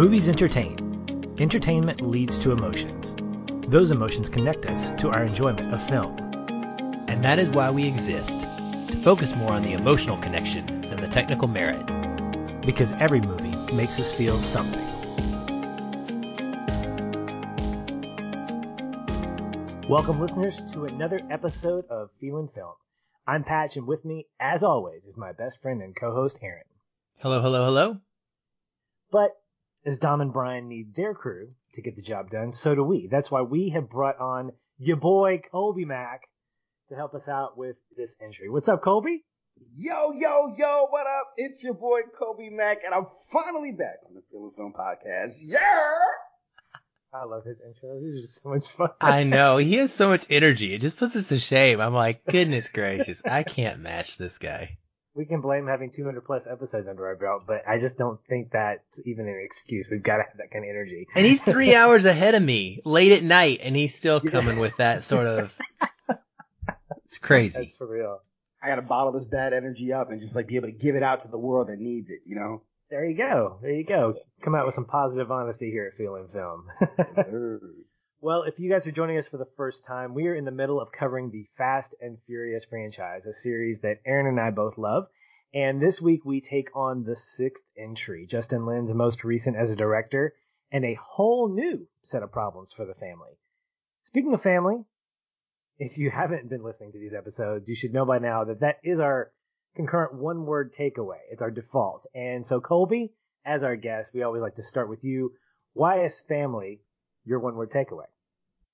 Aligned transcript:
Movies 0.00 0.30
entertain. 0.30 1.36
Entertainment 1.38 2.00
leads 2.00 2.38
to 2.38 2.52
emotions. 2.52 3.14
Those 3.68 3.90
emotions 3.90 4.30
connect 4.30 4.64
us 4.64 4.92
to 5.02 5.10
our 5.10 5.24
enjoyment 5.24 5.74
of 5.74 5.88
film. 5.90 6.16
And 7.06 7.22
that 7.22 7.38
is 7.38 7.50
why 7.50 7.70
we 7.70 7.86
exist 7.86 8.40
to 8.40 8.96
focus 8.96 9.36
more 9.36 9.52
on 9.52 9.62
the 9.62 9.74
emotional 9.74 10.16
connection 10.16 10.88
than 10.88 11.02
the 11.02 11.06
technical 11.06 11.48
merit. 11.48 11.84
Because 12.64 12.92
every 12.92 13.20
movie 13.20 13.54
makes 13.74 14.00
us 14.00 14.10
feel 14.10 14.40
something. 14.40 14.86
Welcome, 19.86 20.18
listeners, 20.18 20.72
to 20.72 20.86
another 20.86 21.20
episode 21.28 21.84
of 21.90 22.08
Feeling 22.18 22.48
Film. 22.48 22.72
I'm 23.26 23.44
Patch, 23.44 23.76
and 23.76 23.86
with 23.86 24.06
me, 24.06 24.28
as 24.40 24.62
always, 24.62 25.04
is 25.04 25.18
my 25.18 25.32
best 25.32 25.60
friend 25.60 25.82
and 25.82 25.94
co 25.94 26.14
host, 26.14 26.38
Aaron. 26.40 26.64
Hello, 27.18 27.42
hello, 27.42 27.66
hello. 27.66 27.98
But 29.12 29.39
as 29.84 29.98
Dom 29.98 30.20
and 30.20 30.32
Brian 30.32 30.68
need 30.68 30.94
their 30.94 31.14
crew 31.14 31.48
to 31.74 31.82
get 31.82 31.96
the 31.96 32.02
job 32.02 32.30
done, 32.30 32.52
so 32.52 32.74
do 32.74 32.84
we. 32.84 33.08
That's 33.10 33.30
why 33.30 33.42
we 33.42 33.70
have 33.70 33.88
brought 33.88 34.18
on 34.18 34.52
your 34.78 34.96
boy, 34.96 35.40
Colby 35.50 35.84
Mack, 35.84 36.22
to 36.88 36.94
help 36.94 37.14
us 37.14 37.28
out 37.28 37.56
with 37.56 37.76
this 37.96 38.16
entry. 38.20 38.50
What's 38.50 38.68
up, 38.68 38.82
Colby? 38.82 39.24
Yo, 39.74 40.12
yo, 40.12 40.54
yo, 40.56 40.86
what 40.88 41.06
up? 41.06 41.32
It's 41.36 41.62
your 41.62 41.74
boy 41.74 42.00
Colby 42.18 42.50
Mack, 42.50 42.78
and 42.84 42.94
I'm 42.94 43.06
finally 43.30 43.72
back 43.72 43.98
on 44.08 44.14
the 44.14 44.22
Feeling 44.30 44.52
Film 44.56 44.72
Podcast. 44.72 45.40
Yeah! 45.44 45.58
I 47.12 47.24
love 47.24 47.44
his 47.44 47.58
intros. 47.58 48.00
These 48.00 48.16
are 48.16 48.20
just 48.20 48.42
so 48.42 48.48
much 48.50 48.68
fun. 48.70 48.90
I 49.00 49.24
know. 49.24 49.56
He 49.56 49.76
has 49.76 49.92
so 49.92 50.08
much 50.08 50.26
energy. 50.30 50.74
It 50.74 50.80
just 50.80 50.96
puts 50.96 51.16
us 51.16 51.28
to 51.28 51.38
shame. 51.38 51.80
I'm 51.80 51.92
like, 51.92 52.24
goodness 52.24 52.68
gracious, 52.68 53.22
I 53.24 53.42
can't 53.42 53.80
match 53.80 54.16
this 54.16 54.38
guy. 54.38 54.78
We 55.14 55.26
can 55.26 55.40
blame 55.40 55.66
having 55.66 55.90
200 55.90 56.24
plus 56.24 56.46
episodes 56.46 56.88
under 56.88 57.06
our 57.06 57.16
belt, 57.16 57.42
but 57.46 57.62
I 57.68 57.78
just 57.78 57.98
don't 57.98 58.20
think 58.28 58.52
that's 58.52 59.00
even 59.04 59.26
an 59.26 59.40
excuse. 59.44 59.88
We've 59.90 60.02
got 60.02 60.18
to 60.18 60.22
have 60.22 60.36
that 60.38 60.50
kind 60.52 60.64
of 60.64 60.70
energy. 60.70 61.08
And 61.14 61.26
he's 61.26 61.42
three 61.42 61.74
hours 61.76 62.04
ahead 62.04 62.34
of 62.34 62.42
me, 62.42 62.80
late 62.84 63.12
at 63.12 63.24
night, 63.24 63.60
and 63.62 63.74
he's 63.74 63.94
still 63.94 64.20
coming 64.20 64.58
with 64.60 64.76
that 64.76 65.02
sort 65.02 65.26
of. 65.26 65.58
It's 67.10 67.18
crazy. 67.18 67.58
That's 67.58 67.76
for 67.76 67.88
real. 67.88 68.20
I 68.62 68.68
gotta 68.68 68.82
bottle 68.82 69.10
this 69.10 69.26
bad 69.26 69.52
energy 69.52 69.92
up 69.92 70.10
and 70.10 70.20
just 70.20 70.36
like 70.36 70.46
be 70.46 70.54
able 70.54 70.68
to 70.68 70.72
give 70.72 70.94
it 70.94 71.02
out 71.02 71.20
to 71.20 71.28
the 71.28 71.40
world 71.40 71.66
that 71.66 71.80
needs 71.80 72.08
it, 72.10 72.20
you 72.24 72.36
know? 72.36 72.62
There 72.88 73.04
you 73.04 73.16
go. 73.16 73.58
There 73.62 73.72
you 73.72 73.84
go. 73.84 74.14
Come 74.42 74.54
out 74.54 74.64
with 74.64 74.76
some 74.76 74.84
positive 74.84 75.32
honesty 75.32 75.72
here 75.72 75.86
at 75.86 75.94
Feeling 75.94 76.28
Film. 76.28 76.66
well, 78.22 78.42
if 78.42 78.58
you 78.58 78.70
guys 78.70 78.86
are 78.86 78.92
joining 78.92 79.16
us 79.16 79.28
for 79.28 79.38
the 79.38 79.48
first 79.56 79.86
time, 79.86 80.12
we 80.12 80.26
are 80.28 80.34
in 80.34 80.44
the 80.44 80.50
middle 80.50 80.78
of 80.78 80.92
covering 80.92 81.30
the 81.30 81.46
Fast 81.56 81.94
and 82.02 82.18
Furious 82.26 82.66
franchise, 82.66 83.24
a 83.24 83.32
series 83.32 83.80
that 83.80 84.00
Aaron 84.04 84.26
and 84.26 84.38
I 84.38 84.50
both 84.50 84.76
love. 84.76 85.06
And 85.54 85.80
this 85.80 86.02
week 86.02 86.24
we 86.24 86.42
take 86.42 86.76
on 86.76 87.02
the 87.02 87.16
sixth 87.16 87.64
entry, 87.78 88.26
Justin 88.26 88.66
Lin's 88.66 88.92
most 88.92 89.24
recent 89.24 89.56
as 89.56 89.70
a 89.70 89.76
director, 89.76 90.34
and 90.70 90.84
a 90.84 90.98
whole 91.02 91.48
new 91.48 91.88
set 92.02 92.22
of 92.22 92.30
problems 92.30 92.74
for 92.74 92.84
the 92.84 92.94
family. 92.94 93.38
Speaking 94.02 94.34
of 94.34 94.42
family, 94.42 94.84
if 95.78 95.96
you 95.96 96.10
haven't 96.10 96.50
been 96.50 96.62
listening 96.62 96.92
to 96.92 96.98
these 96.98 97.14
episodes, 97.14 97.70
you 97.70 97.74
should 97.74 97.94
know 97.94 98.04
by 98.04 98.18
now 98.18 98.44
that 98.44 98.60
that 98.60 98.80
is 98.84 99.00
our 99.00 99.32
concurrent 99.76 100.14
one 100.14 100.44
word 100.44 100.74
takeaway. 100.74 101.20
It's 101.30 101.42
our 101.42 101.50
default. 101.50 102.06
And 102.14 102.46
so, 102.46 102.60
Colby, 102.60 103.14
as 103.46 103.64
our 103.64 103.76
guest, 103.76 104.12
we 104.12 104.22
always 104.22 104.42
like 104.42 104.56
to 104.56 104.62
start 104.62 104.90
with 104.90 105.04
you. 105.04 105.32
Why 105.72 106.02
is 106.02 106.20
family 106.20 106.82
your 107.30 107.38
one 107.38 107.54
word 107.54 107.70
takeaway? 107.70 108.06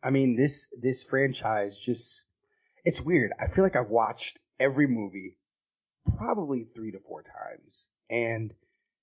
I 0.03 0.09
mean, 0.09 0.35
this, 0.35 0.67
this 0.81 1.05
franchise 1.05 1.79
just, 1.79 2.25
it's 2.85 3.03
weird. 3.03 3.33
I 3.39 3.49
feel 3.49 3.63
like 3.63 3.77
I've 3.77 3.91
watched 3.91 4.39
every 4.59 4.87
movie 4.87 5.37
probably 6.17 6.65
three 6.75 6.93
to 6.93 6.99
four 7.01 7.23
times. 7.23 7.89
And 8.09 8.55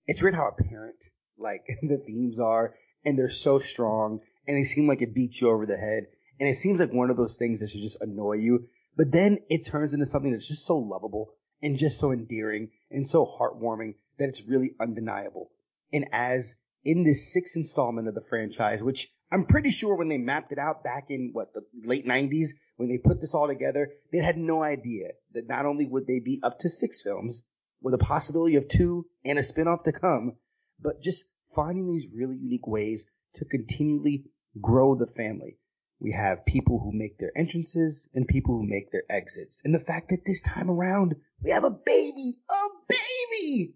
it's 0.08 0.24
weird 0.24 0.34
how 0.34 0.48
apparent, 0.48 1.06
like, 1.38 1.66
the 1.84 2.00
themes 2.00 2.40
are, 2.40 2.74
and 3.06 3.18
they're 3.18 3.30
so 3.30 3.60
strong, 3.60 4.22
and 4.48 4.58
they 4.58 4.64
seem 4.64 4.88
like 4.88 5.04
it 5.04 5.14
beats 5.14 5.40
you 5.40 5.50
over 5.50 5.68
the 5.68 5.78
head. 5.78 6.08
And 6.40 6.50
it 6.50 6.56
seems 6.56 6.80
like 6.80 6.92
one 6.92 7.12
of 7.12 7.18
those 7.18 7.38
things 7.38 7.60
that 7.60 7.70
should 7.70 7.82
just 7.82 8.02
annoy 8.02 8.38
you. 8.38 8.68
But 8.98 9.12
then 9.12 9.38
it 9.50 9.66
turns 9.66 9.94
into 9.94 10.08
something 10.08 10.32
that's 10.32 10.48
just 10.48 10.66
so 10.66 10.78
lovable 10.78 11.36
and 11.62 11.78
just 11.78 12.00
so 12.00 12.12
endearing 12.12 12.72
and 12.90 13.08
so 13.08 13.26
heartwarming 13.26 13.96
that 14.18 14.30
it's 14.30 14.48
really 14.48 14.72
undeniable. 14.80 15.52
And 15.92 16.10
as 16.12 16.58
in 16.84 17.04
this 17.04 17.32
sixth 17.32 17.56
installment 17.56 18.08
of 18.08 18.16
the 18.16 18.22
franchise, 18.22 18.82
which 18.82 19.13
I'm 19.32 19.46
pretty 19.46 19.72
sure 19.72 19.96
when 19.96 20.10
they 20.10 20.18
mapped 20.18 20.52
it 20.52 20.60
out 20.60 20.84
back 20.84 21.10
in 21.10 21.32
what 21.34 21.54
the 21.54 21.64
late 21.84 22.06
90s, 22.06 22.50
when 22.78 22.88
they 22.88 23.00
put 23.00 23.20
this 23.20 23.34
all 23.34 23.48
together, 23.48 23.92
they 24.12 24.20
had 24.20 24.38
no 24.38 24.62
idea 24.62 25.08
that 25.34 25.48
not 25.48 25.66
only 25.66 25.86
would 25.88 26.06
they 26.06 26.20
be 26.20 26.40
up 26.44 26.60
to 26.60 26.70
six 26.70 27.02
films 27.02 27.44
with 27.82 27.94
a 27.94 28.00
possibility 28.00 28.56
of 28.56 28.68
two 28.68 29.06
and 29.26 29.40
a 29.40 29.42
spinoff 29.42 29.84
to 29.84 29.92
come, 29.92 30.38
but 30.80 31.02
just 31.02 31.32
finding 31.56 31.88
these 31.88 32.08
really 32.14 32.36
unique 32.36 32.68
ways 32.68 33.10
to 33.34 33.46
continually 33.46 34.26
grow 34.62 34.96
the 34.96 35.08
family. 35.08 35.58
We 36.00 36.12
have 36.12 36.46
people 36.46 36.80
who 36.80 36.92
make 36.92 37.18
their 37.18 37.32
entrances 37.36 38.10
and 38.14 38.28
people 38.28 38.58
who 38.58 38.68
make 38.68 38.92
their 38.92 39.04
exits. 39.10 39.62
And 39.64 39.74
the 39.74 39.80
fact 39.80 40.10
that 40.10 40.26
this 40.26 40.42
time 40.42 40.70
around 40.70 41.16
we 41.42 41.52
have 41.52 41.64
a 41.64 41.72
baby, 41.72 42.34
a 42.50 42.68
baby. 42.90 43.76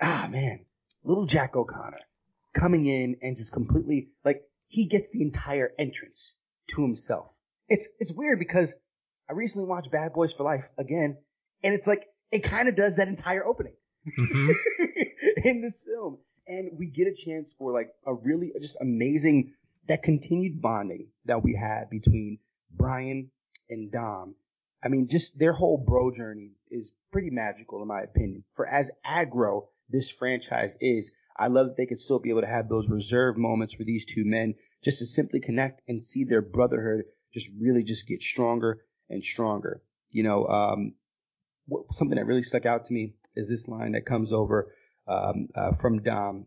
Ah 0.00 0.28
man, 0.30 0.66
little 1.02 1.26
Jack 1.26 1.56
O'Connor 1.56 2.00
coming 2.52 2.86
in 2.86 3.16
and 3.22 3.36
just 3.36 3.52
completely 3.52 4.10
like 4.24 4.42
he 4.70 4.86
gets 4.86 5.10
the 5.10 5.20
entire 5.20 5.70
entrance 5.78 6.38
to 6.68 6.82
himself. 6.82 7.36
It's 7.68 7.88
it's 7.98 8.12
weird 8.12 8.38
because 8.38 8.72
I 9.28 9.34
recently 9.34 9.68
watched 9.68 9.90
Bad 9.92 10.12
Boys 10.12 10.32
for 10.32 10.44
Life 10.44 10.64
again, 10.78 11.18
and 11.62 11.74
it's 11.74 11.86
like 11.86 12.06
it 12.32 12.44
kind 12.44 12.68
of 12.68 12.76
does 12.76 12.96
that 12.96 13.08
entire 13.08 13.44
opening 13.44 13.74
Mhm. 14.18 14.54
in 15.44 15.60
this 15.60 15.82
film, 15.84 16.18
and 16.46 16.78
we 16.78 16.86
get 16.86 17.06
a 17.08 17.14
chance 17.14 17.52
for 17.52 17.72
like 17.72 17.90
a 18.06 18.14
really 18.14 18.52
just 18.60 18.78
amazing 18.80 19.52
that 19.88 20.02
continued 20.02 20.62
bonding 20.62 21.08
that 21.26 21.42
we 21.42 21.54
had 21.54 21.90
between 21.90 22.38
Brian 22.70 23.30
and 23.68 23.90
Dom. 23.92 24.36
I 24.82 24.88
mean, 24.88 25.08
just 25.08 25.38
their 25.38 25.52
whole 25.52 25.78
bro 25.78 26.12
journey 26.12 26.52
is 26.70 26.92
pretty 27.12 27.30
magical 27.30 27.82
in 27.82 27.88
my 27.88 28.02
opinion. 28.02 28.44
For 28.52 28.66
as 28.66 28.90
aggro 29.04 29.66
this 29.88 30.10
franchise 30.12 30.76
is, 30.80 31.12
I 31.40 31.48
love 31.48 31.68
that 31.68 31.76
they 31.78 31.86
could 31.86 32.00
still 32.00 32.20
be 32.20 32.30
able 32.30 32.42
to 32.42 32.46
have 32.46 32.68
those 32.68 32.90
reserved 32.90 33.38
moments 33.38 33.72
for 33.74 33.82
these 33.82 34.04
two 34.04 34.24
men 34.26 34.54
just 34.84 34.98
to 34.98 35.06
simply 35.06 35.40
connect 35.40 35.80
and 35.88 36.04
see 36.04 36.24
their 36.24 36.42
brotherhood 36.42 37.04
just 37.32 37.50
really 37.58 37.82
just 37.82 38.06
get 38.06 38.20
stronger 38.20 38.82
and 39.08 39.24
stronger. 39.24 39.82
You 40.10 40.22
know, 40.22 40.46
um, 40.46 40.94
something 41.90 42.16
that 42.16 42.26
really 42.26 42.42
stuck 42.42 42.66
out 42.66 42.84
to 42.84 42.92
me 42.92 43.14
is 43.34 43.48
this 43.48 43.68
line 43.68 43.92
that 43.92 44.04
comes 44.04 44.32
over 44.32 44.74
um, 45.08 45.48
uh, 45.54 45.72
from 45.72 46.02
Dom 46.02 46.46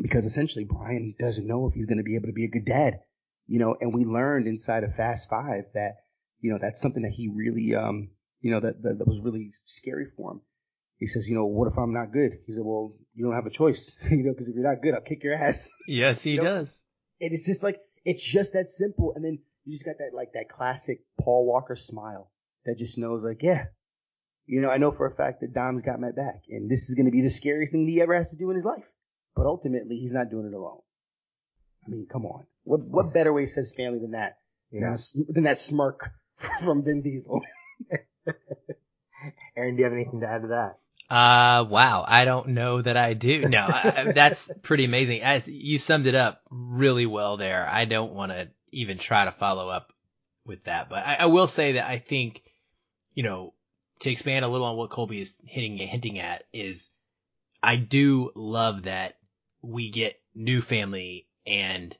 because 0.00 0.24
essentially 0.24 0.64
Brian 0.64 1.14
doesn't 1.18 1.46
know 1.46 1.66
if 1.66 1.74
he's 1.74 1.86
going 1.86 1.98
to 1.98 2.04
be 2.04 2.16
able 2.16 2.28
to 2.28 2.32
be 2.32 2.44
a 2.44 2.50
good 2.50 2.64
dad, 2.64 3.00
you 3.46 3.58
know, 3.58 3.76
and 3.80 3.92
we 3.92 4.04
learned 4.04 4.46
inside 4.46 4.84
of 4.84 4.94
Fast 4.94 5.28
Five 5.28 5.64
that, 5.74 5.96
you 6.40 6.52
know, 6.52 6.58
that's 6.60 6.80
something 6.80 7.02
that 7.02 7.12
he 7.12 7.28
really, 7.28 7.74
um, 7.74 8.10
you 8.40 8.50
know, 8.50 8.60
that, 8.60 8.82
that, 8.82 8.98
that 8.98 9.08
was 9.08 9.20
really 9.20 9.50
scary 9.66 10.06
for 10.16 10.32
him. 10.32 10.40
He 11.02 11.08
says, 11.08 11.28
you 11.28 11.34
know, 11.34 11.46
what 11.46 11.66
if 11.66 11.76
I'm 11.76 11.92
not 11.92 12.12
good? 12.12 12.30
He 12.46 12.52
said, 12.52 12.62
well, 12.64 12.94
you 13.12 13.24
don't 13.24 13.34
have 13.34 13.46
a 13.46 13.50
choice, 13.50 13.98
you 14.12 14.22
know, 14.22 14.30
because 14.30 14.46
if 14.46 14.54
you're 14.54 14.62
not 14.62 14.80
good, 14.80 14.94
I'll 14.94 15.00
kick 15.00 15.24
your 15.24 15.34
ass. 15.34 15.68
Yes, 15.88 16.22
he 16.22 16.36
Nope. 16.36 16.44
does. 16.44 16.84
And 17.20 17.32
it's 17.32 17.44
just 17.44 17.64
like, 17.64 17.80
it's 18.04 18.22
just 18.22 18.52
that 18.52 18.68
simple. 18.68 19.12
And 19.16 19.24
then 19.24 19.40
you 19.64 19.72
just 19.72 19.84
got 19.84 19.96
that, 19.98 20.14
like, 20.14 20.34
that 20.34 20.48
classic 20.48 21.00
Paul 21.20 21.44
Walker 21.44 21.74
smile 21.74 22.30
that 22.66 22.78
just 22.78 22.98
knows, 22.98 23.24
like, 23.24 23.42
yeah, 23.42 23.64
you 24.46 24.60
know, 24.60 24.70
I 24.70 24.76
know 24.76 24.92
for 24.92 25.06
a 25.06 25.10
fact 25.10 25.40
that 25.40 25.52
Dom's 25.52 25.82
got 25.82 25.98
my 25.98 26.12
back, 26.12 26.44
and 26.48 26.70
this 26.70 26.88
is 26.88 26.94
going 26.94 27.06
to 27.06 27.10
be 27.10 27.22
the 27.22 27.30
scariest 27.30 27.72
thing 27.72 27.84
he 27.88 28.00
ever 28.00 28.14
has 28.14 28.30
to 28.30 28.36
do 28.36 28.50
in 28.50 28.54
his 28.54 28.64
life. 28.64 28.88
But 29.34 29.46
ultimately, 29.46 29.96
he's 29.96 30.12
not 30.12 30.30
doing 30.30 30.46
it 30.46 30.54
alone. 30.54 30.82
I 31.84 31.90
mean, 31.90 32.06
come 32.08 32.26
on. 32.26 32.46
What 32.62 32.82
what 32.82 33.12
better 33.12 33.32
way 33.32 33.46
says 33.46 33.74
family 33.76 33.98
than 33.98 34.12
that? 34.12 34.38
Than, 34.70 34.96
than 35.28 35.44
that 35.44 35.58
smirk 35.58 36.10
from 36.64 36.84
Vin 36.84 37.02
Diesel. 37.02 37.42
Aaron, 39.56 39.74
do 39.74 39.80
you 39.80 39.84
have 39.84 39.92
anything 39.92 40.20
to 40.20 40.28
add 40.28 40.42
to 40.42 40.48
that? 40.48 40.78
Uh, 41.12 41.64
wow. 41.64 42.06
I 42.08 42.24
don't 42.24 42.48
know 42.48 42.80
that 42.80 42.96
I 42.96 43.12
do. 43.12 43.46
No, 43.46 43.66
I, 43.68 44.12
that's 44.14 44.50
pretty 44.62 44.86
amazing. 44.86 45.20
As 45.20 45.46
you 45.46 45.76
summed 45.76 46.06
it 46.06 46.14
up 46.14 46.40
really 46.50 47.04
well 47.04 47.36
there. 47.36 47.68
I 47.70 47.84
don't 47.84 48.14
want 48.14 48.32
to 48.32 48.48
even 48.70 48.96
try 48.96 49.26
to 49.26 49.30
follow 49.30 49.68
up 49.68 49.92
with 50.46 50.64
that, 50.64 50.88
but 50.88 51.06
I, 51.06 51.16
I 51.16 51.26
will 51.26 51.46
say 51.46 51.72
that 51.72 51.86
I 51.86 51.98
think, 51.98 52.42
you 53.12 53.24
know, 53.24 53.52
to 54.00 54.10
expand 54.10 54.46
a 54.46 54.48
little 54.48 54.66
on 54.66 54.78
what 54.78 54.88
Colby 54.88 55.20
is 55.20 55.38
hitting, 55.44 55.76
hinting 55.76 56.18
at 56.18 56.44
is 56.50 56.88
I 57.62 57.76
do 57.76 58.32
love 58.34 58.84
that 58.84 59.18
we 59.60 59.90
get 59.90 60.18
new 60.34 60.62
family 60.62 61.28
and 61.46 61.94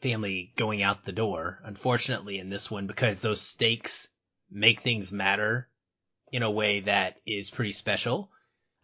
family 0.00 0.54
going 0.56 0.82
out 0.82 1.04
the 1.04 1.12
door. 1.12 1.60
Unfortunately 1.62 2.38
in 2.38 2.48
this 2.48 2.70
one, 2.70 2.86
because 2.86 3.20
those 3.20 3.42
stakes 3.42 4.08
make 4.50 4.80
things 4.80 5.12
matter 5.12 5.68
in 6.32 6.42
a 6.42 6.50
way 6.50 6.80
that 6.80 7.16
is 7.26 7.50
pretty 7.50 7.72
special, 7.72 8.30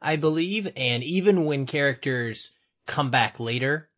I 0.00 0.16
believe. 0.16 0.70
And 0.76 1.02
even 1.02 1.44
when 1.44 1.66
characters 1.66 2.52
come 2.86 3.10
back 3.10 3.40
later, 3.40 3.88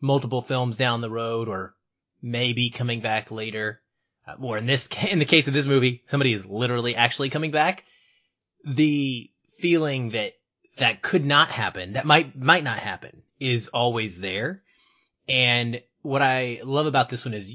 multiple 0.00 0.42
films 0.42 0.76
down 0.76 1.00
the 1.00 1.10
road, 1.10 1.48
or 1.48 1.74
maybe 2.20 2.70
coming 2.70 3.00
back 3.00 3.30
later, 3.30 3.80
uh, 4.26 4.34
or 4.40 4.58
in 4.58 4.66
this, 4.66 4.88
in 5.10 5.18
the 5.18 5.24
case 5.24 5.48
of 5.48 5.54
this 5.54 5.66
movie, 5.66 6.02
somebody 6.06 6.32
is 6.32 6.46
literally 6.46 6.96
actually 6.96 7.30
coming 7.30 7.50
back. 7.50 7.84
The 8.64 9.30
feeling 9.48 10.10
that 10.10 10.34
that 10.78 11.02
could 11.02 11.24
not 11.24 11.50
happen, 11.50 11.94
that 11.94 12.06
might, 12.06 12.36
might 12.36 12.64
not 12.64 12.78
happen 12.78 13.22
is 13.38 13.68
always 13.68 14.18
there. 14.18 14.62
And 15.28 15.82
what 16.00 16.22
I 16.22 16.60
love 16.64 16.86
about 16.86 17.08
this 17.08 17.24
one 17.24 17.34
is 17.34 17.52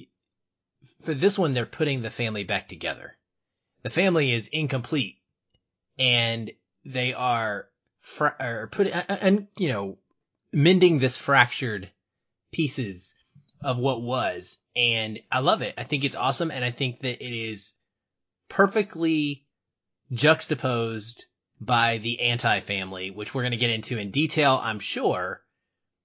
for 1.02 1.14
this 1.14 1.38
one, 1.38 1.54
they're 1.54 1.66
putting 1.66 2.02
the 2.02 2.10
family 2.10 2.44
back 2.44 2.68
together. 2.68 3.17
The 3.88 3.94
family 3.94 4.34
is 4.34 4.50
incomplete 4.50 5.22
and 5.98 6.52
they 6.84 7.14
are, 7.14 7.70
fra- 8.02 8.36
are 8.38 8.68
putting, 8.68 8.92
and, 8.92 9.48
you 9.58 9.70
know, 9.70 9.98
mending 10.52 11.00
this 11.00 11.18
fractured 11.18 11.90
pieces 12.52 13.16
of 13.62 13.78
what 13.78 14.02
was. 14.02 14.58
And 14.76 15.22
I 15.32 15.40
love 15.40 15.62
it. 15.62 15.74
I 15.78 15.86
think 15.86 16.04
it's 16.04 16.18
awesome. 16.18 16.52
And 16.52 16.66
I 16.66 16.72
think 16.72 17.00
that 17.00 17.26
it 17.26 17.34
is 17.34 17.76
perfectly 18.50 19.46
juxtaposed 20.12 21.24
by 21.62 22.00
the 22.00 22.20
anti 22.20 22.60
family, 22.60 23.12
which 23.12 23.34
we're 23.34 23.44
going 23.44 23.52
to 23.52 23.58
get 23.58 23.70
into 23.70 23.98
in 23.98 24.12
detail, 24.12 24.60
I'm 24.62 24.80
sure. 24.80 25.42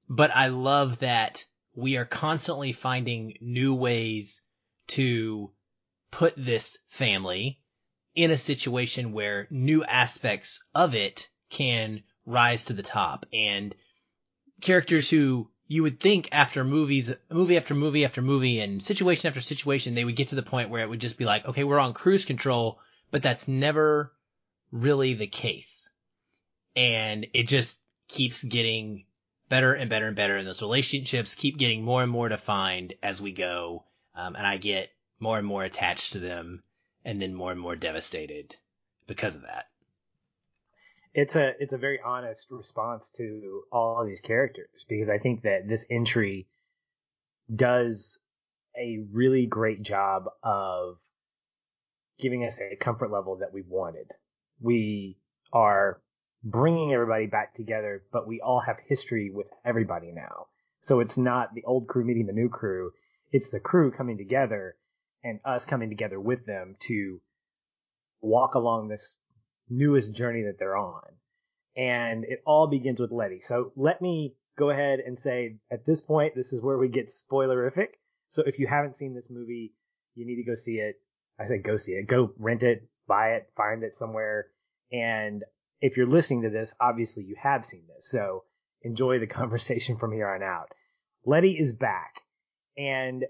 But 0.09 0.31
I 0.33 0.47
love 0.47 1.01
that 1.01 1.45
we 1.75 1.97
are 1.97 2.05
constantly 2.05 2.71
finding 2.71 3.39
new 3.41 3.75
ways 3.75 4.41
to 4.87 5.51
put 6.13 6.35
this 6.37 6.79
family 6.87 7.59
in 8.15 8.31
a 8.31 8.37
situation 8.37 9.13
where 9.13 9.47
new 9.51 9.85
aspects 9.85 10.63
of 10.75 10.95
it 10.95 11.29
can 11.51 12.03
rise 12.27 12.67
to 12.67 12.73
the 12.73 12.83
top 12.83 13.27
and 13.33 13.75
characters 14.61 15.09
who 15.11 15.49
you 15.67 15.83
would 15.83 16.01
think 16.01 16.29
after 16.33 16.65
movies, 16.65 17.11
movie 17.31 17.57
after 17.57 17.75
movie 17.75 18.05
after 18.05 18.21
movie 18.21 18.61
and 18.61 18.83
situation 18.83 19.29
after 19.29 19.41
situation, 19.41 19.95
they 19.95 20.05
would 20.05 20.17
get 20.17 20.29
to 20.29 20.35
the 20.35 20.43
point 20.43 20.69
where 20.69 20.83
it 20.83 20.89
would 20.89 21.01
just 21.01 21.17
be 21.17 21.25
like, 21.25 21.47
okay, 21.47 21.65
we're 21.65 21.79
on 21.79 21.95
cruise 21.95 22.25
control, 22.25 22.79
but 23.11 23.23
that's 23.23 23.49
never 23.49 24.13
really 24.71 25.15
the 25.15 25.27
case. 25.27 25.91
And 26.77 27.27
it 27.33 27.49
just 27.49 27.79
keeps 28.09 28.45
getting 28.45 29.07
better 29.49 29.73
and 29.73 29.89
better 29.89 30.07
and 30.07 30.17
better. 30.17 30.37
And 30.37 30.47
those 30.47 30.63
relationships 30.63 31.35
keep 31.35 31.57
getting 31.57 31.83
more 31.83 32.03
and 32.03 32.13
more 32.13 32.29
defined 32.29 32.95
as 33.03 33.21
we 33.21 33.33
go. 33.33 33.85
Um, 34.15 34.37
and 34.37 34.47
I 34.47 34.59
get 34.59 34.91
more 35.21 35.39
and 35.39 35.47
more 35.47 35.65
attached 35.65 36.13
to 36.13 36.19
them 36.19 36.63
and 37.05 37.21
then 37.21 37.35
more 37.35 37.53
and 37.53 37.61
more 37.61 37.77
devastated 37.77 38.57
because 39.07 39.35
of 39.35 39.43
that. 39.43 39.67
It's 41.15 41.37
a 41.37 41.53
it's 41.61 41.75
a 41.75 41.79
very 41.79 42.01
honest 42.03 42.47
response 42.51 43.11
to 43.17 43.65
all 43.71 44.01
of 44.01 44.07
these 44.07 44.23
characters 44.23 44.87
because 44.89 45.11
I 45.11 45.19
think 45.19 45.43
that 45.43 45.69
this 45.69 45.85
entry 45.91 46.49
does 47.55 48.19
a 48.77 49.05
really 49.13 49.47
great 49.47 49.83
job 49.83 50.25
of 50.43 50.99
giving 52.19 52.45
us 52.45 52.59
a 52.61 52.77
comfort 52.77 53.11
level 53.11 53.37
that 53.39 53.53
we 53.53 53.63
wanted. 53.63 54.11
We 54.61 55.19
are 55.53 56.01
bringing 56.43 56.95
everybody 56.95 57.27
back 57.27 57.55
together, 57.55 58.03
but 58.11 58.27
we 58.27 58.41
all 58.41 58.61
have 58.61 58.79
history 58.87 59.31
with 59.31 59.51
everybody 59.65 60.13
now. 60.13 60.47
So 60.81 61.01
it's 61.01 61.19
not 61.19 61.55
the 61.55 61.65
old 61.65 61.89
crew 61.89 62.05
meeting 62.05 62.27
the 62.27 62.33
new 62.33 62.49
crew. 62.49 62.93
It's 63.33 63.51
the 63.51 63.61
crew 63.61 63.91
coming 63.91 64.17
together 64.17 64.77
and 65.25 65.41
us 65.45 65.65
coming 65.65 65.89
together 65.89 66.21
with 66.21 66.45
them 66.47 66.77
to 66.81 67.21
walk 68.21 68.55
along 68.55 68.89
this 68.89 69.17
newest 69.69 70.15
journey 70.15 70.43
that 70.43 70.59
they're 70.59 70.77
on. 70.77 71.03
And 71.77 72.25
it 72.25 72.43
all 72.47 72.67
begins 72.67 73.01
with 73.01 73.11
Letty. 73.11 73.41
So 73.41 73.73
let 73.77 74.03
me 74.03 74.35
go 74.59 74.71
ahead 74.71 75.01
and 75.01 75.19
say 75.19 75.57
at 75.71 75.85
this 75.85 76.01
point, 76.01 76.35
this 76.35 76.53
is 76.53 76.63
where 76.63 76.79
we 76.79 76.89
get 76.89 77.11
spoilerific. 77.11 77.89
So 78.29 78.43
if 78.47 78.59
you 78.59 78.67
haven't 78.67 78.97
seen 78.97 79.15
this 79.15 79.31
movie, 79.31 79.73
you 80.15 80.27
need 80.27 80.37
to 80.37 80.45
go 80.45 80.55
see 80.55 80.77
it. 80.77 80.97
I 81.39 81.47
say 81.47 81.59
go 81.59 81.77
see 81.77 81.93
it. 81.93 82.07
Go 82.07 82.33
rent 82.39 82.63
it, 82.63 82.89
buy 83.07 83.35
it, 83.35 83.51
find 83.57 83.83
it 83.83 83.95
somewhere. 83.95 84.49
And 84.93 85.43
if 85.81 85.97
you're 85.97 86.07
listening 86.07 86.43
to 86.43 86.51
this, 86.51 86.75
obviously 86.81 87.25
you 87.25 87.37
have 87.43 87.65
seen 87.65 87.85
this. 87.95 88.11
So 88.11 88.45
enjoy 88.83 89.19
the 89.19 89.27
conversation 89.41 89.97
from 89.99 90.13
here 90.13 90.29
on 90.29 90.43
out. 90.43 90.69
Letty 91.25 91.53
is 91.53 91.73
back. 91.73 92.21
And 92.77 93.25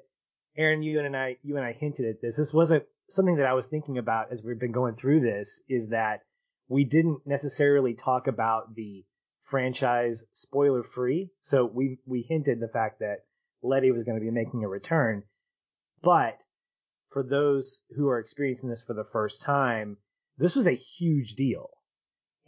Aaron, 0.56 0.82
you 0.82 1.00
and 1.00 1.16
I, 1.16 1.37
you 1.43 1.56
and 1.56 1.64
I 1.64 1.72
hinted 1.72 2.06
at 2.06 2.20
this. 2.20 2.37
This 2.37 2.52
wasn't 2.52 2.84
something 3.08 3.37
that 3.37 3.46
I 3.46 3.54
was 3.54 3.66
thinking 3.66 3.99
about 3.99 4.32
as 4.32 4.43
we've 4.44 4.58
been 4.58 4.72
going 4.72 4.96
through 4.96 5.20
this 5.20 5.60
is 5.69 5.88
that 5.88 6.22
we 6.69 6.84
didn't 6.84 7.26
necessarily 7.26 7.94
talk 7.94 8.26
about 8.26 8.75
the 8.75 9.04
franchise 9.43 10.25
spoiler 10.32 10.82
free. 10.82 11.31
So 11.40 11.64
we, 11.64 11.99
we 12.06 12.22
hinted 12.22 12.60
the 12.60 12.69
fact 12.69 13.00
that 13.00 13.25
Letty 13.62 13.90
was 13.90 14.04
going 14.04 14.19
to 14.19 14.25
be 14.25 14.31
making 14.31 14.64
a 14.64 14.69
return. 14.69 15.22
But 16.02 16.43
for 17.10 17.22
those 17.22 17.82
who 17.96 18.08
are 18.08 18.19
experiencing 18.19 18.69
this 18.69 18.82
for 18.82 18.94
the 18.94 19.05
first 19.05 19.43
time, 19.43 19.98
this 20.38 20.56
was 20.56 20.66
a 20.66 20.72
huge 20.72 21.34
deal. 21.34 21.70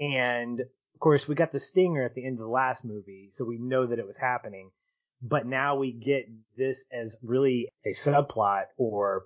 And 0.00 0.60
of 0.60 1.00
course, 1.00 1.28
we 1.28 1.34
got 1.34 1.52
the 1.52 1.60
stinger 1.60 2.02
at 2.02 2.14
the 2.14 2.24
end 2.24 2.34
of 2.34 2.44
the 2.44 2.48
last 2.48 2.84
movie, 2.84 3.28
so 3.30 3.44
we 3.44 3.58
know 3.58 3.86
that 3.86 3.98
it 3.98 4.06
was 4.06 4.16
happening. 4.16 4.70
But 5.26 5.46
now 5.46 5.76
we 5.76 5.90
get 5.90 6.28
this 6.54 6.84
as 6.92 7.16
really 7.22 7.70
a 7.86 7.90
subplot 7.90 8.64
or, 8.76 9.24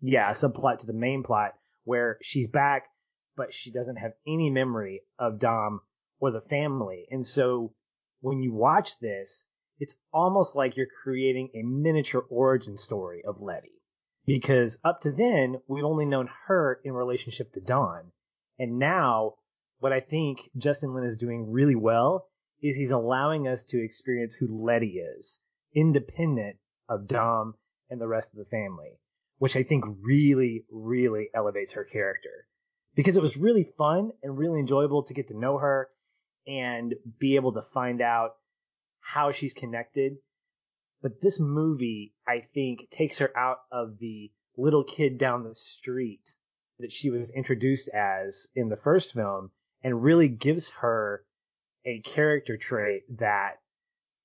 yeah, 0.00 0.30
a 0.30 0.34
subplot 0.34 0.80
to 0.80 0.86
the 0.86 0.92
main 0.92 1.22
plot 1.22 1.54
where 1.84 2.18
she's 2.20 2.48
back, 2.48 2.88
but 3.34 3.54
she 3.54 3.72
doesn't 3.72 3.96
have 3.96 4.12
any 4.26 4.50
memory 4.50 5.00
of 5.18 5.38
Dom 5.38 5.80
or 6.20 6.30
the 6.30 6.42
family. 6.42 7.06
And 7.10 7.26
so 7.26 7.72
when 8.20 8.42
you 8.42 8.52
watch 8.52 8.98
this, 9.00 9.46
it's 9.78 9.94
almost 10.12 10.54
like 10.54 10.76
you're 10.76 10.86
creating 11.02 11.48
a 11.54 11.62
miniature 11.62 12.26
origin 12.28 12.76
story 12.76 13.22
of 13.26 13.40
Letty. 13.40 13.72
Because 14.26 14.78
up 14.84 15.00
to 15.00 15.10
then, 15.10 15.56
we've 15.66 15.84
only 15.84 16.04
known 16.04 16.28
her 16.46 16.78
in 16.84 16.92
relationship 16.92 17.50
to 17.52 17.60
Dom. 17.60 18.12
And 18.58 18.78
now 18.78 19.36
what 19.78 19.94
I 19.94 20.00
think 20.00 20.50
Justin 20.54 20.92
Lin 20.94 21.04
is 21.04 21.16
doing 21.16 21.50
really 21.50 21.74
well 21.76 22.28
is 22.62 22.76
he's 22.76 22.92
allowing 22.92 23.48
us 23.48 23.64
to 23.64 23.82
experience 23.82 24.34
who 24.34 24.46
Letty 24.46 24.98
is, 24.98 25.40
independent 25.74 26.56
of 26.88 27.08
Dom 27.08 27.54
and 27.90 28.00
the 28.00 28.08
rest 28.08 28.30
of 28.32 28.38
the 28.38 28.44
family, 28.44 28.98
which 29.38 29.56
I 29.56 29.64
think 29.64 29.84
really, 30.00 30.64
really 30.70 31.28
elevates 31.34 31.72
her 31.72 31.84
character. 31.84 32.46
Because 32.94 33.16
it 33.16 33.22
was 33.22 33.36
really 33.36 33.64
fun 33.64 34.12
and 34.22 34.38
really 34.38 34.60
enjoyable 34.60 35.02
to 35.04 35.14
get 35.14 35.28
to 35.28 35.38
know 35.38 35.58
her 35.58 35.88
and 36.46 36.94
be 37.18 37.36
able 37.36 37.52
to 37.52 37.62
find 37.62 38.00
out 38.00 38.36
how 39.00 39.32
she's 39.32 39.54
connected. 39.54 40.18
But 41.02 41.20
this 41.20 41.40
movie, 41.40 42.14
I 42.26 42.46
think, 42.54 42.90
takes 42.90 43.18
her 43.18 43.36
out 43.36 43.58
of 43.72 43.98
the 43.98 44.30
little 44.56 44.84
kid 44.84 45.18
down 45.18 45.42
the 45.42 45.54
street 45.54 46.28
that 46.78 46.92
she 46.92 47.10
was 47.10 47.30
introduced 47.30 47.88
as 47.88 48.46
in 48.54 48.68
the 48.68 48.76
first 48.76 49.14
film 49.14 49.50
and 49.82 50.02
really 50.02 50.28
gives 50.28 50.70
her 50.70 51.24
a 51.84 52.00
character 52.00 52.56
trait 52.56 53.02
that, 53.18 53.58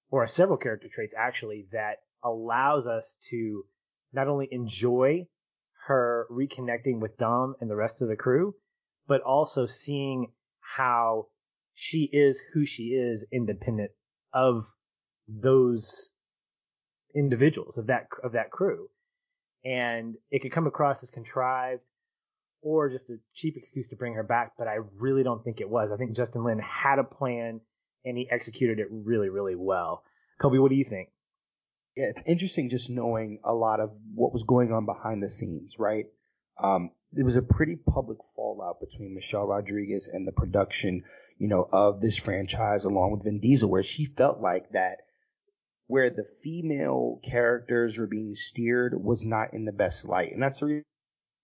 or 0.09 0.25
several 0.27 0.57
character 0.57 0.87
traits 0.91 1.13
actually, 1.17 1.67
that 1.71 1.97
allows 2.23 2.87
us 2.87 3.17
to 3.29 3.65
not 4.13 4.27
only 4.27 4.47
enjoy 4.51 5.27
her 5.87 6.27
reconnecting 6.31 6.99
with 6.99 7.17
Dom 7.17 7.55
and 7.61 7.69
the 7.69 7.75
rest 7.75 8.01
of 8.01 8.09
the 8.09 8.15
crew, 8.15 8.55
but 9.07 9.21
also 9.21 9.65
seeing 9.65 10.31
how 10.59 11.27
she 11.73 12.09
is 12.11 12.41
who 12.53 12.65
she 12.65 12.89
is 12.89 13.25
independent 13.31 13.91
of 14.33 14.65
those 15.27 16.11
individuals 17.15 17.77
of 17.77 17.87
that 17.87 18.07
of 18.23 18.33
that 18.33 18.51
crew. 18.51 18.89
And 19.63 20.15
it 20.29 20.39
could 20.41 20.51
come 20.51 20.67
across 20.67 21.03
as 21.03 21.11
contrived 21.11 21.83
or 22.61 22.89
just 22.89 23.09
a 23.09 23.17
cheap 23.33 23.57
excuse 23.57 23.87
to 23.87 23.95
bring 23.95 24.13
her 24.13 24.23
back, 24.23 24.53
but 24.57 24.67
I 24.67 24.79
really 24.99 25.23
don't 25.23 25.43
think 25.43 25.61
it 25.61 25.69
was. 25.69 25.91
I 25.91 25.97
think 25.97 26.15
Justin 26.15 26.43
Lin 26.43 26.59
had 26.59 26.99
a 26.99 27.03
plan 27.03 27.61
and 28.05 28.17
he 28.17 28.29
executed 28.29 28.79
it 28.79 28.87
really, 28.89 29.29
really 29.29 29.55
well. 29.55 30.03
Colby, 30.39 30.59
what 30.59 30.69
do 30.69 30.77
you 30.77 30.83
think? 30.83 31.09
Yeah, 31.95 32.05
it's 32.09 32.23
interesting 32.25 32.69
just 32.69 32.89
knowing 32.89 33.39
a 33.43 33.53
lot 33.53 33.79
of 33.79 33.91
what 34.13 34.33
was 34.33 34.43
going 34.43 34.71
on 34.71 34.85
behind 34.85 35.23
the 35.23 35.29
scenes, 35.29 35.77
right? 35.79 36.05
Um, 36.61 36.91
was 37.13 37.35
a 37.35 37.41
pretty 37.41 37.75
public 37.75 38.19
fallout 38.35 38.79
between 38.79 39.15
Michelle 39.15 39.47
Rodriguez 39.47 40.09
and 40.11 40.27
the 40.27 40.31
production, 40.31 41.03
you 41.37 41.47
know, 41.47 41.67
of 41.71 42.01
this 42.01 42.17
franchise 42.17 42.85
along 42.85 43.11
with 43.11 43.23
Vin 43.23 43.39
Diesel, 43.39 43.69
where 43.69 43.83
she 43.83 44.05
felt 44.05 44.39
like 44.39 44.71
that 44.71 44.99
where 45.87 46.09
the 46.09 46.25
female 46.43 47.19
characters 47.23 47.97
were 47.97 48.07
being 48.07 48.35
steered 48.35 48.93
was 49.01 49.25
not 49.25 49.53
in 49.53 49.65
the 49.65 49.71
best 49.71 50.05
light. 50.05 50.31
And 50.33 50.43
that's 50.43 50.59
the 50.59 50.65
reason 50.65 50.85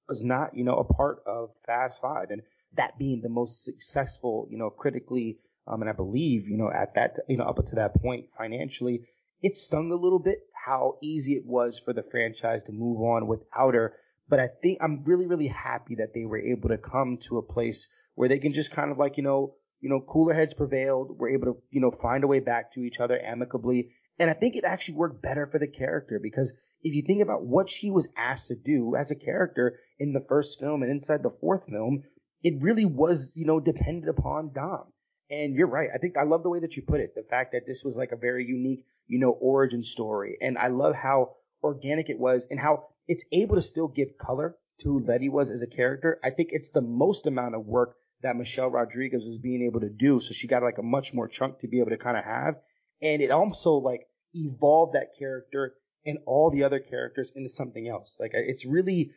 was 0.08 0.24
not, 0.24 0.56
you 0.56 0.64
know, 0.64 0.76
a 0.76 0.84
part 0.84 1.20
of 1.26 1.50
Fast 1.66 2.02
Five, 2.02 2.28
and 2.30 2.42
that 2.76 2.98
being 2.98 3.22
the 3.22 3.30
most 3.30 3.64
successful, 3.64 4.48
you 4.50 4.58
know, 4.58 4.70
critically, 4.70 5.40
um, 5.68 5.82
and 5.82 5.90
I 5.90 5.94
believe, 5.94 6.48
you 6.48 6.58
know, 6.58 6.70
at 6.70 6.96
that, 6.96 7.18
you 7.28 7.38
know, 7.38 7.46
up 7.46 7.64
to 7.64 7.76
that 7.76 7.96
point 8.02 8.26
financially, 8.38 9.02
it 9.42 9.58
stung 9.58 9.92
a 9.92 9.96
little 9.96 10.20
bit 10.20 10.40
how 10.54 10.98
easy 11.02 11.34
it 11.34 11.46
was 11.46 11.80
for 11.80 11.94
the 11.94 12.04
franchise 12.04 12.64
to 12.64 12.72
move 12.72 13.02
on 13.02 13.28
without 13.28 13.74
her. 13.74 13.94
But 14.30 14.40
I 14.40 14.48
think 14.62 14.80
I'm 14.82 15.04
really, 15.04 15.28
really 15.28 15.48
happy 15.48 15.96
that 15.96 16.14
they 16.14 16.26
were 16.26 16.40
able 16.40 16.70
to 16.70 16.78
come 16.78 17.18
to 17.24 17.38
a 17.38 17.44
place 17.44 17.90
where 18.16 18.30
they 18.30 18.40
can 18.40 18.54
just 18.54 18.72
kind 18.72 18.92
of 18.92 18.98
like, 18.98 19.18
you 19.18 19.24
know, 19.24 19.56
you 19.82 19.90
know, 19.90 20.00
cooler 20.00 20.34
heads 20.34 20.54
prevailed. 20.54 21.18
We're 21.20 21.34
able 21.34 21.46
to, 21.48 21.58
you 21.72 21.82
know, 21.82 21.92
find 21.92 22.24
a 22.24 22.28
way 22.28 22.40
back 22.40 22.74
to 22.74 22.80
each 22.80 23.02
other 23.02 23.20
amicably 23.20 23.90
and 24.20 24.30
I 24.30 24.34
think 24.34 24.56
it 24.56 24.64
actually 24.64 24.96
worked 24.96 25.22
better 25.22 25.48
for 25.48 25.60
the 25.60 25.68
character 25.68 26.20
because 26.22 26.54
if 26.84 26.94
you 26.94 27.02
think 27.02 27.22
about 27.22 27.46
what 27.46 27.70
she 27.70 27.90
was 27.90 28.10
asked 28.18 28.50
to 28.50 28.56
do 28.56 28.96
as 28.96 29.12
a 29.12 29.16
character 29.16 29.78
in 30.00 30.14
the 30.14 30.26
first 30.28 30.60
film 30.60 30.84
and 30.84 30.92
inside 30.92 31.24
the 31.24 31.30
fourth 31.30 31.66
film, 31.66 32.04
it 32.44 32.62
really 32.62 32.86
was, 32.86 33.36
you 33.38 33.46
know, 33.46 33.60
dependent 33.60 34.10
upon 34.10 34.52
Dom. 34.54 34.84
And 35.30 35.56
you're 35.56 35.68
right. 35.68 35.90
I 35.94 35.98
think 35.98 36.18
I 36.18 36.24
love 36.24 36.44
the 36.44 36.50
way 36.50 36.60
that 36.60 36.76
you 36.76 36.84
put 36.84 37.00
it. 37.00 37.16
The 37.16 37.24
fact 37.24 37.54
that 37.54 37.66
this 37.66 37.84
was 37.84 37.96
like 37.98 38.12
a 38.12 38.18
very 38.18 38.46
unique, 38.46 38.86
you 39.08 39.20
know, 39.20 39.32
origin 39.32 39.82
story. 39.82 40.38
And 40.42 40.58
I 40.58 40.68
love 40.68 40.96
how 40.96 41.36
organic 41.64 42.10
it 42.10 42.20
was 42.20 42.48
and 42.52 42.60
how 42.60 42.84
it's 43.08 43.26
able 43.32 43.56
to 43.56 43.62
still 43.62 43.88
give 43.88 44.18
color 44.18 44.56
to 44.80 44.90
who 44.90 45.06
Letty 45.06 45.30
was 45.30 45.50
as 45.50 45.64
a 45.64 45.68
character. 45.68 46.20
I 46.24 46.32
think 46.32 46.50
it's 46.52 46.70
the 46.70 46.82
most 46.82 47.26
amount 47.26 47.56
of 47.56 47.66
work 47.66 47.96
that 48.22 48.36
Michelle 48.36 48.70
Rodriguez 48.70 49.26
was 49.26 49.38
being 49.38 49.66
able 49.66 49.82
to 49.82 49.90
do. 49.90 50.20
So 50.20 50.34
she 50.34 50.48
got 50.48 50.64
like 50.64 50.78
a 50.78 50.84
much 50.84 51.14
more 51.14 51.28
chunk 51.28 51.60
to 51.60 51.68
be 51.68 51.80
able 51.80 51.92
to 51.92 51.98
kind 51.98 52.18
of 52.18 52.26
have. 52.26 52.56
And 53.02 53.22
it 53.22 53.32
also 53.32 53.74
like 53.76 54.08
evolved 54.34 54.96
that 54.96 55.18
character 55.18 55.74
and 56.06 56.20
all 56.26 56.52
the 56.52 56.64
other 56.64 56.80
characters 56.80 57.32
into 57.36 57.50
something 57.50 57.88
else. 57.88 58.18
Like 58.20 58.32
it's 58.34 58.66
really 58.66 59.12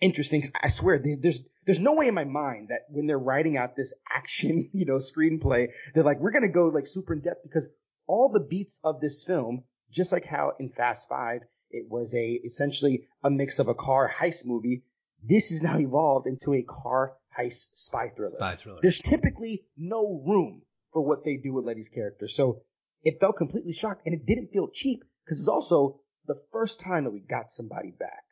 interesting. 0.00 0.44
I 0.60 0.68
swear 0.68 0.98
there's, 0.98 1.44
there's 1.66 1.80
no 1.80 1.94
way 1.94 2.08
in 2.08 2.14
my 2.14 2.24
mind 2.24 2.68
that 2.68 2.82
when 2.88 3.06
they're 3.06 3.18
writing 3.18 3.56
out 3.56 3.76
this 3.76 3.94
action, 4.10 4.70
you 4.72 4.86
know, 4.86 4.96
screenplay, 4.96 5.68
they're 5.94 6.04
like, 6.04 6.20
we're 6.20 6.32
going 6.32 6.46
to 6.46 6.48
go 6.48 6.66
like 6.66 6.86
super 6.86 7.12
in 7.12 7.20
depth 7.20 7.42
because 7.42 7.68
all 8.06 8.30
the 8.30 8.40
beats 8.40 8.80
of 8.82 9.00
this 9.00 9.24
film, 9.24 9.64
just 9.90 10.12
like 10.12 10.24
how 10.24 10.52
in 10.58 10.68
Fast 10.68 11.08
Five, 11.08 11.42
it 11.70 11.86
was 11.88 12.14
a 12.14 12.28
essentially 12.32 13.06
a 13.22 13.30
mix 13.30 13.58
of 13.58 13.68
a 13.68 13.74
car 13.74 14.10
heist 14.10 14.46
movie. 14.46 14.82
This 15.22 15.52
is 15.52 15.62
now 15.62 15.78
evolved 15.78 16.26
into 16.26 16.54
a 16.54 16.62
car 16.62 17.12
heist 17.38 17.68
spy 17.74 18.08
thriller. 18.08 18.36
Spy 18.36 18.56
thriller. 18.56 18.80
There's 18.82 18.98
typically 18.98 19.64
no 19.76 20.22
room 20.26 20.62
for 20.92 21.02
what 21.02 21.24
they 21.24 21.36
do 21.36 21.52
with 21.52 21.64
Letty's 21.64 21.88
character. 21.88 22.26
So 22.26 22.62
it 23.02 23.20
felt 23.20 23.36
completely 23.36 23.72
shocked 23.72 24.02
and 24.06 24.14
it 24.14 24.26
didn't 24.26 24.52
feel 24.52 24.68
cheap 24.68 25.04
because 25.24 25.38
it's 25.38 25.48
also 25.48 26.00
the 26.30 26.40
first 26.52 26.78
time 26.78 27.02
that 27.04 27.10
we 27.10 27.18
got 27.18 27.50
somebody 27.50 27.90
back. 27.90 28.22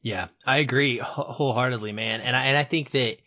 Yeah, 0.00 0.28
I 0.46 0.58
agree 0.58 0.96
wholeheartedly, 0.96 1.92
man. 1.92 2.22
And 2.22 2.34
I, 2.34 2.46
and 2.46 2.56
I 2.56 2.64
think 2.64 2.90
that 2.92 3.18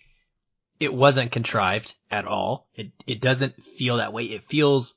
it 0.80 0.92
wasn't 0.92 1.32
contrived 1.32 1.94
at 2.10 2.26
all. 2.26 2.68
It, 2.74 2.92
it 3.06 3.22
doesn't 3.22 3.62
feel 3.62 3.98
that 3.98 4.12
way. 4.12 4.24
It 4.24 4.44
feels 4.44 4.96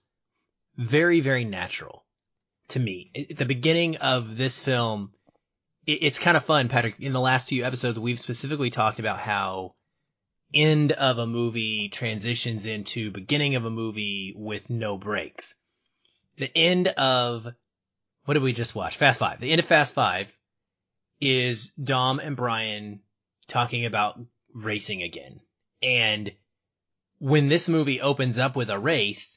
very, 0.79 1.21
very 1.21 1.45
natural 1.45 2.07
to 2.69 2.81
me. 2.81 3.11
At 3.31 3.37
the 3.37 3.45
beginning 3.45 3.97
of 3.97 4.39
this 4.39 4.59
film, 4.59 5.13
it, 5.87 5.99
it's 6.03 6.19
kind 6.19 6.39
of 6.39 6.45
fun, 6.45 6.69
Patrick. 6.69 6.95
In 6.99 7.13
the 7.13 7.21
last 7.21 7.49
few 7.49 7.67
episodes, 7.67 7.99
we've 7.99 8.19
specifically 8.19 8.71
talked 8.71 9.01
about 9.01 9.19
how 9.19 9.75
end 10.55 10.93
of 10.93 11.19
a 11.19 11.27
movie 11.27 11.91
transitions 11.91 12.65
into 12.65 13.11
beginning 13.11 13.57
of 13.57 13.67
a 13.67 13.71
movie 13.71 14.33
with 14.35 14.71
no 14.71 14.97
breaks. 14.97 15.57
The 16.39 16.51
end 16.57 16.89
of, 16.89 17.47
what 18.31 18.35
did 18.35 18.45
we 18.45 18.53
just 18.53 18.77
watch? 18.77 18.97
Fast 18.97 19.19
Five. 19.19 19.41
The 19.41 19.51
end 19.51 19.59
of 19.59 19.67
Fast 19.67 19.93
Five 19.93 20.33
is 21.21 21.73
Dom 21.73 22.21
and 22.21 22.37
Brian 22.37 23.01
talking 23.49 23.87
about 23.87 24.21
racing 24.55 25.03
again. 25.03 25.41
And 25.83 26.31
when 27.19 27.49
this 27.49 27.67
movie 27.67 28.01
opens 28.01 28.39
up 28.39 28.55
with 28.55 28.71
a 28.71 28.79
race, 28.79 29.37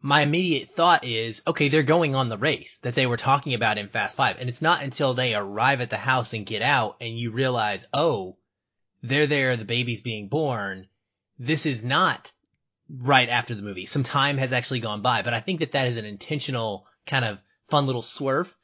my 0.00 0.22
immediate 0.22 0.70
thought 0.70 1.04
is, 1.04 1.42
okay, 1.46 1.68
they're 1.68 1.82
going 1.82 2.14
on 2.14 2.30
the 2.30 2.38
race 2.38 2.78
that 2.84 2.94
they 2.94 3.04
were 3.06 3.18
talking 3.18 3.52
about 3.52 3.76
in 3.76 3.88
Fast 3.88 4.16
Five. 4.16 4.38
And 4.40 4.48
it's 4.48 4.62
not 4.62 4.82
until 4.82 5.12
they 5.12 5.34
arrive 5.34 5.82
at 5.82 5.90
the 5.90 5.98
house 5.98 6.32
and 6.32 6.46
get 6.46 6.62
out 6.62 6.96
and 7.02 7.18
you 7.18 7.32
realize, 7.32 7.86
oh, 7.92 8.38
they're 9.02 9.26
there, 9.26 9.58
the 9.58 9.66
baby's 9.66 10.00
being 10.00 10.28
born. 10.30 10.86
This 11.38 11.66
is 11.66 11.84
not 11.84 12.32
right 12.88 13.28
after 13.28 13.54
the 13.54 13.60
movie. 13.60 13.84
Some 13.84 14.04
time 14.04 14.38
has 14.38 14.54
actually 14.54 14.80
gone 14.80 15.02
by, 15.02 15.20
but 15.20 15.34
I 15.34 15.40
think 15.40 15.60
that 15.60 15.72
that 15.72 15.88
is 15.88 15.98
an 15.98 16.06
intentional 16.06 16.86
kind 17.04 17.26
of 17.26 17.42
fun 17.72 17.86
little 17.86 18.02
swerve, 18.02 18.54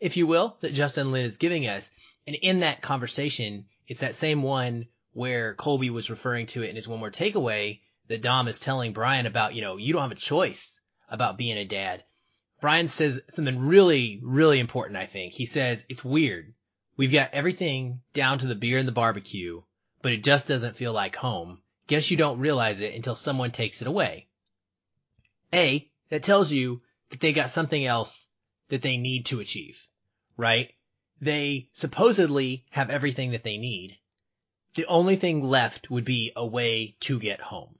if 0.00 0.16
you 0.16 0.26
will, 0.26 0.56
that 0.58 0.74
Justin 0.74 1.12
Lin 1.12 1.24
is 1.24 1.36
giving 1.36 1.68
us. 1.68 1.92
And 2.26 2.34
in 2.34 2.60
that 2.60 2.82
conversation, 2.82 3.66
it's 3.86 4.00
that 4.00 4.16
same 4.16 4.42
one 4.42 4.88
where 5.12 5.54
Colby 5.54 5.88
was 5.88 6.10
referring 6.10 6.46
to 6.48 6.64
it 6.64 6.70
in 6.70 6.74
his 6.74 6.88
one 6.88 6.98
more 6.98 7.12
takeaway 7.12 7.78
that 8.08 8.22
Dom 8.22 8.48
is 8.48 8.58
telling 8.58 8.92
Brian 8.92 9.26
about, 9.26 9.54
you 9.54 9.62
know, 9.62 9.76
you 9.76 9.92
don't 9.92 10.02
have 10.02 10.10
a 10.10 10.16
choice 10.16 10.80
about 11.08 11.38
being 11.38 11.56
a 11.56 11.64
dad. 11.64 12.02
Brian 12.60 12.88
says 12.88 13.20
something 13.28 13.56
really, 13.56 14.18
really 14.20 14.58
important, 14.58 14.96
I 14.96 15.06
think. 15.06 15.32
He 15.32 15.46
says, 15.46 15.84
it's 15.88 16.04
weird. 16.04 16.52
We've 16.96 17.12
got 17.12 17.34
everything 17.34 18.00
down 18.14 18.38
to 18.40 18.48
the 18.48 18.56
beer 18.56 18.78
and 18.78 18.88
the 18.88 18.92
barbecue, 18.92 19.62
but 20.02 20.10
it 20.10 20.24
just 20.24 20.48
doesn't 20.48 20.74
feel 20.74 20.92
like 20.92 21.14
home. 21.14 21.62
Guess 21.86 22.10
you 22.10 22.16
don't 22.16 22.40
realize 22.40 22.80
it 22.80 22.94
until 22.94 23.14
someone 23.14 23.52
takes 23.52 23.80
it 23.80 23.86
away. 23.86 24.26
A, 25.54 25.88
that 26.08 26.24
tells 26.24 26.50
you 26.50 26.82
that 27.10 27.20
they 27.20 27.32
got 27.32 27.52
something 27.52 27.86
else 27.86 28.28
that 28.68 28.82
they 28.82 28.96
need 28.96 29.26
to 29.26 29.40
achieve, 29.40 29.88
right? 30.36 30.72
They 31.20 31.70
supposedly 31.72 32.66
have 32.70 32.90
everything 32.90 33.30
that 33.30 33.44
they 33.44 33.56
need. 33.56 33.98
The 34.74 34.86
only 34.86 35.16
thing 35.16 35.42
left 35.42 35.90
would 35.90 36.04
be 36.04 36.32
a 36.36 36.46
way 36.46 36.96
to 37.00 37.18
get 37.18 37.40
home. 37.40 37.78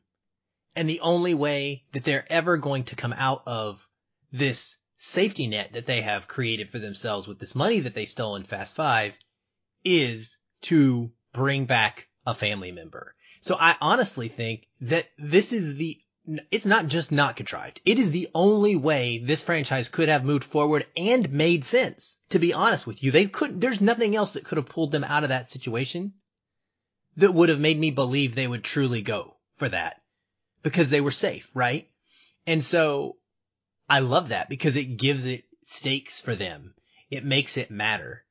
And 0.74 0.88
the 0.88 1.00
only 1.00 1.34
way 1.34 1.84
that 1.92 2.04
they're 2.04 2.30
ever 2.30 2.56
going 2.56 2.84
to 2.84 2.96
come 2.96 3.12
out 3.12 3.42
of 3.46 3.88
this 4.32 4.78
safety 4.96 5.46
net 5.46 5.72
that 5.72 5.86
they 5.86 6.00
have 6.02 6.28
created 6.28 6.70
for 6.70 6.78
themselves 6.78 7.26
with 7.26 7.38
this 7.38 7.54
money 7.54 7.80
that 7.80 7.94
they 7.94 8.06
stole 8.06 8.36
in 8.36 8.44
Fast 8.44 8.74
Five 8.74 9.18
is 9.84 10.38
to 10.62 11.12
bring 11.32 11.66
back 11.66 12.08
a 12.26 12.34
family 12.34 12.72
member. 12.72 13.14
So 13.40 13.56
I 13.58 13.76
honestly 13.80 14.28
think 14.28 14.66
that 14.80 15.08
this 15.18 15.52
is 15.52 15.76
the, 15.76 16.00
it's 16.50 16.66
not 16.66 16.86
just 16.86 17.12
not 17.12 17.36
contrived. 17.36 17.80
It 17.84 17.98
is 17.98 18.10
the 18.10 18.28
only 18.34 18.74
way 18.74 19.18
this 19.18 19.42
franchise 19.42 19.88
could 19.88 20.08
have 20.08 20.24
moved 20.24 20.44
forward 20.44 20.86
and 20.96 21.30
made 21.32 21.64
sense. 21.64 22.18
To 22.30 22.38
be 22.38 22.52
honest 22.52 22.86
with 22.86 23.02
you, 23.02 23.10
they 23.10 23.26
couldn't, 23.26 23.60
there's 23.60 23.80
nothing 23.80 24.16
else 24.16 24.32
that 24.32 24.44
could 24.44 24.58
have 24.58 24.68
pulled 24.68 24.92
them 24.92 25.04
out 25.04 25.22
of 25.22 25.28
that 25.28 25.50
situation 25.50 26.14
that 27.16 27.32
would 27.32 27.48
have 27.48 27.60
made 27.60 27.78
me 27.78 27.90
believe 27.90 28.34
they 28.34 28.48
would 28.48 28.64
truly 28.64 29.02
go 29.02 29.36
for 29.54 29.68
that 29.68 30.02
because 30.62 30.90
they 30.90 31.00
were 31.00 31.12
safe, 31.12 31.50
right? 31.54 31.88
And 32.46 32.64
so 32.64 33.16
I 33.88 34.00
love 34.00 34.28
that 34.28 34.48
because 34.48 34.76
it 34.76 34.96
gives 34.96 35.24
it 35.26 35.44
stakes 35.62 36.20
for 36.20 36.34
them. 36.34 36.74
It 37.08 37.24
makes 37.24 37.56
it 37.56 37.70
matter. 37.70 38.24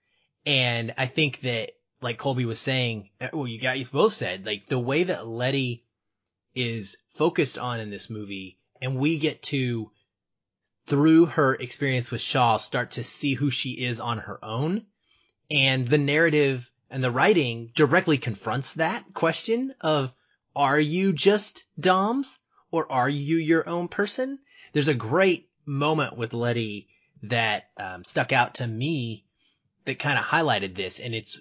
And 0.45 0.93
I 0.97 1.05
think 1.05 1.41
that, 1.41 1.71
like 2.01 2.17
Colby 2.17 2.45
was 2.45 2.59
saying, 2.59 3.09
uh, 3.21 3.29
well, 3.33 3.47
you 3.47 3.57
guys 3.57 3.87
both 3.87 4.13
said, 4.13 4.45
like 4.45 4.67
the 4.67 4.77
way 4.77 5.03
that 5.05 5.25
Letty 5.25 5.84
is 6.55 6.97
focused 7.09 7.57
on 7.57 7.79
in 7.79 7.89
this 7.89 8.09
movie 8.09 8.57
and 8.81 8.97
we 8.97 9.17
get 9.17 9.43
to, 9.43 9.91
through 10.85 11.25
her 11.25 11.53
experience 11.55 12.11
with 12.11 12.21
Shaw, 12.21 12.57
start 12.57 12.91
to 12.91 13.03
see 13.03 13.33
who 13.33 13.49
she 13.49 13.71
is 13.71 13.99
on 13.99 14.19
her 14.19 14.43
own. 14.43 14.85
And 15.49 15.87
the 15.87 15.97
narrative 15.97 16.71
and 16.89 17.03
the 17.03 17.11
writing 17.11 17.71
directly 17.75 18.17
confronts 18.17 18.73
that 18.73 19.13
question 19.13 19.73
of, 19.81 20.13
are 20.55 20.79
you 20.79 21.13
just 21.13 21.65
Doms 21.79 22.39
or 22.71 22.91
are 22.91 23.09
you 23.09 23.37
your 23.37 23.67
own 23.67 23.87
person? 23.87 24.39
There's 24.73 24.87
a 24.87 24.93
great 24.93 25.49
moment 25.65 26.17
with 26.17 26.33
Letty 26.33 26.87
that 27.23 27.69
um, 27.77 28.03
stuck 28.03 28.31
out 28.31 28.55
to 28.55 28.67
me 28.67 29.25
that 29.85 29.99
kind 29.99 30.17
of 30.17 30.25
highlighted 30.25 30.75
this, 30.75 30.99
and 30.99 31.13
it's 31.13 31.39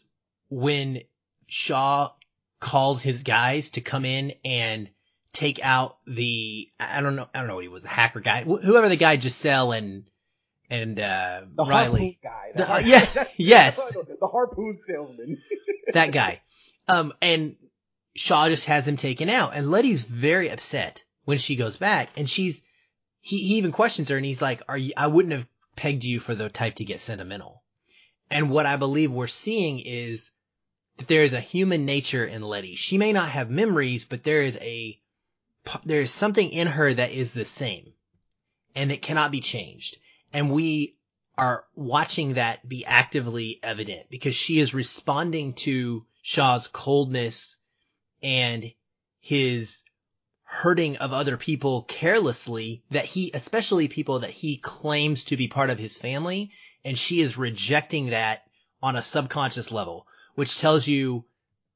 when 0.48 1.00
Shaw 1.46 2.12
calls 2.60 3.02
his 3.02 3.22
guys 3.22 3.70
to 3.70 3.80
come 3.80 4.04
in 4.04 4.34
and 4.44 4.88
take 5.34 5.60
out 5.62 5.98
the 6.06 6.70
I 6.80 7.02
don't 7.02 7.16
know 7.16 7.28
I 7.34 7.40
don't 7.40 7.48
know 7.48 7.56
what 7.56 7.64
he 7.64 7.68
was 7.68 7.82
the 7.82 7.88
hacker 7.90 8.20
guy 8.20 8.44
wh- 8.44 8.62
whoever 8.62 8.88
the 8.88 8.96
guy 8.96 9.18
Giselle 9.18 9.72
and 9.72 10.04
and 10.70 10.98
uh, 10.98 11.42
the 11.54 11.64
Riley 11.64 12.18
guy 12.22 12.52
the, 12.54 12.82
yeah 12.86 13.24
yes 13.36 13.76
the 13.76 14.26
harpoon 14.26 14.78
salesman 14.80 15.42
that 15.92 16.12
guy 16.12 16.40
um 16.88 17.12
and 17.20 17.56
Shaw 18.16 18.48
just 18.48 18.66
has 18.66 18.86
him 18.86 18.96
taken 18.96 19.28
out. 19.28 19.54
And 19.54 19.70
Letty's 19.70 20.02
very 20.02 20.48
upset 20.48 21.04
when 21.24 21.38
she 21.38 21.56
goes 21.56 21.76
back 21.76 22.10
and 22.16 22.30
she's, 22.30 22.62
he, 23.20 23.38
he 23.38 23.56
even 23.56 23.72
questions 23.72 24.08
her 24.08 24.16
and 24.16 24.24
he's 24.24 24.42
like, 24.42 24.62
are 24.68 24.78
you, 24.78 24.92
I 24.96 25.08
wouldn't 25.08 25.32
have 25.32 25.48
pegged 25.74 26.04
you 26.04 26.20
for 26.20 26.34
the 26.34 26.48
type 26.48 26.76
to 26.76 26.84
get 26.84 27.00
sentimental. 27.00 27.62
And 28.30 28.50
what 28.50 28.66
I 28.66 28.76
believe 28.76 29.10
we're 29.10 29.26
seeing 29.26 29.80
is 29.80 30.30
that 30.98 31.08
there 31.08 31.24
is 31.24 31.32
a 31.32 31.40
human 31.40 31.86
nature 31.86 32.24
in 32.24 32.42
Letty. 32.42 32.76
She 32.76 32.98
may 32.98 33.12
not 33.12 33.28
have 33.28 33.50
memories, 33.50 34.04
but 34.04 34.22
there 34.22 34.42
is 34.42 34.56
a, 34.60 35.00
there 35.84 36.00
is 36.00 36.12
something 36.12 36.50
in 36.50 36.66
her 36.66 36.92
that 36.92 37.12
is 37.12 37.32
the 37.32 37.44
same 37.44 37.92
and 38.74 38.90
it 38.90 39.02
cannot 39.02 39.30
be 39.30 39.40
changed. 39.40 39.98
And 40.32 40.50
we 40.50 40.96
are 41.36 41.64
watching 41.74 42.34
that 42.34 42.68
be 42.68 42.84
actively 42.84 43.58
evident 43.62 44.08
because 44.10 44.34
she 44.34 44.58
is 44.58 44.74
responding 44.74 45.54
to 45.54 46.06
Shaw's 46.22 46.68
coldness 46.68 47.58
and 48.22 48.72
his 49.20 49.82
hurting 50.42 50.96
of 50.98 51.12
other 51.12 51.36
people 51.36 51.82
carelessly 51.82 52.84
that 52.90 53.04
he, 53.04 53.30
especially 53.34 53.88
people 53.88 54.20
that 54.20 54.30
he 54.30 54.58
claims 54.58 55.24
to 55.24 55.36
be 55.36 55.48
part 55.48 55.70
of 55.70 55.78
his 55.78 55.96
family. 55.96 56.52
And 56.84 56.98
she 56.98 57.20
is 57.20 57.36
rejecting 57.36 58.10
that 58.10 58.42
on 58.82 58.96
a 58.96 59.02
subconscious 59.02 59.72
level, 59.72 60.06
which 60.34 60.58
tells 60.58 60.86
you 60.86 61.24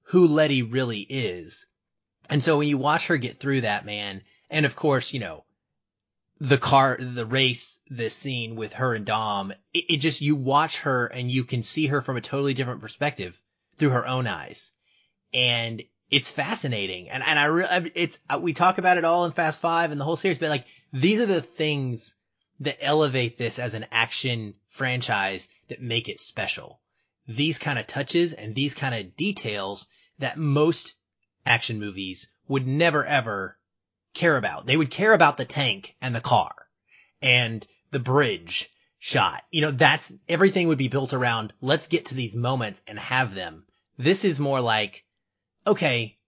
who 0.03 0.29
Letty 0.29 0.63
really 0.63 1.01
is. 1.01 1.67
And 2.29 2.43
so 2.43 2.59
when 2.59 2.69
you 2.69 2.79
watch 2.79 3.07
her 3.07 3.17
get 3.17 3.41
through 3.41 3.63
that, 3.63 3.87
man, 3.87 4.23
and 4.51 4.67
of 4.67 4.77
course, 4.77 5.13
you 5.13 5.21
know, 5.21 5.45
the 6.41 6.59
car, 6.59 6.97
the 7.01 7.27
race, 7.27 7.81
this 7.89 8.15
scene 8.15 8.55
with 8.55 8.75
her 8.75 8.95
and 8.95 9.05
Dom, 9.05 9.53
it, 9.73 9.85
it 9.89 9.97
just, 9.97 10.21
you 10.21 10.37
watch 10.37 10.79
her 10.81 11.07
and 11.07 11.31
you 11.31 11.45
can 11.45 11.63
see 11.63 11.87
her 11.89 12.01
from 12.01 12.17
a 12.17 12.21
totally 12.21 12.55
different 12.55 12.81
perspective 12.81 13.41
through 13.77 13.91
her 13.91 14.07
own 14.07 14.27
eyes. 14.27 14.73
And 15.35 15.83
it's 16.11 16.31
fascinating. 16.31 17.11
And, 17.11 17.23
and 17.23 17.39
I, 17.39 17.45
re- 17.47 17.93
it's, 17.95 18.19
uh, 18.31 18.39
we 18.41 18.53
talk 18.53 18.79
about 18.79 18.99
it 18.99 19.05
all 19.05 19.25
in 19.25 19.33
Fast 19.33 19.61
Five 19.61 19.91
and 19.91 20.01
the 20.01 20.05
whole 20.05 20.17
series, 20.17 20.39
but 20.39 20.49
like, 20.49 20.67
these 20.93 21.21
are 21.21 21.27
the 21.27 21.43
things 21.43 22.15
that 22.61 22.79
elevate 22.81 23.37
this 23.37 23.59
as 23.59 23.75
an 23.75 23.87
action 23.91 24.55
franchise 24.69 25.49
that 25.69 25.83
make 25.83 26.09
it 26.09 26.19
special. 26.19 26.81
These 27.27 27.59
kind 27.59 27.79
of 27.79 27.87
touches 27.87 28.33
and 28.33 28.55
these 28.55 28.75
kind 28.75 28.95
of 28.95 29.17
details 29.17 29.87
that 30.19 30.39
most 30.39 30.97
action 31.49 31.81
movies 31.81 32.31
would 32.47 32.67
never 32.67 33.05
ever 33.05 33.59
care 34.15 34.37
about. 34.37 34.67
They 34.67 34.77
would 34.77 34.91
care 34.91 35.13
about 35.13 35.37
the 35.37 35.45
tank 35.45 35.97
and 36.01 36.15
the 36.15 36.21
car 36.21 36.55
and 37.21 37.67
the 37.91 37.99
bridge 37.99 38.71
shot. 38.99 39.43
You 39.51 39.63
know, 39.63 39.71
that's 39.71 40.13
everything 40.29 40.69
would 40.69 40.79
be 40.79 40.89
built 40.89 41.13
around 41.13 41.53
let's 41.61 41.87
get 41.87 42.07
to 42.07 42.15
these 42.15 42.37
moments 42.37 42.83
and 42.87 42.99
have 42.99 43.35
them. 43.35 43.65
This 43.97 44.25
is 44.25 44.39
more 44.39 44.61
like, 44.61 45.05
okay, 45.67 46.19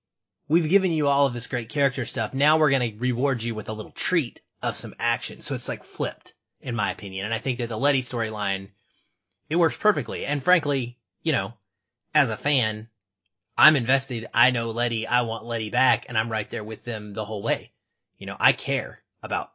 we've 0.49 0.69
given 0.69 0.93
you 0.93 1.09
all 1.09 1.27
of 1.27 1.33
this 1.33 1.47
great 1.47 1.69
character 1.69 2.05
stuff. 2.05 2.35
Now 2.35 2.59
we're 2.59 2.71
going 2.71 2.93
to 2.93 2.99
reward 2.99 3.43
you 3.43 3.55
with 3.55 3.69
a 3.69 3.73
little 3.73 3.93
treat 3.93 4.41
of 4.63 4.77
some 4.77 4.95
action. 4.99 5.43
So 5.43 5.55
it's 5.55 5.69
like 5.69 5.85
flipped, 5.85 6.35
in 6.61 6.75
my 6.75 6.91
opinion. 6.91 7.25
And 7.25 7.35
I 7.35 7.39
think 7.39 7.59
that 7.59 7.69
the 7.69 7.79
Letty 7.79 8.03
storyline, 8.03 8.69
it 9.49 9.57
works 9.57 9.77
perfectly. 9.77 10.27
And 10.27 10.43
frankly, 10.43 10.99
you 11.23 11.33
know, 11.33 11.55
as 12.15 12.31
a 12.31 12.37
fan, 12.37 12.89
I'm 13.61 13.77
invested. 13.77 14.27
I 14.33 14.53
know 14.53 14.71
Letty. 14.71 15.07
I 15.07 15.23
want 15.23 15.45
Letty 15.45 15.69
back 15.69 16.07
and 16.09 16.17
I'm 16.17 16.33
right 16.33 16.49
there 16.51 16.65
with 16.65 16.83
them 16.83 17.13
the 17.13 17.27
whole 17.27 17.43
way. 17.43 17.73
You 18.17 18.27
know, 18.27 18.37
I 18.41 18.53
care 18.53 19.01
about 19.23 19.53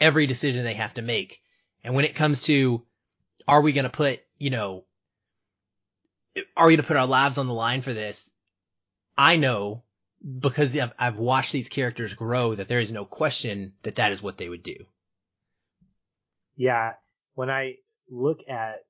every 0.00 0.28
decision 0.28 0.62
they 0.62 0.74
have 0.74 0.94
to 0.94 1.02
make. 1.02 1.42
And 1.82 1.96
when 1.96 2.04
it 2.04 2.14
comes 2.14 2.42
to, 2.42 2.84
are 3.48 3.60
we 3.60 3.72
going 3.72 3.84
to 3.84 3.90
put, 3.90 4.20
you 4.38 4.50
know, 4.50 4.84
are 6.56 6.66
we 6.68 6.74
going 6.74 6.82
to 6.82 6.86
put 6.86 6.96
our 6.96 7.08
lives 7.08 7.36
on 7.36 7.48
the 7.48 7.54
line 7.54 7.80
for 7.80 7.92
this? 7.92 8.30
I 9.18 9.34
know 9.34 9.82
because 10.38 10.76
I've, 10.76 10.92
I've 10.96 11.18
watched 11.18 11.50
these 11.50 11.68
characters 11.68 12.14
grow 12.14 12.54
that 12.54 12.68
there 12.68 12.80
is 12.80 12.92
no 12.92 13.04
question 13.04 13.72
that 13.82 13.96
that 13.96 14.12
is 14.12 14.22
what 14.22 14.38
they 14.38 14.48
would 14.48 14.62
do. 14.62 14.76
Yeah. 16.54 16.92
When 17.34 17.50
I 17.50 17.78
look 18.08 18.48
at 18.48 18.84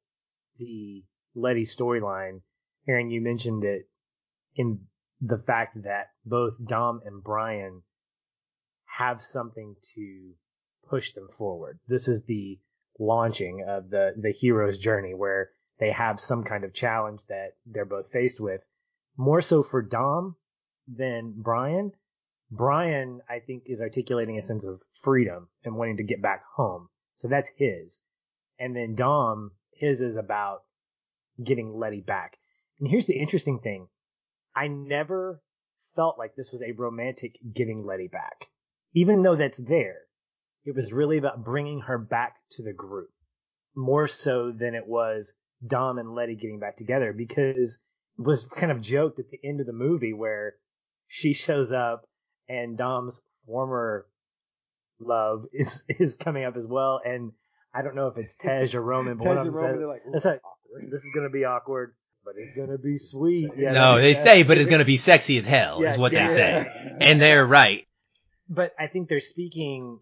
the 0.59 1.03
Letty 1.35 1.65
storyline, 1.65 2.43
Aaron, 2.87 3.11
you 3.11 3.23
mentioned 3.23 3.65
it 3.65 3.89
in 4.57 4.81
the 5.21 5.39
fact 5.39 5.83
that 5.83 6.09
both 6.25 6.55
Dom 6.65 7.01
and 7.05 7.23
Brian 7.23 7.83
have 8.85 9.23
something 9.23 9.75
to 9.95 10.35
push 10.89 11.13
them 11.13 11.29
forward. 11.37 11.79
This 11.89 12.09
is 12.09 12.25
the 12.25 12.59
launching 12.99 13.65
of 13.67 13.91
the, 13.91 14.15
the 14.17 14.31
hero's 14.31 14.79
journey 14.79 15.15
where 15.15 15.51
they 15.81 15.91
have 15.91 16.21
some 16.21 16.45
kind 16.45 16.65
of 16.65 16.73
challenge 16.73 17.23
that 17.29 17.53
they're 17.67 17.85
both 17.85 18.13
faced 18.13 18.41
with. 18.41 18.65
More 19.17 19.41
so 19.41 19.63
for 19.63 19.83
Dom 19.83 20.37
than 20.87 21.35
Brian. 21.37 21.93
Brian, 22.51 23.21
I 23.29 23.41
think, 23.41 23.65
is 23.67 23.81
articulating 23.81 24.39
a 24.39 24.43
sense 24.43 24.65
of 24.65 24.83
freedom 25.03 25.49
and 25.65 25.77
wanting 25.77 25.97
to 25.97 26.05
get 26.05 26.23
back 26.23 26.43
home. 26.55 26.89
So 27.17 27.29
that's 27.29 27.51
his. 27.57 28.01
And 28.59 28.77
then 28.77 28.95
Dom, 28.95 29.53
his 29.73 30.01
is 30.01 30.17
about 30.17 30.63
getting 31.43 31.75
Letty 31.75 32.01
back. 32.01 32.39
And 32.79 32.89
here's 32.89 33.07
the 33.07 33.19
interesting 33.19 33.59
thing. 33.59 33.89
I 34.57 34.69
never 34.69 35.41
felt 35.97 36.19
like 36.19 36.35
this 36.37 36.51
was 36.53 36.63
a 36.63 36.73
romantic 36.73 37.39
getting 37.55 37.85
Letty 37.85 38.09
back. 38.09 38.47
Even 38.95 39.23
though 39.23 39.37
that's 39.37 39.59
there, 39.59 40.03
it 40.65 40.75
was 40.75 40.93
really 40.93 41.19
about 41.19 41.45
bringing 41.45 41.81
her 41.81 41.99
back 41.99 42.37
to 42.53 42.63
the 42.63 42.73
group 42.73 43.11
more 43.77 44.07
so 44.07 44.53
than 44.53 44.75
it 44.75 44.87
was 44.87 45.35
Dom 45.67 45.99
and 45.99 46.15
Letty 46.15 46.37
getting 46.37 46.61
back 46.61 46.77
together 46.77 47.13
because 47.13 47.81
it 48.19 48.25
was 48.25 48.45
kind 48.45 48.71
of 48.71 48.81
joked 48.81 49.19
at 49.19 49.31
the 49.31 49.41
end 49.43 49.61
of 49.61 49.67
the 49.67 49.73
movie 49.73 50.13
where 50.13 50.55
she 51.09 51.35
shows 51.35 51.73
up 51.73 52.07
and 52.49 52.79
Dom's 52.79 53.21
former 53.47 54.07
love 55.01 55.47
is 55.53 55.85
is 55.89 56.15
coming 56.15 56.45
up 56.45 56.57
as 56.57 56.67
well. 56.67 57.01
And 57.05 57.33
I 57.75 57.83
don't 57.83 57.97
know 57.97 58.09
if 58.09 58.17
it's 58.17 58.37
Tej 58.37 58.69
or 58.75 58.83
Roman, 58.83 59.19
but 59.19 59.27
one 59.27 59.39
of 59.39 59.45
them 59.45 59.55
says, 59.55 59.87
like, 59.87 60.03
this 60.91 61.05
is 61.05 61.11
going 61.13 61.27
to 61.27 61.33
be 61.33 61.45
awkward 61.45 61.95
but 62.25 62.35
it's 62.37 62.57
gonna 62.57 62.79
be 62.79 62.99
sweet. 62.99 63.51
Yeah, 63.57 63.73
no, 63.73 64.01
they 64.01 64.15
say, 64.15 64.43
but 64.43 64.59
it's 64.59 64.71
gonna 64.71 64.85
be 64.85 64.97
sexy 64.97 65.39
as 65.39 65.47
hell, 65.47 65.83
yeah, 65.83 65.91
is 65.91 65.99
what 65.99 66.13
yeah. 66.13 66.27
they 66.27 66.35
say, 66.35 66.97
and 67.01 67.21
they're 67.21 67.47
right. 67.47 67.87
But 68.49 68.73
I 68.79 68.87
think 68.87 69.09
they're 69.09 69.21
speaking 69.21 70.01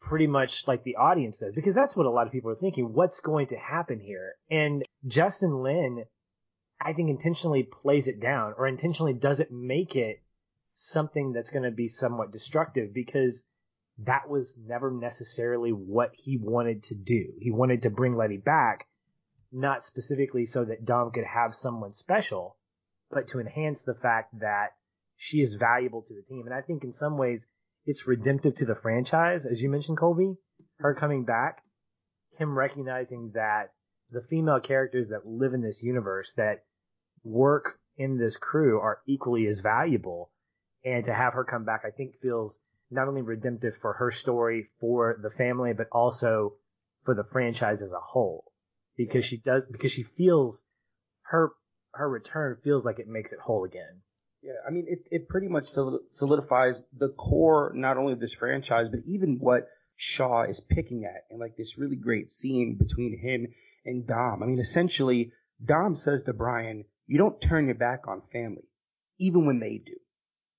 pretty 0.00 0.26
much 0.26 0.68
like 0.68 0.84
the 0.84 0.96
audience 0.96 1.38
does, 1.38 1.54
because 1.54 1.74
that's 1.74 1.96
what 1.96 2.06
a 2.06 2.10
lot 2.10 2.26
of 2.26 2.32
people 2.32 2.50
are 2.50 2.56
thinking. 2.56 2.92
What's 2.92 3.20
going 3.20 3.48
to 3.48 3.56
happen 3.56 4.00
here? 4.00 4.34
And 4.50 4.82
Justin 5.06 5.62
Lin, 5.62 6.04
I 6.80 6.92
think, 6.92 7.10
intentionally 7.10 7.62
plays 7.62 8.06
it 8.08 8.20
down, 8.20 8.54
or 8.56 8.66
intentionally 8.66 9.14
doesn't 9.14 9.50
make 9.50 9.96
it 9.96 10.20
something 10.74 11.32
that's 11.32 11.50
going 11.50 11.62
to 11.62 11.70
be 11.70 11.88
somewhat 11.88 12.32
destructive, 12.32 12.92
because 12.92 13.44
that 13.98 14.28
was 14.28 14.56
never 14.58 14.90
necessarily 14.90 15.70
what 15.70 16.10
he 16.14 16.36
wanted 16.36 16.82
to 16.84 16.94
do. 16.94 17.32
He 17.40 17.50
wanted 17.50 17.82
to 17.82 17.90
bring 17.90 18.16
Letty 18.16 18.38
back 18.38 18.86
not 19.54 19.84
specifically 19.84 20.46
so 20.46 20.64
that 20.64 20.84
Dom 20.84 21.12
could 21.12 21.24
have 21.24 21.54
someone 21.54 21.92
special, 21.92 22.56
but 23.10 23.28
to 23.28 23.38
enhance 23.38 23.82
the 23.82 23.94
fact 23.94 24.38
that 24.40 24.70
she 25.16 25.40
is 25.40 25.54
valuable 25.54 26.02
to 26.02 26.14
the 26.14 26.22
team. 26.22 26.46
And 26.46 26.54
I 26.54 26.60
think 26.60 26.82
in 26.82 26.92
some 26.92 27.16
ways 27.16 27.46
it's 27.86 28.06
redemptive 28.06 28.56
to 28.56 28.66
the 28.66 28.74
franchise, 28.74 29.46
as 29.46 29.62
you 29.62 29.70
mentioned, 29.70 29.98
Colby, 29.98 30.34
her 30.78 30.94
coming 30.94 31.24
back, 31.24 31.62
him 32.36 32.58
recognizing 32.58 33.30
that 33.34 33.72
the 34.10 34.22
female 34.22 34.58
characters 34.58 35.06
that 35.08 35.24
live 35.24 35.54
in 35.54 35.62
this 35.62 35.82
universe 35.82 36.32
that 36.36 36.64
work 37.22 37.78
in 37.96 38.18
this 38.18 38.36
crew 38.36 38.80
are 38.80 38.98
equally 39.06 39.46
as 39.46 39.60
valuable. 39.60 40.32
And 40.84 41.04
to 41.04 41.14
have 41.14 41.34
her 41.34 41.44
come 41.44 41.64
back, 41.64 41.82
I 41.86 41.90
think 41.90 42.16
feels 42.20 42.58
not 42.90 43.06
only 43.06 43.22
redemptive 43.22 43.76
for 43.80 43.94
her 43.94 44.10
story, 44.10 44.68
for 44.80 45.16
the 45.22 45.30
family, 45.30 45.72
but 45.74 45.86
also 45.92 46.54
for 47.04 47.14
the 47.14 47.24
franchise 47.24 47.82
as 47.82 47.92
a 47.92 48.00
whole 48.00 48.52
because 48.96 49.24
she 49.24 49.38
does 49.38 49.66
because 49.66 49.92
she 49.92 50.02
feels 50.02 50.64
her 51.22 51.50
her 51.94 52.08
return 52.08 52.56
feels 52.62 52.84
like 52.84 52.98
it 52.98 53.08
makes 53.08 53.32
it 53.32 53.38
whole 53.38 53.64
again. 53.64 54.02
Yeah, 54.42 54.52
I 54.66 54.70
mean 54.70 54.86
it 54.88 55.08
it 55.10 55.28
pretty 55.28 55.48
much 55.48 55.66
solidifies 55.66 56.84
the 56.96 57.10
core 57.10 57.72
not 57.74 57.96
only 57.96 58.12
of 58.12 58.20
this 58.20 58.34
franchise 58.34 58.90
but 58.90 59.00
even 59.06 59.38
what 59.40 59.68
Shaw 59.96 60.42
is 60.42 60.60
picking 60.60 61.04
at 61.04 61.24
and 61.30 61.40
like 61.40 61.56
this 61.56 61.78
really 61.78 61.96
great 61.96 62.30
scene 62.30 62.76
between 62.78 63.18
him 63.18 63.48
and 63.84 64.06
Dom. 64.06 64.42
I 64.42 64.46
mean 64.46 64.58
essentially 64.58 65.32
Dom 65.64 65.96
says 65.96 66.24
to 66.24 66.32
Brian, 66.32 66.84
"You 67.06 67.18
don't 67.18 67.40
turn 67.40 67.66
your 67.66 67.76
back 67.76 68.06
on 68.08 68.22
family 68.32 68.68
even 69.18 69.46
when 69.46 69.60
they 69.60 69.78
do." 69.78 69.94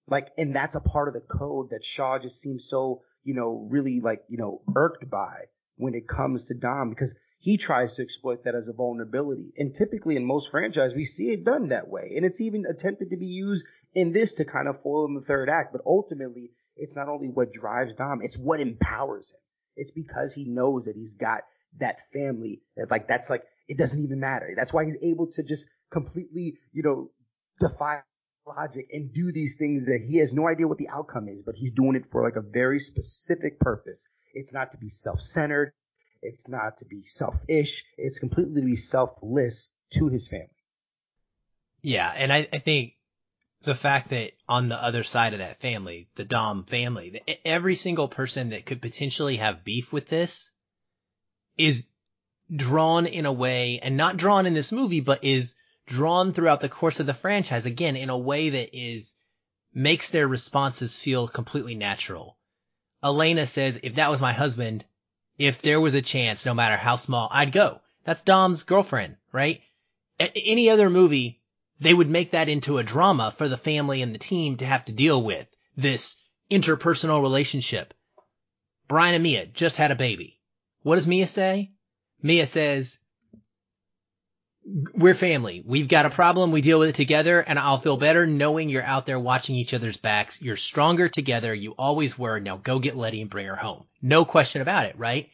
Like 0.08 0.30
and 0.38 0.56
that's 0.56 0.76
a 0.76 0.82
part 0.82 1.08
of 1.08 1.14
the 1.14 1.22
code 1.22 1.72
that 1.72 1.86
Shaw 1.86 2.18
just 2.18 2.40
seems 2.40 2.68
so, 2.68 3.02
you 3.24 3.34
know, 3.34 3.68
really 3.70 4.02
like, 4.02 4.24
you 4.30 4.38
know, 4.38 4.62
irked 4.76 5.10
by 5.10 5.36
when 5.78 5.94
it 5.94 6.08
comes 6.08 6.46
to 6.46 6.54
Dom 6.54 6.90
because 6.90 7.16
he 7.46 7.58
tries 7.58 7.94
to 7.94 8.02
exploit 8.02 8.46
that 8.46 8.56
as 8.56 8.70
a 8.70 8.74
vulnerability. 8.74 9.54
And 9.56 9.72
typically 9.72 10.16
in 10.16 10.26
most 10.26 10.50
franchises, 10.50 10.96
we 10.96 11.06
see 11.06 11.30
it 11.30 11.46
done 11.46 11.70
that 11.70 11.88
way. 11.88 12.14
And 12.16 12.26
it's 12.26 12.42
even 12.42 12.66
attempted 12.68 13.12
to 13.12 13.18
be 13.18 13.28
used 13.28 13.68
in 13.94 14.14
this 14.14 14.34
to 14.36 14.46
kind 14.46 14.68
of 14.68 14.82
foil 14.82 15.06
in 15.06 15.14
the 15.14 15.22
third 15.22 15.48
act. 15.48 15.72
But 15.72 15.84
ultimately, 15.86 16.50
it's 16.76 16.96
not 16.96 17.08
only 17.08 17.28
what 17.28 17.54
drives 17.54 17.94
Dom, 17.94 18.24
it's 18.24 18.36
what 18.36 18.62
empowers 18.62 19.32
him. 19.32 19.40
It's 19.76 19.92
because 19.92 20.34
he 20.34 20.46
knows 20.46 20.86
that 20.86 20.96
he's 20.96 21.14
got 21.14 21.42
that 21.78 22.00
family 22.12 22.64
that 22.78 22.90
like, 22.90 23.08
that's 23.08 23.30
like, 23.30 23.44
it 23.68 23.78
doesn't 23.78 24.02
even 24.02 24.20
matter. 24.20 24.52
That's 24.56 24.74
why 24.74 24.86
he's 24.86 24.98
able 25.04 25.28
to 25.34 25.44
just 25.44 25.70
completely, 25.92 26.58
you 26.74 26.82
know, 26.82 27.12
defy 27.60 28.02
logic 28.48 28.88
and 28.92 29.14
do 29.14 29.32
these 29.32 29.58
things 29.58 29.86
that 29.86 30.02
he 30.04 30.18
has 30.18 30.34
no 30.34 30.48
idea 30.48 30.68
what 30.68 30.80
the 30.80 30.90
outcome 30.90 31.28
is, 31.28 31.44
but 31.44 31.54
he's 31.54 31.70
doing 31.70 31.96
it 31.96 32.08
for 32.08 32.24
like 32.24 32.38
a 32.38 32.42
very 32.42 32.80
specific 32.80 33.60
purpose. 33.60 34.08
It's 34.34 34.52
not 34.52 34.72
to 34.72 34.80
be 34.80 34.90
self-centered. 34.90 35.74
It's 36.26 36.48
not 36.48 36.78
to 36.78 36.86
be 36.86 37.04
selfish. 37.04 37.84
It's 37.98 38.20
completely 38.20 38.62
to 38.62 38.66
be 38.66 38.76
selfless 38.76 39.70
to 39.92 40.08
his 40.08 40.28
family. 40.28 40.50
Yeah, 41.82 42.12
and 42.16 42.34
I, 42.34 42.48
I 42.52 42.58
think 42.58 42.94
the 43.62 43.76
fact 43.76 44.10
that 44.10 44.34
on 44.48 44.70
the 44.70 44.84
other 44.84 45.04
side 45.04 45.34
of 45.34 45.40
that 45.40 45.60
family, 45.60 46.10
the 46.16 46.26
Dom 46.26 46.64
family, 46.64 47.22
every 47.44 47.76
single 47.76 48.08
person 48.08 48.50
that 48.50 48.66
could 48.66 48.82
potentially 48.82 49.38
have 49.38 49.64
beef 49.64 49.94
with 49.94 50.08
this 50.08 50.52
is 51.58 51.90
drawn 52.54 53.06
in 53.06 53.26
a 53.26 53.34
way, 53.34 53.80
and 53.82 53.98
not 53.98 54.18
drawn 54.18 54.46
in 54.46 54.54
this 54.54 54.72
movie, 54.72 55.00
but 55.00 55.24
is 55.24 55.56
drawn 55.88 56.34
throughout 56.34 56.62
the 56.62 56.70
course 56.70 57.00
of 57.00 57.06
the 57.06 57.14
franchise 57.14 57.66
again 57.66 57.96
in 57.96 58.10
a 58.10 58.18
way 58.18 58.50
that 58.50 58.76
is 58.78 59.16
makes 59.74 60.10
their 60.10 60.28
responses 60.28 61.00
feel 61.00 61.28
completely 61.28 61.76
natural. 61.76 62.38
Elena 63.04 63.46
says, 63.46 63.80
if 63.84 63.96
that 63.96 64.10
was 64.10 64.22
my 64.22 64.34
husband, 64.34 64.86
if 65.38 65.62
there 65.62 65.82
was 65.82 65.94
a 65.94 66.02
chance, 66.02 66.46
no 66.46 66.54
matter 66.54 66.78
how 66.78 66.96
small, 66.96 67.28
I'd 67.32 67.52
go. 67.52 67.82
That's 68.04 68.22
Dom's 68.22 68.64
girlfriend, 68.64 69.18
right? 69.32 69.62
A- 70.20 70.38
any 70.38 70.70
other 70.70 70.90
movie, 70.90 71.42
they 71.80 71.94
would 71.94 72.10
make 72.10 72.32
that 72.32 72.48
into 72.50 72.78
a 72.78 72.84
drama 72.84 73.32
for 73.32 73.48
the 73.50 73.58
family 73.58 74.02
and 74.02 74.14
the 74.14 74.20
team 74.20 74.58
to 74.58 74.66
have 74.66 74.86
to 74.86 74.92
deal 74.92 75.22
with 75.22 75.48
this 75.76 76.18
interpersonal 76.50 77.22
relationship. 77.22 77.94
Brian 78.88 79.16
and 79.16 79.24
Mia 79.24 79.46
just 79.48 79.78
had 79.78 79.92
a 79.92 79.96
baby. 79.96 80.40
What 80.84 80.96
does 80.96 81.08
Mia 81.08 81.28
say? 81.28 81.72
Mia 82.22 82.46
says, 82.46 83.00
we're 84.66 85.14
family. 85.14 85.64
We've 85.64 85.88
got 85.88 86.08
a 86.08 86.10
problem. 86.10 86.52
We 86.52 86.62
deal 86.62 86.80
with 86.80 86.90
it 86.90 86.96
together 86.96 87.40
and 87.40 87.60
I'll 87.60 87.78
feel 87.78 87.98
better 87.98 88.26
knowing 88.26 88.70
you're 88.70 88.84
out 88.84 89.06
there 89.06 89.20
watching 89.20 89.56
each 89.56 89.76
other's 89.76 89.98
backs. 89.98 90.42
You're 90.42 90.56
stronger 90.56 91.08
together. 91.08 91.54
You 91.54 91.74
always 91.74 92.18
were. 92.18 92.40
Now 92.40 92.58
go 92.58 92.80
get 92.80 92.98
Letty 92.98 93.22
and 93.22 93.30
bring 93.30 93.46
her 93.46 93.56
home. 93.56 93.86
No 94.02 94.26
question 94.26 94.64
about 94.64 94.88
it, 94.88 94.98
right? 94.98 95.30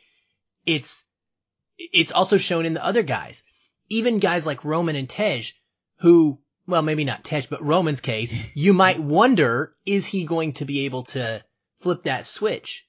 It's, 0.66 1.04
it's 1.78 2.12
also 2.12 2.38
shown 2.38 2.66
in 2.66 2.74
the 2.74 2.86
other 2.86 3.04
guys. 3.04 3.44
Even 3.90 4.20
guys 4.20 4.46
like 4.46 4.66
Roman 4.66 4.98
and 4.98 5.10
Tej, 5.10 5.46
who, 6.00 6.40
well, 6.68 6.82
maybe 6.82 7.06
not 7.06 7.24
Tej, 7.24 7.48
but 7.50 7.64
Roman's 7.64 8.02
case, 8.02 8.52
you 8.56 8.74
might 8.74 9.00
wonder, 9.00 9.74
is 9.86 10.06
he 10.06 10.26
going 10.26 10.54
to 10.54 10.66
be 10.66 10.86
able 10.86 11.04
to 11.04 11.42
flip 11.80 12.04
that 12.04 12.26
switch? 12.26 12.86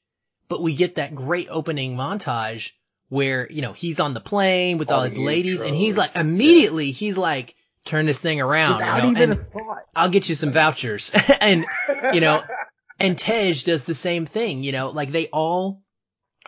But 0.49 0.61
we 0.61 0.75
get 0.75 0.97
that 0.97 1.15
great 1.15 1.49
opening 1.51 1.97
montage 1.97 2.73
where, 3.13 3.47
you 3.53 3.61
know, 3.61 3.75
he's 3.75 4.01
on 4.01 4.15
the 4.15 4.21
plane 4.21 4.79
with 4.79 4.91
all, 4.91 5.01
all 5.01 5.05
his 5.05 5.19
ladies 5.19 5.61
intros. 5.61 5.67
and 5.67 5.77
he's 5.77 5.99
like, 5.99 6.17
immediately 6.17 6.87
yeah. 6.87 6.93
he's 6.95 7.19
like, 7.19 7.55
turn 7.85 8.07
this 8.07 8.19
thing 8.19 8.41
around. 8.41 8.79
Without 8.79 8.97
you 8.97 9.03
know, 9.03 9.11
even 9.11 9.33
a 9.33 9.37
thought. 9.37 9.83
I'll 9.95 10.09
get 10.09 10.31
you 10.31 10.35
some 10.35 10.51
vouchers. 10.51 11.13
and, 11.43 11.67
you 12.15 12.23
know, 12.23 12.43
and 12.99 13.19
Tej 13.19 13.53
does 13.65 13.85
the 13.85 13.93
same 13.93 14.25
thing, 14.25 14.63
you 14.63 14.73
know, 14.73 14.89
like 14.89 15.13
they 15.13 15.27
all, 15.27 15.83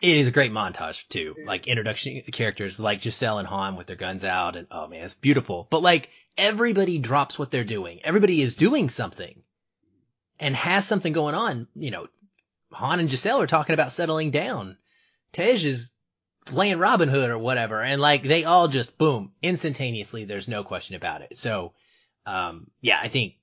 it 0.01 0.17
is 0.17 0.29
a 0.29 0.31
great 0.31 0.53
montage 0.53 1.07
too. 1.09 1.35
Like 1.47 1.67
introduction 1.67 2.23
characters 2.33 2.81
like 2.81 3.03
Giselle 3.03 3.41
and 3.41 3.47
Han 3.47 3.77
with 3.77 3.87
their 3.87 3.97
guns 3.97 4.25
out 4.25 4.57
and 4.57 4.67
oh 4.71 4.87
man, 4.87 5.05
it's 5.05 5.13
beautiful. 5.13 5.69
But 5.69 5.83
like 5.83 6.09
everybody 6.39 6.99
drops 6.99 7.39
what 7.39 7.51
they're 7.51 7.65
doing. 7.65 8.01
Everybody 8.05 8.41
is 8.41 8.57
doing 8.57 8.89
something 8.89 9.43
and 10.41 10.57
has 10.57 10.87
something 10.87 11.13
going 11.13 11.35
on. 11.35 11.69
You 11.75 11.91
know, 11.91 12.07
Han 12.73 13.01
and 13.01 13.11
Giselle 13.11 13.43
are 13.43 13.47
talking 13.47 13.75
about 13.75 13.93
settling 13.93 14.31
down. 14.31 14.79
Tej 15.35 15.67
is 15.67 15.91
playing 16.45 16.79
Robin 16.79 17.09
Hood 17.09 17.31
or 17.31 17.39
whatever. 17.39 17.83
And 17.83 18.01
like 18.01 18.23
they 18.23 18.45
all 18.45 18.69
just 18.69 18.99
boom, 18.99 19.33
instantaneously. 19.43 20.25
There's 20.25 20.49
no 20.49 20.65
question 20.65 20.97
about 20.97 21.23
it. 21.23 21.37
So, 21.37 21.73
um, 22.27 22.71
yeah, 22.81 22.99
I 23.01 23.09
think 23.09 23.35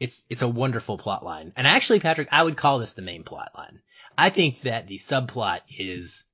it's, 0.00 0.26
it's 0.28 0.42
a 0.42 0.48
wonderful 0.48 0.98
plot 0.98 1.24
line. 1.24 1.52
And 1.56 1.66
actually, 1.66 2.00
Patrick, 2.00 2.28
I 2.30 2.42
would 2.42 2.56
call 2.56 2.78
this 2.78 2.94
the 2.94 3.02
main 3.02 3.24
plot 3.24 3.52
line. 3.56 3.80
I 4.16 4.30
think 4.30 4.60
that 4.62 4.86
the 4.86 4.98
subplot 4.98 5.60
is 5.76 6.24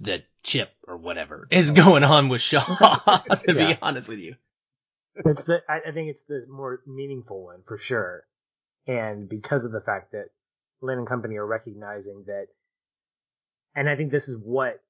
the 0.00 0.22
chip 0.42 0.70
or 0.86 0.96
whatever 0.96 1.46
is 1.50 1.70
going 1.70 2.04
on 2.04 2.28
with 2.28 2.40
Shaw, 2.40 2.60
to 3.18 3.54
yeah. 3.54 3.74
be 3.74 3.78
honest 3.80 4.08
with 4.08 4.18
you. 4.18 4.34
It's 5.16 5.44
the, 5.44 5.62
I 5.68 5.92
think 5.92 6.10
it's 6.10 6.24
the 6.24 6.44
more 6.48 6.80
meaningful 6.86 7.44
one 7.44 7.62
for 7.64 7.78
sure. 7.78 8.24
And 8.86 9.28
because 9.28 9.64
of 9.64 9.72
the 9.72 9.80
fact 9.80 10.12
that 10.12 10.26
Lin 10.82 10.98
and 10.98 11.06
company 11.06 11.36
are 11.36 11.46
recognizing 11.46 12.24
that, 12.26 12.48
and 13.76 13.88
I 13.88 13.96
think 13.96 14.10
this 14.10 14.28
is 14.28 14.36
what 14.36 14.83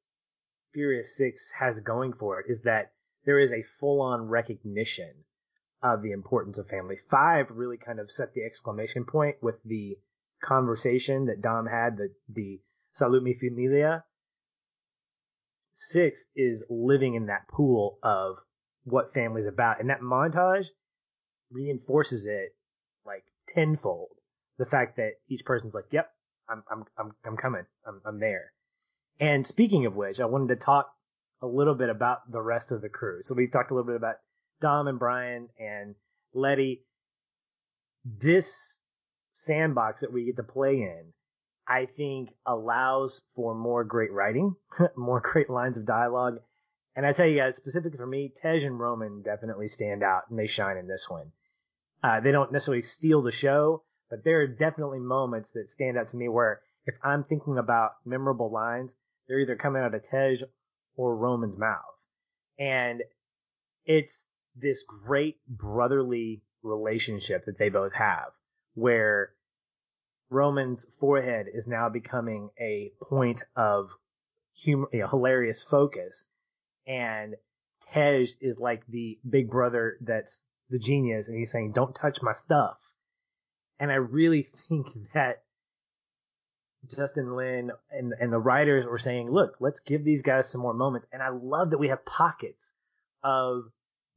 Furious 0.74 1.16
6 1.16 1.52
has 1.52 1.80
going 1.80 2.12
for 2.12 2.40
it 2.40 2.46
is 2.48 2.62
that 2.62 2.92
there 3.24 3.38
is 3.38 3.52
a 3.52 3.62
full 3.80 4.02
on 4.02 4.28
recognition 4.28 5.24
of 5.82 6.02
the 6.02 6.12
importance 6.12 6.58
of 6.58 6.66
family. 6.66 6.96
Five 7.10 7.50
really 7.50 7.78
kind 7.78 8.00
of 8.00 8.10
set 8.10 8.34
the 8.34 8.44
exclamation 8.44 9.04
point 9.04 9.36
with 9.40 9.62
the 9.64 9.96
conversation 10.42 11.26
that 11.26 11.40
Dom 11.40 11.66
had, 11.66 11.96
the, 11.96 12.10
the 12.28 12.60
Salud 12.94 13.22
Mi 13.22 13.34
Familia. 13.34 14.04
Six 15.72 16.26
is 16.34 16.64
living 16.68 17.14
in 17.14 17.26
that 17.26 17.48
pool 17.48 17.98
of 18.02 18.36
what 18.84 19.12
family's 19.14 19.46
about. 19.46 19.80
And 19.80 19.90
that 19.90 20.00
montage 20.00 20.66
reinforces 21.50 22.26
it 22.26 22.54
like 23.06 23.24
tenfold. 23.48 24.10
The 24.58 24.66
fact 24.66 24.96
that 24.96 25.12
each 25.28 25.44
person's 25.44 25.74
like, 25.74 25.86
yep, 25.90 26.10
I'm, 26.48 26.62
I'm, 26.70 26.84
I'm, 26.98 27.12
I'm 27.24 27.36
coming. 27.36 27.66
I'm, 27.86 28.00
I'm 28.06 28.20
there. 28.20 28.53
And 29.20 29.46
speaking 29.46 29.86
of 29.86 29.94
which, 29.94 30.20
I 30.20 30.24
wanted 30.24 30.48
to 30.48 30.56
talk 30.56 30.90
a 31.40 31.46
little 31.46 31.74
bit 31.74 31.88
about 31.88 32.30
the 32.30 32.40
rest 32.40 32.72
of 32.72 32.80
the 32.80 32.88
crew. 32.88 33.22
So 33.22 33.34
we've 33.34 33.50
talked 33.50 33.70
a 33.70 33.74
little 33.74 33.86
bit 33.86 33.96
about 33.96 34.16
Dom 34.60 34.88
and 34.88 34.98
Brian 34.98 35.48
and 35.58 35.94
Letty. 36.32 36.84
This 38.04 38.80
sandbox 39.32 40.00
that 40.00 40.12
we 40.12 40.24
get 40.24 40.36
to 40.36 40.42
play 40.42 40.82
in, 40.82 41.12
I 41.66 41.86
think 41.86 42.34
allows 42.46 43.22
for 43.34 43.54
more 43.54 43.84
great 43.84 44.12
writing, 44.12 44.56
more 44.96 45.20
great 45.20 45.48
lines 45.48 45.78
of 45.78 45.86
dialogue. 45.86 46.38
And 46.96 47.06
I 47.06 47.12
tell 47.12 47.26
you 47.26 47.36
guys, 47.36 47.56
specifically 47.56 47.98
for 47.98 48.06
me, 48.06 48.32
Tej 48.34 48.64
and 48.64 48.78
Roman 48.78 49.22
definitely 49.22 49.68
stand 49.68 50.02
out 50.02 50.24
and 50.30 50.38
they 50.38 50.46
shine 50.46 50.76
in 50.76 50.86
this 50.86 51.08
one. 51.08 51.32
Uh, 52.02 52.20
they 52.20 52.32
don't 52.32 52.52
necessarily 52.52 52.82
steal 52.82 53.22
the 53.22 53.32
show, 53.32 53.82
but 54.10 54.24
there 54.24 54.40
are 54.40 54.46
definitely 54.46 55.00
moments 55.00 55.50
that 55.50 55.70
stand 55.70 55.98
out 55.98 56.08
to 56.08 56.16
me 56.16 56.28
where 56.28 56.60
if 56.86 56.94
I'm 57.02 57.24
thinking 57.24 57.58
about 57.58 57.92
memorable 58.04 58.50
lines, 58.50 58.94
they're 59.26 59.40
either 59.40 59.56
coming 59.56 59.82
out 59.82 59.94
of 59.94 60.04
Tej 60.04 60.42
or 60.96 61.16
Roman's 61.16 61.58
mouth. 61.58 61.80
And 62.58 63.02
it's 63.84 64.26
this 64.56 64.84
great 64.84 65.36
brotherly 65.48 66.42
relationship 66.62 67.44
that 67.44 67.58
they 67.58 67.68
both 67.68 67.92
have 67.92 68.32
where 68.74 69.30
Roman's 70.30 70.84
forehead 70.98 71.46
is 71.52 71.66
now 71.66 71.88
becoming 71.88 72.50
a 72.58 72.92
point 73.02 73.42
of 73.56 73.88
humor, 74.54 74.88
you 74.92 75.00
know, 75.00 75.08
hilarious 75.08 75.62
focus. 75.62 76.26
And 76.86 77.34
Tej 77.92 78.26
is 78.40 78.58
like 78.58 78.86
the 78.86 79.18
big 79.28 79.50
brother 79.50 79.98
that's 80.00 80.42
the 80.70 80.78
genius 80.78 81.28
and 81.28 81.36
he's 81.36 81.52
saying, 81.52 81.72
don't 81.72 81.94
touch 81.94 82.22
my 82.22 82.32
stuff. 82.32 82.78
And 83.78 83.90
I 83.90 83.96
really 83.96 84.48
think 84.68 84.86
that 85.12 85.43
Justin 86.90 87.36
Lin 87.36 87.70
and, 87.90 88.12
and 88.18 88.32
the 88.32 88.38
writers 88.38 88.86
were 88.86 88.98
saying, 88.98 89.30
look, 89.30 89.56
let's 89.60 89.80
give 89.80 90.04
these 90.04 90.22
guys 90.22 90.50
some 90.50 90.60
more 90.60 90.74
moments. 90.74 91.06
And 91.12 91.22
I 91.22 91.28
love 91.30 91.70
that 91.70 91.78
we 91.78 91.88
have 91.88 92.04
pockets 92.04 92.72
of 93.22 93.64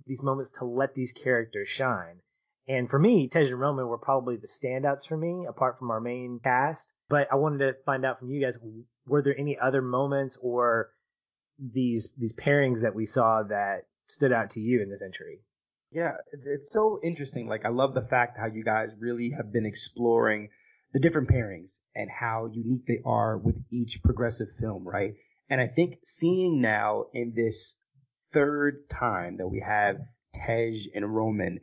these 0.06 0.24
moments 0.24 0.52
to 0.60 0.66
let 0.66 0.96
these 0.96 1.12
characters 1.12 1.70
shine. 1.70 2.20
And 2.68 2.90
for 2.90 3.00
me, 3.00 3.30
Tej 3.30 3.48
and 3.48 3.60
Roman 3.60 3.88
were 3.88 3.98
probably 3.98 4.36
the 4.36 4.48
standouts 4.48 5.08
for 5.08 5.16
me, 5.16 5.46
apart 5.48 5.78
from 5.80 5.90
our 5.90 6.02
main 6.02 6.40
cast. 6.44 6.92
But 7.10 7.30
I 7.32 7.36
wanted 7.36 7.60
to 7.60 7.76
find 7.86 8.06
out 8.06 8.20
from 8.20 8.30
you 8.30 8.42
guys, 8.42 8.58
were 9.06 9.22
there 9.22 9.38
any 9.38 9.58
other 9.58 9.82
moments 9.82 10.38
or 10.42 10.90
these 11.60 12.14
these 12.18 12.36
pairings 12.36 12.82
that 12.82 12.94
we 12.94 13.06
saw 13.06 13.44
that 13.44 13.86
stood 14.08 14.32
out 14.32 14.52
to 14.52 14.60
you 14.60 14.82
in 14.82 14.90
this 14.90 15.02
entry? 15.02 15.40
Yeah, 15.92 16.16
it's 16.46 16.72
so 16.72 17.00
interesting. 17.02 17.48
Like 17.48 17.66
I 17.66 17.70
love 17.70 17.94
the 17.94 18.06
fact 18.06 18.38
how 18.38 18.48
you 18.48 18.64
guys 18.64 18.90
really 19.00 19.32
have 19.32 19.54
been 19.54 19.66
exploring 19.66 20.50
the 20.93 21.00
different 21.00 21.30
pairings 21.30 21.80
and 21.95 22.10
how 22.10 22.50
unique 22.52 22.86
they 22.86 23.00
are 23.06 23.38
with 23.38 23.60
each 23.71 24.02
progressive 24.04 24.47
film, 24.60 24.88
right? 24.88 25.13
And 25.50 25.62
I 25.62 25.67
think 25.67 26.00
seeing 26.04 26.62
now 26.62 27.06
in 27.13 27.34
this 27.36 27.76
third 28.34 28.89
time 28.89 29.38
that 29.38 29.47
we 29.47 29.62
have 29.65 29.97
Tej 30.34 30.89
and 30.95 31.13
Roman, 31.13 31.60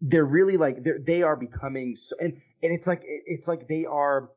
they're 0.00 0.24
really 0.24 0.56
like 0.56 0.82
they're 0.82 0.98
they 0.98 1.22
are 1.22 1.36
becoming 1.36 1.96
so 1.96 2.16
and 2.20 2.40
and 2.62 2.72
it's 2.72 2.86
like 2.86 3.02
it's 3.04 3.48
like 3.48 3.68
they 3.68 3.84
are 3.84 4.30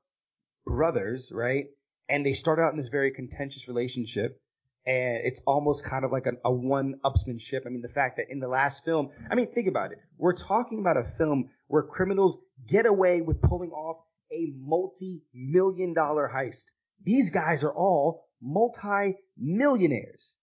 brothers, 0.65 1.31
right? 1.33 1.67
And 2.07 2.25
they 2.25 2.33
start 2.33 2.59
out 2.59 2.71
in 2.71 2.77
this 2.77 2.89
very 2.89 3.11
contentious 3.11 3.67
relationship 3.67 4.39
and 4.85 5.17
it's 5.23 5.41
almost 5.45 5.85
kind 5.85 6.05
of 6.05 6.11
like 6.11 6.25
a, 6.25 6.33
a 6.45 6.51
one 6.51 6.99
upsmanship. 7.03 7.65
I 7.65 7.69
mean, 7.69 7.81
the 7.81 7.89
fact 7.89 8.17
that 8.17 8.29
in 8.29 8.39
the 8.39 8.47
last 8.47 8.85
film, 8.85 9.09
I 9.29 9.35
mean, 9.35 9.47
think 9.47 9.67
about 9.67 9.91
it. 9.91 9.99
We're 10.17 10.33
talking 10.33 10.79
about 10.79 10.97
a 10.97 11.03
film 11.03 11.49
where 11.67 11.83
criminals 11.83 12.37
get 12.67 12.85
away 12.85 13.21
with 13.21 13.41
pulling 13.41 13.71
off 13.71 13.97
a 14.31 14.53
multi-million 14.57 15.93
dollar 15.93 16.29
heist. 16.33 16.65
These 17.03 17.31
guys 17.31 17.63
are 17.63 17.73
all 17.73 18.25
multi-millionaires 18.41 20.35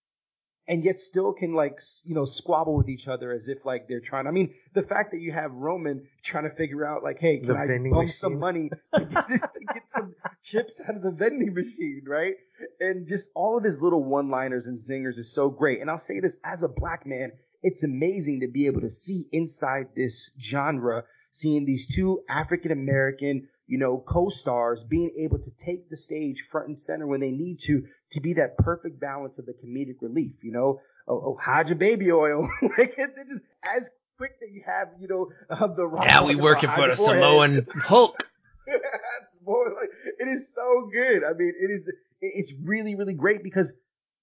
and 0.68 0.84
yet 0.84 0.98
still 0.98 1.32
can 1.32 1.54
like 1.54 1.80
you 2.04 2.14
know 2.14 2.24
squabble 2.24 2.76
with 2.76 2.88
each 2.88 3.08
other 3.08 3.30
as 3.32 3.48
if 3.48 3.64
like 3.64 3.88
they're 3.88 4.00
trying. 4.00 4.26
I 4.26 4.30
mean, 4.30 4.54
the 4.72 4.82
fact 4.82 5.12
that 5.12 5.20
you 5.20 5.32
have 5.32 5.52
Roman 5.52 6.06
trying 6.22 6.48
to 6.48 6.54
figure 6.54 6.84
out 6.84 7.02
like, 7.02 7.18
hey, 7.18 7.38
can 7.38 7.48
the 7.48 7.54
I 7.54 7.66
bump 7.66 7.92
machine. 7.92 8.08
some 8.08 8.38
money 8.38 8.70
to 8.94 9.04
get, 9.04 9.28
to 9.28 9.60
get, 9.72 9.88
some 9.88 10.14
chips 10.42 10.80
out 10.86 10.96
of 10.96 11.02
the 11.02 11.12
vending 11.12 11.54
machine, 11.54 12.02
right? 12.06 12.34
And 12.80 13.06
just 13.06 13.30
all 13.34 13.58
of 13.58 13.64
his 13.64 13.80
little 13.80 14.04
one-liners 14.04 14.66
and 14.66 14.78
zingers 14.78 15.18
is 15.18 15.32
so 15.32 15.48
great. 15.48 15.80
And 15.80 15.90
I'll 15.90 15.98
say 15.98 16.20
this 16.20 16.36
as 16.44 16.62
a 16.62 16.68
black 16.68 17.06
man, 17.06 17.32
it's 17.62 17.84
amazing 17.84 18.40
to 18.40 18.48
be 18.48 18.66
able 18.66 18.82
to 18.82 18.90
see 18.90 19.24
inside 19.32 19.88
this 19.94 20.30
genre, 20.40 21.04
seeing 21.30 21.64
these 21.64 21.86
two 21.86 22.22
African 22.28 22.72
American 22.72 23.48
you 23.66 23.78
know, 23.78 23.98
co-stars 23.98 24.84
being 24.84 25.12
able 25.18 25.38
to 25.38 25.50
take 25.50 25.90
the 25.90 25.96
stage 25.96 26.42
front 26.42 26.68
and 26.68 26.78
center 26.78 27.06
when 27.06 27.20
they 27.20 27.32
need 27.32 27.58
to, 27.60 27.84
to 28.10 28.20
be 28.20 28.34
that 28.34 28.56
perfect 28.58 29.00
balance 29.00 29.38
of 29.38 29.46
the 29.46 29.54
comedic 29.54 30.00
relief, 30.00 30.36
you 30.42 30.52
know, 30.52 30.80
oh, 31.08 31.20
oh 31.24 31.36
hide 31.36 31.68
your 31.68 31.78
baby 31.78 32.12
oil. 32.12 32.48
like, 32.62 32.94
it's 32.96 33.30
just 33.30 33.42
as 33.76 33.90
quick 34.16 34.38
that 34.40 34.50
you 34.50 34.62
have, 34.64 34.88
you 35.00 35.08
know, 35.08 35.30
of 35.50 35.76
the 35.76 35.86
rock. 35.86 36.04
Yeah, 36.06 36.24
we 36.24 36.36
working 36.36 36.70
for 36.70 36.86
the 36.86 36.96
Samoan 36.96 37.66
Hulk. 37.74 38.22
it 38.66 40.28
is 40.28 40.54
so 40.54 40.88
good. 40.92 41.22
I 41.24 41.32
mean, 41.32 41.52
it 41.60 41.70
is, 41.70 41.92
it's 42.20 42.54
really, 42.66 42.94
really 42.94 43.14
great 43.14 43.42
because, 43.42 43.76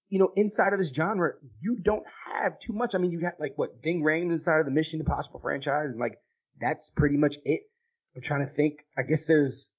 you 0.10 0.19
know, 0.19 0.32
inside 0.36 0.73
of 0.73 0.79
this 0.79 0.93
genre, 0.93 1.34
you 1.62 1.77
don't 1.82 2.06
have 2.34 2.60
too 2.60 2.73
much. 2.73 2.95
I 2.95 2.97
mean, 2.97 3.12
you 3.12 3.21
got 3.21 3.39
like 3.39 3.53
what, 3.56 3.82
Ving 3.84 4.03
Rhames 4.03 4.32
inside 4.32 4.60
of 4.60 4.65
the 4.65 4.71
Mission 4.71 4.99
Impossible 4.99 5.39
franchise 5.39 5.91
and 5.91 5.99
like, 5.99 6.17
that's 6.60 6.91
pretty 6.91 7.17
much 7.17 7.38
it 7.45 7.62
I'm 8.15 8.21
trying 8.21 8.45
to 8.45 8.51
think. 8.51 8.86
I 8.97 9.03
guess 9.03 9.25
there's, 9.25 9.73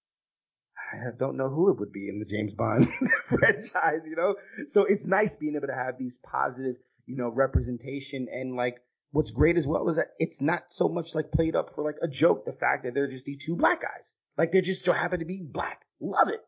I 0.92 1.16
don't 1.18 1.36
know 1.36 1.48
who 1.48 1.70
it 1.70 1.78
would 1.78 1.92
be 1.92 2.08
in 2.08 2.18
the 2.18 2.24
James 2.24 2.54
Bond 2.54 2.88
franchise, 3.24 4.06
you 4.08 4.16
know? 4.16 4.36
So 4.66 4.84
it's 4.84 5.06
nice 5.06 5.36
being 5.36 5.56
able 5.56 5.68
to 5.68 5.74
have 5.74 5.98
these 5.98 6.18
positive, 6.18 6.76
you 7.06 7.16
know, 7.16 7.28
representation 7.28 8.28
and 8.30 8.56
like 8.56 8.78
what's 9.12 9.30
great 9.30 9.56
as 9.56 9.66
well 9.66 9.88
is 9.88 9.96
that 9.96 10.08
it's 10.18 10.40
not 10.40 10.64
so 10.68 10.88
much 10.88 11.14
like 11.14 11.30
played 11.30 11.54
up 11.54 11.70
for 11.70 11.84
like 11.84 11.96
a 12.02 12.08
joke. 12.08 12.44
The 12.44 12.52
fact 12.52 12.84
that 12.84 12.94
they're 12.94 13.08
just 13.08 13.24
these 13.24 13.44
two 13.44 13.56
black 13.56 13.82
guys, 13.82 14.14
like 14.36 14.52
they 14.52 14.60
just 14.60 14.84
so 14.84 14.92
happen 14.92 15.20
to 15.20 15.24
be 15.24 15.42
black. 15.42 15.82
Love 16.00 16.28
it. 16.28 16.40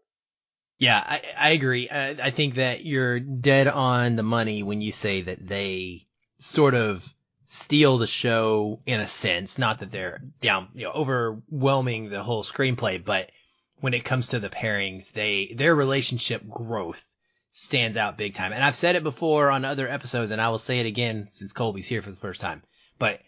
Yeah, 0.78 1.02
I, 1.04 1.22
I 1.38 1.48
agree. 1.50 1.88
I, 1.88 2.10
I 2.10 2.30
think 2.30 2.56
that 2.56 2.84
you're 2.84 3.18
dead 3.18 3.66
on 3.66 4.16
the 4.16 4.22
money 4.22 4.62
when 4.62 4.80
you 4.80 4.92
say 4.92 5.22
that 5.22 5.46
they 5.46 6.04
sort 6.38 6.74
of 6.74 7.12
steal 7.46 7.98
the 7.98 8.06
show 8.06 8.82
in 8.84 9.00
a 9.00 9.08
sense. 9.08 9.58
Not 9.58 9.78
that 9.78 9.90
they're 9.90 10.22
down, 10.40 10.68
you 10.74 10.84
know, 10.84 10.92
overwhelming 10.92 12.10
the 12.10 12.22
whole 12.22 12.42
screenplay, 12.42 13.02
but 13.02 13.30
when 13.76 13.94
it 13.94 14.04
comes 14.04 14.28
to 14.28 14.40
the 14.40 14.50
pairings, 14.50 15.12
they, 15.12 15.54
their 15.56 15.74
relationship 15.74 16.46
growth 16.48 17.04
stands 17.50 17.96
out 17.96 18.18
big 18.18 18.34
time. 18.34 18.52
And 18.52 18.62
I've 18.62 18.76
said 18.76 18.96
it 18.96 19.02
before 19.02 19.50
on 19.50 19.64
other 19.64 19.88
episodes 19.88 20.30
and 20.30 20.40
I 20.40 20.50
will 20.50 20.58
say 20.58 20.80
it 20.80 20.86
again 20.86 21.28
since 21.30 21.52
Colby's 21.52 21.88
here 21.88 22.02
for 22.02 22.10
the 22.10 22.16
first 22.16 22.40
time, 22.40 22.62
but 22.98 23.20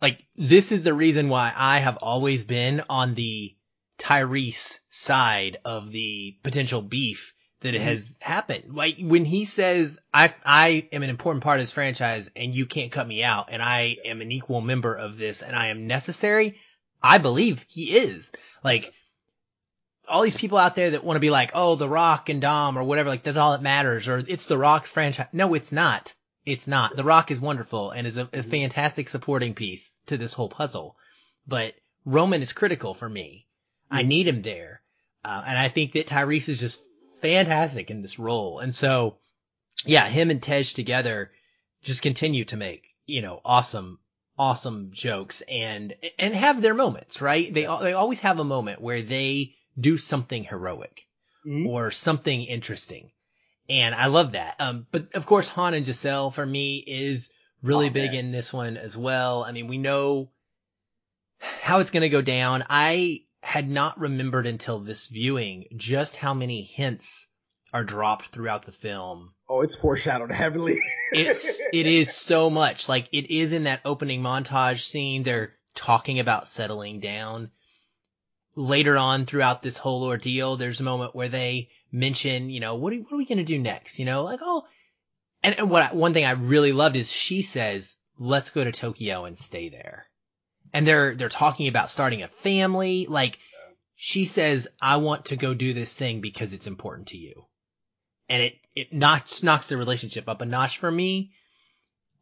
like 0.00 0.24
this 0.34 0.72
is 0.72 0.82
the 0.82 0.94
reason 0.94 1.28
why 1.28 1.52
I 1.54 1.78
have 1.78 1.98
always 1.98 2.44
been 2.44 2.82
on 2.88 3.14
the 3.14 3.54
Tyrese 3.98 4.80
side 4.88 5.58
of 5.64 5.90
the 5.90 6.36
potential 6.42 6.82
beef 6.82 7.34
that 7.60 7.74
mm-hmm. 7.74 7.84
has 7.84 8.18
happened. 8.20 8.74
Like 8.74 8.96
when 9.00 9.24
he 9.24 9.44
says, 9.46 9.98
I, 10.12 10.32
I 10.44 10.88
am 10.92 11.02
an 11.02 11.10
important 11.10 11.42
part 11.42 11.58
of 11.58 11.62
this 11.62 11.72
franchise 11.72 12.30
and 12.36 12.54
you 12.54 12.66
can't 12.66 12.92
cut 12.92 13.08
me 13.08 13.24
out 13.24 13.48
and 13.50 13.62
I 13.62 13.96
am 14.04 14.20
an 14.20 14.30
equal 14.30 14.60
member 14.60 14.94
of 14.94 15.16
this 15.16 15.42
and 15.42 15.56
I 15.56 15.68
am 15.68 15.86
necessary. 15.86 16.58
I 17.02 17.18
believe 17.18 17.64
he 17.68 17.96
is 17.96 18.32
like 18.62 18.92
all 20.06 20.22
these 20.22 20.36
people 20.36 20.58
out 20.58 20.76
there 20.76 20.90
that 20.90 21.04
want 21.04 21.16
to 21.16 21.20
be 21.20 21.30
like, 21.30 21.52
oh, 21.54 21.74
The 21.76 21.88
Rock 21.88 22.28
and 22.28 22.40
Dom 22.40 22.76
or 22.76 22.82
whatever, 22.82 23.08
like 23.08 23.22
that's 23.22 23.38
all 23.38 23.52
that 23.52 23.62
matters 23.62 24.08
or 24.08 24.18
it's 24.18 24.46
The 24.46 24.58
Rock's 24.58 24.90
franchise. 24.90 25.28
No, 25.32 25.54
it's 25.54 25.72
not. 25.72 26.14
It's 26.44 26.66
not. 26.66 26.94
The 26.94 27.04
Rock 27.04 27.30
is 27.30 27.40
wonderful 27.40 27.90
and 27.92 28.06
is 28.06 28.18
a, 28.18 28.22
a 28.22 28.26
mm-hmm. 28.26 28.50
fantastic 28.50 29.08
supporting 29.08 29.54
piece 29.54 30.00
to 30.06 30.18
this 30.18 30.34
whole 30.34 30.50
puzzle, 30.50 30.96
but 31.46 31.74
Roman 32.04 32.42
is 32.42 32.52
critical 32.52 32.92
for 32.92 33.08
me. 33.08 33.46
I 33.90 34.00
mm-hmm. 34.00 34.08
need 34.08 34.28
him 34.28 34.42
there. 34.42 34.82
Uh, 35.24 35.42
and 35.46 35.58
I 35.58 35.68
think 35.68 35.92
that 35.92 36.06
Tyrese 36.06 36.48
is 36.48 36.60
just 36.60 36.80
fantastic 37.20 37.90
in 37.90 38.02
this 38.02 38.18
role. 38.18 38.58
And 38.58 38.74
so, 38.74 39.16
yeah, 39.84 40.06
him 40.06 40.30
and 40.30 40.42
Tej 40.42 40.64
together 40.64 41.30
just 41.82 42.02
continue 42.02 42.44
to 42.46 42.56
make, 42.56 42.88
you 43.06 43.22
know, 43.22 43.40
awesome, 43.44 43.98
awesome 44.38 44.90
jokes 44.92 45.42
and, 45.42 45.94
and 46.18 46.34
have 46.34 46.60
their 46.60 46.74
moments, 46.74 47.22
right? 47.22 47.52
They, 47.52 47.62
they 47.62 47.94
always 47.94 48.20
have 48.20 48.38
a 48.38 48.44
moment 48.44 48.80
where 48.80 49.02
they 49.02 49.54
do 49.78 49.96
something 49.96 50.44
heroic 50.44 51.06
mm-hmm. 51.46 51.66
or 51.66 51.90
something 51.90 52.42
interesting. 52.42 53.10
And 53.68 53.94
I 53.94 54.06
love 54.06 54.32
that. 54.32 54.56
Um, 54.60 54.86
but 54.90 55.14
of 55.14 55.24
course, 55.24 55.48
Han 55.50 55.74
and 55.74 55.86
Giselle 55.86 56.30
for 56.30 56.44
me 56.44 56.84
is 56.86 57.30
really 57.62 57.86
oh, 57.86 57.90
big 57.90 58.12
man. 58.12 58.26
in 58.26 58.32
this 58.32 58.52
one 58.52 58.76
as 58.76 58.96
well. 58.96 59.42
I 59.42 59.52
mean, 59.52 59.68
we 59.68 59.78
know 59.78 60.30
how 61.38 61.80
it's 61.80 61.90
going 61.90 62.02
to 62.02 62.08
go 62.10 62.22
down. 62.22 62.64
I 62.68 63.23
had 63.44 63.68
not 63.68 64.00
remembered 64.00 64.46
until 64.46 64.78
this 64.78 65.06
viewing 65.06 65.66
just 65.76 66.16
how 66.16 66.32
many 66.32 66.62
hints 66.62 67.28
are 67.74 67.84
dropped 67.84 68.28
throughout 68.28 68.64
the 68.64 68.72
film. 68.72 69.34
Oh, 69.48 69.60
it's 69.60 69.76
foreshadowed 69.76 70.32
heavily. 70.32 70.80
it's 71.12 71.60
it 71.72 71.86
is 71.86 72.12
so 72.12 72.48
much. 72.48 72.88
Like 72.88 73.06
it 73.12 73.30
is 73.30 73.52
in 73.52 73.64
that 73.64 73.82
opening 73.84 74.22
montage 74.22 74.84
scene. 74.84 75.24
They're 75.24 75.54
talking 75.74 76.18
about 76.18 76.48
settling 76.48 77.00
down. 77.00 77.50
Later 78.56 78.96
on 78.96 79.26
throughout 79.26 79.62
this 79.62 79.76
whole 79.76 80.04
ordeal, 80.04 80.56
there's 80.56 80.80
a 80.80 80.84
moment 80.84 81.14
where 81.14 81.28
they 81.28 81.68
mention, 81.92 82.48
you 82.48 82.60
know, 82.60 82.76
what 82.76 82.94
are, 82.94 82.96
what 82.96 83.12
are 83.12 83.18
we 83.18 83.26
going 83.26 83.38
to 83.38 83.44
do 83.44 83.58
next? 83.58 83.98
You 83.98 84.06
know, 84.06 84.24
like, 84.24 84.40
oh, 84.42 84.64
and, 85.42 85.58
and 85.58 85.68
what, 85.68 85.92
I, 85.92 85.94
one 85.94 86.14
thing 86.14 86.24
I 86.24 86.30
really 86.30 86.72
loved 86.72 86.96
is 86.96 87.12
she 87.12 87.42
says, 87.42 87.98
let's 88.18 88.50
go 88.50 88.64
to 88.64 88.72
Tokyo 88.72 89.26
and 89.26 89.38
stay 89.38 89.68
there 89.68 90.06
and 90.74 90.86
they're 90.86 91.14
they're 91.14 91.28
talking 91.28 91.68
about 91.68 91.90
starting 91.90 92.22
a 92.22 92.28
family. 92.28 93.06
Like 93.08 93.38
she 93.94 94.26
says, 94.26 94.68
"I 94.82 94.96
want 94.96 95.26
to 95.26 95.36
go 95.36 95.54
do 95.54 95.72
this 95.72 95.96
thing 95.96 96.20
because 96.20 96.52
it's 96.52 96.66
important 96.66 97.08
to 97.08 97.16
you," 97.16 97.46
and 98.28 98.42
it 98.42 98.54
it 98.74 98.92
knocks 98.92 99.42
knocks 99.42 99.68
the 99.68 99.76
relationship 99.76 100.28
up 100.28 100.40
a 100.40 100.44
notch 100.44 100.78
for 100.78 100.90
me, 100.90 101.32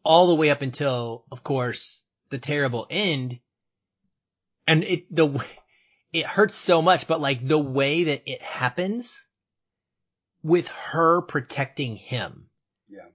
all 0.05 0.29
the 0.29 0.35
way 0.35 0.51
up 0.51 0.61
until, 0.61 1.25
of 1.33 1.43
course, 1.43 2.03
the 2.29 2.39
terrible 2.39 2.87
end. 2.91 3.41
And 4.67 4.85
it 4.85 5.13
the 5.13 5.45
it 6.13 6.27
hurts 6.27 6.55
so 6.55 6.83
much, 6.83 7.07
but 7.07 7.23
like 7.23 7.41
the 7.41 7.59
way 7.59 8.05
that 8.05 8.31
it 8.31 8.43
happens 8.43 9.27
with 10.43 10.69
her 10.69 11.23
protecting 11.23 11.97
him. 11.97 12.51
Yeah. 12.87 13.07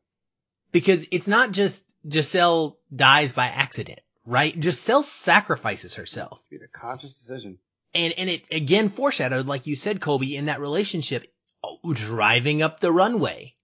Because 0.71 1.05
it's 1.11 1.27
not 1.27 1.51
just 1.51 1.95
Giselle 2.09 2.79
dies 2.95 3.33
by 3.33 3.45
accident 3.45 3.99
right? 4.27 4.61
Giselle 4.61 5.03
sacrifices 5.03 5.95
herself. 5.95 6.41
It's 6.51 6.63
a 6.63 6.67
conscious 6.67 7.17
decision. 7.17 7.57
And, 7.95 8.13
and 8.17 8.29
it 8.29 8.47
again 8.51 8.89
foreshadowed, 8.89 9.47
like 9.47 9.65
you 9.65 9.75
said, 9.75 10.01
Colby, 10.01 10.35
in 10.35 10.45
that 10.45 10.59
relationship, 10.59 11.33
oh, 11.63 11.93
driving 11.93 12.61
up 12.61 12.79
the 12.79 12.91
runway, 12.91 13.55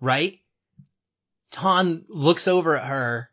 right? 0.00 0.40
Ton 1.52 2.04
looks 2.08 2.48
over 2.48 2.76
at 2.76 2.86
her 2.86 3.30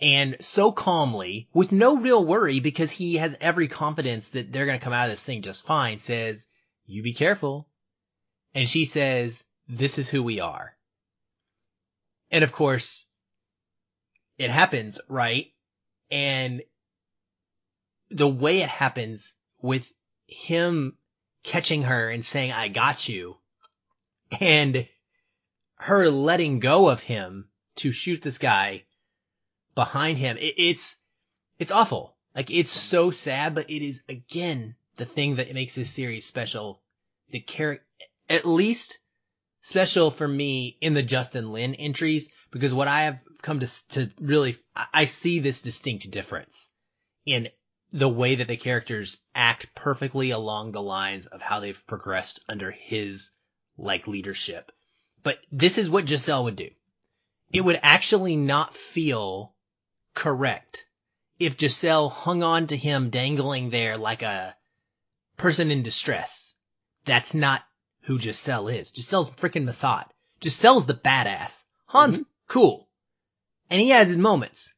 and 0.00 0.36
so 0.40 0.70
calmly, 0.70 1.48
with 1.52 1.72
no 1.72 1.96
real 1.96 2.24
worry, 2.24 2.60
because 2.60 2.92
he 2.92 3.16
has 3.16 3.36
every 3.40 3.66
confidence 3.66 4.28
that 4.30 4.52
they're 4.52 4.66
going 4.66 4.78
to 4.78 4.84
come 4.84 4.92
out 4.92 5.06
of 5.06 5.10
this 5.10 5.24
thing 5.24 5.42
just 5.42 5.66
fine, 5.66 5.98
says, 5.98 6.46
you 6.86 7.02
be 7.02 7.12
careful. 7.12 7.68
And 8.54 8.68
she 8.68 8.84
says, 8.84 9.44
this 9.68 9.98
is 9.98 10.08
who 10.08 10.22
we 10.22 10.38
are. 10.38 10.76
And 12.30 12.44
of 12.44 12.52
course, 12.52 13.06
it 14.38 14.50
happens, 14.50 15.00
right? 15.08 15.48
And 16.10 16.62
the 18.10 18.28
way 18.28 18.62
it 18.62 18.68
happens 18.68 19.36
with 19.60 19.92
him 20.26 20.96
catching 21.42 21.82
her 21.82 22.08
and 22.08 22.24
saying, 22.24 22.52
I 22.52 22.68
got 22.68 23.08
you 23.08 23.36
and 24.40 24.88
her 25.76 26.10
letting 26.10 26.58
go 26.60 26.88
of 26.88 27.00
him 27.00 27.48
to 27.76 27.92
shoot 27.92 28.22
this 28.22 28.38
guy 28.38 28.84
behind 29.74 30.18
him. 30.18 30.36
It, 30.36 30.54
it's, 30.56 30.96
it's 31.58 31.70
awful. 31.70 32.16
Like 32.34 32.50
it's 32.50 32.70
so 32.70 33.10
sad, 33.10 33.54
but 33.54 33.70
it 33.70 33.82
is 33.82 34.02
again 34.08 34.76
the 34.96 35.04
thing 35.04 35.36
that 35.36 35.52
makes 35.54 35.74
this 35.74 35.90
series 35.90 36.26
special. 36.26 36.82
The 37.30 37.40
character, 37.40 37.84
at 38.28 38.46
least 38.46 38.98
special 39.60 40.10
for 40.10 40.28
me 40.28 40.76
in 40.80 40.94
the 40.94 41.02
Justin 41.02 41.52
Lin 41.52 41.74
entries 41.74 42.30
because 42.50 42.72
what 42.72 42.88
I 42.88 43.02
have 43.02 43.22
come 43.42 43.60
to, 43.60 43.88
to 43.88 44.10
really, 44.20 44.56
I 44.92 45.04
see 45.04 45.40
this 45.40 45.60
distinct 45.60 46.10
difference 46.10 46.68
in 47.26 47.48
the 47.90 48.08
way 48.08 48.36
that 48.36 48.48
the 48.48 48.56
characters 48.56 49.18
act 49.34 49.74
perfectly 49.74 50.30
along 50.30 50.72
the 50.72 50.82
lines 50.82 51.26
of 51.26 51.42
how 51.42 51.60
they've 51.60 51.86
progressed 51.86 52.40
under 52.48 52.70
his 52.70 53.32
like 53.76 54.06
leadership. 54.06 54.72
But 55.22 55.38
this 55.50 55.78
is 55.78 55.90
what 55.90 56.08
Giselle 56.08 56.44
would 56.44 56.56
do. 56.56 56.70
It 57.52 57.62
would 57.62 57.80
actually 57.82 58.36
not 58.36 58.74
feel 58.74 59.54
correct 60.14 60.86
if 61.38 61.58
Giselle 61.58 62.08
hung 62.08 62.42
on 62.42 62.66
to 62.66 62.76
him 62.76 63.10
dangling 63.10 63.70
there 63.70 63.96
like 63.96 64.22
a 64.22 64.56
person 65.36 65.70
in 65.70 65.82
distress. 65.82 66.54
That's 67.04 67.32
not 67.32 67.64
who 68.02 68.18
Giselle 68.18 68.68
is. 68.68 68.90
Giselle's 68.90 69.28
freaking 69.30 69.64
Mossad. 69.64 70.06
Giselle's 70.40 70.86
the 70.86 70.94
badass. 70.94 71.64
Han's 71.88 72.16
mm-hmm. 72.16 72.22
cool. 72.46 72.88
And 73.68 73.80
he 73.80 73.90
has 73.90 74.08
his 74.08 74.16
moments. 74.16 74.72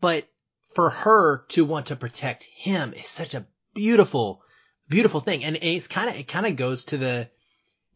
But 0.00 0.28
for 0.74 0.90
her 0.90 1.44
to 1.50 1.64
want 1.64 1.86
to 1.86 1.96
protect 1.96 2.44
him 2.44 2.92
is 2.94 3.06
such 3.06 3.34
a 3.34 3.46
beautiful, 3.74 4.42
beautiful 4.88 5.20
thing. 5.20 5.44
And 5.44 5.56
it's 5.62 5.88
kind 5.88 6.10
of, 6.10 6.16
it 6.16 6.26
kind 6.26 6.46
of 6.46 6.56
goes 6.56 6.86
to 6.86 6.98
the 6.98 7.30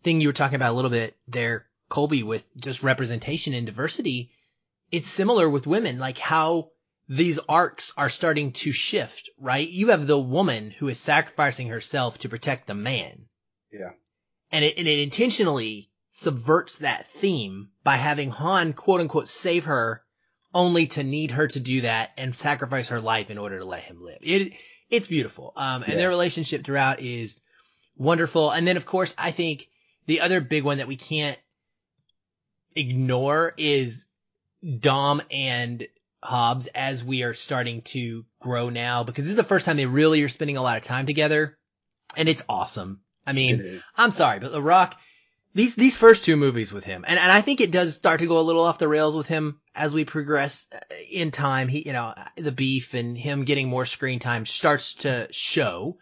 thing 0.03 0.21
you 0.21 0.29
were 0.29 0.33
talking 0.33 0.57
about 0.57 0.73
a 0.73 0.77
little 0.77 0.91
bit 0.91 1.17
there, 1.27 1.67
Colby, 1.89 2.23
with 2.23 2.47
just 2.57 2.83
representation 2.83 3.55
and 3.55 3.67
diversity. 3.67 4.31
It's 4.93 5.09
similar 5.09 5.49
with 5.49 5.67
women, 5.67 5.99
like 5.99 6.19
how 6.19 6.71
these 7.09 7.39
arcs 7.49 7.93
are 7.97 8.09
starting 8.09 8.53
to 8.53 8.71
shift, 8.71 9.31
right? 9.39 9.69
You 9.69 9.89
have 9.89 10.07
the 10.07 10.19
woman 10.19 10.71
who 10.71 10.89
is 10.89 10.99
sacrificing 10.99 11.69
herself 11.69 12.19
to 12.19 12.29
protect 12.29 12.67
the 12.67 12.75
man. 12.75 13.27
Yeah 13.73 13.91
and 14.53 14.65
it, 14.65 14.79
and 14.79 14.89
it 14.89 14.99
intentionally 15.01 15.91
subverts 16.11 16.79
that 16.79 17.07
theme 17.07 17.69
by 17.85 17.97
having 17.97 18.31
Han 18.31 18.73
quote 18.73 19.01
unquote 19.01 19.29
save 19.29 19.65
her 19.65 20.03
only 20.53 20.89
to 20.89 21.03
need 21.05 21.31
her 21.31 21.47
to 21.47 21.61
do 21.61 21.83
that 21.83 22.11
and 22.17 22.35
sacrifice 22.35 22.89
her 22.89 23.01
life 23.01 23.31
in 23.31 23.39
order 23.39 23.61
to 23.61 23.67
let 23.67 23.85
him 23.85 24.03
live. 24.03 24.19
It, 24.21 24.53
it's 24.91 25.07
beautiful. 25.07 25.53
Um, 25.57 25.83
and 25.83 25.93
yeah. 25.93 25.99
their 25.99 26.09
relationship 26.09 26.65
throughout 26.65 27.01
is 27.01 27.43
wonderful. 27.97 28.51
And 28.51 28.67
then 28.67 28.77
of 28.77 28.87
course, 28.87 29.15
I 29.17 29.31
think 29.31 29.69
the 30.07 30.21
other 30.21 30.41
big 30.41 30.65
one 30.65 30.79
that 30.79 30.89
we 30.89 30.97
can't 30.97 31.39
ignore 32.75 33.55
is 33.57 34.07
Dom 34.81 35.23
and 35.31 35.87
Hobbs 36.23 36.67
as 36.75 37.03
we 37.03 37.23
are 37.23 37.35
starting 37.35 37.83
to 37.83 38.25
grow 38.41 38.69
now 38.69 39.05
because 39.05 39.25
this 39.25 39.31
is 39.31 39.37
the 39.37 39.45
first 39.45 39.65
time 39.65 39.77
they 39.77 39.87
really 39.87 40.23
are 40.23 40.29
spending 40.29 40.57
a 40.57 40.63
lot 40.63 40.77
of 40.77 40.83
time 40.83 41.07
together 41.07 41.57
and 42.17 42.29
it's 42.29 42.43
awesome. 42.49 43.01
I 43.31 43.33
mean, 43.33 43.81
I'm 43.97 44.11
sorry, 44.11 44.41
but 44.41 44.51
The 44.51 44.61
Rock, 44.61 44.99
these 45.55 45.75
these 45.77 45.97
first 45.97 46.25
two 46.25 46.37
movies 46.37 46.73
with 46.73 46.85
him, 46.85 47.05
and 47.07 47.19
and 47.19 47.31
I 47.31 47.41
think 47.41 47.61
it 47.61 47.71
does 47.71 47.95
start 47.95 48.21
to 48.21 48.27
go 48.27 48.39
a 48.39 48.43
little 48.43 48.65
off 48.65 48.79
the 48.79 48.89
rails 48.89 49.15
with 49.17 49.29
him 49.29 49.61
as 49.75 49.95
we 49.95 50.05
progress 50.05 50.67
uh, 50.73 50.79
in 51.11 51.31
time. 51.31 51.69
He, 51.69 51.85
you 51.87 51.93
know, 51.93 52.13
the 52.37 52.53
beef 52.53 52.95
and 52.95 53.17
him 53.17 53.45
getting 53.45 53.69
more 53.69 53.87
screen 53.87 54.19
time 54.19 54.47
starts 54.47 54.95
to 54.97 55.29
show. 55.31 55.99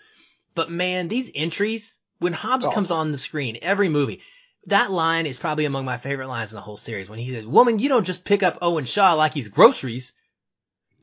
But 0.54 0.70
man, 0.70 1.08
these 1.08 1.30
entries 1.34 1.98
when 2.18 2.32
Hobbs 2.32 2.64
oh. 2.64 2.72
comes 2.72 2.90
on 2.90 3.12
the 3.12 3.18
screen, 3.18 3.58
every 3.62 3.88
movie, 3.88 4.22
that 4.66 4.90
line 4.90 5.26
is 5.26 5.38
probably 5.38 5.66
among 5.66 5.84
my 5.84 5.98
favorite 5.98 6.28
lines 6.28 6.52
in 6.52 6.56
the 6.56 6.62
whole 6.62 6.76
series. 6.76 7.08
When 7.08 7.18
he 7.18 7.30
says, 7.30 7.46
"Woman, 7.46 7.78
you 7.78 7.88
don't 7.88 8.06
just 8.06 8.24
pick 8.24 8.42
up 8.42 8.58
Owen 8.62 8.86
Shaw 8.86 9.14
like 9.14 9.34
he's 9.34 9.48
groceries." 9.48 10.14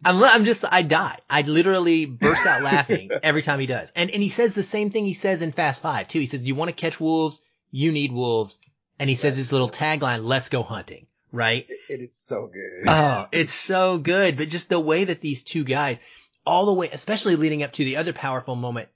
I'm, 0.03 0.23
I'm 0.23 0.45
just, 0.45 0.65
I 0.69 0.81
die. 0.81 1.19
I 1.29 1.41
literally 1.41 2.05
burst 2.05 2.45
out 2.45 2.61
laughing 2.61 3.09
every 3.23 3.41
time 3.41 3.59
he 3.59 3.65
does. 3.65 3.91
And, 3.95 4.11
and 4.11 4.21
he 4.21 4.29
says 4.29 4.53
the 4.53 4.63
same 4.63 4.91
thing 4.91 5.05
he 5.05 5.13
says 5.13 5.41
in 5.41 5.51
Fast 5.51 5.81
Five 5.81 6.07
too. 6.07 6.19
He 6.19 6.25
says, 6.25 6.43
you 6.43 6.55
want 6.55 6.69
to 6.69 6.75
catch 6.75 6.99
wolves? 6.99 7.41
You 7.71 7.91
need 7.91 8.11
wolves. 8.11 8.59
And 8.99 9.09
he 9.09 9.15
says 9.15 9.35
his 9.35 9.51
little 9.51 9.69
tagline, 9.69 10.25
let's 10.25 10.49
go 10.49 10.63
hunting, 10.63 11.07
right? 11.31 11.65
It, 11.89 12.01
it's 12.01 12.17
so 12.17 12.47
good. 12.47 12.87
oh, 12.87 13.27
it's 13.31 13.53
so 13.53 13.97
good. 13.97 14.37
But 14.37 14.49
just 14.49 14.69
the 14.69 14.79
way 14.79 15.05
that 15.05 15.21
these 15.21 15.41
two 15.41 15.63
guys, 15.63 15.99
all 16.45 16.65
the 16.65 16.73
way, 16.73 16.89
especially 16.91 17.35
leading 17.35 17.63
up 17.63 17.73
to 17.73 17.83
the 17.83 17.97
other 17.97 18.13
powerful 18.13 18.55
moment 18.55 18.89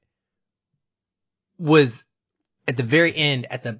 was 1.57 2.03
at 2.67 2.77
the 2.77 2.83
very 2.83 3.13
end 3.15 3.47
at 3.51 3.63
the 3.63 3.79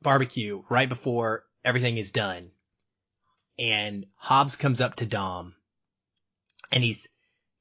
barbecue, 0.00 0.62
right 0.68 0.88
before 0.88 1.44
everything 1.64 1.98
is 1.98 2.12
done. 2.12 2.50
And 3.58 4.06
Hobbs 4.14 4.56
comes 4.56 4.80
up 4.80 4.96
to 4.96 5.06
Dom 5.06 5.54
and 6.72 6.82
he's 6.82 7.08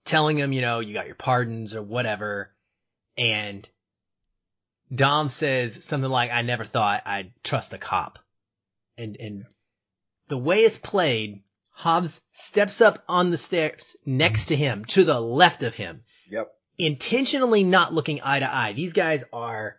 telling 0.06 0.38
him, 0.38 0.54
you 0.54 0.62
know, 0.62 0.80
you 0.80 0.94
got 0.94 1.08
your 1.08 1.16
pardons 1.16 1.76
or 1.76 1.82
whatever. 1.82 2.52
And 3.18 3.68
Dom 4.94 5.30
says 5.30 5.86
something 5.86 6.10
like, 6.10 6.32
I 6.32 6.42
never 6.42 6.64
thought 6.64 7.04
I'd 7.06 7.32
trust 7.44 7.74
a 7.74 7.78
cop. 7.78 8.20
And, 8.98 9.18
and 9.18 9.46
the 10.28 10.38
way 10.38 10.60
it's 10.60 10.78
played, 10.78 11.42
Hobbs 11.72 12.20
steps 12.32 12.82
up 12.82 13.04
on 13.08 13.30
the 13.30 13.38
stairs 13.38 13.96
next 14.06 14.48
to 14.48 14.56
him, 14.56 14.84
to 14.86 15.04
the 15.04 15.20
left 15.20 15.64
of 15.64 15.74
him. 15.74 16.02
Yep. 16.30 16.52
Intentionally 16.78 17.64
not 17.64 17.94
looking 17.94 18.22
eye 18.22 18.40
to 18.40 18.54
eye. 18.54 18.74
These 18.74 18.94
guys 18.94 19.24
are 19.32 19.78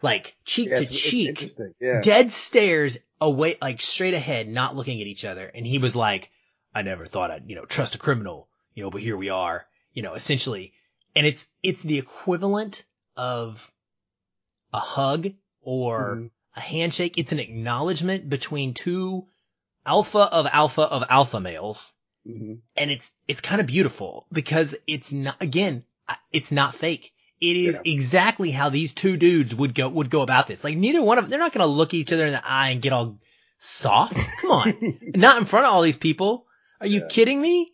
like 0.00 0.34
cheek 0.44 0.70
yeah, 0.70 0.80
to 0.80 0.86
cheek, 0.86 1.50
yeah. 1.80 2.00
dead 2.00 2.32
stares 2.32 2.98
away, 3.20 3.56
like 3.60 3.80
straight 3.80 4.14
ahead, 4.14 4.48
not 4.48 4.76
looking 4.76 5.00
at 5.00 5.06
each 5.06 5.24
other. 5.24 5.46
And 5.46 5.66
he 5.66 5.78
was 5.78 5.94
like, 5.94 6.30
I 6.74 6.82
never 6.82 7.06
thought 7.06 7.30
I'd, 7.30 7.48
you 7.48 7.56
know, 7.56 7.64
trust 7.64 7.94
a 7.94 7.98
criminal, 7.98 8.48
you 8.74 8.82
know, 8.82 8.90
but 8.90 9.02
here 9.02 9.16
we 9.16 9.28
are, 9.28 9.66
you 9.92 10.02
know, 10.02 10.14
essentially. 10.14 10.72
And 11.14 11.26
it's, 11.26 11.48
it's 11.62 11.82
the 11.82 11.98
equivalent 11.98 12.84
of 13.16 13.70
a 14.72 14.78
hug 14.78 15.28
or 15.60 16.16
mm-hmm. 16.16 16.26
a 16.56 16.60
handshake. 16.60 17.18
It's 17.18 17.32
an 17.32 17.40
acknowledgement 17.40 18.28
between 18.28 18.74
two 18.74 19.26
alpha 19.84 20.20
of 20.20 20.46
alpha 20.50 20.82
of 20.82 21.04
alpha 21.08 21.40
males. 21.40 21.92
Mm-hmm. 22.26 22.54
And 22.76 22.90
it's, 22.90 23.12
it's 23.28 23.40
kind 23.40 23.60
of 23.60 23.66
beautiful 23.66 24.26
because 24.32 24.74
it's 24.86 25.12
not, 25.12 25.36
again, 25.40 25.84
it's 26.32 26.52
not 26.52 26.74
fake. 26.74 27.12
It 27.40 27.56
is 27.56 27.74
yeah. 27.74 27.92
exactly 27.92 28.52
how 28.52 28.68
these 28.68 28.94
two 28.94 29.16
dudes 29.16 29.52
would 29.52 29.74
go, 29.74 29.88
would 29.88 30.10
go 30.10 30.22
about 30.22 30.46
this. 30.46 30.62
Like 30.62 30.76
neither 30.76 31.02
one 31.02 31.18
of 31.18 31.24
them, 31.24 31.30
they're 31.30 31.40
not 31.40 31.52
going 31.52 31.66
to 31.66 31.72
look 31.72 31.92
each 31.92 32.12
other 32.12 32.26
in 32.26 32.32
the 32.32 32.48
eye 32.48 32.68
and 32.68 32.80
get 32.80 32.92
all 32.92 33.18
soft. 33.58 34.16
Come 34.40 34.50
on. 34.50 34.98
not 35.16 35.38
in 35.38 35.44
front 35.44 35.66
of 35.66 35.72
all 35.72 35.82
these 35.82 35.96
people. 35.96 36.46
Are 36.80 36.86
you 36.86 37.00
yeah. 37.00 37.08
kidding 37.08 37.40
me? 37.40 37.72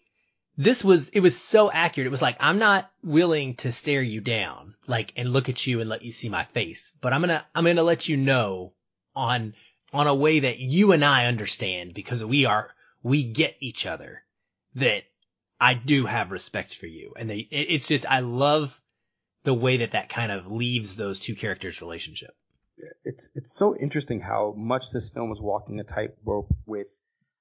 This 0.58 0.84
was, 0.84 1.08
it 1.10 1.20
was 1.20 1.40
so 1.40 1.70
accurate. 1.70 2.08
It 2.08 2.10
was 2.10 2.20
like, 2.20 2.36
I'm 2.40 2.58
not 2.58 2.90
willing 3.04 3.54
to 3.56 3.70
stare 3.70 4.02
you 4.02 4.20
down, 4.20 4.74
like, 4.88 5.12
and 5.16 5.32
look 5.32 5.48
at 5.48 5.64
you 5.66 5.80
and 5.80 5.88
let 5.88 6.02
you 6.02 6.10
see 6.10 6.28
my 6.28 6.42
face, 6.42 6.92
but 7.00 7.12
I'm 7.12 7.20
gonna, 7.20 7.46
I'm 7.54 7.64
gonna 7.64 7.84
let 7.84 8.08
you 8.08 8.16
know 8.16 8.72
on, 9.14 9.54
on 9.92 10.08
a 10.08 10.14
way 10.14 10.40
that 10.40 10.58
you 10.58 10.90
and 10.90 11.04
I 11.04 11.26
understand 11.26 11.94
because 11.94 12.24
we 12.24 12.44
are, 12.44 12.74
we 13.04 13.22
get 13.22 13.56
each 13.60 13.86
other 13.86 14.24
that 14.74 15.04
I 15.60 15.74
do 15.74 16.06
have 16.06 16.32
respect 16.32 16.74
for 16.74 16.86
you. 16.86 17.14
And 17.16 17.30
they, 17.30 17.38
it, 17.38 17.68
it's 17.70 17.86
just, 17.86 18.04
I 18.10 18.20
love 18.20 18.80
the 19.44 19.54
way 19.54 19.78
that 19.78 19.92
that 19.92 20.08
kind 20.08 20.32
of 20.32 20.50
leaves 20.50 20.96
those 20.96 21.20
two 21.20 21.36
characters 21.36 21.80
relationship. 21.80 22.34
It's, 23.04 23.30
it's 23.36 23.56
so 23.56 23.76
interesting 23.76 24.20
how 24.20 24.54
much 24.56 24.90
this 24.90 25.08
film 25.08 25.30
was 25.30 25.40
walking 25.40 25.78
a 25.78 25.84
tightrope 25.84 26.52
with 26.66 26.88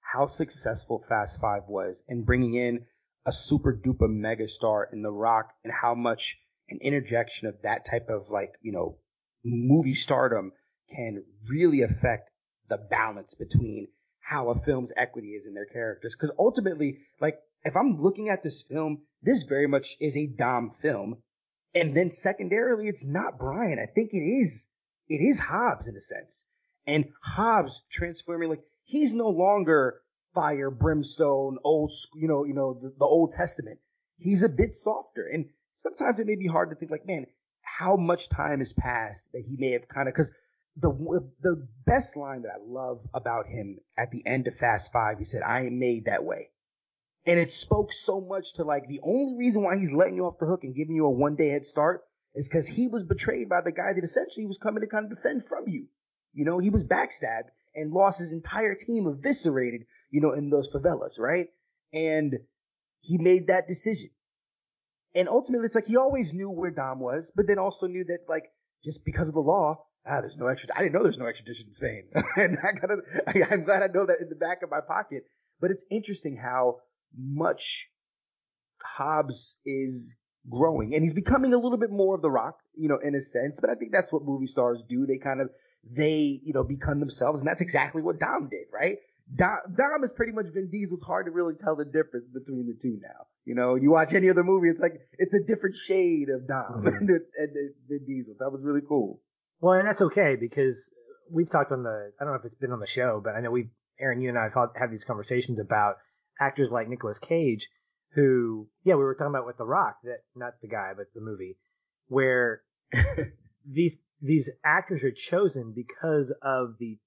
how 0.01 0.27
successful 0.27 1.03
Fast 1.09 1.41
Five 1.41 1.63
was 1.67 2.03
and 2.07 2.25
bringing 2.25 2.53
in 2.53 2.85
a 3.27 3.33
super 3.33 3.73
duper 3.73 4.09
mega 4.09 4.47
star 4.47 4.87
in 4.91 5.01
The 5.01 5.11
Rock 5.11 5.53
and 5.63 5.73
how 5.73 5.93
much 5.93 6.39
an 6.69 6.79
interjection 6.81 7.47
of 7.47 7.61
that 7.63 7.85
type 7.85 8.07
of 8.09 8.29
like, 8.29 8.53
you 8.61 8.71
know, 8.71 8.97
movie 9.43 9.93
stardom 9.93 10.53
can 10.95 11.23
really 11.49 11.81
affect 11.81 12.31
the 12.69 12.77
balance 12.77 13.35
between 13.35 13.89
how 14.21 14.49
a 14.49 14.55
film's 14.55 14.91
equity 14.95 15.29
is 15.29 15.45
in 15.45 15.53
their 15.53 15.65
characters. 15.65 16.15
Cause 16.15 16.31
ultimately, 16.39 16.99
like, 17.19 17.39
if 17.63 17.75
I'm 17.75 17.97
looking 17.97 18.29
at 18.29 18.43
this 18.43 18.63
film, 18.63 19.03
this 19.21 19.43
very 19.43 19.67
much 19.67 19.97
is 19.99 20.15
a 20.15 20.27
Dom 20.27 20.69
film. 20.69 21.17
And 21.75 21.95
then 21.95 22.11
secondarily, 22.11 22.87
it's 22.87 23.05
not 23.05 23.39
Brian. 23.39 23.77
I 23.79 23.91
think 23.93 24.13
it 24.13 24.23
is, 24.23 24.67
it 25.09 25.21
is 25.21 25.39
Hobbs 25.39 25.87
in 25.87 25.95
a 25.95 26.01
sense. 26.01 26.45
And 26.85 27.09
Hobbs 27.21 27.83
transforming, 27.91 28.49
like, 28.49 28.63
he's 28.85 29.13
no 29.13 29.27
longer 29.27 30.01
fire, 30.37 30.69
brimstone, 30.69 31.57
old, 31.63 31.91
you 32.13 32.27
know, 32.27 32.45
you 32.45 32.53
know, 32.53 32.75
the, 32.75 32.93
the 32.99 33.05
Old 33.05 33.31
Testament. 33.31 33.79
He's 34.17 34.43
a 34.43 34.49
bit 34.49 34.75
softer. 34.75 35.25
And 35.25 35.49
sometimes 35.73 36.19
it 36.19 36.27
may 36.27 36.35
be 36.35 36.45
hard 36.45 36.69
to 36.69 36.75
think 36.75 36.91
like, 36.91 37.07
man, 37.07 37.25
how 37.61 37.95
much 37.95 38.29
time 38.29 38.59
has 38.59 38.71
passed 38.71 39.31
that 39.33 39.43
he 39.47 39.57
may 39.57 39.71
have 39.71 39.87
kind 39.87 40.07
of, 40.07 40.13
cause 40.13 40.31
the, 40.75 40.91
the 41.41 41.67
best 41.87 42.15
line 42.15 42.43
that 42.43 42.51
I 42.51 42.59
love 42.63 43.01
about 43.15 43.47
him 43.47 43.79
at 43.97 44.11
the 44.11 44.21
end 44.27 44.45
of 44.45 44.53
Fast 44.53 44.93
Five, 44.93 45.17
he 45.17 45.25
said, 45.25 45.41
I 45.41 45.61
am 45.61 45.79
made 45.79 46.05
that 46.05 46.23
way. 46.23 46.49
And 47.25 47.39
it 47.39 47.51
spoke 47.51 47.91
so 47.91 48.21
much 48.21 48.53
to 48.53 48.63
like 48.63 48.85
the 48.85 48.99
only 49.01 49.37
reason 49.39 49.63
why 49.63 49.77
he's 49.77 49.91
letting 49.91 50.17
you 50.17 50.25
off 50.25 50.37
the 50.37 50.45
hook 50.45 50.63
and 50.63 50.75
giving 50.75 50.95
you 50.95 51.07
a 51.07 51.09
one 51.09 51.35
day 51.35 51.49
head 51.49 51.65
start 51.65 52.03
is 52.35 52.47
because 52.47 52.67
he 52.67 52.87
was 52.87 53.03
betrayed 53.03 53.49
by 53.49 53.61
the 53.61 53.71
guy 53.71 53.93
that 53.93 54.03
essentially 54.03 54.45
was 54.45 54.59
coming 54.59 54.81
to 54.81 54.87
kind 54.87 55.11
of 55.11 55.17
defend 55.17 55.43
from 55.45 55.63
you. 55.65 55.87
You 56.33 56.45
know, 56.45 56.59
he 56.59 56.69
was 56.69 56.85
backstabbed 56.85 57.49
and 57.77 57.93
lost 57.93 58.19
his 58.19 58.33
entire 58.33 58.75
team 58.75 59.07
eviscerated 59.07 59.85
you 60.09 60.21
know, 60.21 60.31
in 60.31 60.49
those 60.49 60.73
favelas, 60.73 61.19
right? 61.19 61.47
And 61.93 62.39
he 63.01 63.17
made 63.17 63.47
that 63.47 63.67
decision. 63.67 64.09
And 65.15 65.27
ultimately, 65.27 65.65
it's 65.65 65.75
like 65.75 65.87
he 65.87 65.97
always 65.97 66.33
knew 66.33 66.49
where 66.49 66.71
Dom 66.71 66.99
was, 66.99 67.31
but 67.35 67.47
then 67.47 67.59
also 67.59 67.87
knew 67.87 68.03
that, 68.03 68.19
like, 68.27 68.51
just 68.83 69.03
because 69.03 69.29
of 69.29 69.33
the 69.33 69.41
law, 69.41 69.83
ah, 70.05 70.21
there's 70.21 70.37
no 70.37 70.47
extra. 70.47 70.69
I 70.75 70.81
didn't 70.81 70.93
know 70.93 71.03
there's 71.03 71.17
no 71.17 71.25
extradition 71.25 71.67
in 71.67 71.73
Spain, 71.73 72.03
and 72.35 72.57
I 72.61 72.71
gotta. 72.73 72.97
I, 73.27 73.53
I'm 73.53 73.63
glad 73.63 73.81
I 73.81 73.87
know 73.87 74.05
that 74.05 74.21
in 74.21 74.29
the 74.29 74.35
back 74.35 74.61
of 74.63 74.69
my 74.69 74.81
pocket. 74.81 75.23
But 75.59 75.71
it's 75.71 75.83
interesting 75.89 76.37
how 76.37 76.81
much 77.17 77.89
Hobbs 78.83 79.57
is 79.65 80.15
growing 80.49 80.93
and 80.93 81.03
he's 81.03 81.13
becoming 81.13 81.53
a 81.53 81.57
little 81.57 81.77
bit 81.77 81.91
more 81.91 82.15
of 82.15 82.21
the 82.21 82.31
rock, 82.31 82.59
you 82.75 82.87
know, 82.87 82.97
in 82.97 83.15
a 83.15 83.21
sense. 83.21 83.59
But 83.59 83.69
I 83.69 83.75
think 83.75 83.91
that's 83.91 84.11
what 84.11 84.23
movie 84.23 84.45
stars 84.45 84.83
do. 84.83 85.05
They 85.05 85.17
kind 85.17 85.41
of, 85.41 85.49
they, 85.83 86.39
you 86.43 86.53
know, 86.53 86.63
become 86.63 86.99
themselves. 86.99 87.41
And 87.41 87.47
that's 87.47 87.61
exactly 87.61 88.01
what 88.01 88.19
Dom 88.19 88.49
did, 88.49 88.67
right? 88.71 88.97
Dom, 89.35 89.57
Dom 89.75 90.03
is 90.03 90.13
pretty 90.13 90.31
much 90.31 90.45
Vin 90.53 90.69
Diesel. 90.71 90.97
It's 90.97 91.05
hard 91.05 91.25
to 91.25 91.31
really 91.31 91.55
tell 91.55 91.75
the 91.75 91.85
difference 91.85 92.29
between 92.29 92.67
the 92.67 92.77
two 92.81 92.99
now. 93.01 93.27
You 93.45 93.55
know, 93.55 93.75
you 93.75 93.91
watch 93.91 94.13
any 94.13 94.29
other 94.29 94.43
movie, 94.43 94.69
it's 94.69 94.81
like 94.81 94.99
it's 95.17 95.33
a 95.33 95.43
different 95.43 95.75
shade 95.75 96.29
of 96.29 96.47
Dom 96.47 96.83
mm-hmm. 96.83 96.87
and, 96.97 97.09
and 97.09 97.73
Vin 97.87 98.05
Diesel. 98.05 98.35
That 98.39 98.51
was 98.51 98.61
really 98.63 98.81
cool. 98.87 99.21
Well, 99.59 99.73
and 99.73 99.87
that's 99.87 100.01
okay 100.01 100.35
because 100.39 100.93
we've 101.31 101.49
talked 101.49 101.71
on 101.71 101.83
the. 101.83 102.11
I 102.19 102.23
don't 102.23 102.33
know 102.33 102.39
if 102.39 102.45
it's 102.45 102.55
been 102.55 102.71
on 102.71 102.79
the 102.79 102.87
show, 102.87 103.21
but 103.23 103.35
I 103.35 103.41
know 103.41 103.51
we, 103.51 103.69
Aaron, 103.99 104.21
you 104.21 104.29
and 104.29 104.37
I 104.37 104.43
have 104.43 104.69
had 104.75 104.91
these 104.91 105.03
conversations 105.03 105.59
about 105.59 105.95
actors 106.39 106.71
like 106.71 106.87
Nicolas 106.87 107.19
Cage, 107.19 107.69
who, 108.17 108.67
yeah, 108.83 108.95
we 108.95 109.03
were 109.03 109.13
talking 109.13 109.29
about 109.29 109.45
with 109.45 109.57
The 109.57 109.65
Rock, 109.65 109.97
that 110.03 110.23
not 110.35 110.59
the 110.59 110.67
guy, 110.67 110.93
but 110.97 111.05
the 111.13 111.21
movie, 111.21 111.55
where 112.07 112.63
these 113.65 113.99
these 114.19 114.49
actors 114.65 115.03
are 115.03 115.11
chosen 115.11 115.71
because 115.71 116.33
of 116.41 116.79
the 116.79 116.97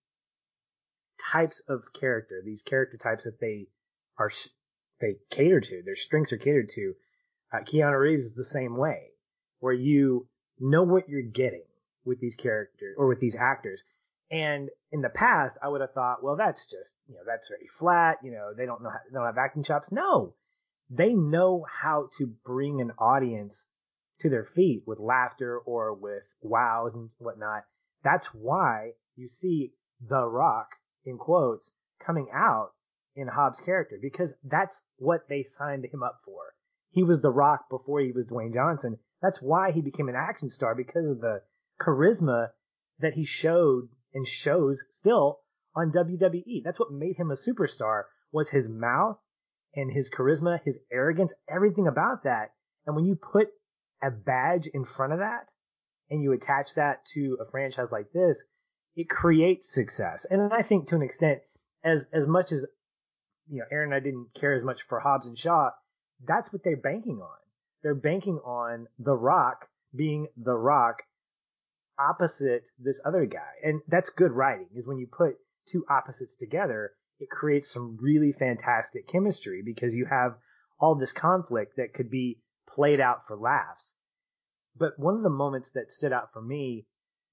types 1.33 1.62
of 1.68 1.83
character, 1.92 2.40
these 2.44 2.63
character 2.63 2.96
types 2.96 3.25
that 3.25 3.40
they 3.40 3.67
are 4.21 4.31
they 5.00 5.17
cater 5.31 5.61
to, 5.61 5.83
their 5.85 5.96
strengths 5.96 6.33
are 6.33 6.38
catered 6.38 6.69
to. 6.69 6.94
Uh, 7.52 7.58
Keanu 7.58 7.98
Reeves 7.98 8.27
is 8.27 8.35
the 8.35 8.44
same 8.44 8.77
way, 8.77 9.08
where 9.58 9.73
you 9.73 10.29
know 10.61 10.85
what 10.85 11.08
you're 11.08 11.23
getting 11.23 11.65
with 12.04 12.21
these 12.21 12.37
characters 12.37 12.94
or 12.96 13.08
with 13.08 13.19
these 13.19 13.35
actors. 13.35 13.83
And 14.31 14.71
in 14.92 15.00
the 15.00 15.08
past, 15.08 15.58
I 15.61 15.67
would 15.67 15.81
have 15.81 15.92
thought, 15.92 16.23
well, 16.23 16.37
that's 16.37 16.67
just, 16.67 16.94
you 17.08 17.17
know, 17.17 17.23
that's 17.27 17.48
very 17.48 17.67
flat. 17.67 18.19
You 18.23 18.31
know, 18.31 18.52
they 18.56 18.65
don't 18.65 18.81
know, 18.81 18.90
how, 18.90 18.98
they 19.11 19.15
don't 19.15 19.27
have 19.27 19.38
acting 19.38 19.65
chops. 19.65 19.90
No, 19.90 20.35
they 20.91 21.15
know 21.15 21.65
how 21.71 22.09
to 22.19 22.27
bring 22.45 22.81
an 22.81 22.91
audience 22.99 23.69
to 24.19 24.29
their 24.29 24.45
feet 24.45 24.83
with 24.87 24.99
laughter 24.99 25.59
or 25.59 25.95
with 25.95 26.27
wows 26.43 26.95
and 26.95 27.15
whatnot. 27.19 27.65
That's 28.03 28.35
why 28.35 28.95
you 29.15 29.29
see 29.29 29.73
The 30.01 30.27
Rock 30.27 30.69
in 31.05 31.17
quotes 31.17 31.73
coming 32.01 32.29
out 32.33 32.73
in 33.15 33.29
Hobbs' 33.29 33.61
character 33.61 33.99
because 34.03 34.35
that's 34.43 34.83
what 34.97 35.29
they 35.29 35.45
signed 35.45 35.85
him 35.85 36.03
up 36.03 36.21
for. 36.25 36.55
He 36.91 37.05
was 37.05 37.21
The 37.21 37.31
Rock 37.31 37.69
before 37.71 38.01
he 38.01 38.11
was 38.11 38.27
Dwayne 38.27 38.53
Johnson. 38.53 38.99
That's 39.23 39.41
why 39.41 39.71
he 39.71 39.83
became 39.83 40.09
an 40.09 40.17
action 40.17 40.51
star 40.51 40.75
because 40.75 41.07
of 41.09 41.21
the 41.21 41.43
charisma 41.81 42.51
that 42.99 43.15
he 43.15 43.25
showed 43.25 43.88
and 44.13 44.27
shows 44.27 44.85
still 44.91 45.41
on 45.75 45.93
WWE. 45.93 46.65
That's 46.65 46.81
what 46.81 46.91
made 46.91 47.17
him 47.17 47.31
a 47.31 47.35
superstar 47.35 48.05
was 48.33 48.51
his 48.51 48.69
mouth 48.69 49.19
and 49.75 49.92
his 49.92 50.10
charisma, 50.10 50.60
his 50.64 50.79
arrogance, 50.90 51.33
everything 51.48 51.87
about 51.87 52.25
that. 52.25 52.52
And 52.87 52.96
when 52.96 53.04
you 53.04 53.16
put 53.16 53.48
a 54.02 54.10
badge 54.10 54.66
in 54.66 54.85
front 54.85 55.12
of 55.12 55.18
that 55.21 55.52
and 56.10 56.23
you 56.23 56.33
attach 56.33 56.75
that 56.75 57.04
to 57.14 57.38
a 57.40 57.50
franchise 57.50 57.92
like 57.92 58.12
this, 58.12 58.42
it 58.96 59.08
creates 59.08 59.73
success. 59.73 60.27
And 60.29 60.52
I 60.52 60.62
think 60.62 60.88
to 60.88 60.96
an 60.96 61.02
extent, 61.02 61.40
as 61.85 62.06
as 62.12 62.27
much 62.27 62.52
as 62.52 62.66
you 63.48 63.58
know, 63.58 63.64
Aaron 63.71 63.92
and 63.92 63.94
I 63.94 64.00
didn't 64.00 64.29
care 64.35 64.52
as 64.52 64.64
much 64.64 64.83
for 64.83 65.00
Hobbs 65.00 65.27
and 65.27 65.38
Shaw, 65.38 65.71
that's 66.25 66.52
what 66.52 66.62
they're 66.64 66.77
banking 66.77 67.21
on. 67.21 67.38
They're 67.83 67.94
banking 67.94 68.38
on 68.44 68.87
The 68.98 69.14
Rock 69.14 69.68
being 69.94 70.29
The 70.37 70.54
Rock 70.54 71.02
opposite 71.98 72.68
this 72.79 73.00
other 73.04 73.27
guy. 73.27 73.52
And 73.64 73.81
that's 73.88 74.10
good 74.10 74.33
writing, 74.33 74.68
is 74.75 74.87
when 74.87 74.98
you 74.98 75.06
put 75.06 75.37
two 75.68 75.85
opposites 75.88 76.35
together, 76.37 76.92
it 77.21 77.31
creates 77.31 77.71
some 77.71 77.98
really 78.00 78.33
fantastic 78.33 79.06
chemistry 79.06 79.62
because 79.62 79.94
you 79.94 80.06
have 80.06 80.37
all 80.81 80.94
this 80.94 81.12
conflict 81.12 81.77
that 81.77 81.92
could 81.92 82.10
be 82.10 82.40
played 82.66 83.00
out 83.00 83.27
for 83.27 83.37
laughs. 83.37 83.94
But 84.77 84.98
one 84.98 85.14
of 85.14 85.23
the 85.23 85.31
moments 85.31 85.71
that 85.73 85.92
stood 85.92 86.12
out 86.12 86.33
for 86.33 86.40
me, 86.40 86.87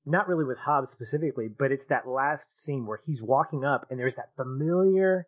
not 0.06 0.28
really 0.28 0.44
with 0.44 0.58
Hobbs 0.58 0.90
specifically, 0.90 1.48
but 1.48 1.72
it's 1.72 1.86
that 1.86 2.08
last 2.08 2.62
scene 2.62 2.86
where 2.86 3.00
he's 3.06 3.22
walking 3.22 3.64
up 3.64 3.86
and 3.90 3.98
there's 3.98 4.16
that 4.16 4.36
familiar 4.36 5.26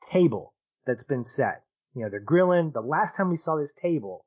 table 0.00 0.54
that's 0.86 1.04
been 1.04 1.26
set. 1.26 1.62
You 1.94 2.04
know, 2.04 2.10
they're 2.10 2.20
grilling. 2.20 2.70
The 2.70 2.80
last 2.80 3.14
time 3.14 3.28
we 3.28 3.36
saw 3.36 3.56
this 3.56 3.74
table 3.74 4.24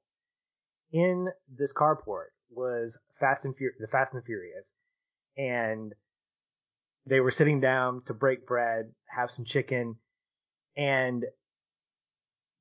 in 0.92 1.30
this 1.50 1.74
carport 1.74 2.28
was 2.52 2.98
Fast 3.20 3.46
and 3.46 3.58
Fur- 3.58 3.74
the 3.80 3.88
Fast 3.88 4.14
and 4.14 4.22
the 4.22 4.26
Furious, 4.26 4.76
and 5.36 5.94
they 7.06 7.20
were 7.20 7.32
sitting 7.32 7.60
down 7.60 8.02
to 8.06 8.14
break 8.14 8.48
bread, 8.48 8.92
have 9.08 9.30
some 9.30 9.46
chicken, 9.46 9.96
and 10.76 11.26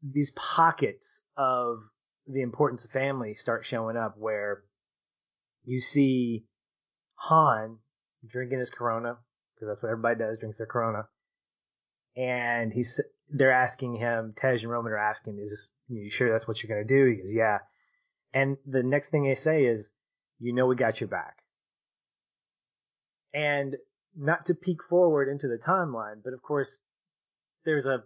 these 0.03 0.31
pockets 0.33 1.23
of 1.37 1.79
the 2.27 2.43
importance 2.43 2.85
of 2.85 2.91
family 2.91 3.35
start 3.35 3.65
showing 3.65 3.97
up 3.97 4.17
where 4.19 4.63
you 5.65 5.81
see 5.81 6.45
Han 7.17 7.79
drinking 8.27 8.59
his 8.59 8.71
Corona 8.71 9.17
because 9.55 9.69
that's 9.69 9.83
what 9.83 9.91
everybody 9.91 10.19
does, 10.19 10.39
drinks 10.39 10.59
their 10.59 10.67
Corona, 10.67 11.09
and 12.17 12.73
he's 12.73 13.01
they're 13.31 13.53
asking 13.53 13.97
him, 13.97 14.35
Tej 14.37 14.63
and 14.63 14.71
Roman 14.71 14.93
are 14.93 14.99
asking, 14.99 15.39
"Is 15.39 15.71
you 15.89 16.11
sure 16.11 16.31
that's 16.31 16.47
what 16.47 16.63
you're 16.63 16.75
gonna 16.75 16.87
do?" 16.87 17.07
He 17.07 17.17
goes, 17.17 17.33
"Yeah." 17.33 17.61
And 18.33 18.59
the 18.67 18.83
next 18.83 19.09
thing 19.09 19.25
they 19.25 19.35
say 19.35 19.65
is, 19.65 19.91
"You 20.39 20.53
know, 20.53 20.67
we 20.67 20.77
got 20.77 21.01
your 21.01 21.09
back." 21.09 21.39
And 23.33 23.77
not 24.17 24.47
to 24.47 24.55
peek 24.55 24.83
forward 24.83 25.29
into 25.29 25.49
the 25.49 25.59
timeline, 25.59 26.23
but 26.23 26.33
of 26.33 26.43
course, 26.43 26.79
there's 27.65 27.87
a, 27.87 28.05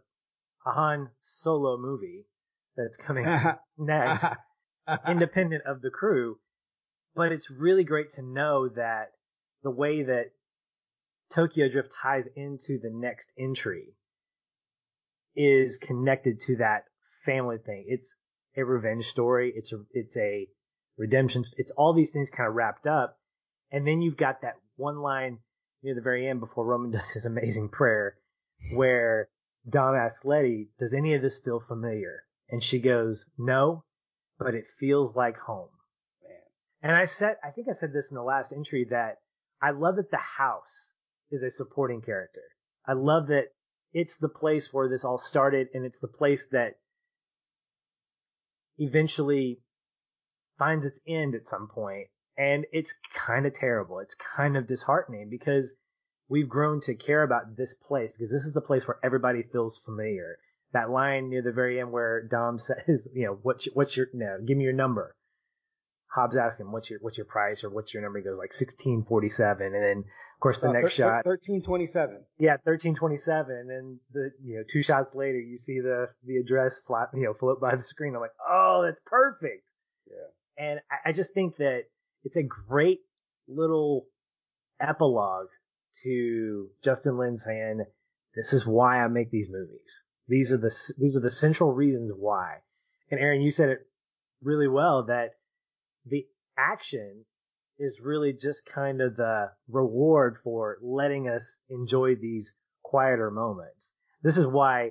a 0.66 0.70
Han 0.70 1.10
Solo 1.20 1.76
movie 1.76 2.26
that's 2.76 2.96
coming 2.96 3.26
next, 3.78 4.26
independent 5.08 5.64
of 5.66 5.80
the 5.82 5.90
crew. 5.90 6.38
But 7.14 7.32
it's 7.32 7.50
really 7.50 7.84
great 7.84 8.10
to 8.10 8.22
know 8.22 8.68
that 8.68 9.12
the 9.62 9.70
way 9.70 10.04
that 10.04 10.30
Tokyo 11.34 11.68
Drift 11.68 11.92
ties 12.00 12.26
into 12.36 12.78
the 12.78 12.90
next 12.90 13.32
entry 13.38 13.94
is 15.34 15.78
connected 15.78 16.40
to 16.40 16.56
that 16.56 16.84
family 17.24 17.58
thing. 17.58 17.84
It's 17.88 18.16
a 18.56 18.64
revenge 18.64 19.06
story. 19.06 19.52
It's 19.54 19.72
a 19.72 19.84
it's 19.92 20.16
a 20.16 20.48
redemption. 20.96 21.42
It's 21.56 21.72
all 21.72 21.92
these 21.92 22.10
things 22.10 22.30
kind 22.30 22.48
of 22.48 22.54
wrapped 22.54 22.86
up, 22.86 23.18
and 23.70 23.86
then 23.86 24.00
you've 24.00 24.16
got 24.16 24.42
that 24.42 24.54
one 24.76 24.98
line 24.98 25.38
near 25.82 25.94
the 25.94 26.00
very 26.00 26.26
end 26.28 26.40
before 26.40 26.64
Roman 26.64 26.90
does 26.92 27.10
his 27.10 27.24
amazing 27.24 27.68
prayer, 27.68 28.16
where 28.74 29.28
Dom 29.68 29.94
asks 29.94 30.24
Letty, 30.24 30.70
"Does 30.78 30.94
any 30.94 31.14
of 31.14 31.22
this 31.22 31.38
feel 31.38 31.60
familiar?" 31.60 32.24
And 32.48 32.62
she 32.62 32.80
goes, 32.80 33.26
"No, 33.36 33.84
but 34.38 34.54
it 34.54 34.66
feels 34.78 35.14
like 35.14 35.36
home." 35.36 35.70
Man. 36.22 36.40
And 36.82 36.96
I 36.96 37.04
said, 37.04 37.36
I 37.44 37.50
think 37.50 37.68
I 37.68 37.72
said 37.72 37.92
this 37.92 38.08
in 38.10 38.14
the 38.14 38.22
last 38.22 38.52
entry 38.52 38.84
that 38.90 39.18
I 39.60 39.70
love 39.70 39.96
that 39.96 40.10
the 40.10 40.16
house 40.16 40.94
is 41.30 41.42
a 41.42 41.50
supporting 41.50 42.00
character. 42.00 42.42
I 42.86 42.94
love 42.94 43.28
that 43.28 43.48
it's 43.92 44.16
the 44.16 44.28
place 44.28 44.72
where 44.72 44.88
this 44.88 45.04
all 45.04 45.18
started 45.18 45.68
and 45.74 45.84
it's 45.84 45.98
the 45.98 46.08
place 46.08 46.46
that 46.52 46.78
eventually 48.78 49.60
finds 50.58 50.86
its 50.86 51.00
end 51.06 51.34
at 51.34 51.46
some 51.46 51.68
point 51.68 52.08
and 52.38 52.66
it's 52.72 52.94
kind 53.12 53.46
of 53.46 53.52
terrible. 53.52 53.98
It's 53.98 54.14
kind 54.14 54.56
of 54.56 54.68
disheartening 54.68 55.28
because 55.28 55.74
we've 56.28 56.48
grown 56.48 56.80
to 56.82 56.94
care 56.94 57.24
about 57.24 57.56
this 57.56 57.74
place 57.74 58.12
because 58.12 58.30
this 58.30 58.44
is 58.44 58.52
the 58.52 58.60
place 58.60 58.86
where 58.86 58.98
everybody 59.02 59.42
feels 59.42 59.78
familiar. 59.84 60.38
That 60.72 60.88
line 60.88 61.30
near 61.30 61.42
the 61.42 61.52
very 61.52 61.80
end 61.80 61.90
where 61.90 62.22
Dom 62.22 62.58
says, 62.58 63.08
you 63.12 63.26
know, 63.26 63.38
what's 63.42 63.66
your, 63.66 63.74
what's 63.74 63.96
your, 63.96 64.06
no, 64.14 64.38
give 64.46 64.56
me 64.56 64.64
your 64.64 64.72
number. 64.72 65.16
Hobbs 66.14 66.36
asks 66.36 66.60
him, 66.60 66.72
what's 66.72 66.88
your, 66.88 67.00
what's 67.02 67.18
your 67.18 67.26
price 67.26 67.64
or 67.64 67.70
what's 67.70 67.92
your 67.92 68.02
number? 68.02 68.18
He 68.18 68.24
goes 68.24 68.38
like 68.38 68.52
1647. 68.54 69.66
And 69.66 69.74
then, 69.74 69.98
of 69.98 70.40
course, 70.40 70.60
the 70.60 70.68
uh, 70.68 70.72
next 70.72 70.96
thir- 70.96 71.02
shot. 71.02 71.26
1327. 71.26 72.24
Yeah, 72.38 72.52
1327. 72.64 73.56
And 73.56 73.68
then 73.68 74.00
the, 74.12 74.30
you 74.42 74.56
know, 74.56 74.62
two 74.70 74.82
shots 74.82 75.14
later, 75.14 75.38
you 75.38 75.58
see 75.58 75.80
the, 75.80 76.08
the 76.24 76.36
address 76.36 76.80
flap, 76.86 77.10
you 77.14 77.24
know, 77.24 77.34
float 77.34 77.60
by 77.60 77.74
the 77.74 77.82
screen. 77.82 78.14
I'm 78.14 78.20
like, 78.20 78.30
oh, 78.48 78.84
that's 78.86 79.00
perfect. 79.04 79.64
Yeah. 80.06 80.64
And 80.64 80.80
I, 80.90 81.10
I 81.10 81.12
just 81.12 81.34
think 81.34 81.56
that 81.58 81.84
it's 82.24 82.36
a 82.36 82.42
great 82.42 83.00
little 83.46 84.06
epilogue 84.80 85.48
to 86.04 86.68
Justin 86.82 87.18
Lin 87.18 87.36
saying, 87.36 87.84
this 88.34 88.52
is 88.52 88.66
why 88.66 89.02
I 89.02 89.08
make 89.08 89.30
these 89.30 89.50
movies. 89.50 90.04
These 90.28 90.52
are 90.52 90.58
the, 90.58 90.74
these 90.98 91.16
are 91.16 91.20
the 91.20 91.30
central 91.30 91.72
reasons 91.72 92.12
why. 92.14 92.58
And 93.10 93.18
Aaron, 93.18 93.40
you 93.40 93.50
said 93.50 93.70
it 93.70 93.86
really 94.42 94.68
well 94.68 95.04
that 95.04 95.30
the 96.06 96.26
action 96.56 97.24
is 97.78 98.00
really 98.02 98.32
just 98.32 98.66
kind 98.66 99.00
of 99.00 99.16
the 99.16 99.50
reward 99.68 100.36
for 100.42 100.78
letting 100.82 101.28
us 101.28 101.60
enjoy 101.70 102.16
these 102.16 102.54
quieter 102.82 103.30
moments. 103.30 103.94
This 104.22 104.36
is 104.36 104.46
why 104.46 104.90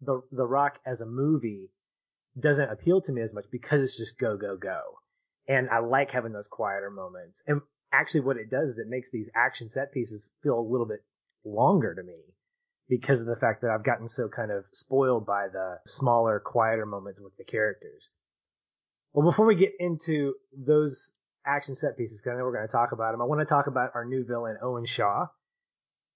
the 0.00 0.22
the 0.32 0.46
Rock 0.46 0.78
as 0.86 1.00
a 1.00 1.06
movie 1.06 1.70
doesn't 2.38 2.70
appeal 2.70 3.00
to 3.02 3.12
me 3.12 3.22
as 3.22 3.34
much 3.34 3.44
because 3.50 3.82
it's 3.82 3.96
just 3.96 4.18
go 4.18 4.36
go 4.36 4.56
go. 4.56 4.80
And 5.46 5.68
I 5.70 5.80
like 5.80 6.10
having 6.10 6.32
those 6.32 6.48
quieter 6.48 6.90
moments. 6.90 7.42
And 7.46 7.60
actually 7.92 8.22
what 8.22 8.36
it 8.36 8.50
does 8.50 8.70
is 8.70 8.78
it 8.78 8.88
makes 8.88 9.10
these 9.10 9.30
action 9.34 9.68
set 9.68 9.92
pieces 9.92 10.32
feel 10.42 10.58
a 10.58 10.60
little 10.60 10.86
bit 10.86 11.04
longer 11.44 11.94
to 11.94 12.02
me 12.02 12.18
because 12.88 13.20
of 13.20 13.26
the 13.26 13.36
fact 13.36 13.62
that 13.62 13.70
I've 13.70 13.84
gotten 13.84 14.08
so 14.08 14.28
kind 14.28 14.50
of 14.50 14.64
spoiled 14.72 15.26
by 15.26 15.48
the 15.48 15.78
smaller, 15.86 16.40
quieter 16.40 16.86
moments 16.86 17.20
with 17.20 17.36
the 17.36 17.44
characters. 17.44 18.10
Well, 19.12 19.24
before 19.24 19.46
we 19.46 19.54
get 19.54 19.72
into 19.78 20.34
those 20.52 21.12
action 21.46 21.74
set 21.74 21.96
pieces, 21.96 22.20
because 22.20 22.34
I 22.34 22.38
know 22.38 22.44
we're 22.44 22.56
going 22.56 22.66
to 22.66 22.72
talk 22.72 22.92
about 22.92 23.12
them, 23.12 23.22
I 23.22 23.26
want 23.26 23.40
to 23.40 23.46
talk 23.46 23.68
about 23.68 23.92
our 23.94 24.04
new 24.04 24.24
villain, 24.24 24.58
Owen 24.60 24.86
Shaw, 24.86 25.26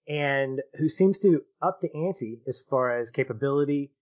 and 0.09 0.61
who 0.77 0.89
seems 0.89 1.21
to 1.21 1.43
up 1.63 1.81
the 1.81 1.95
ante 1.95 2.41
as 2.47 2.61
far 2.69 2.99
as 2.99 3.11
capability, 3.11 3.93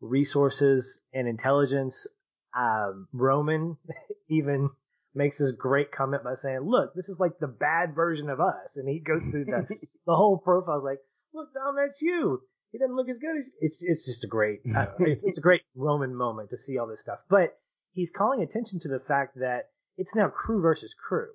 resources, 0.00 1.00
and 1.12 1.28
intelligence. 1.28 2.06
Um, 2.54 3.08
Roman 3.12 3.76
even 4.28 4.68
makes 5.14 5.38
this 5.38 5.52
great 5.52 5.92
comment 5.92 6.24
by 6.24 6.34
saying, 6.34 6.60
"Look, 6.60 6.94
this 6.94 7.08
is 7.08 7.18
like 7.18 7.38
the 7.38 7.48
bad 7.48 7.94
version 7.94 8.30
of 8.30 8.40
us," 8.40 8.76
and 8.76 8.88
he 8.88 9.00
goes 9.00 9.22
through 9.22 9.46
the 9.46 9.66
the 10.06 10.14
whole 10.14 10.38
profile. 10.38 10.82
Like, 10.82 10.98
look, 11.34 11.52
Dom, 11.54 11.76
that's 11.76 12.02
you. 12.02 12.42
He 12.72 12.78
doesn't 12.78 12.96
look 12.96 13.08
as 13.08 13.18
good 13.18 13.36
as 13.36 13.46
you. 13.46 13.52
it's. 13.60 13.82
It's 13.82 14.06
just 14.06 14.24
a 14.24 14.28
great. 14.28 14.60
Uh, 14.74 14.86
it's, 15.00 15.24
it's 15.24 15.38
a 15.38 15.42
great 15.42 15.62
Roman 15.74 16.14
moment 16.14 16.50
to 16.50 16.58
see 16.58 16.78
all 16.78 16.86
this 16.86 17.00
stuff, 17.00 17.20
but 17.28 17.58
he's 17.92 18.10
calling 18.10 18.42
attention 18.42 18.80
to 18.80 18.88
the 18.88 19.00
fact 19.00 19.36
that 19.36 19.70
it's 19.96 20.14
now 20.14 20.28
crew 20.28 20.60
versus 20.60 20.94
crew. 20.94 21.28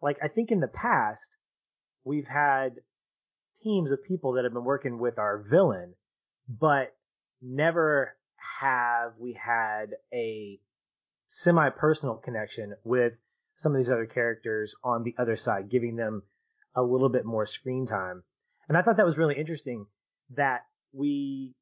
Like 0.00 0.18
I 0.22 0.28
think 0.28 0.50
in 0.50 0.60
the 0.60 0.68
past 0.68 1.36
we've 2.04 2.28
had 2.28 2.72
teams 3.62 3.90
of 3.90 4.04
people 4.04 4.32
that 4.32 4.44
have 4.44 4.52
been 4.52 4.64
working 4.64 4.98
with 4.98 5.18
our 5.18 5.38
villain, 5.38 5.94
but 6.48 6.94
never 7.42 8.16
have 8.60 9.12
we 9.18 9.34
had 9.34 9.94
a 10.12 10.58
semi 11.28 11.70
personal 11.70 12.16
connection 12.16 12.74
with 12.84 13.12
some 13.54 13.72
of 13.72 13.78
these 13.78 13.90
other 13.90 14.06
characters 14.06 14.74
on 14.82 15.02
the 15.02 15.14
other 15.18 15.36
side, 15.36 15.68
giving 15.68 15.96
them 15.96 16.22
a 16.74 16.82
little 16.82 17.08
bit 17.08 17.24
more 17.24 17.46
screen 17.46 17.86
time. 17.86 18.22
And 18.68 18.76
I 18.76 18.82
thought 18.82 18.96
that 18.96 19.06
was 19.06 19.18
really 19.18 19.36
interesting 19.36 19.86
that 20.36 20.60
we 20.92 21.54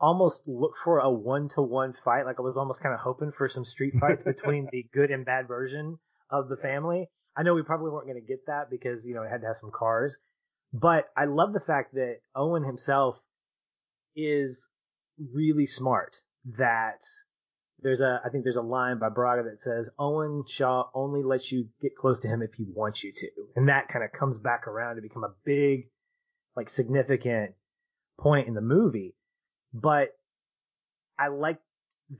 almost 0.00 0.42
look 0.46 0.72
for 0.82 0.98
a 0.98 1.10
one 1.10 1.48
to 1.48 1.62
one 1.62 1.92
fight. 1.92 2.26
Like 2.26 2.38
I 2.38 2.42
was 2.42 2.56
almost 2.56 2.82
kind 2.82 2.94
of 2.94 3.00
hoping 3.00 3.32
for 3.32 3.48
some 3.48 3.64
street 3.64 3.94
fights 3.98 4.22
between 4.24 4.68
the 4.70 4.86
good 4.92 5.10
and 5.10 5.24
bad 5.24 5.48
version 5.48 5.98
of 6.30 6.48
the 6.48 6.56
family. 6.56 7.08
I 7.36 7.42
know 7.42 7.54
we 7.54 7.62
probably 7.62 7.90
weren't 7.90 8.06
going 8.06 8.20
to 8.20 8.26
get 8.26 8.46
that 8.46 8.70
because, 8.70 9.06
you 9.06 9.14
know, 9.14 9.22
it 9.22 9.30
had 9.30 9.40
to 9.40 9.46
have 9.46 9.56
some 9.56 9.72
cars. 9.72 10.16
But 10.72 11.06
I 11.16 11.24
love 11.26 11.52
the 11.52 11.60
fact 11.60 11.94
that 11.94 12.18
Owen 12.34 12.64
himself 12.64 13.18
is 14.16 14.68
really 15.18 15.66
smart 15.66 16.16
that 16.56 17.02
there's 17.80 18.00
a 18.00 18.20
I 18.24 18.30
think 18.30 18.44
there's 18.44 18.56
a 18.56 18.62
line 18.62 18.98
by 18.98 19.08
Braga 19.08 19.44
that 19.50 19.60
says 19.60 19.90
Owen 19.98 20.44
Shaw 20.46 20.88
only 20.94 21.22
lets 21.22 21.50
you 21.52 21.68
get 21.80 21.96
close 21.96 22.20
to 22.20 22.28
him 22.28 22.42
if 22.42 22.54
he 22.54 22.64
wants 22.64 23.04
you 23.04 23.12
to, 23.12 23.28
and 23.56 23.68
that 23.68 23.88
kind 23.88 24.04
of 24.04 24.12
comes 24.12 24.38
back 24.38 24.66
around 24.66 24.96
to 24.96 25.02
become 25.02 25.24
a 25.24 25.34
big, 25.44 25.88
like 26.56 26.68
significant 26.68 27.52
point 28.18 28.48
in 28.48 28.54
the 28.54 28.60
movie. 28.60 29.14
But 29.72 30.10
I 31.18 31.28
like 31.28 31.60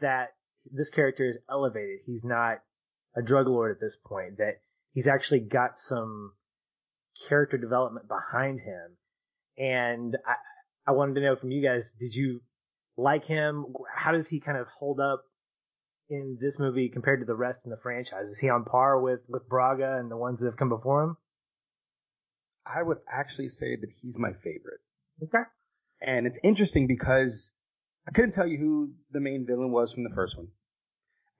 that 0.00 0.34
this 0.70 0.90
character 0.90 1.24
is 1.24 1.38
elevated. 1.48 2.00
He's 2.04 2.24
not 2.24 2.58
a 3.16 3.22
drug 3.22 3.46
lord 3.46 3.70
at 3.70 3.80
this 3.80 3.96
point. 3.96 4.38
That 4.38 4.60
he's 4.92 5.08
actually 5.08 5.40
got 5.40 5.78
some 5.78 6.32
character 7.28 7.56
development 7.56 8.06
behind 8.08 8.60
him, 8.60 8.96
and 9.56 10.16
I 10.26 10.34
I 10.86 10.92
wanted 10.92 11.14
to 11.14 11.20
know 11.22 11.36
from 11.36 11.52
you 11.52 11.62
guys, 11.62 11.92
did 11.98 12.14
you 12.14 12.40
like 12.96 13.24
him? 13.24 13.66
How 13.92 14.12
does 14.12 14.28
he 14.28 14.40
kind 14.40 14.58
of 14.58 14.66
hold 14.68 15.00
up 15.00 15.22
in 16.08 16.38
this 16.40 16.58
movie 16.58 16.88
compared 16.88 17.20
to 17.20 17.26
the 17.26 17.34
rest 17.34 17.62
in 17.64 17.70
the 17.70 17.76
franchise? 17.76 18.28
Is 18.28 18.38
he 18.38 18.48
on 18.48 18.64
par 18.64 19.00
with 19.00 19.20
with 19.28 19.48
Braga 19.48 19.96
and 19.98 20.10
the 20.10 20.16
ones 20.16 20.40
that 20.40 20.46
have 20.46 20.56
come 20.56 20.68
before 20.68 21.02
him? 21.02 21.16
I 22.66 22.82
would 22.82 22.98
actually 23.08 23.50
say 23.50 23.76
that 23.76 23.90
he's 24.00 24.18
my 24.18 24.32
favorite. 24.32 24.80
Okay. 25.22 25.42
And 26.00 26.26
it's 26.26 26.38
interesting 26.42 26.86
because 26.86 27.52
I 28.06 28.10
couldn't 28.10 28.32
tell 28.32 28.46
you 28.46 28.58
who 28.58 28.92
the 29.10 29.20
main 29.20 29.46
villain 29.46 29.70
was 29.70 29.92
from 29.92 30.04
the 30.04 30.14
first 30.14 30.36
one. 30.36 30.48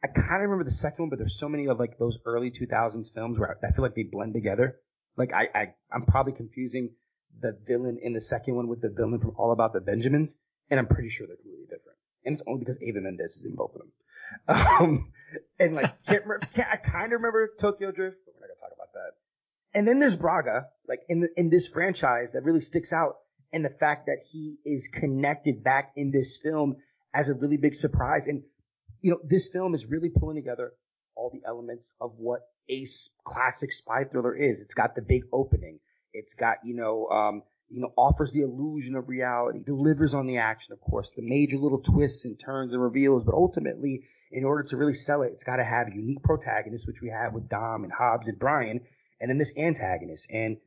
I 0.02 0.08
kind 0.08 0.36
of 0.36 0.42
remember 0.42 0.64
the 0.64 0.70
second 0.70 1.04
one, 1.04 1.10
but 1.10 1.18
there's 1.18 1.38
so 1.38 1.48
many 1.48 1.66
of 1.66 1.78
like 1.78 1.96
those 1.98 2.18
early 2.26 2.50
2000s 2.50 3.12
films 3.12 3.38
where 3.38 3.50
I, 3.50 3.66
I 3.66 3.72
feel 3.72 3.82
like 3.82 3.94
they 3.94 4.02
blend 4.02 4.34
together. 4.34 4.78
Like 5.16 5.32
I, 5.32 5.48
I, 5.54 5.74
I'm 5.90 6.02
probably 6.02 6.32
confusing 6.32 6.90
the 7.40 7.58
villain 7.66 7.98
in 8.02 8.12
the 8.12 8.20
second 8.20 8.54
one 8.54 8.68
with 8.68 8.82
the 8.82 8.92
villain 8.94 9.20
from 9.20 9.32
All 9.36 9.52
About 9.52 9.72
the 9.72 9.80
Benjamins, 9.80 10.38
and 10.70 10.80
I'm 10.80 10.86
pretty 10.86 11.10
sure 11.10 11.26
they're 11.26 11.36
completely 11.36 11.66
different. 11.66 11.98
And 12.24 12.32
it's 12.32 12.42
only 12.46 12.60
because 12.60 12.82
Eva 12.82 13.00
Mendes 13.00 13.36
is 13.36 13.46
in 13.46 13.54
both 13.56 13.74
of 13.74 13.82
them. 13.82 13.92
Um, 14.48 15.12
and 15.60 15.74
like, 15.74 16.02
can't 16.04 16.24
can't, 16.54 16.68
I 16.70 16.76
kind 16.76 17.12
of 17.12 17.20
remember 17.20 17.50
Tokyo 17.58 17.92
Drift, 17.92 18.20
but 18.24 18.34
we're 18.34 18.40
not 18.40 18.48
gonna 18.48 18.60
talk 18.60 18.76
about 18.76 18.92
that. 18.94 19.12
And 19.74 19.86
then 19.86 19.98
there's 19.98 20.16
Braga, 20.16 20.68
like 20.88 21.00
in 21.08 21.20
the, 21.20 21.28
in 21.36 21.50
this 21.50 21.68
franchise 21.68 22.32
that 22.32 22.44
really 22.44 22.60
sticks 22.60 22.92
out, 22.92 23.16
and 23.52 23.64
the 23.64 23.70
fact 23.70 24.06
that 24.06 24.18
he 24.30 24.56
is 24.64 24.88
connected 24.88 25.62
back 25.62 25.92
in 25.96 26.10
this 26.10 26.38
film 26.42 26.76
as 27.12 27.28
a 27.28 27.34
really 27.34 27.56
big 27.56 27.74
surprise. 27.74 28.26
And 28.26 28.42
you 29.00 29.10
know, 29.10 29.20
this 29.22 29.48
film 29.48 29.74
is 29.74 29.86
really 29.86 30.10
pulling 30.10 30.36
together 30.36 30.72
all 31.14 31.30
the 31.30 31.42
elements 31.46 31.94
of 32.00 32.14
what 32.16 32.40
a 32.70 32.86
classic 33.24 33.72
spy 33.72 34.04
thriller 34.04 34.34
is. 34.34 34.60
It's 34.60 34.74
got 34.74 34.94
the 34.94 35.02
big 35.02 35.24
opening. 35.32 35.80
It's 36.12 36.34
got, 36.34 36.58
you 36.64 36.74
know, 36.74 37.06
um, 37.08 37.42
you 37.68 37.80
know, 37.80 37.92
offers 37.96 38.32
the 38.32 38.42
illusion 38.42 38.94
of 38.94 39.08
reality, 39.08 39.64
delivers 39.64 40.14
on 40.14 40.26
the 40.26 40.38
action, 40.38 40.72
of 40.72 40.80
course, 40.80 41.12
the 41.12 41.22
major 41.22 41.56
little 41.56 41.80
twists 41.80 42.24
and 42.24 42.38
turns 42.38 42.72
and 42.72 42.82
reveals, 42.82 43.24
but 43.24 43.34
ultimately, 43.34 44.04
in 44.30 44.44
order 44.44 44.62
to 44.64 44.76
really 44.76 44.94
sell 44.94 45.22
it, 45.22 45.32
it's 45.32 45.44
got 45.44 45.56
to 45.56 45.64
have 45.64 45.88
unique 45.88 46.22
protagonist, 46.22 46.86
which 46.86 47.00
we 47.02 47.08
have 47.08 47.32
with 47.32 47.48
Dom 47.48 47.84
and 47.84 47.92
Hobbs 47.92 48.28
and 48.28 48.38
Brian, 48.38 48.80
and 49.20 49.30
then 49.30 49.38
this 49.38 49.56
antagonist. 49.56 50.30
And 50.30 50.58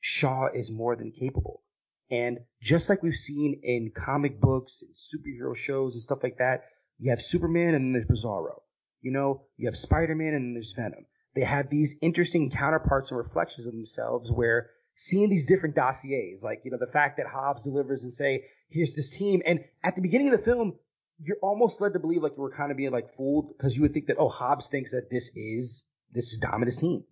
Shaw 0.00 0.48
is 0.52 0.70
more 0.70 0.96
than 0.96 1.12
capable. 1.12 1.62
And 2.10 2.40
just 2.60 2.88
like 2.88 3.02
we've 3.02 3.14
seen 3.14 3.60
in 3.62 3.92
comic 3.94 4.40
books 4.40 4.82
and 4.82 4.94
superhero 4.94 5.54
shows 5.54 5.94
and 5.94 6.02
stuff 6.02 6.22
like 6.22 6.38
that, 6.38 6.64
you 6.98 7.10
have 7.10 7.22
Superman 7.22 7.74
and 7.74 7.86
then 7.86 7.92
there's 7.92 8.24
Bizarro. 8.24 8.60
You 9.00 9.12
know, 9.12 9.46
you 9.56 9.68
have 9.68 9.76
Spider-Man 9.76 10.34
and 10.34 10.46
then 10.46 10.54
there's 10.54 10.72
Venom. 10.72 11.06
They 11.34 11.42
have 11.42 11.70
these 11.70 11.96
interesting 12.02 12.50
counterparts 12.50 13.10
and 13.10 13.18
reflections 13.18 13.66
of 13.66 13.72
themselves 13.72 14.32
where 14.32 14.68
seeing 15.00 15.30
these 15.30 15.46
different 15.46 15.74
dossiers, 15.74 16.44
like, 16.44 16.60
you 16.66 16.70
know, 16.70 16.76
the 16.78 16.86
fact 16.86 17.16
that 17.16 17.26
Hobbs 17.26 17.64
delivers 17.64 18.04
and 18.04 18.12
say, 18.12 18.44
here's 18.68 18.94
this 18.94 19.08
team. 19.08 19.40
And 19.46 19.64
at 19.82 19.96
the 19.96 20.02
beginning 20.02 20.28
of 20.28 20.36
the 20.36 20.44
film, 20.44 20.74
you're 21.22 21.38
almost 21.40 21.80
led 21.80 21.94
to 21.94 21.98
believe 21.98 22.22
like 22.22 22.36
you 22.36 22.42
were 22.42 22.50
kind 22.50 22.70
of 22.70 22.76
being 22.76 22.90
like 22.90 23.08
fooled 23.08 23.48
because 23.48 23.74
you 23.74 23.80
would 23.80 23.94
think 23.94 24.08
that, 24.08 24.18
oh, 24.18 24.28
Hobbs 24.28 24.68
thinks 24.68 24.92
that 24.92 25.08
this 25.10 25.34
is, 25.34 25.86
this 26.12 26.32
is 26.32 26.38
Dominic's 26.38 26.76
team. 26.76 27.04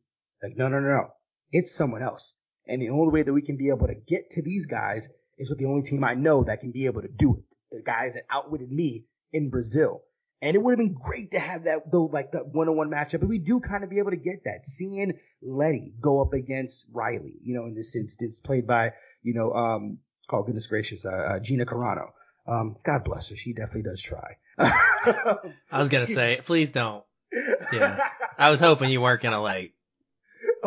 Like, 0.43 0.55
no, 0.55 0.69
no, 0.69 0.81
no, 0.81 0.89
no. 0.89 1.09
It's 1.51 1.75
someone 1.75 2.03
else. 2.03 2.35
And 2.67 2.83
the 2.83 2.91
only 2.91 3.11
way 3.11 3.23
that 3.23 3.33
we 3.33 3.41
can 3.41 3.57
be 3.57 3.71
able 3.71 3.87
to 3.87 3.95
get 3.95 4.33
to 4.33 4.43
these 4.43 4.67
guys 4.67 5.09
is 5.39 5.49
with 5.49 5.59
the 5.59 5.65
only 5.65 5.83
team 5.83 6.05
I 6.05 6.13
know 6.13 6.45
that 6.45 6.61
can 6.61 6.73
be 6.73 6.85
able 6.85 7.01
to 7.01 7.09
do 7.09 7.39
it. 7.39 7.45
The 7.71 7.83
guys 7.83 8.15
that 8.15 8.25
outwitted 8.31 8.71
me 8.71 9.07
in 9.33 9.49
Brazil. 9.49 10.03
And 10.41 10.55
it 10.55 10.63
would 10.63 10.73
have 10.73 10.79
been 10.79 10.95
great 10.95 11.33
to 11.33 11.39
have 11.41 11.65
that, 11.65 11.91
though, 11.91 12.05
like 12.05 12.31
the 12.31 12.39
one-on-one 12.39 12.91
matchup. 12.91 13.21
But 13.21 13.29
we 13.29 13.39
do 13.39 13.59
kind 13.59 13.83
of 13.83 13.91
be 13.91 13.99
able 13.99 14.11
to 14.11 14.17
get 14.17 14.45
that. 14.45 14.65
Seeing 14.65 15.19
Letty 15.43 15.95
go 16.01 16.23
up 16.23 16.33
against 16.33 16.87
Riley, 16.93 17.35
you 17.43 17.55
know, 17.55 17.65
in 17.65 17.75
this 17.75 17.97
instance, 17.97 18.39
played 18.39 18.67
by, 18.67 18.93
you 19.23 19.35
know, 19.35 19.53
um, 19.53 19.99
oh 20.31 20.45
goodness 20.45 20.69
gracious, 20.69 21.05
uh, 21.05 21.11
uh, 21.11 21.41
Gina 21.41 21.67
Carano. 21.67 22.11
Um, 22.47 22.77
God 22.85 23.05
bless 23.05 23.31
her. 23.31 23.37
She 23.37 23.53
definitely 23.53 23.83
does 23.83 24.01
try. 24.01 24.37
I 24.59 25.79
was 25.79 25.89
gonna 25.89 26.07
say, 26.07 26.41
please 26.45 26.71
don't. 26.71 27.05
Yeah. 27.73 28.09
I 28.39 28.51
was 28.51 28.61
hoping 28.61 28.91
you 28.91 29.01
weren't 29.01 29.21
gonna 29.21 29.43
like. 29.43 29.73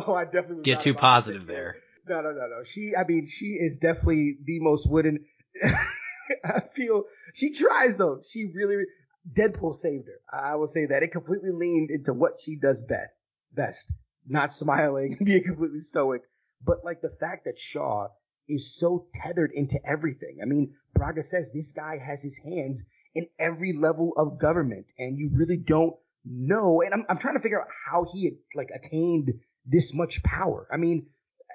Oh, 0.08 0.14
I 0.14 0.24
definitely 0.24 0.64
get 0.64 0.80
too 0.80 0.94
positive 0.94 1.46
there. 1.46 1.76
No, 2.08 2.22
no, 2.22 2.32
no, 2.32 2.48
no. 2.48 2.64
She, 2.64 2.94
I 2.98 3.06
mean, 3.06 3.28
she 3.28 3.58
is 3.60 3.78
definitely 3.78 4.38
the 4.42 4.60
most 4.62 4.90
wooden. 4.90 5.26
I 6.46 6.62
feel 6.62 7.06
she 7.34 7.52
tries 7.52 7.98
though. 7.98 8.22
She 8.26 8.52
really, 8.54 8.86
Deadpool 9.30 9.74
saved 9.74 10.08
her. 10.08 10.22
I 10.32 10.56
will 10.56 10.68
say 10.68 10.88
that 10.88 11.04
it 11.04 11.12
completely 11.12 11.52
leaned 11.52 11.92
into 11.92 12.14
what 12.14 12.42
she 12.42 12.56
does 12.56 12.82
best, 12.82 13.12
best, 13.54 13.94
not 14.28 14.52
smiling, 14.52 15.16
being 15.24 15.44
completely 15.44 15.82
stoic, 15.82 16.24
but 16.64 16.84
like 16.84 17.02
the 17.02 17.16
fact 17.20 17.46
that 17.46 17.60
Shaw 17.60 18.08
is 18.48 18.76
so 18.76 19.08
tethered 19.14 19.52
into 19.54 19.80
everything. 19.86 20.40
I 20.42 20.46
mean, 20.46 20.74
Braga 20.94 21.24
says 21.24 21.52
this 21.52 21.72
guy 21.72 21.98
has 21.98 22.22
his 22.22 22.38
hands 22.38 22.84
in 23.14 23.28
every 23.40 23.74
level 23.74 24.14
of 24.18 24.40
government 24.40 24.92
and 24.98 25.18
you 25.18 25.32
really 25.34 25.58
don't 25.58 25.96
know. 26.26 26.82
And 26.82 26.94
I'm, 26.94 27.06
I'm 27.10 27.18
trying 27.18 27.36
to 27.36 27.42
figure 27.42 27.62
out 27.62 27.68
how 27.90 28.06
he 28.12 28.26
had 28.26 28.34
like 28.56 28.70
attained 28.74 29.34
this 29.66 29.94
much 29.94 30.24
power. 30.24 30.68
I 30.72 30.78
mean, 30.78 31.08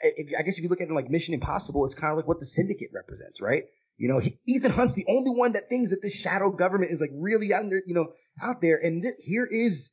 if, 0.03 0.33
I 0.39 0.43
guess 0.43 0.59
if 0.59 0.63
you 0.63 0.69
look 0.69 0.81
at 0.81 0.89
it 0.89 0.95
like 0.95 1.11
Mission 1.11 1.35
Impossible, 1.35 1.85
it's 1.85 1.95
kind 1.95 2.13
of 2.13 2.17
like 2.17 2.29
what 2.29 2.41
the 2.41 2.47
syndicate 2.47 2.91
represents, 2.93 3.41
right? 3.41 3.65
You 3.99 4.09
know, 4.09 4.19
he, 4.19 4.39
Ethan 4.47 4.73
Hunt's 4.73 4.95
the 4.95 5.07
only 5.09 5.31
one 5.31 5.53
that 5.53 5.69
thinks 5.69 5.91
that 5.91 6.03
this 6.03 6.15
shadow 6.15 6.51
government 6.51 6.93
is 6.93 7.01
like 7.01 7.11
really 7.15 7.53
under, 7.55 7.81
you 7.87 7.95
know, 7.95 8.13
out 8.41 8.61
there. 8.61 8.79
And 8.83 9.03
th- 9.03 9.15
here 9.19 9.47
is 9.47 9.93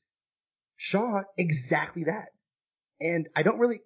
Shaw 0.76 1.22
exactly 1.38 2.06
that. 2.06 2.30
And 3.00 3.30
I 3.36 3.44
don't 3.44 3.60
really, 3.60 3.82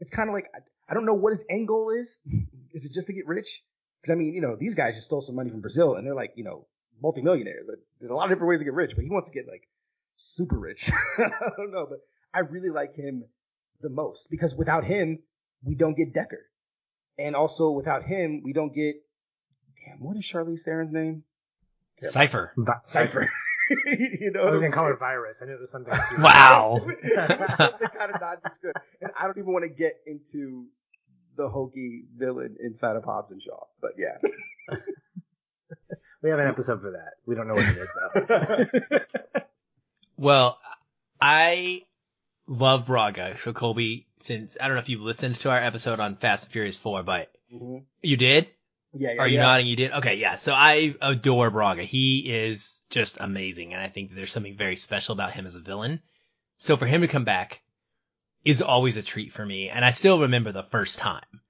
it's 0.00 0.10
kind 0.10 0.28
of 0.28 0.34
like, 0.34 0.48
I, 0.54 0.58
I 0.90 0.94
don't 0.94 1.06
know 1.06 1.14
what 1.14 1.32
his 1.32 1.44
end 1.48 1.68
goal 1.68 1.90
is. 1.90 2.18
is 2.72 2.84
it 2.84 2.92
just 2.92 3.06
to 3.06 3.14
get 3.14 3.26
rich? 3.26 3.62
Because 4.00 4.12
I 4.12 4.16
mean, 4.16 4.34
you 4.34 4.42
know, 4.42 4.56
these 4.56 4.74
guys 4.74 4.94
just 4.94 5.06
stole 5.06 5.20
some 5.20 5.36
money 5.36 5.50
from 5.50 5.60
Brazil 5.60 5.94
and 5.94 6.06
they're 6.06 6.14
like, 6.14 6.32
you 6.36 6.44
know, 6.44 6.66
multimillionaires. 7.00 7.66
There's 7.98 8.10
a 8.10 8.14
lot 8.14 8.24
of 8.24 8.30
different 8.30 8.50
ways 8.50 8.58
to 8.58 8.64
get 8.64 8.74
rich, 8.74 8.94
but 8.94 9.04
he 9.04 9.10
wants 9.10 9.30
to 9.30 9.34
get 9.34 9.48
like 9.48 9.68
super 10.16 10.58
rich. 10.58 10.90
I 11.18 11.50
don't 11.56 11.72
know, 11.72 11.86
but 11.88 12.00
I 12.34 12.40
really 12.40 12.70
like 12.70 12.94
him 12.94 13.24
the 13.80 13.90
most 13.90 14.30
because 14.30 14.54
without 14.54 14.84
him, 14.84 15.20
we 15.64 15.74
don't 15.74 15.96
get 15.96 16.12
Deckard. 16.12 16.44
And 17.18 17.36
also 17.36 17.70
without 17.70 18.02
him, 18.02 18.42
we 18.44 18.52
don't 18.52 18.74
get 18.74 18.96
damn, 19.84 19.98
what 19.98 20.16
is 20.16 20.24
Charlize 20.24 20.62
Theron's 20.62 20.92
name? 20.92 21.24
Cypher. 22.00 22.52
Cypher. 22.84 23.28
you 23.86 24.30
know, 24.32 24.42
I 24.42 24.50
was 24.50 24.60
gonna 24.60 24.72
call 24.72 24.86
her 24.86 24.96
virus. 24.96 25.38
I 25.40 25.46
knew 25.46 25.54
it 25.54 25.60
was 25.60 25.70
something. 25.70 25.94
wow. 26.18 26.80
something 26.80 27.88
kind 27.88 28.12
of 28.14 28.20
not 28.20 28.42
just 28.42 28.60
good. 28.60 28.72
And 29.00 29.10
I 29.18 29.24
don't 29.24 29.38
even 29.38 29.52
want 29.52 29.64
to 29.64 29.68
get 29.68 30.00
into 30.06 30.66
the 31.36 31.48
hokey 31.48 32.04
villain 32.16 32.56
inside 32.60 32.96
of 32.96 33.04
Hobbs 33.04 33.30
and 33.30 33.40
Shaw, 33.40 33.64
but 33.80 33.92
yeah. 33.96 34.18
we 36.22 36.30
have 36.30 36.38
an 36.38 36.48
episode 36.48 36.82
for 36.82 36.92
that. 36.92 37.14
We 37.26 37.34
don't 37.34 37.48
know 37.48 37.54
what 37.54 37.64
it 37.64 37.78
is 37.78 38.88
though. 38.90 39.00
well, 40.16 40.58
I 41.20 41.82
love 42.46 42.86
Braga. 42.86 43.38
So 43.38 43.52
Colby, 43.52 44.06
since 44.16 44.56
I 44.60 44.66
don't 44.66 44.76
know 44.76 44.82
if 44.82 44.88
you've 44.88 45.00
listened 45.00 45.36
to 45.36 45.50
our 45.50 45.58
episode 45.58 46.00
on 46.00 46.16
Fast 46.16 46.44
and 46.44 46.52
Furious 46.52 46.76
4, 46.76 47.02
but 47.02 47.32
mm-hmm. 47.52 47.78
you 48.02 48.16
did? 48.16 48.48
Yeah, 48.94 49.12
yeah. 49.12 49.20
Are 49.22 49.28
you 49.28 49.36
yeah. 49.36 49.42
nodding? 49.42 49.66
You 49.66 49.76
did? 49.76 49.92
Okay, 49.92 50.16
yeah. 50.16 50.36
So 50.36 50.52
I 50.52 50.94
adore 51.00 51.50
Braga. 51.50 51.82
He 51.82 52.18
is 52.20 52.82
just 52.90 53.16
amazing, 53.20 53.72
and 53.72 53.82
I 53.82 53.88
think 53.88 54.14
there's 54.14 54.32
something 54.32 54.56
very 54.56 54.76
special 54.76 55.14
about 55.14 55.32
him 55.32 55.46
as 55.46 55.54
a 55.54 55.60
villain. 55.60 56.00
So 56.58 56.76
for 56.76 56.86
him 56.86 57.00
to 57.00 57.08
come 57.08 57.24
back 57.24 57.62
is 58.44 58.60
always 58.60 58.96
a 58.96 59.02
treat 59.02 59.32
for 59.32 59.44
me, 59.44 59.70
and 59.70 59.84
I 59.84 59.90
still 59.92 60.20
remember 60.20 60.52
the 60.52 60.62
first 60.62 60.98
time 60.98 61.40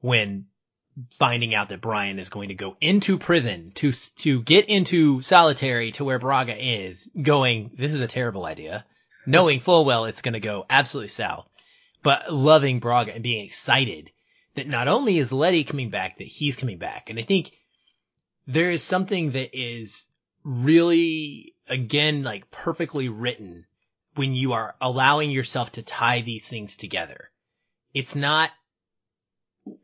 when 0.00 0.46
finding 1.12 1.54
out 1.54 1.68
that 1.68 1.80
Brian 1.80 2.18
is 2.18 2.28
going 2.28 2.48
to 2.48 2.54
go 2.54 2.76
into 2.80 3.18
prison 3.18 3.72
to 3.76 3.92
to 3.92 4.42
get 4.42 4.68
into 4.68 5.20
solitary 5.20 5.92
to 5.92 6.04
where 6.04 6.18
Braga 6.18 6.56
is, 6.56 7.10
going, 7.20 7.70
this 7.76 7.92
is 7.92 8.00
a 8.00 8.08
terrible 8.08 8.46
idea, 8.46 8.84
knowing 9.26 9.60
full 9.60 9.84
well 9.84 10.06
it's 10.06 10.22
going 10.22 10.34
to 10.34 10.40
go 10.40 10.64
absolutely 10.70 11.08
south, 11.08 11.48
but 12.02 12.32
loving 12.32 12.80
Braga 12.80 13.12
and 13.12 13.22
being 13.22 13.44
excited 13.44 14.10
that 14.58 14.66
not 14.66 14.88
only 14.88 15.18
is 15.18 15.32
Letty 15.32 15.62
coming 15.62 15.88
back, 15.88 16.18
that 16.18 16.26
he's 16.26 16.56
coming 16.56 16.78
back. 16.78 17.10
And 17.10 17.18
I 17.18 17.22
think 17.22 17.52
there 18.48 18.70
is 18.70 18.82
something 18.82 19.32
that 19.32 19.56
is 19.56 20.08
really, 20.42 21.54
again, 21.68 22.24
like 22.24 22.50
perfectly 22.50 23.08
written 23.08 23.66
when 24.16 24.34
you 24.34 24.54
are 24.54 24.74
allowing 24.80 25.30
yourself 25.30 25.72
to 25.72 25.82
tie 25.82 26.22
these 26.22 26.48
things 26.48 26.76
together. 26.76 27.30
It's 27.94 28.16
not, 28.16 28.50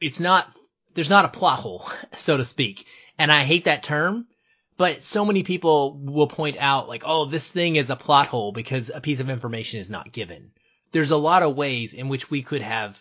it's 0.00 0.18
not, 0.18 0.52
there's 0.94 1.10
not 1.10 1.24
a 1.24 1.28
plot 1.28 1.60
hole, 1.60 1.88
so 2.14 2.36
to 2.36 2.44
speak. 2.44 2.86
And 3.16 3.30
I 3.30 3.44
hate 3.44 3.66
that 3.66 3.84
term, 3.84 4.26
but 4.76 5.04
so 5.04 5.24
many 5.24 5.44
people 5.44 5.96
will 5.96 6.26
point 6.26 6.56
out 6.58 6.88
like, 6.88 7.04
oh, 7.06 7.26
this 7.26 7.48
thing 7.48 7.76
is 7.76 7.90
a 7.90 7.96
plot 7.96 8.26
hole 8.26 8.50
because 8.50 8.90
a 8.92 9.00
piece 9.00 9.20
of 9.20 9.30
information 9.30 9.78
is 9.78 9.88
not 9.88 10.12
given. 10.12 10.50
There's 10.90 11.12
a 11.12 11.16
lot 11.16 11.44
of 11.44 11.54
ways 11.54 11.94
in 11.94 12.08
which 12.08 12.28
we 12.28 12.42
could 12.42 12.62
have 12.62 13.00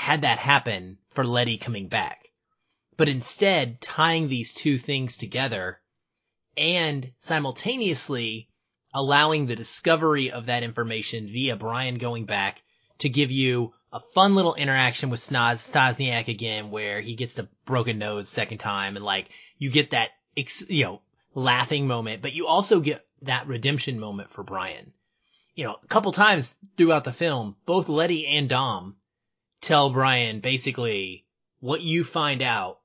had 0.00 0.22
that 0.22 0.38
happen 0.38 0.96
for 1.08 1.26
Letty 1.26 1.58
coming 1.58 1.86
back. 1.86 2.32
But 2.96 3.10
instead, 3.10 3.82
tying 3.82 4.28
these 4.28 4.54
two 4.54 4.78
things 4.78 5.18
together 5.18 5.78
and 6.56 7.12
simultaneously 7.18 8.48
allowing 8.94 9.44
the 9.44 9.54
discovery 9.54 10.30
of 10.30 10.46
that 10.46 10.62
information 10.62 11.26
via 11.26 11.54
Brian 11.54 11.98
going 11.98 12.24
back 12.24 12.62
to 13.00 13.10
give 13.10 13.30
you 13.30 13.74
a 13.92 14.00
fun 14.00 14.34
little 14.34 14.54
interaction 14.54 15.10
with 15.10 15.20
Snoz, 15.20 15.70
Stosniak 15.70 16.28
again, 16.28 16.70
where 16.70 17.02
he 17.02 17.14
gets 17.14 17.34
the 17.34 17.50
broken 17.66 17.98
nose 17.98 18.26
second 18.26 18.56
time 18.56 18.96
and 18.96 19.04
like 19.04 19.28
you 19.58 19.68
get 19.68 19.90
that, 19.90 20.12
you 20.34 20.84
know, 20.84 21.02
laughing 21.34 21.86
moment, 21.86 22.22
but 22.22 22.32
you 22.32 22.46
also 22.46 22.80
get 22.80 23.06
that 23.20 23.46
redemption 23.46 24.00
moment 24.00 24.30
for 24.30 24.42
Brian. 24.44 24.94
You 25.54 25.64
know, 25.64 25.76
a 25.84 25.86
couple 25.88 26.10
times 26.12 26.56
throughout 26.78 27.04
the 27.04 27.12
film, 27.12 27.56
both 27.66 27.90
Letty 27.90 28.26
and 28.26 28.48
Dom 28.48 28.96
tell 29.60 29.90
Brian 29.90 30.40
basically 30.40 31.26
what 31.60 31.82
you 31.82 32.04
find 32.04 32.42
out 32.42 32.80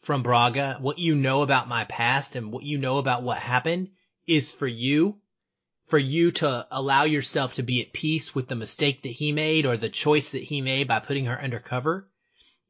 from 0.00 0.22
Braga, 0.22 0.78
what 0.80 0.98
you 0.98 1.14
know 1.14 1.42
about 1.42 1.68
my 1.68 1.84
past 1.84 2.36
and 2.36 2.52
what 2.52 2.62
you 2.62 2.78
know 2.78 2.98
about 2.98 3.22
what 3.22 3.38
happened 3.38 3.90
is 4.26 4.50
for 4.52 4.66
you, 4.66 5.18
for 5.86 5.98
you 5.98 6.30
to 6.30 6.66
allow 6.70 7.04
yourself 7.04 7.54
to 7.54 7.62
be 7.62 7.82
at 7.82 7.92
peace 7.92 8.34
with 8.34 8.48
the 8.48 8.54
mistake 8.54 9.02
that 9.02 9.08
he 9.08 9.32
made 9.32 9.66
or 9.66 9.76
the 9.76 9.88
choice 9.88 10.30
that 10.30 10.42
he 10.42 10.60
made 10.60 10.88
by 10.88 11.00
putting 11.00 11.26
her 11.26 11.40
undercover. 11.40 12.08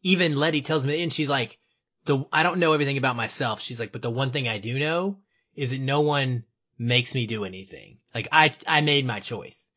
Even 0.03 0.37
Letty 0.37 0.63
tells 0.63 0.87
me, 0.87 1.03
and 1.03 1.13
she's 1.13 1.29
like, 1.29 1.59
the, 2.07 2.25
I 2.33 2.43
don't 2.43 2.59
know 2.59 2.73
everything 2.73 2.97
about 2.97 3.17
myself. 3.17 3.61
She's 3.61 3.79
like, 3.79 3.93
but 3.93 4.03
the 4.03 4.11
one 4.11 4.33
thing 4.33 4.49
I 4.49 4.59
do 4.59 4.79
know 4.79 5.19
is 5.55 5.71
that 5.71 5.81
no 5.81 6.01
one 6.01 6.45
makes 6.79 7.15
me 7.15 7.27
do 7.27 7.45
anything. 7.45 7.99
Like 8.15 8.29
I, 8.33 8.55
I 8.67 8.81
made 8.81 9.07
my 9.07 9.21
choice. 9.21 9.71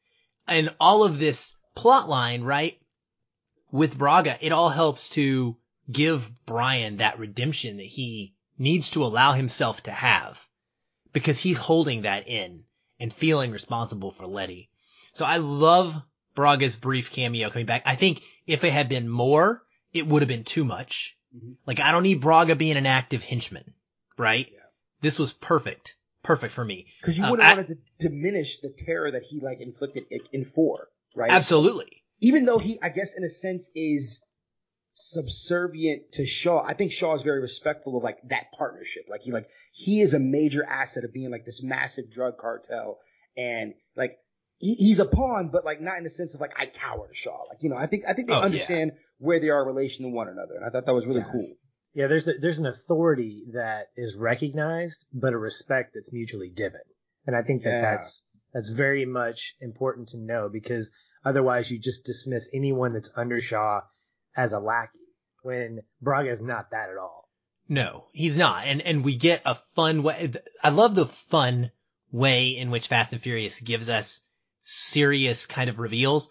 And 0.48 0.74
all 0.80 1.04
of 1.04 1.20
this 1.20 1.56
plot 1.76 2.08
line, 2.10 2.44
right? 2.44 2.80
With 3.74 3.98
Braga, 3.98 4.38
it 4.40 4.52
all 4.52 4.70
helps 4.70 5.10
to 5.10 5.58
give 5.92 6.30
Brian 6.46 6.98
that 6.98 7.18
redemption 7.18 7.78
that 7.78 7.88
he 7.88 8.36
needs 8.56 8.92
to 8.92 9.04
allow 9.04 9.32
himself 9.32 9.82
to 9.84 9.92
have 9.92 10.48
because 11.12 11.40
he's 11.40 11.58
holding 11.58 12.04
that 12.04 12.28
in 12.28 12.66
and 13.00 13.12
feeling 13.12 13.50
responsible 13.50 14.12
for 14.12 14.28
Letty. 14.28 14.70
So 15.14 15.26
I 15.26 15.38
love 15.38 16.00
Braga's 16.36 16.78
brief 16.78 17.12
cameo 17.12 17.50
coming 17.50 17.66
back. 17.66 17.82
I 17.88 17.96
think 17.96 18.22
if 18.46 18.64
it 18.64 18.72
had 18.72 18.90
been 18.90 19.10
more, 19.10 19.64
it 19.92 20.06
would 20.06 20.22
have 20.22 20.30
been 20.30 20.44
too 20.44 20.66
much. 20.66 21.18
Mm-hmm. 21.36 21.54
Like 21.66 21.80
I 21.80 21.92
don't 21.92 22.04
need 22.04 22.22
Braga 22.22 22.56
being 22.56 22.78
an 22.78 22.86
active 22.86 23.24
henchman, 23.24 23.74
right? 24.20 24.50
Yeah. 24.52 24.60
This 25.02 25.18
was 25.18 25.34
perfect. 25.34 25.96
Perfect 26.22 26.54
for 26.54 26.64
me. 26.64 26.86
Cause 27.02 27.18
you 27.18 27.28
wouldn't 27.28 27.50
um, 27.50 27.58
want 27.58 27.72
it 27.72 27.80
to 28.00 28.08
diminish 28.08 28.60
the 28.60 28.70
terror 28.70 29.10
that 29.10 29.24
he 29.24 29.40
like 29.40 29.62
inflicted 29.62 30.06
in 30.32 30.46
four, 30.46 30.90
right? 31.16 31.32
Absolutely. 31.32 32.03
Even 32.24 32.46
though 32.46 32.58
he, 32.58 32.80
I 32.82 32.90
guess 32.90 33.16
in 33.16 33.24
a 33.24 33.30
sense 33.30 33.70
is 33.76 34.22
subservient 34.94 36.14
to 36.14 36.26
Shaw. 36.26 36.64
I 36.64 36.74
think 36.74 36.92
Shaw 36.92 37.16
is 37.16 37.24
very 37.24 37.42
respectful 37.42 37.98
of 37.98 38.04
like 38.04 38.20
that 38.30 38.46
partnership. 38.58 39.04
Like 39.10 39.22
he 39.22 39.32
like 39.32 39.50
he 39.74 40.02
is 40.02 40.14
a 40.14 40.20
major 40.20 40.64
asset 40.64 41.04
of 41.04 41.14
being 41.14 41.32
like 41.32 41.46
this 41.46 41.64
massive 41.64 42.12
drug 42.12 42.38
cartel 42.38 43.00
and 43.36 43.74
like 43.96 44.18
he, 44.60 44.76
he's 44.76 45.00
a 45.00 45.06
pawn, 45.06 45.50
but 45.52 45.66
like 45.66 45.82
not 45.82 45.98
in 45.98 46.04
the 46.04 46.10
sense 46.10 46.36
of 46.36 46.42
like 46.42 46.54
I 46.58 46.68
cower 46.68 47.08
to 47.08 47.16
Shaw. 47.16 47.44
Like 47.50 47.62
you 47.62 47.70
know, 47.70 47.76
I 47.76 47.88
think 47.88 48.04
I 48.08 48.14
think 48.14 48.30
they 48.30 48.36
oh, 48.36 48.42
understand 48.42 48.92
yeah. 48.94 49.00
where 49.18 49.40
they 49.40 49.50
are 49.50 49.62
in 49.62 49.68
relation 49.68 50.06
to 50.06 50.10
one 50.10 50.30
another, 50.30 50.56
and 50.56 50.66
I 50.66 50.70
thought 50.70 50.86
that 50.86 50.94
was 50.94 51.08
really 51.08 51.22
yeah. 51.22 51.32
cool. 51.32 51.54
Yeah, 51.96 52.08
there's 52.08 52.26
the, 52.26 52.36
there's 52.40 52.58
an 52.58 52.66
authority 52.66 53.44
that 53.54 53.88
is 53.96 54.16
recognized, 54.16 55.06
but 55.14 55.34
a 55.34 55.38
respect 55.38 55.92
that's 55.94 56.14
mutually 56.14 56.50
given, 56.50 56.82
and 57.28 57.36
I 57.36 57.44
think 57.44 57.64
that 57.64 57.72
yeah. 57.72 57.82
that's 57.82 58.24
that's 58.54 58.70
very 58.70 59.06
much 59.06 59.56
important 59.60 60.10
to 60.10 60.18
know 60.18 60.50
because 60.52 60.92
otherwise 61.26 61.72
you 61.72 61.80
just 61.80 62.06
dismiss 62.06 62.50
anyone 62.54 62.94
that's 62.94 63.12
under 63.16 63.40
Shaw 63.42 63.82
as 64.36 64.54
a 64.54 64.60
lackey 64.60 65.00
when 65.42 65.82
Braga 66.02 66.32
is 66.32 66.42
not 66.42 66.72
that 66.72 66.90
at 66.90 66.98
all. 66.98 67.30
No, 67.70 68.06
he's 68.12 68.38
not. 68.38 68.66
And, 68.66 68.82
and 68.82 69.04
we 69.04 69.16
get 69.16 69.42
a 69.46 69.56
fun 69.56 70.04
way. 70.04 70.34
I 70.64 70.70
love 70.70 70.96
the 70.96 71.06
fun 71.06 71.72
way 72.12 72.50
in 72.50 72.72
which 72.72 72.88
Fast 72.88 73.14
and 73.14 73.22
Furious 73.22 73.60
gives 73.60 73.90
us 73.90 74.22
serious 74.62 75.46
kind 75.46 75.70
of 75.70 75.80
reveals 75.80 76.30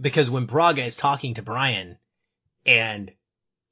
because 0.00 0.30
when 0.30 0.46
Braga 0.46 0.84
is 0.84 0.96
talking 0.96 1.34
to 1.34 1.42
Brian 1.42 1.98
and 2.64 3.10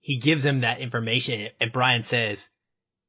he 0.00 0.16
gives 0.16 0.44
him 0.44 0.60
that 0.60 0.80
information 0.80 1.48
and 1.60 1.72
Brian 1.72 2.02
says, 2.02 2.48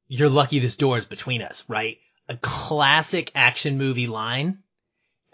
you're 0.08 0.30
lucky 0.30 0.58
this 0.58 0.76
door 0.76 0.98
is 0.98 1.06
between 1.06 1.42
us, 1.42 1.64
right? 1.68 1.98
A 2.28 2.36
classic 2.36 3.32
action 3.34 3.78
movie 3.78 4.06
line 4.06 4.62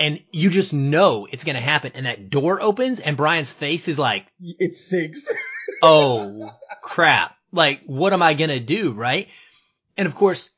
and 0.02 0.20
you 0.32 0.50
just 0.50 0.74
know 0.74 1.28
it's 1.30 1.44
going 1.44 1.54
to 1.54 1.62
happen. 1.62 1.92
And 1.94 2.06
that 2.06 2.28
door 2.28 2.60
opens 2.60 2.98
and 2.98 3.16
Brian's 3.16 3.52
face 3.52 3.86
is 3.86 4.00
like, 4.00 4.26
it 4.40 4.74
sinks. 4.74 5.28
oh 5.82 6.50
crap. 6.82 7.36
Like, 7.52 7.82
what 7.86 8.12
am 8.12 8.20
I 8.20 8.34
going 8.34 8.50
to 8.50 8.58
do? 8.58 8.90
Right. 8.90 9.28
And 9.96 10.08
of 10.08 10.16
course, 10.16 10.50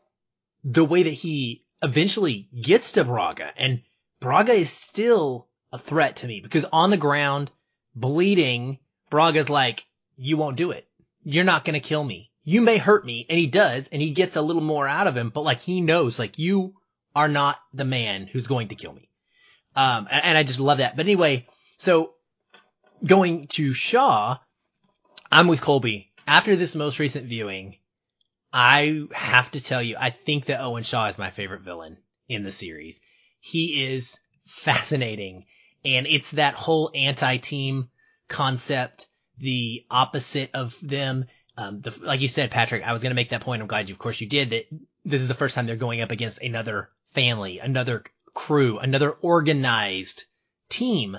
the 0.64 0.84
way 0.84 1.02
that 1.02 1.10
he 1.10 1.62
eventually 1.82 2.48
gets 2.58 2.92
to 2.92 3.04
Braga 3.04 3.52
and 3.58 3.82
Braga 4.18 4.54
is 4.54 4.70
still 4.70 5.46
a 5.70 5.78
threat 5.78 6.16
to 6.16 6.26
me 6.26 6.40
because 6.40 6.64
on 6.72 6.88
the 6.88 6.96
ground, 6.96 7.50
bleeding, 7.94 8.78
Braga's 9.10 9.50
like, 9.50 9.84
you 10.16 10.38
won't 10.38 10.56
do 10.56 10.70
it. 10.70 10.88
You're 11.22 11.44
not 11.44 11.66
going 11.66 11.74
to 11.74 11.86
kill 11.86 12.02
me. 12.02 12.30
You 12.44 12.62
may 12.62 12.78
hurt 12.78 13.04
me. 13.04 13.26
And 13.28 13.38
he 13.38 13.46
does. 13.46 13.88
And 13.88 14.00
he 14.00 14.12
gets 14.12 14.36
a 14.36 14.42
little 14.42 14.62
more 14.62 14.88
out 14.88 15.06
of 15.06 15.14
him, 15.14 15.28
but 15.28 15.44
like 15.44 15.60
he 15.60 15.82
knows, 15.82 16.18
like 16.18 16.38
you 16.38 16.76
are 17.14 17.28
not 17.28 17.58
the 17.74 17.84
man 17.84 18.26
who's 18.26 18.46
going 18.46 18.68
to 18.68 18.74
kill 18.74 18.94
me. 18.94 19.10
Um, 19.76 20.06
and 20.10 20.38
I 20.38 20.42
just 20.42 20.60
love 20.60 20.78
that. 20.78 20.96
But 20.96 21.06
anyway, 21.06 21.46
so 21.76 22.14
going 23.04 23.46
to 23.48 23.74
Shaw, 23.74 24.38
I'm 25.30 25.48
with 25.48 25.60
Colby. 25.60 26.12
After 26.26 26.56
this 26.56 26.74
most 26.74 26.98
recent 26.98 27.26
viewing, 27.26 27.76
I 28.52 29.06
have 29.12 29.50
to 29.50 29.60
tell 29.60 29.82
you, 29.82 29.96
I 29.98 30.10
think 30.10 30.46
that 30.46 30.60
Owen 30.60 30.84
Shaw 30.84 31.06
is 31.06 31.18
my 31.18 31.30
favorite 31.30 31.62
villain 31.62 31.98
in 32.28 32.44
the 32.44 32.52
series. 32.52 33.00
He 33.40 33.84
is 33.92 34.20
fascinating. 34.46 35.46
And 35.84 36.06
it's 36.06 36.30
that 36.30 36.54
whole 36.54 36.90
anti-team 36.94 37.90
concept, 38.28 39.08
the 39.38 39.84
opposite 39.90 40.50
of 40.54 40.78
them. 40.80 41.26
Um, 41.58 41.80
the, 41.82 41.98
like 42.02 42.20
you 42.20 42.28
said, 42.28 42.50
Patrick, 42.50 42.84
I 42.86 42.92
was 42.92 43.02
going 43.02 43.10
to 43.10 43.16
make 43.16 43.30
that 43.30 43.42
point. 43.42 43.60
I'm 43.60 43.68
glad 43.68 43.88
you, 43.88 43.94
of 43.94 43.98
course 43.98 44.20
you 44.20 44.28
did 44.28 44.50
that. 44.50 44.64
This 45.04 45.20
is 45.20 45.28
the 45.28 45.34
first 45.34 45.54
time 45.54 45.66
they're 45.66 45.76
going 45.76 46.00
up 46.00 46.10
against 46.10 46.40
another 46.40 46.88
family, 47.08 47.58
another 47.58 48.04
crew, 48.34 48.78
another 48.78 49.10
organized 49.10 50.24
team. 50.68 51.18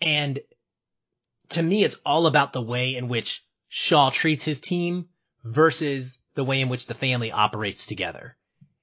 And 0.00 0.38
to 1.50 1.62
me, 1.62 1.84
it's 1.84 1.98
all 2.06 2.26
about 2.26 2.52
the 2.52 2.62
way 2.62 2.96
in 2.96 3.08
which 3.08 3.44
Shaw 3.68 4.10
treats 4.10 4.44
his 4.44 4.60
team 4.60 5.08
versus 5.44 6.18
the 6.34 6.44
way 6.44 6.60
in 6.60 6.68
which 6.68 6.86
the 6.86 6.94
family 6.94 7.32
operates 7.32 7.86
together. 7.86 8.36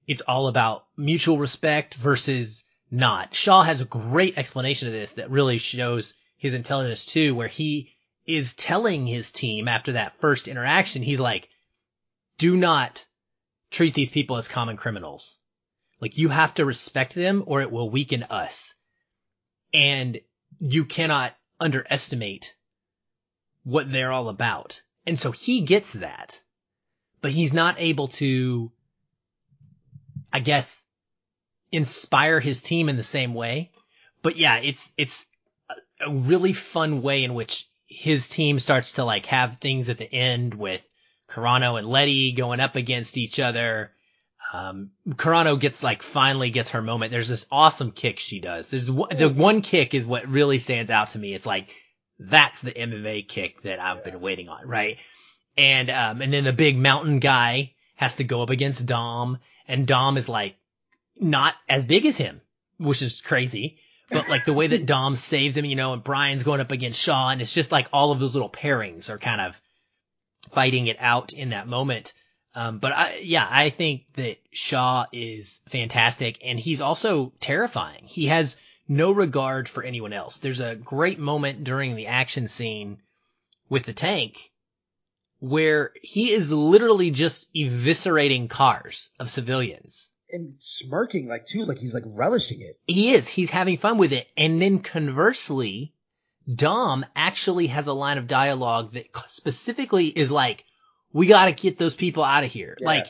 It's 0.06 0.22
all 0.22 0.48
about 0.48 0.86
mutual 0.98 1.38
respect 1.38 1.94
versus 1.96 2.64
not. 2.92 3.34
Shaw 3.34 3.64
has 3.64 3.82
a 3.82 3.86
great 3.86 4.38
explanation 4.38 4.88
of 4.88 4.94
this 4.94 5.12
that 5.14 5.32
really 5.32 5.58
shows 5.58 6.14
his 6.38 6.54
intelligence 6.54 7.06
too, 7.06 7.34
where 7.34 7.48
he 7.48 7.94
is 8.26 8.56
telling 8.56 9.06
his 9.06 9.32
team 9.32 9.68
after 9.68 9.94
that 9.94 10.18
first 10.18 10.48
interaction, 10.48 11.02
he's 11.02 11.20
like, 11.20 11.50
do 12.38 12.56
not 12.56 13.06
treat 13.72 13.94
these 13.94 14.12
people 14.12 14.38
as 14.38 14.48
common 14.48 14.78
criminals. 14.78 15.36
Like 16.04 16.18
you 16.18 16.28
have 16.28 16.56
to 16.56 16.66
respect 16.66 17.16
them 17.16 17.46
or 17.48 17.62
it 17.62 17.72
will 17.72 17.90
weaken 17.90 18.24
us. 18.24 18.74
And 19.74 20.20
you 20.60 20.84
cannot 20.84 21.34
underestimate 21.62 22.54
what 23.64 23.90
they're 23.90 24.12
all 24.12 24.28
about. 24.28 24.82
And 25.06 25.18
so 25.18 25.32
he 25.32 25.62
gets 25.62 25.94
that, 25.94 26.42
but 27.22 27.32
he's 27.32 27.54
not 27.54 27.78
able 27.80 28.10
to, 28.20 28.70
I 30.34 30.42
guess, 30.42 30.84
inspire 31.72 32.42
his 32.42 32.62
team 32.62 32.90
in 32.90 32.98
the 32.98 33.04
same 33.06 33.34
way. 33.34 33.72
But 34.22 34.36
yeah, 34.36 34.58
it's, 34.58 34.92
it's 34.98 35.26
a 36.06 36.12
really 36.12 36.52
fun 36.52 37.02
way 37.02 37.24
in 37.24 37.34
which 37.34 37.66
his 37.88 38.28
team 38.28 38.60
starts 38.60 38.92
to 38.94 39.06
like 39.06 39.28
have 39.28 39.56
things 39.56 39.88
at 39.88 40.00
the 40.00 40.14
end 40.14 40.54
with 40.54 40.86
Carano 41.30 41.80
and 41.80 41.88
Letty 41.88 42.34
going 42.34 42.60
up 42.60 42.76
against 42.76 43.16
each 43.16 43.40
other 43.40 43.94
um, 44.52 44.92
Carano 45.10 45.60
gets 45.60 45.84
like 45.84 46.04
finally 46.04 46.50
gets 46.50 46.70
her 46.70 46.82
moment. 46.82 47.12
There's 47.12 47.28
this 47.28 47.46
awesome 47.52 47.92
kick 47.92 48.20
she 48.20 48.40
does. 48.40 48.70
There's 48.70 48.90
one, 48.90 49.16
the 49.16 49.30
one 49.30 49.62
kick 49.62 49.94
is 49.94 50.06
what 50.06 50.28
really 50.28 50.60
stands 50.60 50.92
out 50.92 51.10
to 51.10 51.20
me. 51.20 51.34
It's 51.34 51.46
like 51.46 51.70
that's 52.20 52.62
the 52.62 52.72
MMA 52.72 53.28
kick 53.28 53.62
that 53.64 53.80
I've 53.80 54.04
been 54.04 54.22
waiting 54.22 54.50
on, 54.50 54.68
right? 54.68 54.98
And 55.58 55.90
um, 55.90 56.22
and 56.22 56.34
then 56.34 56.44
the 56.44 56.54
big 56.54 56.78
mountain 56.78 57.20
guy 57.20 57.74
has 57.96 58.16
to 58.16 58.24
go 58.24 58.42
up 58.42 58.50
against 58.50 58.86
Dom, 58.86 59.40
and 59.68 59.88
Dom 59.88 60.18
is 60.18 60.30
like 60.30 60.56
not 61.20 61.56
as 61.70 61.86
big 61.86 62.06
as 62.06 62.18
him, 62.18 62.42
which 62.78 63.02
is 63.02 63.22
crazy. 63.22 63.78
But 64.10 64.30
like 64.30 64.46
the 64.46 64.54
way 64.54 64.68
that 64.68 64.86
Dom 64.88 65.16
saves 65.16 65.58
him, 65.58 65.66
you 65.66 65.76
know, 65.76 65.94
and 65.94 66.04
Brian's 66.04 66.44
going 66.44 66.62
up 66.62 66.72
against 66.72 67.00
Shaw, 67.00 67.30
and 67.30 67.42
it's 67.42 67.54
just 67.54 67.72
like 67.72 67.88
all 67.94 68.12
of 68.12 68.20
those 68.20 68.34
little 68.34 68.50
pairings 68.50 69.10
are 69.10 69.18
kind 69.18 69.42
of 69.42 69.60
fighting 70.52 70.88
it 70.88 70.98
out 71.00 71.34
in 71.34 71.50
that 71.50 71.68
moment. 71.68 72.14
Um, 72.56 72.78
but 72.80 72.92
I, 72.92 73.20
yeah, 73.24 73.48
I 73.50 73.70
think 73.70 74.14
that 74.14 74.38
Shaw 74.52 75.06
is 75.12 75.62
fantastic 75.68 76.40
and 76.44 76.60
he's 76.60 76.82
also 76.82 77.34
terrifying. 77.40 78.04
He 78.06 78.28
has 78.28 78.58
no 78.88 79.12
regard 79.12 79.68
for 79.68 79.84
anyone 79.84 80.14
else. 80.14 80.38
There's 80.38 80.60
a 80.60 80.76
great 80.76 81.20
moment 81.20 81.64
during 81.64 81.96
the 81.96 82.08
action 82.08 82.48
scene 82.48 83.00
with 83.70 83.84
the 83.84 83.94
tank 83.94 84.52
where 85.40 85.92
he 86.02 86.32
is 86.32 86.52
literally 86.52 87.12
just 87.12 87.52
eviscerating 87.54 88.50
cars 88.50 89.10
of 89.20 89.30
civilians. 89.30 90.10
And 90.32 90.56
smirking 90.60 91.28
like 91.28 91.46
too, 91.46 91.66
like 91.66 91.80
he's 91.80 91.94
like 91.94 92.06
relishing 92.06 92.62
it. 92.62 92.80
He 92.88 93.14
is. 93.14 93.28
He's 93.28 93.50
having 93.50 93.78
fun 93.78 93.98
with 93.98 94.14
it. 94.14 94.28
And 94.38 94.62
then 94.62 94.80
conversely, 94.80 95.94
Dom 96.54 97.06
actually 97.16 97.68
has 97.68 97.88
a 97.88 97.94
line 97.94 98.18
of 98.18 98.28
dialogue 98.28 98.94
that 98.94 99.08
specifically 99.28 100.08
is 100.08 100.32
like, 100.32 100.66
we 101.14 101.28
gotta 101.28 101.52
get 101.52 101.78
those 101.78 101.96
people 101.96 102.24
out 102.24 102.44
of 102.44 102.52
here. 102.52 102.76
Yeah. 102.80 102.88
Like, 102.88 103.08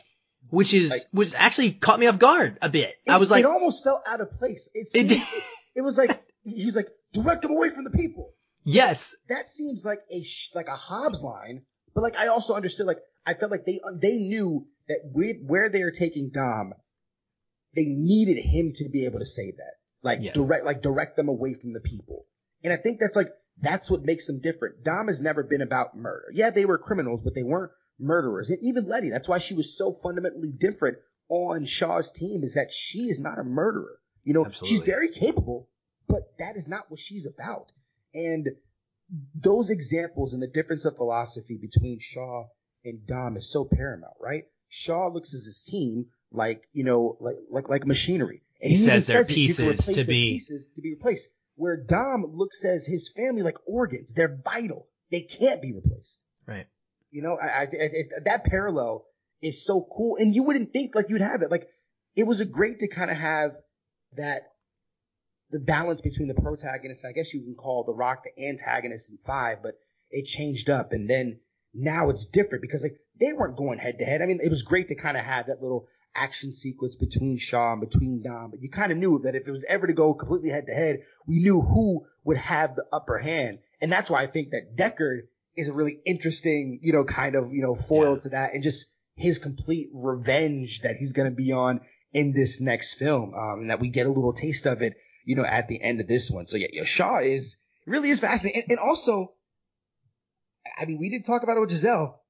which 0.49 0.74
is, 0.74 0.91
like, 0.91 1.01
which 1.12 1.34
actually 1.36 1.72
caught 1.72 1.99
me 1.99 2.06
off 2.06 2.20
guard 2.20 2.60
a 2.62 2.70
bit. 2.70 2.95
It, 3.06 3.12
I 3.12 3.18
was 3.18 3.32
like, 3.32 3.43
it 3.43 3.49
almost 3.49 3.84
felt 3.84 4.04
out 4.06 4.22
of 4.22 4.30
place. 4.30 4.70
It, 4.74 4.89
seemed, 4.89 5.12
it, 5.12 5.22
it, 5.76 5.82
was 5.82 5.97
like, 5.97 6.22
he 6.43 6.66
was 6.66 6.76
like, 6.76 6.89
direct 7.14 7.41
them 7.41 7.51
away 7.51 7.70
from 7.70 7.86
the 7.86 7.89
people. 7.89 8.34
Yes. 8.64 9.16
That 9.30 9.47
seems 9.49 9.84
like 9.84 10.01
a, 10.12 10.24
like 10.54 10.68
a 10.68 10.76
Hobbs 10.76 11.24
line, 11.24 11.64
but 11.95 12.01
like 12.01 12.16
I 12.18 12.28
also 12.28 12.54
understood, 12.54 12.86
like, 12.86 12.99
I 13.26 13.34
felt 13.34 13.51
like 13.51 13.66
they, 13.66 13.80
they 13.95 14.18
knew 14.18 14.68
that 14.89 14.99
with, 15.06 15.38
where 15.45 15.70
they 15.70 15.82
are 15.82 15.91
taking 15.91 16.30
Dom, 16.32 16.74
they 17.74 17.86
needed 17.86 18.39
him 18.39 18.74
to 18.76 18.89
be 18.89 19.06
able 19.06 19.20
to 19.20 19.26
say 19.26 19.51
that. 19.51 19.74
Like 20.04 20.20
yes. 20.22 20.36
direct, 20.36 20.66
like 20.66 20.82
direct 20.82 21.16
them 21.16 21.30
away 21.30 21.54
from 21.54 21.74
the 21.74 21.80
people. 21.80 22.26
And 22.64 22.72
I 22.74 22.78
think 22.78 22.99
that's 22.99 23.16
like, 23.16 23.30
that's 23.62 23.89
what 23.89 24.04
makes 24.04 24.28
them 24.28 24.39
different. 24.41 24.84
Dom 24.84 25.08
has 25.08 25.22
never 25.22 25.43
been 25.43 25.62
about 25.62 25.95
murder. 25.95 26.26
Yeah, 26.34 26.49
they 26.49 26.66
were 26.66 26.78
criminals, 26.78 27.22
but 27.24 27.34
they 27.34 27.43
weren't 27.43 27.72
murderers. 28.04 28.49
And 28.49 28.60
even 28.62 28.88
Letty, 28.88 29.10
that's 29.10 29.28
why 29.28 29.39
she 29.39 29.54
was 29.54 29.78
so 29.78 29.93
fundamentally 29.93 30.51
different 30.51 30.97
on 31.30 31.66
Shaw's 31.66 32.12
team 32.12 32.43
is 32.43 32.56
that 32.56 32.72
she 32.72 33.04
is 33.04 33.20
not 33.20 33.39
a 33.39 33.43
murderer. 33.43 33.99
You 34.24 34.34
know, 34.34 34.45
Absolutely. 34.45 34.70
she's 34.70 34.86
very 34.86 35.10
capable, 35.10 35.70
but 36.08 36.38
that 36.39 36.56
is 36.56 36.68
not 36.68 36.89
what 36.89 36.99
she's 36.99 37.26
about. 37.26 37.72
And 38.14 38.49
those 39.36 39.70
examples 39.70 40.34
and 40.34 40.41
the 40.41 40.47
difference 40.47 40.86
of 40.86 40.95
philosophy 40.95 41.58
between 41.58 41.99
Shaw 41.99 42.45
and 42.86 43.06
Dom 43.06 43.38
is 43.38 43.51
so 43.51 43.66
paramount, 43.66 44.14
right? 44.20 44.45
Shaw 44.70 45.08
looks 45.08 45.34
at 45.34 45.38
his 45.38 45.64
team 45.68 46.08
like, 46.32 46.64
you 46.74 46.84
know, 46.84 47.18
like, 47.20 47.38
like, 47.49 47.70
like 47.70 47.86
machinery. 47.86 48.41
And 48.62 48.72
he, 48.72 48.78
he 48.78 48.84
says 48.84 49.08
they're 49.08 49.26
pieces 49.26 49.88
to 49.88 50.04
be, 50.04 50.32
pieces 50.34 50.70
to 50.76 50.82
be 50.82 50.91
replaced. 50.91 51.30
Where 51.56 51.78
Dom 51.78 52.26
looks 52.26 52.66
at 52.66 52.82
his 52.86 53.12
family 53.16 53.43
like 53.43 53.58
organs. 53.68 54.14
They're 54.14 54.39
vital. 54.43 54.88
They 55.12 55.22
can't 55.22 55.62
be 55.62 55.74
replaced. 55.74 56.22
Right. 56.47 56.66
You 57.14 57.22
know, 57.22 57.38
I, 57.39 57.61
I, 57.61 57.68
that 58.26 58.43
parallel 58.43 59.05
is 59.39 59.64
so 59.64 59.88
cool, 59.95 60.18
and 60.18 60.34
you 60.34 60.41
wouldn't 60.41 60.74
think 60.74 60.95
like 60.95 61.09
you'd 61.09 61.22
have 61.22 61.43
it. 61.43 61.51
Like, 61.51 61.68
it 62.16 62.26
was 62.26 62.39
a 62.39 62.45
great 62.45 62.80
to 62.80 62.88
kind 62.88 63.11
of 63.11 63.18
have 63.18 63.51
that 64.18 64.41
the 65.51 65.59
balance 65.59 66.01
between 66.01 66.28
the 66.28 66.34
protagonists. 66.34 67.05
I 67.05 67.11
guess 67.11 67.32
you 67.32 67.41
can 67.41 67.53
call 67.53 67.84
The 67.84 67.93
Rock 67.93 68.24
the 68.24 68.47
antagonist 68.47 69.11
in 69.11 69.18
five, 69.18 69.59
but 69.61 69.76
it 70.09 70.26
changed 70.26 70.72
up, 70.72 70.91
and 70.91 71.07
then 71.07 71.39
now 71.72 72.09
it's 72.09 72.26
different 72.26 72.64
because 72.64 72.82
like 72.82 72.97
they 73.20 73.32
weren't 73.32 73.57
going 73.57 73.78
head 73.78 73.99
to 73.99 74.05
head. 74.05 74.24
I 74.24 74.26
mean, 74.26 74.39
it 74.43 74.49
was 74.49 74.64
great 74.64 74.88
to 74.88 74.95
kind 74.95 75.16
of 75.16 75.24
have 75.24 75.45
that 75.45 75.61
little 75.61 75.88
action 76.16 76.51
sequence 76.51 76.95
between 76.95 77.38
Shaw 77.38 77.74
and 77.74 77.82
between 77.82 78.24
Dom, 78.24 78.49
but 78.49 78.64
you 78.64 78.72
kind 78.72 78.91
of 78.91 78.97
knew 78.97 79.20
that 79.20 79.36
if 79.36 79.47
it 79.47 79.51
was 79.51 79.66
ever 79.70 79.86
to 79.86 79.93
go 79.93 80.16
completely 80.16 80.49
head 80.49 80.66
to 80.66 80.74
head, 80.74 81.01
we 81.28 81.43
knew 81.43 81.61
who 81.61 82.07
would 82.24 82.38
have 82.38 82.76
the 82.76 82.86
upper 82.91 83.20
hand, 83.20 83.59
and 83.82 83.91
that's 83.91 84.09
why 84.09 84.24
I 84.24 84.28
think 84.28 84.49
that 84.49 84.76
Deckard 84.76 85.28
is 85.56 85.70
a 85.70 85.74
really 85.74 85.99
interesting, 86.06 86.80
you 86.82 86.93
know, 86.93 87.04
kind 87.04 87.36
of, 87.36 87.51
you 87.51 87.62
know, 87.62 87.76
foil 87.76 88.14
yeah. 88.14 88.20
to 88.20 88.30
that 88.30 88.54
and 88.54 88.64
just 88.64 88.88
his 89.16 89.38
complete 89.38 89.89
revenge 89.93 90.82
that 90.82 90.95
he's 90.95 91.14
going 91.14 91.30
to 91.30 91.36
be 91.36 91.51
on 91.51 91.82
in 92.14 92.34
this 92.34 92.60
next 92.60 92.95
film. 92.95 93.34
Um, 93.34 93.62
and 93.62 93.70
that 93.70 93.80
we 93.80 93.89
get 93.89 94.08
a 94.08 94.12
little 94.12 94.34
taste 94.34 94.66
of 94.66 94.82
it, 94.82 94.95
you 95.26 95.36
know, 95.36 95.45
at 95.45 95.68
the 95.68 95.82
end 95.82 96.01
of 96.01 96.08
this 96.08 96.32
one. 96.32 96.47
So 96.47 96.58
yeah, 96.58 96.68
yeah 96.72 96.84
Shaw 96.84 97.20
is 97.20 97.58
really 97.86 98.10
is 98.10 98.20
fascinating. 98.20 98.64
And, 98.64 98.72
and 98.72 98.80
also, 98.80 99.34
I 100.78 100.86
mean, 100.86 100.99
we 100.99 101.10
did 101.10 101.26
talk 101.26 101.43
about 101.43 101.58
it 101.58 101.60
with 101.60 101.72
Giselle. 101.72 102.22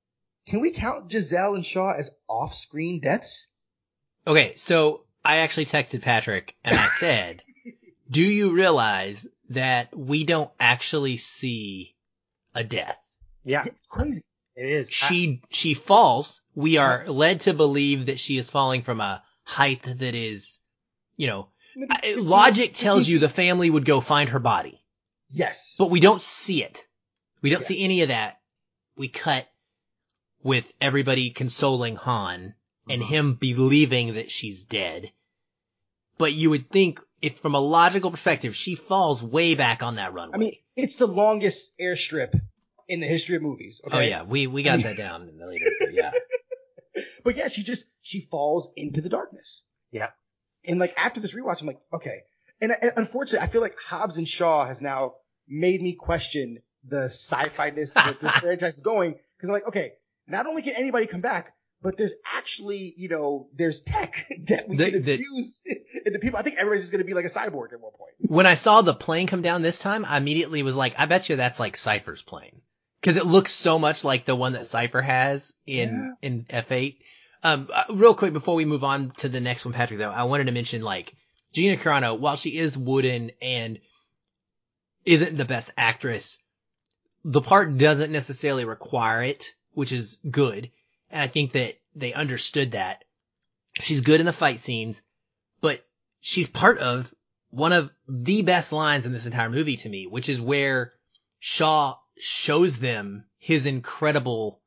Can 0.48 0.60
we 0.60 0.72
count 0.72 1.12
Giselle 1.12 1.56
and 1.56 1.66
Shaw 1.66 1.94
as 1.94 2.12
off-screen 2.28 3.00
deaths? 3.00 3.48
Okay, 4.28 4.56
so 4.56 5.06
I 5.24 5.38
actually 5.38 5.66
texted 5.66 6.02
Patrick 6.02 6.56
and 6.64 6.78
I 6.78 6.88
said, 6.98 7.44
"Do 8.10 8.22
you 8.22 8.54
realize 8.54 9.28
that 9.50 9.96
we 9.96 10.26
don't 10.26 10.52
actually 10.60 11.18
see 11.18 11.96
a 12.54 12.64
death?" 12.64 12.98
Yeah. 13.44 13.66
It's 13.66 13.88
crazy. 13.88 14.24
It 14.56 14.66
is. 14.66 14.91
She 14.91 15.41
I, 15.44 15.48
she 15.50 15.74
falls. 15.74 16.41
We 16.56 16.78
are 16.78 17.06
led 17.08 17.41
to 17.41 17.54
believe 17.54 18.08
that 18.08 18.20
she 18.20 18.38
is 18.38 18.50
falling 18.50 18.84
from 18.84 19.02
a 19.02 19.24
height 19.44 19.84
that 19.84 20.16
is, 20.16 20.60
you 21.18 21.28
know, 21.28 21.50
logic 22.18 22.74
tells 22.74 23.08
you 23.08 23.20
the 23.20 23.30
family 23.30 23.70
would 23.70 23.86
go 23.86 24.00
find 24.00 24.30
her 24.30 24.39
body. 24.39 24.84
Yes. 25.30 25.76
But 25.78 25.89
we 25.89 26.00
don't 26.00 26.22
see 26.22 26.64
it. 26.64 26.88
We 27.41 27.50
don't 27.50 27.62
yeah. 27.62 27.68
see 27.68 27.84
any 27.84 28.02
of 28.04 28.10
that. 28.10 28.39
We 28.96 29.08
cut 29.08 29.48
with 30.44 30.72
everybody 30.80 31.32
consoling 31.32 31.96
Han 31.96 32.54
and 32.89 33.02
uh-huh. 33.02 33.10
him 33.10 33.34
believing 33.36 34.16
that 34.16 34.30
she's 34.30 34.64
dead. 34.64 35.12
But 36.20 36.34
you 36.34 36.52
would 36.52 36.70
think 36.70 37.00
if 37.22 37.39
from 37.39 37.56
a 37.56 37.60
logical 37.60 38.12
perspective, 38.12 38.56
she 38.56 38.76
falls 38.76 39.24
way 39.24 39.56
back 39.56 39.82
on 39.82 39.96
that 39.96 40.14
runway. 40.14 40.36
I 40.36 40.38
mean, 40.38 40.56
it's 40.76 40.98
the 40.98 41.08
longest 41.08 41.76
airstrip 41.80 42.39
in 42.88 43.00
the 43.00 43.08
history 43.08 43.36
of 43.36 43.42
movies. 43.42 43.82
Okay? 43.86 43.98
Oh 43.98 44.02
yeah, 44.02 44.24
we 44.24 44.48
we 44.48 44.64
got 44.64 44.82
that 44.84 44.98
down 44.98 45.30
in 45.30 45.38
the 45.38 45.48
later, 45.48 45.66
but 45.80 45.94
yeah. 45.94 46.12
but 47.24 47.38
yeah, 47.38 47.48
she 47.48 47.64
just 47.64 47.86
she 48.02 48.22
falls 48.22 48.72
into 48.76 49.02
the 49.02 49.10
darkness. 49.10 49.64
Yeah. 49.92 50.10
And 50.66 50.80
like 50.80 50.94
after 50.98 51.20
this 51.20 51.36
rewatch, 51.36 51.62
I'm 51.62 51.68
like, 51.68 51.82
okay. 51.94 52.24
And, 52.62 52.72
and 52.82 52.94
unfortunately, 52.96 53.46
I 53.46 53.50
feel 53.50 53.62
like 53.62 53.76
Hobbs 53.78 54.18
and 54.18 54.28
Shaw 54.28 54.66
has 54.66 54.82
now 54.82 55.16
made 55.48 55.82
me 55.82 55.94
question 55.94 56.60
the 56.88 57.06
sci-fi-ness 57.06 57.94
that 57.96 58.20
this 58.20 58.32
franchise 58.36 58.76
is 58.76 58.82
going 58.82 59.12
because 59.12 59.50
I'm 59.50 59.54
like, 59.54 59.68
okay, 59.68 59.94
not 60.28 60.48
only 60.48 60.62
can 60.62 60.74
anybody 60.76 61.08
come 61.08 61.22
back, 61.22 61.54
but 61.82 61.98
there's 61.98 62.14
actually, 62.34 62.94
you 62.96 63.10
know, 63.10 63.50
there's 63.54 63.82
tech 63.82 64.26
that 64.48 64.70
we 64.70 64.78
the, 64.78 64.92
can 64.92 65.04
the, 65.04 65.20
use 65.20 65.62
into 66.06 66.20
people. 66.20 66.40
I 66.40 66.44
think 66.44 66.56
everybody's 66.56 66.84
just 66.84 66.92
going 66.92 67.04
to 67.04 67.08
be 67.08 67.14
like 67.14 67.26
a 67.26 67.30
cyborg 67.30 67.74
at 67.74 67.82
one 67.82 67.92
point. 67.92 68.14
When 68.20 68.46
I 68.46 68.54
saw 68.54 68.82
the 68.82 68.94
plane 68.94 69.28
come 69.28 69.42
down 69.42 69.62
this 69.62 69.80
time, 69.80 70.06
I 70.06 70.18
immediately 70.18 70.64
was 70.64 70.78
like, 70.78 70.96
I 70.98 71.06
bet 71.06 71.28
you 71.28 71.36
that's 71.36 71.60
like 71.60 71.76
Cypher's 71.76 72.22
plane 72.22 72.62
because 73.04 73.18
it 73.18 73.26
looks 73.26 73.51
so 73.51 73.78
much 73.78 74.06
like 74.06 74.24
the 74.24 74.34
one 74.34 74.54
that 74.54 74.66
Cypher 74.66 75.01
has 75.01 75.54
in 75.68 76.16
yeah. 76.22 76.30
in 76.30 76.45
F8. 76.45 76.95
Um, 77.43 77.68
uh, 77.74 77.84
real 77.89 78.16
quick 78.16 78.32
before 78.32 78.56
we 78.56 78.64
move 78.64 78.86
on 78.86 79.12
to 79.18 79.28
the 79.28 79.41
next 79.41 79.66
one, 79.66 79.74
Patrick, 79.74 79.99
though, 79.99 80.10
I 80.10 80.24
wanted 80.24 80.45
to 80.45 80.54
mention 80.54 80.82
like 80.84 81.14
Gina 81.51 81.76
Carano, 81.76 82.18
while 82.18 82.38
she 82.38 82.58
is 82.58 82.78
wooden 82.78 83.32
and 83.41 83.80
isn't 85.04 85.36
the 85.36 85.43
best 85.43 85.72
actress, 85.78 86.39
the 87.26 87.41
part 87.41 87.78
doesn't 87.78 88.10
necessarily 88.10 88.64
require 88.64 89.22
it, 89.22 89.54
which 89.74 89.91
is 89.91 90.20
good. 90.32 90.72
And 91.12 91.22
I 91.22 91.28
think 91.28 91.51
that 91.51 91.78
they 91.95 92.14
understood 92.14 92.72
that. 92.72 93.04
She's 93.82 93.99
good 93.99 94.22
in 94.22 94.26
the 94.26 94.32
fight 94.32 94.62
scenes, 94.62 95.01
but 95.60 95.86
she's 96.22 96.47
part 96.47 96.78
of 96.80 97.14
one 97.49 97.74
of 97.74 97.91
the 98.08 98.43
best 98.43 98.72
lines 98.72 99.06
in 99.06 99.12
this 99.12 99.26
entire 99.26 99.49
movie 99.49 99.76
to 99.78 99.89
me, 99.89 100.08
which 100.08 100.30
is 100.30 100.39
where 100.39 100.93
Shaw 101.39 101.97
shows 102.18 102.78
them 102.78 103.26
his 103.38 103.66
incredible 103.66 104.61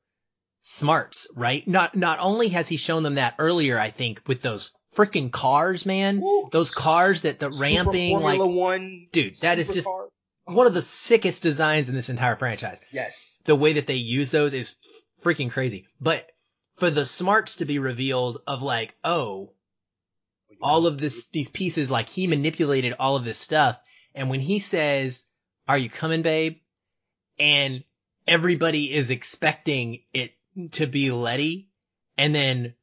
smarts, 0.60 1.28
right? 1.34 1.66
Not, 1.66 1.94
not 1.96 2.18
only 2.20 2.48
has 2.48 2.68
he 2.68 2.76
shown 2.76 3.02
them 3.02 3.14
that 3.14 3.36
earlier, 3.38 3.78
I 3.78 3.90
think, 3.90 4.22
with 4.26 4.42
those 4.42 4.72
freaking 4.94 5.30
cars, 5.30 5.86
man, 5.86 6.22
those 6.50 6.70
cars 6.70 7.22
that 7.22 7.38
the 7.38 7.50
ramping, 7.60 8.18
like, 8.18 8.40
One, 8.40 9.08
dude, 9.12 9.36
that 9.40 9.58
is 9.58 9.72
just 9.72 9.86
car. 9.86 10.08
one 10.46 10.66
of 10.66 10.74
the 10.74 10.82
sickest 10.82 11.42
designs 11.42 11.88
in 11.88 11.94
this 11.94 12.08
entire 12.08 12.36
franchise. 12.36 12.80
Yes. 12.90 13.38
The 13.44 13.54
way 13.54 13.74
that 13.74 13.86
they 13.86 13.96
use 13.96 14.30
those 14.30 14.54
is 14.54 14.76
freaking 15.22 15.50
crazy. 15.50 15.86
But 16.00 16.26
for 16.76 16.90
the 16.90 17.06
smarts 17.06 17.56
to 17.56 17.64
be 17.64 17.78
revealed 17.78 18.38
of 18.46 18.62
like, 18.62 18.94
oh, 19.04 19.52
all 20.60 20.86
of 20.86 20.98
this, 20.98 21.26
these 21.26 21.48
pieces, 21.48 21.90
like 21.90 22.08
he 22.08 22.26
manipulated 22.26 22.94
all 22.98 23.16
of 23.16 23.24
this 23.24 23.38
stuff. 23.38 23.78
And 24.14 24.30
when 24.30 24.40
he 24.40 24.58
says, 24.58 25.26
are 25.68 25.78
you 25.78 25.90
coming, 25.90 26.22
babe? 26.22 26.56
And 27.38 27.84
everybody 28.26 28.92
is 28.92 29.10
expecting 29.10 30.02
it 30.12 30.32
to 30.72 30.86
be 30.86 31.10
Letty 31.10 31.68
and 32.16 32.34
then 32.34 32.74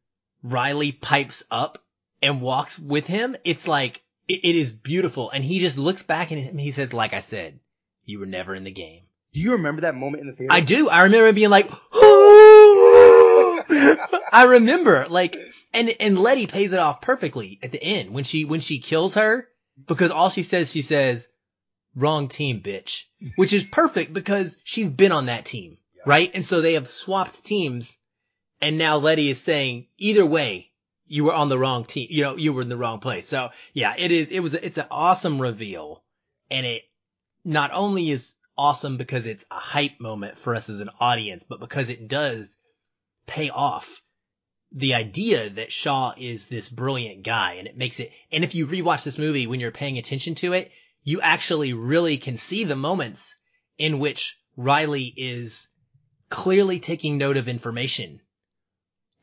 Riley 0.43 0.91
pipes 0.91 1.43
up 1.49 1.83
and 2.21 2.41
walks 2.41 2.77
with 2.79 3.07
him. 3.07 3.35
It's 3.43 3.67
like, 3.67 4.01
it, 4.27 4.41
it 4.43 4.55
is 4.55 4.71
beautiful. 4.71 5.29
And 5.31 5.43
he 5.43 5.59
just 5.59 5.77
looks 5.77 6.03
back 6.03 6.31
and 6.31 6.59
he 6.59 6.71
says, 6.71 6.93
like 6.93 7.13
I 7.13 7.19
said, 7.19 7.59
you 8.05 8.19
were 8.19 8.25
never 8.25 8.53
in 8.55 8.63
the 8.63 8.71
game. 8.71 9.03
Do 9.33 9.41
you 9.41 9.53
remember 9.53 9.81
that 9.81 9.95
moment 9.95 10.21
in 10.21 10.27
the 10.27 10.33
theater? 10.33 10.53
I 10.53 10.59
do. 10.59 10.89
I 10.89 11.03
remember 11.03 11.33
being 11.33 11.49
like, 11.49 11.71
I 14.31 14.45
remember 14.49 15.07
like, 15.09 15.37
and, 15.73 15.89
and 15.99 16.19
Letty 16.19 16.45
pays 16.47 16.73
it 16.73 16.79
off 16.79 17.01
perfectly 17.01 17.59
at 17.63 17.71
the 17.71 17.81
end 17.81 18.11
when 18.11 18.23
she, 18.23 18.45
when 18.45 18.59
she 18.59 18.77
kills 18.79 19.15
her 19.15 19.47
because 19.87 20.11
all 20.11 20.29
she 20.29 20.43
says, 20.43 20.71
she 20.71 20.83
says, 20.83 21.29
wrong 21.95 22.27
team, 22.27 22.61
bitch, 22.61 23.05
which 23.35 23.53
is 23.53 23.63
perfect 23.63 24.13
because 24.13 24.57
she's 24.63 24.89
been 24.89 25.11
on 25.11 25.27
that 25.27 25.45
team, 25.45 25.77
yeah. 25.95 26.03
right? 26.05 26.31
And 26.33 26.45
so 26.45 26.61
they 26.61 26.73
have 26.73 26.89
swapped 26.89 27.43
teams 27.45 27.97
And 28.63 28.77
now 28.77 28.95
Letty 28.95 29.29
is 29.29 29.41
saying, 29.41 29.87
either 29.97 30.25
way, 30.25 30.71
you 31.05 31.25
were 31.25 31.33
on 31.33 31.49
the 31.49 31.57
wrong 31.59 31.83
team. 31.83 32.07
You 32.09 32.23
know, 32.23 32.37
you 32.37 32.53
were 32.53 32.61
in 32.61 32.69
the 32.69 32.77
wrong 32.77 32.99
place. 33.01 33.27
So 33.27 33.49
yeah, 33.73 33.93
it 33.97 34.09
is, 34.09 34.29
it 34.29 34.39
was, 34.39 34.53
it's 34.53 34.77
an 34.77 34.85
awesome 34.89 35.41
reveal. 35.41 36.01
And 36.49 36.65
it 36.65 36.83
not 37.43 37.71
only 37.73 38.09
is 38.09 38.35
awesome 38.57 38.95
because 38.95 39.25
it's 39.25 39.43
a 39.51 39.59
hype 39.59 39.99
moment 39.99 40.37
for 40.37 40.55
us 40.55 40.69
as 40.69 40.79
an 40.79 40.91
audience, 41.01 41.43
but 41.43 41.59
because 41.59 41.89
it 41.89 42.07
does 42.07 42.55
pay 43.27 43.49
off 43.49 44.01
the 44.71 44.93
idea 44.93 45.49
that 45.49 45.73
Shaw 45.73 46.13
is 46.17 46.47
this 46.47 46.69
brilliant 46.69 47.23
guy 47.23 47.55
and 47.55 47.67
it 47.67 47.77
makes 47.77 47.99
it, 47.99 48.13
and 48.31 48.45
if 48.45 48.55
you 48.55 48.65
rewatch 48.65 49.03
this 49.03 49.17
movie 49.17 49.45
when 49.45 49.59
you're 49.59 49.71
paying 49.71 49.97
attention 49.97 50.35
to 50.35 50.53
it, 50.53 50.71
you 51.03 51.21
actually 51.21 51.73
really 51.73 52.17
can 52.17 52.37
see 52.37 52.63
the 52.63 52.75
moments 52.75 53.35
in 53.77 53.99
which 53.99 54.37
Riley 54.55 55.13
is 55.15 55.67
clearly 56.29 56.79
taking 56.79 57.17
note 57.17 57.37
of 57.37 57.47
information 57.47 58.21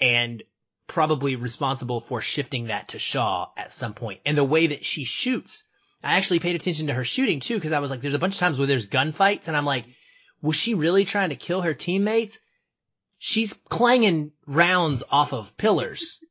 and 0.00 0.42
probably 0.86 1.36
responsible 1.36 2.00
for 2.00 2.20
shifting 2.20 2.66
that 2.66 2.88
to 2.88 2.98
Shaw 2.98 3.48
at 3.56 3.72
some 3.72 3.94
point. 3.94 4.20
And 4.26 4.36
the 4.36 4.44
way 4.44 4.68
that 4.68 4.84
she 4.84 5.04
shoots, 5.04 5.64
I 6.02 6.16
actually 6.16 6.40
paid 6.40 6.56
attention 6.56 6.88
to 6.88 6.94
her 6.94 7.04
shooting 7.04 7.40
too, 7.40 7.54
because 7.54 7.72
I 7.72 7.80
was 7.80 7.90
like, 7.90 8.00
there's 8.00 8.14
a 8.14 8.18
bunch 8.18 8.34
of 8.34 8.40
times 8.40 8.58
where 8.58 8.66
there's 8.66 8.88
gunfights 8.88 9.48
and 9.48 9.56
I'm 9.56 9.64
like, 9.64 9.84
was 10.42 10.56
she 10.56 10.74
really 10.74 11.04
trying 11.04 11.28
to 11.30 11.36
kill 11.36 11.62
her 11.62 11.74
teammates? 11.74 12.38
She's 13.18 13.52
clanging 13.68 14.32
rounds 14.46 15.02
off 15.10 15.32
of 15.32 15.56
pillars 15.56 16.24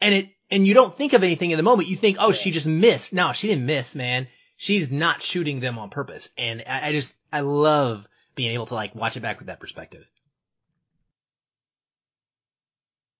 and 0.00 0.14
it, 0.14 0.28
and 0.50 0.66
you 0.66 0.74
don't 0.74 0.94
think 0.94 1.14
of 1.14 1.22
anything 1.22 1.52
in 1.52 1.56
the 1.56 1.62
moment. 1.62 1.88
You 1.88 1.96
think, 1.96 2.18
oh, 2.20 2.32
she 2.32 2.50
just 2.50 2.66
missed. 2.66 3.14
No, 3.14 3.32
she 3.32 3.48
didn't 3.48 3.64
miss, 3.64 3.94
man. 3.94 4.28
She's 4.62 4.92
not 4.92 5.22
shooting 5.22 5.58
them 5.58 5.76
on 5.76 5.90
purpose. 5.90 6.28
And 6.38 6.62
I, 6.68 6.90
I 6.90 6.92
just, 6.92 7.16
I 7.32 7.40
love 7.40 8.06
being 8.36 8.52
able 8.52 8.66
to 8.66 8.74
like 8.74 8.94
watch 8.94 9.16
it 9.16 9.20
back 9.20 9.40
with 9.40 9.48
that 9.48 9.58
perspective. 9.58 10.06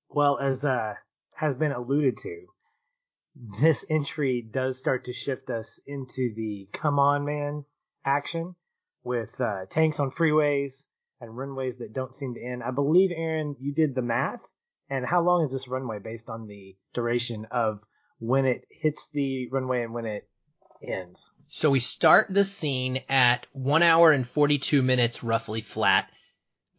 Well, 0.09 0.39
as 0.39 0.65
uh, 0.65 0.95
has 1.35 1.57
been 1.57 1.73
alluded 1.73 2.19
to, 2.19 2.47
this 3.61 3.85
entry 3.91 4.41
does 4.41 4.79
start 4.79 5.07
to 5.07 5.13
shift 5.13 5.51
us 5.51 5.81
into 5.85 6.33
the 6.33 6.69
come 6.73 7.01
on 7.01 7.25
man 7.25 7.65
action 8.05 8.55
with 9.03 9.41
uh, 9.41 9.67
tanks 9.69 9.99
on 9.99 10.13
freeways 10.13 10.87
and 11.21 11.37
runways 11.37 11.79
that 11.79 11.93
don't 11.93 12.15
seem 12.15 12.35
to 12.35 12.41
end. 12.41 12.63
I 12.63 12.71
believe, 12.71 13.11
Aaron, 13.13 13.57
you 13.59 13.75
did 13.75 13.97
the 13.97 14.03
math. 14.03 14.47
And 14.89 15.05
how 15.05 15.23
long 15.23 15.45
is 15.45 15.51
this 15.51 15.67
runway 15.67 15.99
based 15.99 16.31
on 16.31 16.47
the 16.47 16.77
duration 16.95 17.49
of 17.51 17.81
when 18.21 18.47
it 18.47 18.65
hits 18.71 19.09
the 19.13 19.49
runway 19.51 19.83
and 19.83 19.93
when 19.93 20.07
it 20.07 20.29
ends? 20.83 21.31
So 21.49 21.71
we 21.71 21.81
start 21.81 22.29
the 22.31 22.45
scene 22.45 23.01
at 23.09 23.47
one 23.53 23.83
hour 23.83 24.13
and 24.13 24.27
42 24.27 24.83
minutes 24.83 25.23
roughly 25.23 25.61
flat 25.61 26.09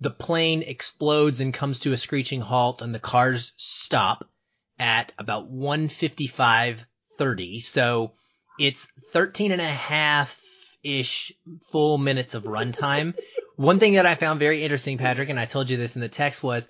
the 0.04 0.12
plane 0.12 0.62
explodes 0.64 1.39
and 1.39 1.54
comes 1.54 1.80
to 1.80 1.93
a 1.93 1.97
screeching 1.97 2.41
halt 2.41 2.82
and 2.82 2.93
the 2.93 2.99
cars 2.99 3.54
stop 3.56 4.30
at 4.78 5.14
about 5.18 5.49
155.30. 5.49 7.64
So 7.64 8.12
it's 8.60 8.91
13 9.14 9.54
and 9.54 9.62
a 9.62 9.66
half 9.66 10.41
ish 10.84 11.32
full 11.72 11.97
minutes 11.97 12.36
of 12.36 12.43
runtime. 12.43 13.18
One 13.56 13.80
thing 13.80 13.93
that 13.93 14.06
I 14.06 14.16
found 14.16 14.41
very 14.41 14.62
interesting, 14.64 14.97
Patrick, 14.97 15.30
and 15.30 15.39
I 15.39 15.45
told 15.45 15.70
you 15.70 15.78
this 15.78 15.95
in 15.95 16.01
the 16.01 16.10
text 16.10 16.43
was 16.43 16.68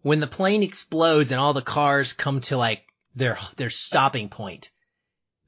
when 0.00 0.20
the 0.20 0.26
plane 0.26 0.62
explodes 0.62 1.32
and 1.32 1.40
all 1.40 1.52
the 1.52 1.60
cars 1.60 2.14
come 2.14 2.40
to 2.42 2.56
like 2.56 2.86
their, 3.14 3.36
their 3.56 3.68
stopping 3.68 4.30
point, 4.30 4.70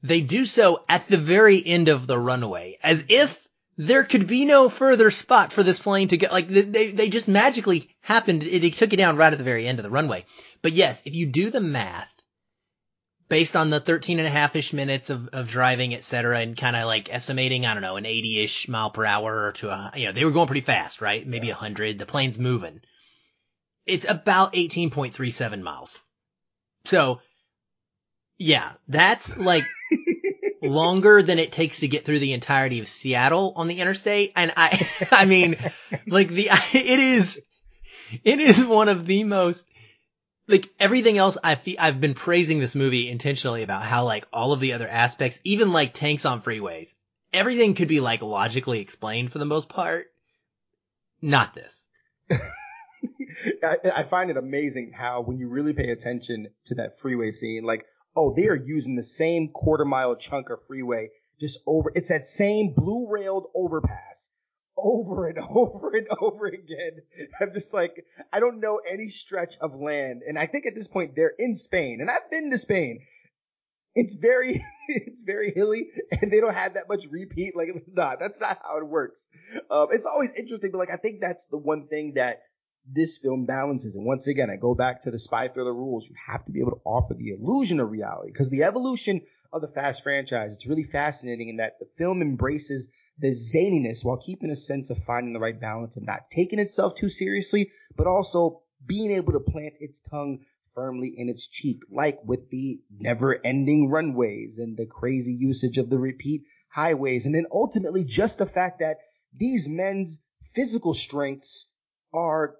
they 0.03 0.21
do 0.21 0.45
so 0.45 0.83
at 0.87 1.07
the 1.07 1.17
very 1.17 1.65
end 1.65 1.89
of 1.89 2.07
the 2.07 2.19
runway 2.19 2.77
as 2.83 3.05
if 3.09 3.47
there 3.77 4.03
could 4.03 4.27
be 4.27 4.45
no 4.45 4.69
further 4.69 5.11
spot 5.11 5.53
for 5.53 5.61
this 5.61 5.79
plane 5.79 6.07
to 6.07 6.17
get, 6.17 6.31
like, 6.31 6.47
they, 6.47 6.91
they 6.91 7.09
just 7.09 7.27
magically 7.27 7.89
happened, 8.01 8.41
they 8.41 8.71
took 8.71 8.91
it 8.91 8.97
down 8.97 9.17
right 9.17 9.31
at 9.31 9.37
the 9.37 9.43
very 9.43 9.67
end 9.67 9.77
of 9.77 9.83
the 9.83 9.91
runway. 9.91 10.25
But 10.63 10.73
yes, 10.73 11.03
if 11.05 11.15
you 11.15 11.27
do 11.27 11.51
the 11.51 11.61
math, 11.61 12.13
based 13.29 13.55
on 13.55 13.69
the 13.69 13.79
13 13.79 14.19
and 14.19 14.27
a 14.27 14.31
half-ish 14.31 14.73
minutes 14.73 15.09
of, 15.09 15.27
of 15.29 15.47
driving, 15.47 15.93
et 15.93 16.03
cetera, 16.03 16.39
and 16.39 16.57
kind 16.57 16.75
of 16.75 16.85
like 16.85 17.13
estimating, 17.13 17.65
I 17.65 17.73
don't 17.73 17.83
know, 17.83 17.97
an 17.97 18.05
80-ish 18.05 18.67
mile 18.67 18.89
per 18.89 19.05
hour 19.05 19.45
or 19.45 19.51
to 19.51 19.69
a, 19.69 19.91
you 19.95 20.05
know, 20.07 20.11
they 20.11 20.25
were 20.25 20.31
going 20.31 20.47
pretty 20.47 20.61
fast, 20.61 21.01
right? 21.01 21.25
Maybe 21.25 21.47
a 21.47 21.49
yeah. 21.49 21.55
100. 21.55 21.99
The 21.99 22.05
plane's 22.05 22.39
moving. 22.39 22.81
It's 23.85 24.09
about 24.09 24.53
18.37 24.53 25.61
miles. 25.61 25.99
So, 26.85 27.19
yeah, 28.37 28.71
that's 28.87 29.37
like 29.37 29.63
longer 30.61 31.21
than 31.23 31.39
it 31.39 31.51
takes 31.51 31.79
to 31.79 31.87
get 31.87 32.05
through 32.05 32.19
the 32.19 32.33
entirety 32.33 32.79
of 32.79 32.87
Seattle 32.87 33.53
on 33.55 33.67
the 33.67 33.79
interstate. 33.79 34.33
And 34.35 34.53
I, 34.55 34.87
I 35.11 35.25
mean, 35.25 35.57
like 36.07 36.29
the, 36.29 36.49
it 36.73 36.99
is, 36.99 37.41
it 38.23 38.39
is 38.39 38.65
one 38.65 38.89
of 38.89 39.05
the 39.05 39.23
most, 39.23 39.65
like 40.47 40.69
everything 40.79 41.17
else 41.17 41.37
I 41.43 41.55
feel, 41.55 41.75
I've 41.79 41.99
been 41.99 42.13
praising 42.13 42.59
this 42.59 42.75
movie 42.75 43.09
intentionally 43.09 43.63
about 43.63 43.83
how 43.83 44.05
like 44.05 44.25
all 44.31 44.53
of 44.53 44.59
the 44.59 44.73
other 44.73 44.87
aspects, 44.87 45.39
even 45.43 45.73
like 45.73 45.93
tanks 45.93 46.25
on 46.25 46.41
freeways, 46.41 46.95
everything 47.33 47.73
could 47.73 47.87
be 47.87 47.99
like 47.99 48.21
logically 48.21 48.79
explained 48.79 49.31
for 49.31 49.39
the 49.39 49.45
most 49.45 49.67
part. 49.67 50.07
Not 51.21 51.53
this. 51.55 51.87
I, 53.63 53.77
I, 53.95 54.03
find 54.03 54.29
it 54.29 54.37
amazing 54.37 54.91
how 54.91 55.21
when 55.21 55.37
you 55.37 55.47
really 55.47 55.73
pay 55.73 55.89
attention 55.89 56.49
to 56.65 56.75
that 56.75 56.99
freeway 56.99 57.31
scene, 57.31 57.63
like 57.63 57.85
oh, 58.17 58.33
they 58.35 58.47
are 58.47 58.55
using 58.55 58.95
the 58.95 59.03
same 59.03 59.49
quarter 59.49 59.85
mile 59.85 60.15
chunk 60.15 60.49
of 60.49 60.65
freeway 60.65 61.09
just 61.39 61.59
over. 61.67 61.91
It's 61.95 62.09
that 62.09 62.25
same 62.25 62.73
blue 62.73 63.07
railed 63.09 63.47
overpass 63.55 64.29
over 64.75 65.27
and 65.27 65.39
over 65.49 65.91
and 65.91 66.07
over 66.19 66.47
again. 66.47 67.01
I'm 67.39 67.53
just 67.53 67.73
like, 67.73 68.05
I 68.33 68.39
don't 68.39 68.59
know 68.59 68.81
any 68.91 69.07
stretch 69.07 69.57
of 69.61 69.75
land. 69.75 70.23
And 70.27 70.37
I 70.37 70.47
think 70.47 70.65
at 70.65 70.75
this 70.75 70.87
point 70.87 71.15
they're 71.15 71.33
in 71.37 71.55
Spain 71.55 71.99
and 72.01 72.09
I've 72.09 72.29
been 72.31 72.49
to 72.51 72.57
Spain. 72.57 72.99
It's 73.93 74.15
very, 74.15 74.63
it's 74.87 75.21
very 75.21 75.51
hilly 75.55 75.89
and 76.19 76.31
they 76.31 76.39
don't 76.41 76.55
have 76.55 76.73
that 76.73 76.89
much 76.89 77.05
repeat. 77.09 77.55
Like, 77.55 77.69
nah, 77.87 78.15
that's 78.15 78.41
not 78.41 78.59
how 78.63 78.79
it 78.79 78.87
works. 78.87 79.27
Um, 79.69 79.89
it's 79.91 80.05
always 80.07 80.31
interesting, 80.31 80.71
but 80.71 80.79
like, 80.79 80.91
I 80.91 80.97
think 80.97 81.21
that's 81.21 81.47
the 81.47 81.57
one 81.59 81.87
thing 81.87 82.13
that 82.15 82.41
this 82.89 83.17
film 83.17 83.45
balances. 83.45 83.95
And 83.95 84.05
once 84.05 84.27
again, 84.27 84.49
I 84.49 84.55
go 84.55 84.73
back 84.73 85.01
to 85.01 85.11
the 85.11 85.19
spy 85.19 85.49
thriller 85.49 85.73
rules. 85.73 86.07
You 86.07 86.15
have 86.27 86.45
to 86.45 86.51
be 86.51 86.61
able 86.61 86.71
to 86.71 86.81
offer 86.85 87.13
the 87.13 87.31
illusion 87.31 87.79
of 87.79 87.91
reality 87.91 88.31
because 88.31 88.49
the 88.49 88.63
evolution 88.63 89.21
of 89.51 89.61
the 89.61 89.67
Fast 89.67 90.03
franchise, 90.03 90.53
it's 90.53 90.67
really 90.67 90.83
fascinating 90.83 91.49
in 91.49 91.57
that 91.57 91.79
the 91.79 91.87
film 91.97 92.21
embraces 92.21 92.89
the 93.19 93.29
zaniness 93.29 94.03
while 94.03 94.17
keeping 94.17 94.49
a 94.49 94.55
sense 94.55 94.89
of 94.89 94.97
finding 94.99 95.33
the 95.33 95.39
right 95.39 95.59
balance 95.59 95.97
of 95.97 96.05
not 96.05 96.29
taking 96.31 96.59
itself 96.59 96.95
too 96.95 97.09
seriously, 97.09 97.71
but 97.95 98.07
also 98.07 98.61
being 98.85 99.11
able 99.11 99.33
to 99.33 99.39
plant 99.39 99.75
its 99.79 99.99
tongue 99.99 100.45
firmly 100.75 101.13
in 101.17 101.27
its 101.27 101.47
cheek, 101.47 101.81
like 101.91 102.19
with 102.23 102.49
the 102.51 102.79
never 102.99 103.39
ending 103.43 103.89
runways 103.89 104.59
and 104.59 104.77
the 104.77 104.85
crazy 104.85 105.33
usage 105.33 105.77
of 105.77 105.89
the 105.89 105.97
repeat 105.97 106.43
highways. 106.69 107.25
And 107.25 107.33
then 107.33 107.47
ultimately 107.51 108.05
just 108.05 108.37
the 108.37 108.45
fact 108.45 108.79
that 108.79 108.97
these 109.35 109.67
men's 109.67 110.19
physical 110.53 110.93
strengths 110.93 111.71
are 112.13 112.55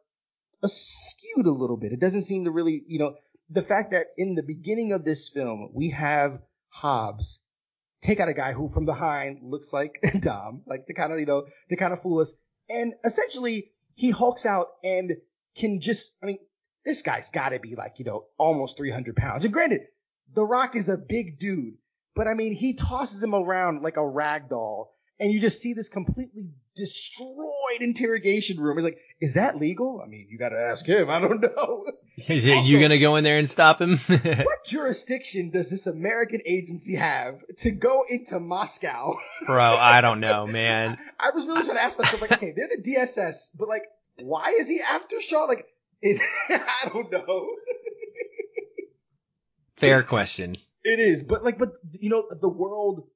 skewed 0.66 1.46
a 1.46 1.52
little 1.52 1.78
bit. 1.78 1.92
It 1.92 2.00
doesn't 2.00 2.22
seem 2.22 2.46
to 2.46 2.52
really, 2.52 2.84
you 2.88 3.00
know, 3.00 3.16
the 3.50 3.62
fact 3.62 3.92
that 3.92 4.08
in 4.18 4.36
the 4.36 4.44
beginning 4.44 4.92
of 4.92 5.06
this 5.06 5.30
film, 5.30 5.70
we 5.74 5.90
have 5.92 6.42
Hobbs 6.70 7.40
take 8.02 8.20
out 8.20 8.30
a 8.30 8.34
guy 8.34 8.54
who 8.54 8.70
from 8.70 8.86
behind 8.86 9.40
looks 9.44 9.74
like 9.74 10.00
Dom, 10.20 10.64
like 10.66 10.86
to 10.88 10.94
kind 10.94 11.14
of, 11.14 11.20
you 11.20 11.26
know, 11.26 11.46
to 11.70 11.76
kind 11.76 11.94
of 11.94 12.02
fool 12.02 12.20
us. 12.20 12.34
And 12.70 12.94
essentially 13.04 13.72
he 13.96 14.12
hulks 14.12 14.46
out 14.46 14.68
and 14.84 15.18
can 15.56 15.82
just, 15.82 16.16
I 16.22 16.28
mean, 16.28 16.40
this 16.86 17.02
guy's 17.02 17.30
gotta 17.30 17.60
be 17.60 17.76
like, 17.76 18.00
you 18.00 18.06
know, 18.06 18.26
almost 18.38 18.78
300 18.78 19.16
pounds. 19.16 19.46
And 19.46 19.54
granted, 19.54 19.82
The 20.34 20.46
Rock 20.46 20.76
is 20.76 20.90
a 20.90 20.98
big 20.98 21.40
dude, 21.40 21.76
but 22.16 22.28
I 22.28 22.34
mean, 22.34 22.54
he 22.54 22.74
tosses 22.74 23.24
him 23.24 23.34
around 23.34 23.82
like 23.82 23.98
a 23.98 24.08
rag 24.08 24.50
doll 24.50 24.94
and 25.20 25.32
you 25.32 25.40
just 25.40 25.62
see 25.62 25.74
this 25.74 25.90
completely 25.90 26.52
destroyed 26.76 27.82
interrogation 27.82 28.60
room. 28.60 28.78
It's 28.78 28.86
like, 28.86 29.00
is 29.20 29.34
that 29.34 29.58
legal? 29.58 30.02
I 30.04 30.08
mean, 30.08 30.28
you 30.30 30.38
got 30.38 30.50
to 30.50 30.60
ask 30.60 30.86
him. 30.86 31.10
I 31.10 31.20
don't 31.20 31.42
know. 31.42 31.86
Is 32.28 32.46
you 32.46 32.80
gonna 32.80 32.98
go 32.98 33.16
in 33.18 33.24
there 33.24 33.38
and 33.38 33.48
stop 33.48 33.80
him? 33.80 33.98
what 34.08 34.66
jurisdiction 34.66 35.52
does 35.52 35.70
this 35.70 35.86
American 35.86 36.42
agency 36.48 36.96
have 36.96 37.44
to 37.58 37.70
go 37.70 38.06
into 38.10 38.40
Moscow? 38.40 39.16
Bro, 39.46 39.78
I 39.78 40.02
don't 40.02 40.20
know, 40.20 40.48
man. 40.48 40.98
I, 41.20 41.28
I, 41.28 41.32
was 41.36 41.46
really 41.46 41.62
trying 41.62 41.78
to 41.78 41.84
ask 41.84 42.00
myself, 42.00 42.20
like, 42.22 42.32
okay, 42.32 42.54
they're 42.56 42.70
the 42.76 42.82
DSS, 42.82 43.52
but 43.56 43.68
like, 43.68 43.84
why 44.16 44.56
is 44.58 44.68
he 44.68 44.82
after 44.82 45.22
Shaw? 45.22 45.44
Like, 45.44 45.68
it, 46.02 46.20
I 46.50 46.90
don't 46.92 47.12
know. 47.12 47.50
Fair 49.76 50.02
question. 50.02 50.56
It 50.84 51.00
is, 51.00 51.22
but 51.22 51.44
like, 51.44 51.60
but 51.60 51.74
you 51.92 52.10
know, 52.10 52.24
the 52.32 52.50
world 52.50 53.08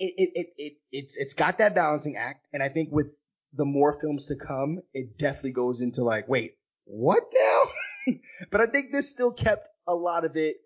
it, 0.00 0.14
it, 0.16 0.30
it, 0.34 0.46
it, 0.56 0.72
it's, 0.90 1.16
it's 1.16 1.34
got 1.34 1.58
that 1.58 1.74
balancing 1.74 2.16
act. 2.16 2.48
And 2.52 2.62
I 2.62 2.70
think 2.70 2.88
with 2.90 3.12
the 3.52 3.66
more 3.66 3.92
films 3.92 4.26
to 4.26 4.36
come, 4.36 4.80
it 4.94 5.18
definitely 5.18 5.52
goes 5.52 5.82
into 5.82 6.02
like, 6.02 6.26
wait, 6.26 6.54
what 6.84 7.22
now? 7.32 8.14
but 8.50 8.62
I 8.62 8.66
think 8.66 8.90
this 8.90 9.10
still 9.10 9.32
kept 9.32 9.68
a 9.86 9.94
lot 9.94 10.24
of 10.24 10.36
it 10.36 10.56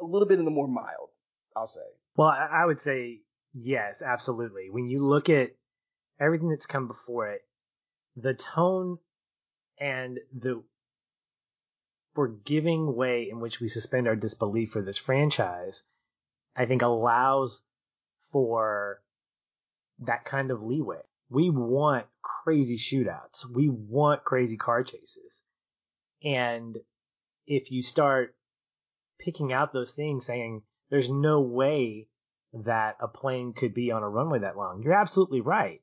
a 0.00 0.04
little 0.04 0.26
bit 0.26 0.40
in 0.40 0.44
the 0.44 0.50
more 0.50 0.66
mild, 0.66 1.10
I'll 1.56 1.68
say. 1.68 1.80
Well, 2.16 2.28
I 2.28 2.66
would 2.66 2.80
say 2.80 3.20
yes, 3.54 4.02
absolutely. 4.02 4.68
When 4.70 4.88
you 4.88 5.06
look 5.06 5.30
at 5.30 5.52
everything 6.20 6.50
that's 6.50 6.66
come 6.66 6.88
before 6.88 7.28
it, 7.28 7.42
the 8.16 8.34
tone 8.34 8.98
and 9.78 10.18
the 10.36 10.62
forgiving 12.14 12.94
way 12.94 13.28
in 13.30 13.40
which 13.40 13.60
we 13.60 13.68
suspend 13.68 14.08
our 14.08 14.16
disbelief 14.16 14.72
for 14.72 14.82
this 14.82 14.98
franchise, 14.98 15.84
I 16.56 16.66
think 16.66 16.82
allows 16.82 17.62
for 18.32 19.00
that 20.00 20.24
kind 20.24 20.50
of 20.50 20.62
leeway. 20.62 21.02
We 21.30 21.50
want 21.50 22.06
crazy 22.22 22.76
shootouts. 22.76 23.46
We 23.50 23.68
want 23.68 24.24
crazy 24.24 24.56
car 24.56 24.82
chases. 24.82 25.42
And 26.24 26.76
if 27.46 27.70
you 27.70 27.82
start 27.82 28.34
picking 29.18 29.52
out 29.52 29.72
those 29.72 29.92
things 29.92 30.26
saying 30.26 30.62
there's 30.90 31.08
no 31.08 31.40
way 31.40 32.08
that 32.52 32.96
a 33.00 33.08
plane 33.08 33.54
could 33.54 33.72
be 33.72 33.90
on 33.92 34.02
a 34.02 34.08
runway 34.08 34.40
that 34.40 34.56
long, 34.56 34.82
you're 34.82 34.92
absolutely 34.92 35.40
right. 35.40 35.80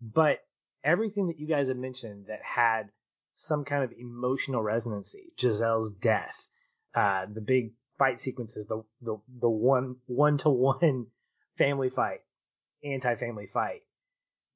But 0.00 0.38
everything 0.82 1.28
that 1.28 1.38
you 1.38 1.46
guys 1.46 1.68
have 1.68 1.76
mentioned 1.76 2.26
that 2.26 2.40
had 2.42 2.90
some 3.34 3.64
kind 3.64 3.84
of 3.84 3.92
emotional 3.92 4.62
resonancy, 4.62 5.32
Giselle's 5.38 5.90
death, 5.90 6.48
uh, 6.94 7.26
the 7.32 7.40
big 7.40 7.72
fight 7.98 8.20
sequences, 8.20 8.66
the 8.66 8.84
the 9.00 9.16
the 9.40 9.48
one 9.48 9.96
one 10.06 10.38
to 10.38 10.50
one 10.50 11.06
family 11.56 11.90
fight, 11.90 12.20
anti 12.84 13.14
family 13.16 13.46
fight. 13.46 13.82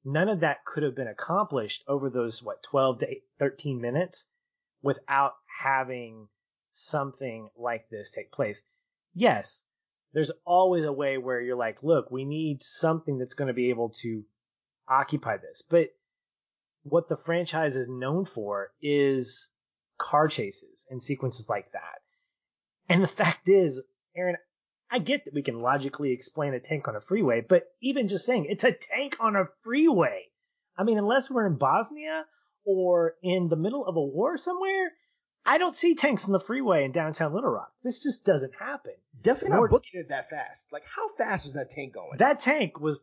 None 0.05 0.29
of 0.29 0.39
that 0.41 0.65
could 0.65 0.83
have 0.83 0.95
been 0.95 1.07
accomplished 1.07 1.83
over 1.87 2.09
those 2.09 2.41
what 2.41 2.63
12 2.63 2.99
to 2.99 3.15
13 3.39 3.81
minutes 3.81 4.25
without 4.81 5.33
having 5.61 6.27
something 6.71 7.49
like 7.57 7.89
this 7.89 8.11
take 8.11 8.31
place. 8.31 8.61
Yes, 9.13 9.63
there's 10.13 10.31
always 10.45 10.83
a 10.83 10.91
way 10.91 11.17
where 11.17 11.41
you're 11.41 11.55
like, 11.57 11.83
look, 11.83 12.09
we 12.11 12.23
need 12.23 12.61
something 12.61 13.17
that's 13.17 13.33
going 13.33 13.49
to 13.49 13.53
be 13.53 13.69
able 13.69 13.89
to 14.01 14.23
occupy 14.87 15.37
this. 15.37 15.61
But 15.61 15.89
what 16.83 17.09
the 17.09 17.17
franchise 17.17 17.75
is 17.75 17.87
known 17.87 18.25
for 18.25 18.71
is 18.81 19.49
car 19.97 20.27
chases 20.27 20.85
and 20.89 21.03
sequences 21.03 21.49
like 21.49 21.71
that. 21.73 22.01
And 22.87 23.03
the 23.03 23.07
fact 23.07 23.49
is, 23.49 23.81
Aaron, 24.15 24.37
I 24.89 24.99
get 24.99 25.25
that 25.25 25.33
we 25.33 25.41
can 25.41 25.59
logically 25.61 26.11
explain 26.11 26.53
a 26.53 26.59
tank 26.59 26.87
on 26.87 26.95
a 26.95 27.01
freeway, 27.01 27.41
but 27.41 27.63
even 27.81 28.07
just 28.07 28.25
saying 28.25 28.45
it's 28.49 28.63
a 28.63 28.71
tank 28.71 29.17
on 29.19 29.35
a 29.35 29.49
freeway. 29.63 30.25
I 30.77 30.83
mean, 30.83 30.97
unless 30.97 31.29
we're 31.29 31.47
in 31.47 31.57
Bosnia 31.57 32.25
or 32.65 33.15
in 33.21 33.49
the 33.49 33.55
middle 33.55 33.85
of 33.85 33.95
a 33.95 34.01
war 34.01 34.37
somewhere, 34.37 34.91
I 35.45 35.57
don't 35.57 35.75
see 35.75 35.95
tanks 35.95 36.25
on 36.25 36.31
the 36.31 36.39
freeway 36.39 36.83
in 36.83 36.91
downtown 36.91 37.33
Little 37.33 37.51
Rock. 37.51 37.71
This 37.83 38.01
just 38.03 38.25
doesn't 38.25 38.53
happen. 38.59 38.93
Definitely 39.21 39.57
not 39.57 39.69
booking 39.69 40.01
it 40.01 40.09
that 40.09 40.29
fast. 40.29 40.67
Like, 40.71 40.83
how 40.93 41.09
fast 41.15 41.45
was 41.45 41.55
that 41.55 41.69
tank 41.69 41.93
going? 41.93 42.17
That 42.17 42.41
tank 42.41 42.79
was, 42.79 42.99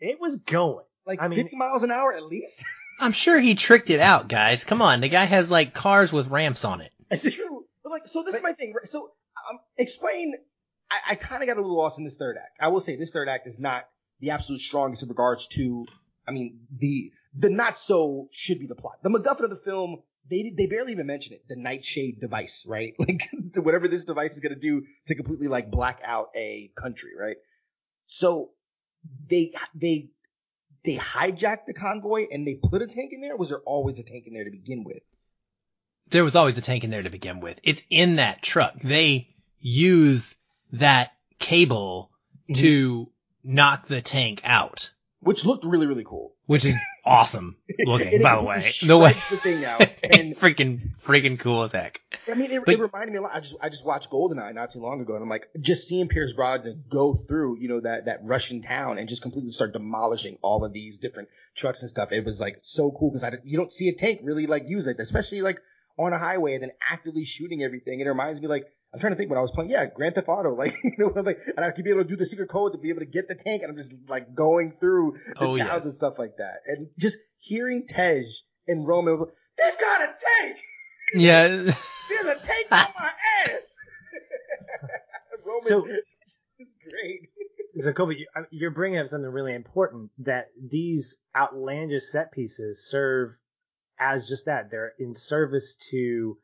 it 0.00 0.20
was 0.20 0.36
going. 0.36 0.84
Like 1.06 1.22
I 1.22 1.28
mean, 1.28 1.38
50 1.38 1.56
miles 1.56 1.82
an 1.82 1.90
hour 1.90 2.12
at 2.12 2.24
least? 2.24 2.64
I'm 3.00 3.12
sure 3.12 3.38
he 3.38 3.54
tricked 3.54 3.90
it 3.90 4.00
out, 4.00 4.28
guys. 4.28 4.64
Come 4.64 4.82
on. 4.82 5.00
The 5.00 5.08
guy 5.08 5.24
has 5.24 5.50
like 5.50 5.74
cars 5.74 6.12
with 6.12 6.28
ramps 6.28 6.64
on 6.64 6.80
it. 6.80 6.92
It's 7.10 7.34
true. 7.34 7.64
But 7.82 7.90
like, 7.90 8.08
so 8.08 8.22
this 8.22 8.32
but, 8.32 8.38
is 8.38 8.42
my 8.42 8.52
thing. 8.52 8.74
So, 8.84 9.10
um, 9.50 9.58
explain. 9.76 10.34
I, 10.90 11.12
I 11.12 11.14
kind 11.16 11.42
of 11.42 11.48
got 11.48 11.56
a 11.56 11.60
little 11.60 11.76
lost 11.76 11.98
in 11.98 12.04
this 12.04 12.16
third 12.16 12.36
act. 12.36 12.58
I 12.60 12.68
will 12.68 12.80
say 12.80 12.96
this 12.96 13.10
third 13.10 13.28
act 13.28 13.46
is 13.46 13.58
not 13.58 13.88
the 14.20 14.30
absolute 14.30 14.60
strongest 14.60 15.02
in 15.02 15.08
regards 15.08 15.46
to, 15.48 15.86
I 16.26 16.30
mean, 16.30 16.60
the, 16.76 17.12
the 17.36 17.50
not 17.50 17.78
so 17.78 18.28
should 18.30 18.58
be 18.60 18.66
the 18.66 18.74
plot. 18.74 19.02
The 19.02 19.10
MacGuffin 19.10 19.44
of 19.44 19.50
the 19.50 19.56
film, 19.56 20.02
they, 20.30 20.52
they 20.56 20.66
barely 20.66 20.92
even 20.92 21.06
mention 21.06 21.34
it. 21.34 21.46
The 21.48 21.56
nightshade 21.56 22.20
device, 22.20 22.64
right? 22.66 22.94
Like, 22.98 23.28
whatever 23.56 23.88
this 23.88 24.04
device 24.04 24.32
is 24.32 24.40
going 24.40 24.54
to 24.54 24.60
do 24.60 24.84
to 25.06 25.14
completely 25.14 25.48
like 25.48 25.70
black 25.70 26.00
out 26.04 26.28
a 26.36 26.70
country, 26.76 27.10
right? 27.18 27.36
So, 28.06 28.50
they, 29.28 29.52
they 29.74 30.10
they 30.86 30.96
hijacked 30.96 31.66
the 31.66 31.74
convoy 31.74 32.26
and 32.30 32.46
they 32.46 32.54
put 32.54 32.80
a 32.80 32.86
tank 32.86 33.12
in 33.12 33.20
there? 33.20 33.36
was 33.36 33.50
there 33.50 33.60
always 33.66 33.98
a 33.98 34.04
tank 34.04 34.26
in 34.26 34.32
there 34.32 34.44
to 34.44 34.50
begin 34.50 34.84
with? 34.84 35.00
There 36.08 36.24
was 36.24 36.36
always 36.36 36.56
a 36.56 36.62
tank 36.62 36.84
in 36.84 36.90
there 36.90 37.02
to 37.02 37.10
begin 37.10 37.40
with. 37.40 37.60
It's 37.64 37.82
in 37.90 38.16
that 38.16 38.40
truck. 38.40 38.74
They 38.80 39.34
use 39.58 40.36
that 40.72 41.12
cable 41.38 42.10
mm-hmm. 42.48 42.60
to 42.60 43.10
knock 43.44 43.86
the 43.86 44.00
tank 44.00 44.40
out. 44.44 44.90
Which 45.20 45.44
looked 45.44 45.64
really, 45.64 45.86
really 45.86 46.04
cool. 46.04 46.34
Which 46.44 46.64
is 46.64 46.76
awesome 47.04 47.56
looking, 47.84 48.22
by 48.22 48.36
the 48.36 48.42
way. 48.46 48.64
The 48.86 48.96
way 48.96 49.12
the 49.30 49.36
thing 49.36 49.64
out 49.64 49.80
and 50.04 50.36
freaking, 50.36 50.96
freaking 51.00 51.38
cool 51.38 51.64
as 51.64 51.72
heck. 51.72 52.00
I 52.30 52.34
mean, 52.34 52.52
it, 52.52 52.64
but, 52.64 52.74
it, 52.74 52.80
reminded 52.80 53.12
me 53.12 53.18
a 53.18 53.22
lot. 53.22 53.32
I 53.34 53.40
just, 53.40 53.56
I 53.60 53.68
just 53.68 53.84
watched 53.84 54.10
Goldeneye 54.10 54.54
not 54.54 54.70
too 54.70 54.80
long 54.80 55.00
ago, 55.00 55.14
and 55.14 55.22
I'm 55.22 55.28
like, 55.28 55.48
just 55.58 55.88
seeing 55.88 56.06
Pierce 56.06 56.32
Brosnan 56.32 56.84
go 56.88 57.14
through, 57.14 57.58
you 57.58 57.68
know, 57.68 57.80
that 57.80 58.04
that 58.04 58.20
Russian 58.22 58.62
town 58.62 58.98
and 58.98 59.08
just 59.08 59.22
completely 59.22 59.50
start 59.50 59.72
demolishing 59.72 60.38
all 60.42 60.64
of 60.64 60.72
these 60.72 60.98
different 60.98 61.28
trucks 61.56 61.82
and 61.82 61.90
stuff. 61.90 62.12
It 62.12 62.24
was 62.24 62.38
like 62.38 62.58
so 62.62 62.92
cool 62.92 63.10
because 63.10 63.24
I, 63.24 63.32
you 63.42 63.56
don't 63.56 63.72
see 63.72 63.88
a 63.88 63.94
tank 63.94 64.20
really 64.22 64.46
like 64.46 64.68
use 64.68 64.86
it, 64.86 65.00
especially 65.00 65.40
like 65.40 65.60
on 65.98 66.12
a 66.12 66.18
highway 66.18 66.54
and 66.54 66.62
then 66.62 66.72
actively 66.88 67.24
shooting 67.24 67.62
everything. 67.62 68.00
It 68.00 68.06
reminds 68.06 68.40
me 68.40 68.48
like 68.48 68.66
I'm 68.96 69.00
trying 69.00 69.12
to 69.12 69.18
think 69.18 69.28
when 69.28 69.38
I 69.38 69.42
was 69.42 69.50
playing, 69.50 69.70
yeah, 69.70 69.84
Grand 69.94 70.14
Theft 70.14 70.26
Auto, 70.26 70.50
like, 70.54 70.74
you 70.82 70.92
know, 70.96 71.12
like, 71.14 71.38
and 71.54 71.62
I 71.62 71.70
could 71.70 71.84
be 71.84 71.90
able 71.90 72.02
to 72.02 72.08
do 72.08 72.16
the 72.16 72.24
secret 72.24 72.48
code 72.48 72.72
to 72.72 72.78
be 72.78 72.88
able 72.88 73.00
to 73.00 73.06
get 73.06 73.28
the 73.28 73.34
tank, 73.34 73.62
and 73.62 73.70
I'm 73.70 73.76
just 73.76 73.92
like 74.08 74.34
going 74.34 74.72
through 74.80 75.18
the 75.38 75.44
oh, 75.44 75.54
towns 75.54 75.58
yes. 75.58 75.84
and 75.84 75.92
stuff 75.92 76.18
like 76.18 76.38
that, 76.38 76.60
and 76.66 76.88
just 76.98 77.18
hearing 77.36 77.86
Tej 77.86 78.22
and 78.66 78.88
Roman, 78.88 79.18
they've 79.58 79.78
got 79.78 80.00
a 80.00 80.06
tank. 80.06 80.58
Yeah, 81.12 81.46
there's 82.08 82.26
a 82.26 82.36
tank 82.36 82.68
on 82.70 82.86
my 82.98 83.10
ass. 83.44 83.74
Roman 85.44 85.62
so, 85.62 85.86
is 86.58 86.74
great. 86.90 87.28
So, 87.84 87.92
Colby, 87.92 88.26
you're 88.50 88.70
bringing 88.70 88.98
up 88.98 89.08
something 89.08 89.30
really 89.30 89.54
important 89.54 90.10
that 90.20 90.46
these 90.70 91.20
outlandish 91.36 92.04
set 92.04 92.32
pieces 92.32 92.88
serve 92.88 93.32
as 93.98 94.26
just 94.26 94.46
that. 94.46 94.70
They're 94.70 94.94
in 94.98 95.14
service 95.14 95.76
to 95.90 96.38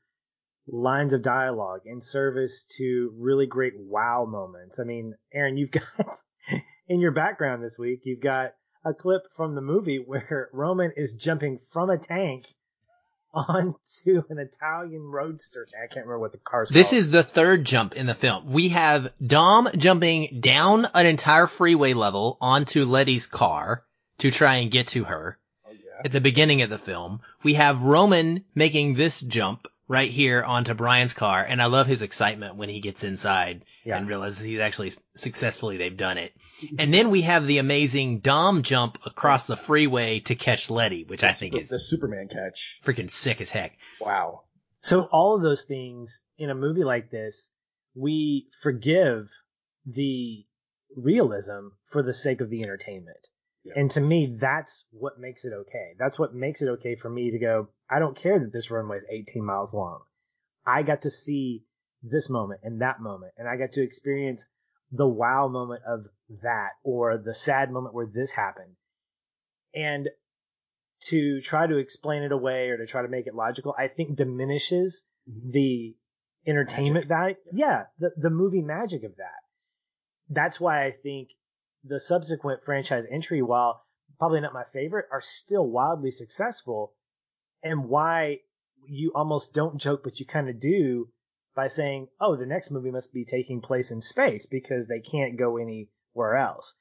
lines 0.69 1.13
of 1.13 1.23
dialogue 1.23 1.81
in 1.87 2.01
service 2.01 2.65
to 2.77 3.13
really 3.19 3.47
great 3.47 3.75
wow 3.77 4.25
moments. 4.29 4.79
I 4.79 4.85
mean, 4.85 5.15
Aaron, 5.33 5.57
you've 5.57 5.71
got 5.73 5.83
in 6.89 7.01
your 7.01 7.13
background 7.13 7.63
this 7.65 7.79
week, 7.79 8.01
you've 8.05 8.21
got 8.23 8.55
a 8.85 8.93
clip 8.95 9.23
from 9.37 9.55
the 9.55 9.61
movie 9.61 9.99
where 9.99 10.49
Roman 10.53 10.93
is 10.97 11.15
jumping 11.15 11.59
from 11.73 11.91
a 11.91 11.99
tank 11.99 12.47
onto 13.35 14.23
an 14.29 14.39
Italian 14.39 15.03
roadster. 15.03 15.67
I 15.73 15.87
can't 15.87 16.07
remember 16.07 16.19
what 16.19 16.33
the 16.33 16.39
car's 16.39 16.69
This 16.69 16.91
called. 16.91 16.99
is 16.99 17.11
the 17.11 17.23
third 17.23 17.65
jump 17.65 17.95
in 17.95 18.07
the 18.07 18.15
film. 18.15 18.53
We 18.53 18.71
have 18.71 19.13
Dom 19.25 19.69
jumping 19.77 20.41
down 20.41 20.87
an 20.95 21.07
entire 21.07 21.47
freeway 21.47 21.95
level 21.95 22.37
onto 22.41 22.85
Letty's 22.85 23.27
car 23.27 23.85
to 24.19 24.31
try 24.31 24.57
and 24.57 24.71
get 24.71 24.89
to 24.89 25.05
her. 25.05 25.39
Oh, 25.67 25.71
yeah. 25.73 26.03
At 26.05 26.13
the 26.13 26.21
beginning 26.21 26.63
of 26.63 26.71
the 26.71 26.79
film, 26.79 27.21
we 27.43 27.55
have 27.55 27.83
Roman 27.83 28.45
making 28.55 28.95
this 28.95 29.21
jump 29.21 29.67
right 29.93 30.11
here 30.11 30.43
onto 30.43 30.73
Brian's 30.73 31.13
car, 31.13 31.45
and 31.47 31.61
I 31.61 31.67
love 31.67 31.87
his 31.87 32.01
excitement 32.01 32.57
when 32.57 32.71
he 32.71 32.81
gets 32.81 33.05
inside 33.05 33.67
yeah. 33.85 33.99
and 33.99 34.09
realizes 34.09 34.43
he's 34.43 34.59
actually 34.59 34.91
successfully 35.15 35.77
they've 35.77 35.97
done 35.97 36.17
it. 36.17 36.33
Mm-hmm. 36.63 36.77
And 36.79 36.95
then 36.95 37.11
we 37.11 37.23
have 37.23 37.47
the 37.47 37.59
amazing 37.59 38.21
Dom 38.21 38.63
jump 38.63 38.99
across 39.05 39.47
the 39.47 39.57
freeway 39.57 40.21
to 40.21 40.35
catch 40.35 40.71
Letty, 40.71 41.05
which 41.05 41.21
the 41.21 41.29
I 41.29 41.33
think 41.33 41.53
super, 41.53 41.63
is 41.63 41.69
the 41.69 41.79
Superman 41.79 42.29
catch. 42.29 42.81
Freaking 42.83 43.11
sick 43.11 43.43
as 43.43 43.51
heck. 43.51 43.77
Wow. 44.01 44.45
So 44.81 45.03
all 45.13 45.37
of 45.37 45.43
those 45.43 45.65
things 45.65 46.23
in 46.39 46.49
a 46.49 46.55
movie 46.55 46.85
like 46.85 47.11
this, 47.11 47.51
we 47.95 48.49
forgive 48.63 49.29
the 49.85 50.47
realism 50.97 51.69
for 51.91 52.03
the 52.03 52.15
sake 52.15 52.41
of 52.41 52.49
the 52.49 52.63
entertainment. 52.63 53.29
Yeah. 53.65 53.75
And 53.77 53.91
to 53.93 54.01
me, 54.01 54.39
that's 54.41 54.87
what 54.91 55.21
makes 55.21 55.45
it 55.45 55.53
okay. 55.53 55.93
That's 55.99 56.19
what 56.19 56.35
makes 56.35 56.63
it 56.63 56.69
okay 56.69 56.97
for 56.97 57.11
me 57.11 57.31
to 57.31 57.39
go, 57.39 57.69
I 57.93 57.99
don't 57.99 58.17
care 58.17 58.39
that 58.39 58.53
this 58.53 58.71
runway 58.71 58.99
is 58.99 59.05
18 59.11 59.45
miles 59.45 59.75
long. 59.75 60.01
I 60.67 60.83
got 60.83 61.03
to 61.03 61.11
see 61.11 61.65
this 62.03 62.31
moment 62.31 62.61
and 62.63 62.81
that 62.81 63.01
moment, 63.01 63.33
and 63.37 63.49
I 63.49 63.57
got 63.57 63.73
to 63.73 63.83
experience 63.83 64.47
the 64.91 65.07
wow 65.07 65.49
moment 65.49 65.83
of 65.87 66.07
that 66.43 66.71
or 66.85 67.19
the 67.19 67.35
sad 67.35 67.71
moment 67.71 67.95
where 67.95 68.07
this 68.07 68.31
happened. 68.31 68.75
And 69.75 70.09
to 71.07 71.41
try 71.41 71.67
to 71.67 71.79
explain 71.79 72.23
it 72.23 72.33
away 72.33 72.69
or 72.69 72.77
to 72.77 72.87
try 72.87 73.03
to 73.03 73.09
make 73.09 73.27
it 73.27 73.35
logical, 73.35 73.75
I 73.77 73.89
think 73.89 74.17
diminishes 74.17 75.03
mm-hmm. 75.29 75.51
the 75.51 75.97
entertainment 76.47 77.09
magic. 77.09 77.09
value. 77.09 77.37
Yeah, 77.53 77.85
the, 77.99 78.11
the 78.17 78.31
movie 78.31 78.63
magic 78.63 79.03
of 79.05 79.17
that. 79.17 79.41
That's 80.29 80.61
why 80.61 80.85
I 80.85 80.93
think 80.93 81.29
the 81.85 81.99
subsequent 81.99 82.63
franchise 82.65 83.05
entry, 83.11 83.43
while 83.43 83.83
probably 84.19 84.41
not 84.41 84.55
my 84.55 84.65
favorite, 84.73 85.07
are 85.11 85.21
still 85.21 85.67
wildly 85.67 86.11
successful. 86.11 86.95
And 87.63 87.89
why 87.89 88.41
you 88.87 89.13
almost 89.15 89.53
don't 89.53 89.79
joke, 89.79 90.03
but 90.03 90.19
you 90.19 90.27
kind 90.27 90.49
of 90.49 90.61
do 90.61 91.09
by 91.55 91.69
saying, 91.69 92.09
oh, 92.21 92.37
the 92.37 92.47
next 92.47 92.71
movie 92.71 92.91
must 92.91 93.13
be 93.13 93.25
taking 93.25 93.61
place 93.61 93.91
in 93.91 94.01
space 94.01 94.47
because 94.47 94.87
they 94.87 95.01
can't 95.01 95.39
go 95.39 95.57
anywhere 95.59 96.37
else. 96.37 96.75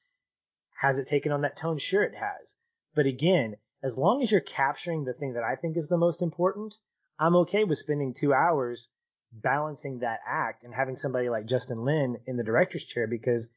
Has 0.80 0.98
it 0.98 1.08
taken 1.08 1.32
on 1.32 1.42
that 1.42 1.58
tone? 1.58 1.78
Sure, 1.78 2.04
it 2.04 2.16
has. 2.16 2.56
But 2.96 3.06
again, 3.06 3.58
as 3.84 3.98
long 3.98 4.22
as 4.22 4.32
you're 4.32 4.42
capturing 4.42 5.04
the 5.04 5.14
thing 5.14 5.34
that 5.34 5.44
I 5.44 5.56
think 5.56 5.78
is 5.78 5.88
the 5.88 5.98
most 5.98 6.22
important, 6.22 6.76
I'm 7.20 7.36
okay 7.38 7.64
with 7.64 7.78
spending 7.78 8.14
two 8.14 8.34
hours 8.34 8.90
balancing 9.32 10.00
that 10.00 10.20
act 10.28 10.64
and 10.64 10.74
having 10.74 10.98
somebody 10.98 11.30
like 11.30 11.46
Justin 11.46 11.84
Lin 11.84 12.18
in 12.26 12.38
the 12.38 12.44
director's 12.44 12.84
chair 12.84 13.08
because 13.08 13.48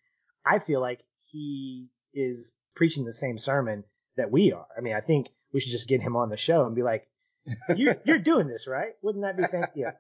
I 0.45 0.59
feel 0.59 0.81
like 0.81 1.01
he 1.31 1.89
is 2.13 2.53
preaching 2.75 3.05
the 3.05 3.13
same 3.13 3.39
sermon 3.39 3.85
that 4.17 4.31
we 4.31 4.53
are. 4.53 4.67
I 4.77 4.81
mean, 4.81 4.95
I 4.95 5.01
think 5.01 5.29
we 5.53 5.61
should 5.61 5.73
just 5.73 5.89
get 5.89 6.01
him 6.01 6.17
on 6.17 6.29
the 6.29 6.37
show 6.37 6.67
and 6.67 6.75
be 6.75 6.83
like, 6.83 7.09
"You're 7.77 7.97
you're 8.05 8.19
doing 8.19 8.49
this 8.49 8.67
right? 8.67 8.93
Wouldn't 9.03 9.25
that 9.25 9.37
be 9.37 9.43
fantastic?" 9.43 9.77
Yeah. 9.77 9.93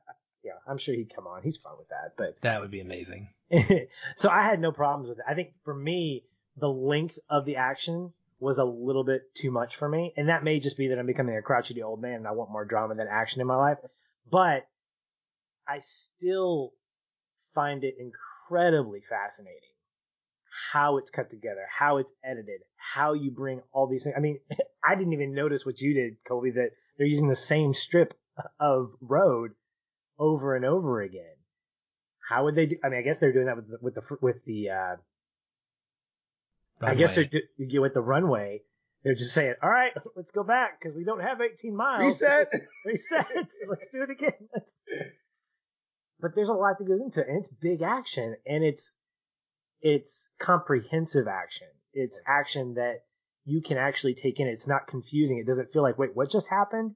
yeah, 0.42 0.52
I'm 0.66 0.78
sure 0.78 0.94
he'd 0.94 1.14
come 1.14 1.26
on. 1.26 1.42
He's 1.42 1.56
fun 1.56 1.74
with 1.78 1.88
that, 1.88 2.14
but 2.16 2.40
that 2.42 2.60
would 2.60 2.70
be 2.70 2.80
amazing. 2.80 3.28
so 4.16 4.28
I 4.30 4.42
had 4.42 4.60
no 4.60 4.72
problems 4.72 5.08
with 5.08 5.18
it. 5.18 5.24
I 5.28 5.34
think 5.34 5.52
for 5.64 5.74
me, 5.74 6.24
the 6.56 6.68
length 6.68 7.18
of 7.28 7.44
the 7.44 7.56
action 7.56 8.12
was 8.40 8.58
a 8.58 8.64
little 8.64 9.04
bit 9.04 9.34
too 9.34 9.50
much 9.50 9.76
for 9.76 9.88
me, 9.88 10.12
and 10.16 10.28
that 10.28 10.44
may 10.44 10.60
just 10.60 10.76
be 10.76 10.88
that 10.88 10.98
I'm 10.98 11.06
becoming 11.06 11.36
a 11.36 11.42
crotchety 11.42 11.82
old 11.82 12.00
man 12.00 12.14
and 12.14 12.28
I 12.28 12.32
want 12.32 12.50
more 12.50 12.64
drama 12.64 12.94
than 12.94 13.08
action 13.08 13.40
in 13.40 13.46
my 13.46 13.56
life. 13.56 13.78
But 14.30 14.66
I 15.66 15.78
still 15.78 16.72
find 17.54 17.84
it 17.84 17.96
incredibly 17.98 19.00
fascinating 19.00 19.60
how 20.72 20.98
it's 20.98 21.10
cut 21.10 21.30
together, 21.30 21.66
how 21.70 21.96
it's 21.98 22.12
edited, 22.22 22.60
how 22.76 23.12
you 23.12 23.30
bring 23.30 23.62
all 23.72 23.86
these 23.86 24.04
things. 24.04 24.14
I 24.16 24.20
mean, 24.20 24.38
I 24.84 24.94
didn't 24.94 25.12
even 25.12 25.34
notice 25.34 25.64
what 25.64 25.80
you 25.80 25.94
did, 25.94 26.16
Colby, 26.26 26.50
that 26.52 26.70
they're 26.96 27.06
using 27.06 27.28
the 27.28 27.36
same 27.36 27.74
strip 27.74 28.14
of 28.58 28.92
road 29.00 29.52
over 30.18 30.54
and 30.54 30.64
over 30.64 31.00
again. 31.00 31.36
How 32.26 32.44
would 32.44 32.54
they 32.54 32.66
do? 32.66 32.76
I 32.82 32.88
mean, 32.88 32.98
I 32.98 33.02
guess 33.02 33.18
they're 33.18 33.32
doing 33.32 33.46
that 33.46 33.56
with 33.56 33.68
the, 33.68 33.78
with 33.80 33.94
the, 33.94 34.18
with 34.20 34.44
the, 34.44 34.70
uh, 34.70 34.96
I 36.80 36.94
guess 36.94 37.14
they're 37.14 37.24
do, 37.24 37.80
with 37.80 37.94
the 37.94 38.00
runway. 38.00 38.62
They're 39.02 39.14
just 39.14 39.34
saying, 39.34 39.54
all 39.62 39.68
right, 39.68 39.92
let's 40.16 40.30
go 40.30 40.42
back 40.42 40.80
because 40.80 40.94
we 40.94 41.04
don't 41.04 41.20
have 41.20 41.40
18 41.40 41.76
miles. 41.76 42.22
Reset. 42.22 42.46
Reset. 42.86 43.26
let's 43.68 43.88
do 43.88 44.02
it 44.02 44.10
again. 44.10 44.48
But 46.20 46.34
there's 46.34 46.48
a 46.48 46.54
lot 46.54 46.78
that 46.78 46.86
goes 46.86 47.00
into 47.00 47.20
it 47.20 47.28
and 47.28 47.38
it's 47.38 47.48
big 47.48 47.82
action 47.82 48.36
and 48.46 48.64
it's, 48.64 48.92
it's 49.82 50.30
comprehensive 50.38 51.28
action. 51.28 51.68
It's 51.92 52.20
action 52.26 52.74
that 52.74 53.04
you 53.44 53.60
can 53.62 53.76
actually 53.76 54.14
take 54.14 54.40
in. 54.40 54.48
It's 54.48 54.66
not 54.66 54.86
confusing. 54.86 55.38
It 55.38 55.46
doesn't 55.46 55.72
feel 55.72 55.82
like, 55.82 55.98
wait, 55.98 56.14
what 56.14 56.30
just 56.30 56.48
happened? 56.48 56.94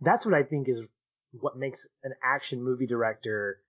That's 0.00 0.24
what 0.24 0.34
I 0.34 0.42
think 0.44 0.68
is 0.68 0.86
what 1.32 1.56
makes 1.56 1.86
an 2.04 2.12
action 2.22 2.62
movie 2.62 2.86
director 2.86 3.60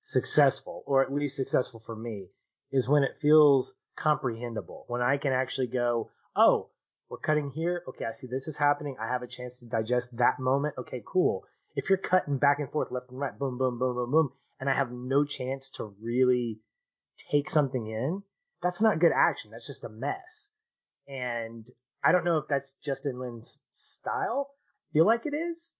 successful, 0.00 0.84
or 0.86 1.02
at 1.02 1.12
least 1.12 1.36
successful 1.36 1.80
for 1.80 1.96
me, 1.96 2.28
is 2.70 2.88
when 2.88 3.02
it 3.02 3.18
feels 3.20 3.74
comprehensible. 3.96 4.84
When 4.88 5.00
I 5.00 5.16
can 5.16 5.32
actually 5.32 5.68
go, 5.68 6.10
oh, 6.36 6.70
we're 7.08 7.18
cutting 7.18 7.50
here. 7.50 7.82
Okay, 7.88 8.04
I 8.04 8.12
see 8.12 8.26
this 8.26 8.48
is 8.48 8.56
happening. 8.56 8.96
I 9.00 9.08
have 9.08 9.22
a 9.22 9.26
chance 9.26 9.60
to 9.60 9.66
digest 9.66 10.16
that 10.16 10.38
moment. 10.38 10.74
Okay, 10.78 11.02
cool. 11.06 11.44
If 11.74 11.88
you're 11.88 11.98
cutting 11.98 12.38
back 12.38 12.58
and 12.58 12.70
forth, 12.70 12.90
left 12.90 13.10
and 13.10 13.18
right, 13.18 13.38
boom, 13.38 13.58
boom, 13.58 13.78
boom, 13.78 13.94
boom, 13.94 14.10
boom, 14.10 14.32
and 14.60 14.68
I 14.68 14.74
have 14.74 14.90
no 14.90 15.24
chance 15.24 15.70
to 15.70 15.94
really 16.00 16.60
take 17.30 17.48
something 17.50 17.86
in, 17.86 18.22
that's 18.62 18.82
not 18.82 18.98
good 18.98 19.12
action. 19.14 19.50
That's 19.50 19.66
just 19.66 19.84
a 19.84 19.88
mess. 19.88 20.50
And 21.08 21.66
I 22.04 22.12
don't 22.12 22.24
know 22.24 22.38
if 22.38 22.48
that's 22.48 22.72
Justin 22.84 23.18
Lin's 23.18 23.58
style. 23.70 24.48
I 24.90 24.92
feel 24.92 25.06
like 25.06 25.26
it 25.26 25.34
is, 25.34 25.72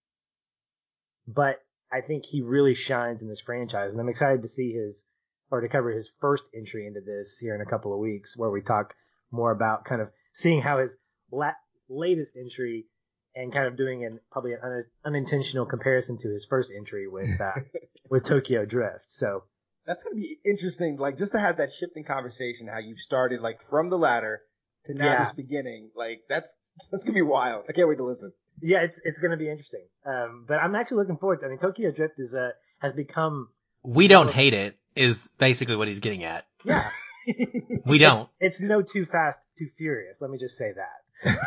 but 1.27 1.57
I 1.93 2.01
think 2.01 2.25
he 2.25 2.43
really 2.43 2.75
shines 2.75 3.23
in 3.23 3.29
this 3.29 3.41
franchise, 3.41 3.93
and 3.93 4.01
I'm 4.01 4.09
excited 4.09 4.43
to 4.43 4.49
see 4.49 4.73
his 4.73 5.05
or 5.51 5.61
to 5.61 5.69
cover 5.69 5.91
his 5.91 6.13
first 6.21 6.49
entry 6.55 6.87
into 6.87 7.01
this 7.01 7.39
here 7.39 7.55
in 7.55 7.61
a 7.61 7.71
couple 7.71 7.93
of 7.93 8.01
weeks, 8.01 8.37
where 8.37 8.51
we 8.51 8.61
talk 8.61 8.95
more 9.31 9.53
about 9.53 9.85
kind 9.85 10.01
of 10.03 10.09
seeing 10.33 10.61
how 10.61 10.79
his 10.79 10.97
la- 11.31 11.53
latest 11.89 12.37
entry 12.37 12.87
and 13.35 13.53
kind 13.53 13.67
of 13.67 13.77
doing 13.77 14.05
an 14.05 14.19
probably 14.31 14.55
an 14.55 14.61
un- 14.63 14.85
unintentional 15.05 15.67
comparison 15.67 16.19
to 16.19 16.29
his 16.29 16.45
first 16.45 16.73
entry 16.77 17.07
with 17.07 17.41
uh, 17.41 17.53
with 18.11 18.25
Tokyo 18.25 18.65
Drift. 18.65 19.05
So 19.09 19.45
that's 19.87 20.03
gonna 20.03 20.17
be 20.17 20.39
interesting, 20.45 20.97
like 20.97 21.19
just 21.19 21.33
to 21.33 21.39
have 21.39 21.59
that 21.59 21.73
shifting 21.73 22.05
conversation, 22.05 22.67
how 22.67 22.79
you've 22.79 22.99
started 22.99 23.41
like 23.41 23.63
from 23.63 23.91
the 23.91 23.99
ladder 23.99 24.41
to 24.87 24.95
now 24.95 25.05
yeah. 25.05 25.25
this 25.25 25.33
beginning. 25.33 25.91
Like 25.95 26.23
that's 26.29 26.57
that's 26.91 27.05
gonna 27.05 27.15
be 27.15 27.23
wild. 27.23 27.65
I 27.69 27.73
can't 27.73 27.89
wait 27.89 27.99
to 27.99 28.05
listen. 28.05 28.33
Yeah, 28.61 28.83
it's 28.83 28.99
it's 29.05 29.21
gonna 29.21 29.37
be 29.37 29.49
interesting. 29.49 29.85
Um, 30.05 30.45
but 30.47 30.59
I'm 30.59 30.75
actually 30.75 30.99
looking 30.99 31.19
forward 31.19 31.41
to. 31.41 31.47
I 31.47 31.49
mean, 31.51 31.59
Tokyo 31.59 31.91
Drift 31.91 32.19
is 32.19 32.35
uh 32.35 32.51
has 32.79 32.93
become. 32.93 33.49
We 33.83 34.09
don't 34.09 34.31
hate 34.31 34.55
it. 34.55 34.77
Is 34.95 35.29
basically 35.39 35.77
what 35.77 35.89
he's 35.89 36.01
getting 36.01 36.25
at. 36.25 36.47
Yeah. 36.65 36.89
we 37.85 37.99
don't. 37.99 38.29
It's, 38.41 38.61
it's, 38.61 38.61
no 38.61 38.83
too 38.83 39.05
fast, 39.05 39.39
too 39.59 39.67
furious. 39.77 40.19
Let 40.21 40.31
me 40.31 40.39
just 40.39 40.57
say 40.57 40.73
that 40.73 41.39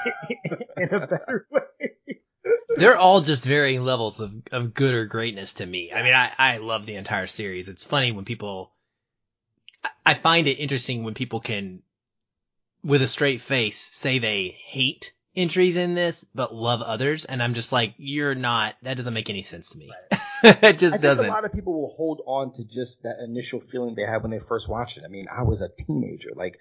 in 0.77 0.93
a 0.93 1.07
better 1.07 1.47
way. 1.49 1.95
They're 2.77 2.97
all 2.97 3.21
just 3.21 3.45
varying 3.45 3.83
levels 3.83 4.19
of, 4.19 4.33
of 4.51 4.73
good 4.73 4.93
or 4.93 5.05
greatness 5.05 5.53
to 5.55 5.65
me. 5.65 5.91
I 5.91 6.03
mean, 6.03 6.13
I, 6.13 6.31
I 6.37 6.57
love 6.57 6.85
the 6.85 6.95
entire 6.95 7.27
series. 7.27 7.69
It's 7.69 7.83
funny 7.83 8.11
when 8.11 8.25
people, 8.25 8.71
I 10.05 10.13
find 10.13 10.47
it 10.47 10.59
interesting 10.59 11.03
when 11.03 11.13
people 11.13 11.39
can, 11.39 11.81
with 12.83 13.01
a 13.01 13.07
straight 13.07 13.41
face, 13.41 13.77
say 13.77 14.19
they 14.19 14.47
hate 14.47 15.13
entries 15.35 15.75
in 15.75 15.95
this, 15.95 16.25
but 16.33 16.53
love 16.53 16.81
others. 16.81 17.25
And 17.25 17.41
I'm 17.41 17.53
just 17.53 17.71
like, 17.71 17.95
you're 17.97 18.35
not, 18.35 18.75
that 18.83 18.97
doesn't 18.97 19.13
make 19.13 19.29
any 19.29 19.41
sense 19.41 19.69
to 19.71 19.77
me. 19.77 19.89
Right. 20.11 20.19
it 20.63 20.79
just 20.79 20.95
I 20.95 20.97
doesn't. 20.97 21.25
a 21.25 21.29
lot 21.29 21.45
of 21.45 21.53
people 21.53 21.73
will 21.73 21.93
hold 21.95 22.21
on 22.25 22.53
to 22.53 22.65
just 22.65 23.03
that 23.03 23.17
initial 23.23 23.59
feeling 23.59 23.95
they 23.95 24.03
had 24.03 24.21
when 24.21 24.31
they 24.31 24.39
first 24.39 24.69
watched 24.69 24.97
it. 24.97 25.03
I 25.05 25.09
mean, 25.09 25.27
I 25.29 25.43
was 25.43 25.61
a 25.61 25.69
teenager. 25.69 26.31
Like, 26.35 26.59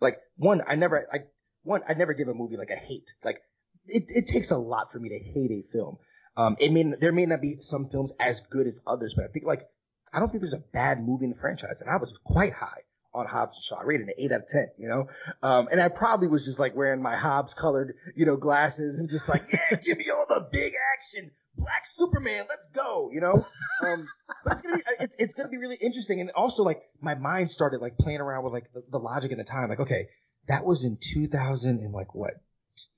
like 0.00 0.18
one, 0.36 0.62
I 0.66 0.74
never, 0.76 1.06
I, 1.12 1.20
one, 1.62 1.82
I 1.88 1.94
never 1.94 2.14
give 2.14 2.28
a 2.28 2.34
movie 2.34 2.56
like 2.56 2.70
a 2.70 2.76
hate. 2.76 3.12
Like, 3.24 3.40
it, 3.86 4.04
it 4.08 4.28
takes 4.28 4.50
a 4.50 4.58
lot 4.58 4.92
for 4.92 4.98
me 4.98 5.10
to 5.10 5.18
hate 5.18 5.50
a 5.50 5.62
film. 5.62 5.98
Um, 6.36 6.56
it 6.60 6.72
may, 6.72 6.84
there 7.00 7.12
may 7.12 7.26
not 7.26 7.40
be 7.40 7.56
some 7.60 7.88
films 7.88 8.12
as 8.18 8.40
good 8.40 8.66
as 8.66 8.80
others, 8.86 9.14
but 9.14 9.24
I 9.24 9.28
think 9.28 9.44
like, 9.44 9.68
I 10.12 10.18
don't 10.18 10.28
think 10.28 10.42
there's 10.42 10.54
a 10.54 10.64
bad 10.72 11.02
movie 11.02 11.24
in 11.24 11.30
the 11.30 11.36
franchise. 11.36 11.80
And 11.80 11.90
I 11.90 11.96
was 11.96 12.18
quite 12.24 12.52
high 12.52 12.82
on 13.12 13.26
Hobbs 13.26 13.56
and 13.56 13.64
Shaw. 13.64 13.80
I 13.80 13.84
rated 13.84 14.08
an 14.08 14.14
eight 14.18 14.32
out 14.32 14.42
of 14.42 14.48
ten, 14.48 14.68
you 14.78 14.88
know? 14.88 15.08
Um, 15.42 15.68
and 15.70 15.80
I 15.80 15.88
probably 15.88 16.28
was 16.28 16.44
just 16.44 16.58
like 16.58 16.76
wearing 16.76 17.02
my 17.02 17.16
Hobbs 17.16 17.54
colored, 17.54 17.94
you 18.14 18.26
know, 18.26 18.36
glasses 18.36 19.00
and 19.00 19.10
just 19.10 19.28
like, 19.28 19.42
yeah, 19.52 19.76
give 19.76 19.98
me 19.98 20.10
all 20.10 20.26
the 20.28 20.46
big 20.50 20.74
action. 20.96 21.30
Black 21.56 21.86
Superman, 21.86 22.46
let's 22.48 22.68
go, 22.68 23.10
you 23.12 23.20
know? 23.20 23.44
Um, 23.84 24.08
but 24.44 24.52
it's 24.52 24.62
gonna 24.62 24.76
be, 24.76 24.82
it's, 25.00 25.16
it's 25.18 25.34
gonna 25.34 25.48
be 25.48 25.58
really 25.58 25.76
interesting. 25.76 26.20
And 26.20 26.30
also 26.30 26.62
like 26.62 26.82
my 27.00 27.14
mind 27.14 27.50
started 27.50 27.80
like 27.80 27.98
playing 27.98 28.20
around 28.20 28.44
with 28.44 28.52
like 28.52 28.72
the, 28.72 28.82
the 28.90 28.98
logic 28.98 29.32
in 29.32 29.38
the 29.38 29.44
time. 29.44 29.68
Like, 29.68 29.80
okay, 29.80 30.04
that 30.48 30.64
was 30.64 30.84
in 30.84 30.98
2000 31.00 31.78
and 31.78 31.92
like 31.92 32.14
what? 32.14 32.34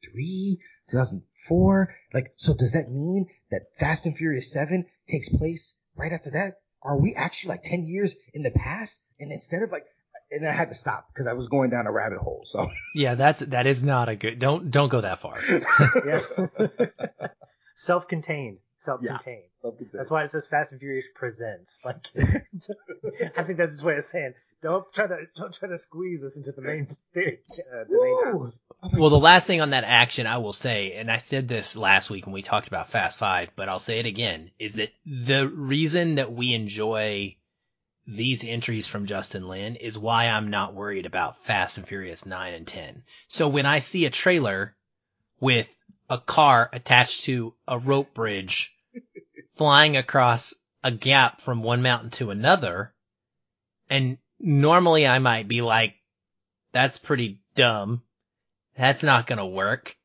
Three, 0.05 0.61
2004. 0.91 1.95
Like, 2.15 2.33
so 2.37 2.55
does 2.55 2.73
that 2.73 2.91
mean 2.91 3.27
that 3.51 3.75
Fast 3.79 4.07
and 4.07 4.17
Furious 4.17 4.53
7 4.53 4.87
takes 5.09 5.29
place 5.29 5.75
right 5.97 6.13
after 6.13 6.33
that? 6.33 6.61
Are 6.83 6.99
we 6.99 7.15
actually 7.15 7.51
like 7.51 7.63
10 7.63 7.87
years 7.87 8.15
in 8.35 8.43
the 8.43 8.51
past? 8.51 9.03
And 9.19 9.33
instead 9.33 9.63
of 9.63 9.71
like, 9.71 9.87
and 10.33 10.43
then 10.43 10.51
I 10.51 10.55
had 10.55 10.71
to 10.71 10.75
stop 10.75 11.09
because 11.13 11.27
I 11.27 11.35
was 11.35 11.49
going 11.49 11.71
down 11.71 11.87
a 11.87 11.93
rabbit 11.93 12.19
hole. 12.19 12.43
So 12.45 12.69
yeah, 12.95 13.15
that's 13.15 13.41
that 13.41 13.67
is 13.67 13.83
not 13.83 14.09
a 14.09 14.17
good. 14.17 14.39
Don't 14.39 14.71
don't 14.71 14.89
go 14.89 15.01
that 15.03 15.19
far. 15.19 15.39
yeah. 16.07 16.21
Self-contained. 17.75 18.59
Self-contained. 18.79 19.43
Yeah, 19.45 19.63
self-contained. 19.63 19.93
That's 19.93 20.11
why 20.11 20.25
it 20.25 20.31
says 20.31 20.47
Fast 20.47 20.73
and 20.73 20.81
Furious 20.81 21.09
presents. 21.15 21.81
Like, 21.85 22.07
I 23.37 23.43
think 23.43 23.59
that's 23.59 23.75
its 23.75 23.83
way 23.83 23.97
of 23.97 24.05
saying 24.05 24.35
don't 24.63 24.85
try 24.93 25.07
to 25.07 25.17
don't 25.37 25.53
try 25.53 25.69
to 25.69 25.79
squeeze 25.79 26.23
this 26.23 26.37
into 26.37 26.53
the 26.53 26.63
main 26.63 26.87
stage. 27.11 27.39
Uh, 27.51 27.85
the 27.89 28.53
main. 28.83 29.01
Well, 29.01 29.11
the 29.11 29.19
last 29.19 29.47
thing 29.47 29.61
on 29.61 29.71
that 29.71 29.85
action 29.85 30.27
I 30.27 30.39
will 30.39 30.53
say, 30.53 30.93
and 30.93 31.11
I 31.11 31.19
said 31.19 31.49
this 31.49 31.77
last 31.77 32.11
week 32.11 32.27
when 32.27 32.33
we 32.33 32.43
talked 32.43 32.69
about 32.69 32.91
Fast 32.91 33.19
Five, 33.19 33.51
but 33.57 33.69
I'll 33.69 33.79
say 33.79 33.99
it 34.01 34.07
again, 34.07 34.51
is 34.59 34.75
that 34.75 34.91
the 35.05 35.49
reason 35.49 36.17
that 36.17 36.33
we 36.33 36.55
enjoy 36.55 37.37
these 38.07 38.45
entries 38.45 38.89
from 38.89 39.07
Justin 39.07 39.47
Lin 39.47 39.77
is 39.77 39.97
why 39.97 40.27
I'm 40.27 40.51
not 40.51 40.75
worried 40.75 41.07
about 41.07 41.39
Fast 41.39 41.79
and 41.79 41.87
Furious 41.87 42.27
9 42.27 42.53
and 42.53 42.67
10. 42.67 43.05
So 43.29 43.49
when 43.49 43.65
I 43.65 43.79
see 43.79 44.05
a 44.05 44.11
trailer 44.11 44.75
with 45.39 45.69
a 46.11 46.19
car 46.19 46.69
attached 46.73 47.25
to 47.25 47.55
a 47.67 47.79
rope 47.79 48.13
bridge 48.13 48.75
flying 49.55 49.97
across 49.97 50.53
a 50.83 50.91
gap 50.91 51.41
from 51.41 51.63
one 51.63 51.81
mountain 51.83 52.11
to 52.11 52.31
another, 52.31 52.93
and 53.89 54.19
normally 54.41 55.07
I 55.07 55.21
might 55.21 55.47
be 55.47 55.63
like, 55.63 55.95
that's 56.73 56.99
pretty 56.99 57.41
dumb. 57.55 58.03
That's 58.77 59.05
not 59.05 59.29
gonna 59.29 59.47
work. 59.47 59.97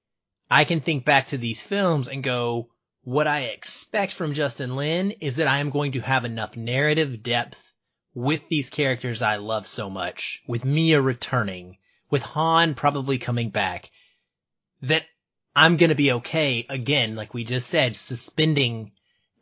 I 0.52 0.66
can 0.66 0.82
think 0.82 1.04
back 1.04 1.28
to 1.28 1.38
these 1.38 1.64
films 1.64 2.08
and 2.08 2.24
go, 2.24 2.70
what 3.04 3.26
I 3.26 3.46
expect 3.46 4.14
from 4.14 4.34
Justin 4.34 4.76
Lin 4.76 5.12
is 5.20 5.38
that 5.38 5.48
I 5.48 5.60
am 5.60 5.72
going 5.72 5.94
to 5.94 6.02
have 6.02 6.26
enough 6.26 6.56
narrative 6.56 7.24
depth 7.24 7.74
with 8.18 8.50
these 8.50 8.72
characters 8.72 9.22
I 9.22 9.36
love 9.36 9.68
so 9.68 9.92
much, 9.92 10.42
with 10.48 10.66
Mia 10.66 11.00
returning, 11.00 11.78
with 12.10 12.24
Han 12.24 12.74
probably 12.74 13.20
coming 13.20 13.52
back, 13.52 13.92
that 14.82 15.04
I'm 15.56 15.78
gonna 15.78 15.94
be 15.94 16.12
okay 16.14 16.66
again, 16.68 17.16
like 17.16 17.36
we 17.36 17.44
just 17.44 17.68
said, 17.68 17.96
suspending 17.96 18.92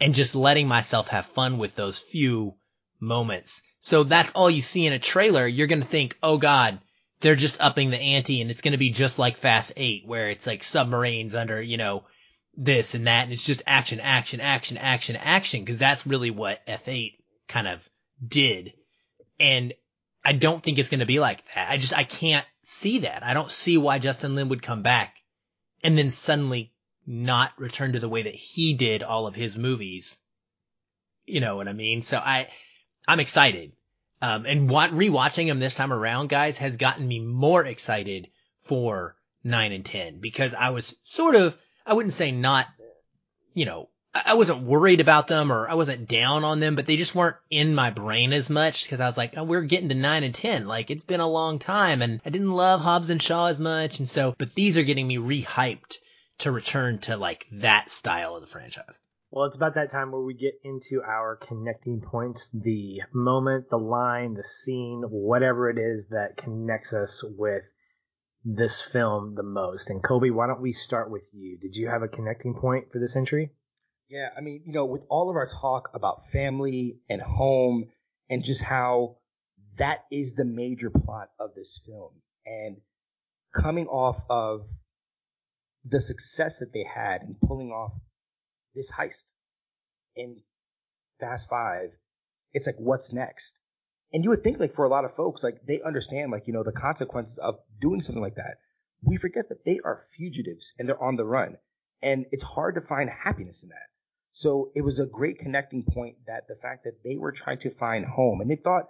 and 0.02 0.14
just 0.14 0.36
letting 0.36 0.68
myself 0.68 1.08
have 1.08 1.26
fun 1.26 1.58
with 1.58 1.74
those 1.76 2.00
few 2.00 2.56
moments. 3.00 3.62
So 3.80 4.04
that's 4.04 4.34
all 4.34 4.52
you 4.52 4.62
see 4.62 4.86
in 4.86 4.92
a 4.92 5.00
trailer. 5.00 5.48
You're 5.48 5.68
gonna 5.68 5.86
think, 5.86 6.18
oh 6.22 6.38
god, 6.38 6.82
they're 7.22 7.36
just 7.36 7.62
upping 7.62 7.92
the 7.92 7.98
ante 7.98 8.42
and 8.42 8.52
it's 8.52 8.62
gonna 8.62 8.78
be 8.78 8.90
just 8.90 9.18
like 9.18 9.38
Fast 9.38 9.72
8 9.78 10.06
where 10.06 10.30
it's 10.30 10.48
like 10.48 10.64
submarines 10.64 11.34
under, 11.34 11.62
you 11.62 11.78
know, 11.78 12.04
this 12.58 12.94
and 12.94 13.08
that 13.08 13.24
and 13.24 13.32
it's 13.32 13.46
just 13.46 13.62
action, 13.66 14.02
action, 14.02 14.42
action, 14.42 14.76
action, 14.76 15.16
action, 15.16 15.66
cause 15.66 15.78
that's 15.78 16.06
really 16.06 16.30
what 16.30 16.60
F8 16.68 17.14
kind 17.48 17.70
of 17.70 17.90
did. 18.26 18.74
And 19.40 19.74
I 20.24 20.34
don't 20.34 20.62
think 20.62 20.80
it's 20.80 20.90
going 20.90 21.00
to 21.02 21.06
be 21.06 21.20
like 21.20 21.44
that. 21.54 21.70
I 21.70 21.78
just, 21.78 21.94
I 21.94 22.04
can't 22.04 22.46
see 22.64 23.00
that. 23.00 23.24
I 23.24 23.34
don't 23.34 23.52
see 23.52 23.78
why 23.78 24.00
Justin 24.00 24.36
Lin 24.36 24.50
would 24.50 24.62
come 24.62 24.82
back 24.82 25.16
and 25.84 25.98
then 25.98 26.10
suddenly 26.12 26.74
not 27.06 27.52
return 27.60 27.94
to 27.94 28.00
the 28.00 28.10
way 28.10 28.24
that 28.24 28.34
he 28.34 28.74
did 28.74 29.04
all 29.04 29.28
of 29.28 29.36
his 29.36 29.56
movies 29.58 30.20
You 31.28 31.40
know 31.42 31.56
what 31.58 31.68
I 31.68 31.74
mean? 31.74 32.02
So 32.02 32.18
I, 32.18 32.48
I'm 33.08 33.20
excited. 33.20 33.74
Um, 34.22 34.46
and 34.46 34.70
what, 34.70 34.92
rewatching 34.92 35.48
them 35.48 35.60
this 35.60 35.76
time 35.76 35.94
around, 35.94 36.30
guys, 36.30 36.58
has 36.60 36.78
gotten 36.78 37.08
me 37.08 37.20
more 37.20 37.64
excited 37.66 38.30
for 38.60 39.16
nine 39.44 39.72
and 39.72 39.86
10 39.86 40.20
because 40.20 40.54
I 40.54 40.70
was 40.72 40.96
sort 41.04 41.36
of, 41.36 41.56
I 41.86 41.94
wouldn't 41.94 42.14
say 42.14 42.32
not, 42.32 42.68
you 43.54 43.66
know, 43.66 43.90
I 44.24 44.36
wasn't 44.36 44.64
worried 44.64 45.02
about 45.02 45.28
them 45.28 45.52
or 45.52 45.68
I 45.70 45.74
wasn't 45.74 46.08
down 46.08 46.46
on 46.46 46.62
them, 46.62 46.76
but 46.76 46.86
they 46.86 46.96
just 46.96 47.14
weren't 47.14 47.36
in 47.50 47.76
my 47.76 47.90
brain 47.90 48.32
as 48.32 48.50
much 48.50 48.84
because 48.84 49.02
I 49.02 49.08
was 49.08 49.18
like, 49.18 49.38
oh, 49.38 49.44
we're 49.44 49.64
getting 49.64 49.90
to 49.90 49.96
nine 49.96 50.24
and 50.24 50.34
10. 50.34 50.68
Like 50.68 50.90
it's 50.90 51.04
been 51.04 51.20
a 51.20 51.28
long 51.28 51.60
time 51.60 52.02
and 52.02 52.22
I 52.26 52.30
didn't 52.30 52.54
love 52.54 52.80
Hobbs 52.80 53.10
and 53.10 53.22
Shaw 53.22 53.48
as 53.48 53.60
much. 53.60 54.00
And 54.00 54.08
so, 54.08 54.34
but 54.38 54.56
these 54.56 54.78
are 54.78 54.84
getting 54.84 55.06
me 55.06 55.18
rehyped 55.18 55.98
to 56.40 56.52
return 56.52 57.00
to 57.00 57.18
like 57.18 57.46
that 57.52 57.92
style 57.92 58.36
of 58.36 58.42
the 58.42 58.48
franchise. 58.48 59.02
Well, 59.32 59.48
it's 59.48 59.58
about 59.58 59.76
that 59.76 59.92
time 59.92 60.14
where 60.14 60.22
we 60.22 60.34
get 60.34 60.62
into 60.64 61.02
our 61.04 61.36
connecting 61.36 62.00
points, 62.00 62.50
the 62.54 63.02
moment, 63.14 63.70
the 63.70 63.78
line, 63.78 64.36
the 64.36 64.46
scene, 64.46 65.04
whatever 65.10 65.70
it 65.70 65.78
is 65.78 66.08
that 66.12 66.38
connects 66.38 66.94
us 66.94 67.22
with 67.38 67.66
this 68.46 68.82
film 68.82 69.36
the 69.36 69.44
most. 69.44 69.90
And 69.90 70.02
Colby, 70.02 70.32
why 70.32 70.48
don't 70.48 70.62
we 70.62 70.72
start 70.72 71.10
with 71.10 71.28
you? 71.34 71.58
Did 71.58 71.76
you 71.76 71.90
have 71.90 72.02
a 72.02 72.08
connecting 72.08 72.54
point 72.54 72.94
for 72.94 73.00
this 73.00 73.18
entry? 73.18 73.52
Yeah, 74.10 74.30
I 74.38 74.42
mean, 74.42 74.62
you 74.66 74.74
know, 74.74 74.86
with 74.86 75.06
all 75.10 75.30
of 75.30 75.36
our 75.36 75.48
talk 75.48 75.90
about 75.94 76.28
family 76.28 77.00
and 77.10 77.22
home 77.22 77.90
and 78.30 78.44
just 78.44 78.64
how 78.64 79.18
that 79.78 80.06
is 80.12 80.36
the 80.36 80.46
major 80.46 80.90
plot 80.90 81.30
of 81.40 81.56
this 81.56 81.82
film 81.86 82.12
and 82.46 82.78
coming 83.54 83.88
off 83.88 84.24
of 84.30 84.62
the 85.86 86.02
success 86.02 86.60
that 86.60 86.74
they 86.74 86.84
had 86.84 87.24
in 87.24 87.36
pulling 87.48 87.72
off 87.72 87.94
this 88.76 88.92
heist 88.92 89.34
in 90.16 90.42
Fast 91.20 91.50
Five, 91.50 91.90
it's 92.54 92.68
like, 92.68 92.78
what's 92.78 93.14
next? 93.14 93.60
And 94.14 94.24
you 94.24 94.30
would 94.30 94.44
think 94.44 94.60
like 94.60 94.74
for 94.74 94.86
a 94.86 94.90
lot 94.90 95.06
of 95.06 95.14
folks, 95.14 95.44
like 95.44 95.66
they 95.68 95.82
understand 95.82 96.32
like, 96.32 96.48
you 96.48 96.54
know, 96.54 96.64
the 96.64 96.72
consequences 96.72 97.38
of 97.38 97.60
doing 97.80 98.02
something 98.02 98.24
like 98.24 98.36
that. 98.36 98.58
We 99.04 99.18
forget 99.18 99.50
that 99.50 99.66
they 99.66 99.80
are 99.84 100.00
fugitives 100.16 100.74
and 100.78 100.88
they're 100.88 101.02
on 101.02 101.16
the 101.16 101.26
run. 101.26 101.58
And 102.02 102.26
it's 102.32 102.44
hard 102.44 102.76
to 102.76 102.82
find 102.82 103.10
happiness 103.10 103.64
in 103.64 103.70
that. 103.70 103.88
So 104.36 104.74
it 104.76 104.82
was 104.82 105.00
a 105.00 105.06
great 105.06 105.40
connecting 105.40 105.84
point 105.84 106.18
that 106.28 106.50
the 106.50 106.58
fact 106.58 106.84
that 106.84 107.02
they 107.06 107.16
were 107.16 107.32
trying 107.32 107.60
to 107.60 107.70
find 107.70 108.06
home 108.06 108.42
and 108.42 108.52
they 108.52 108.58
thought 108.58 108.88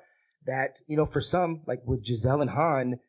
that, 0.47 0.79
you 0.87 0.97
know, 0.97 1.05
for 1.05 1.21
some, 1.21 1.61
like 1.67 1.83
with 1.85 2.03
Gisele 2.03 2.41
and 2.41 2.49
Han, 2.49 2.99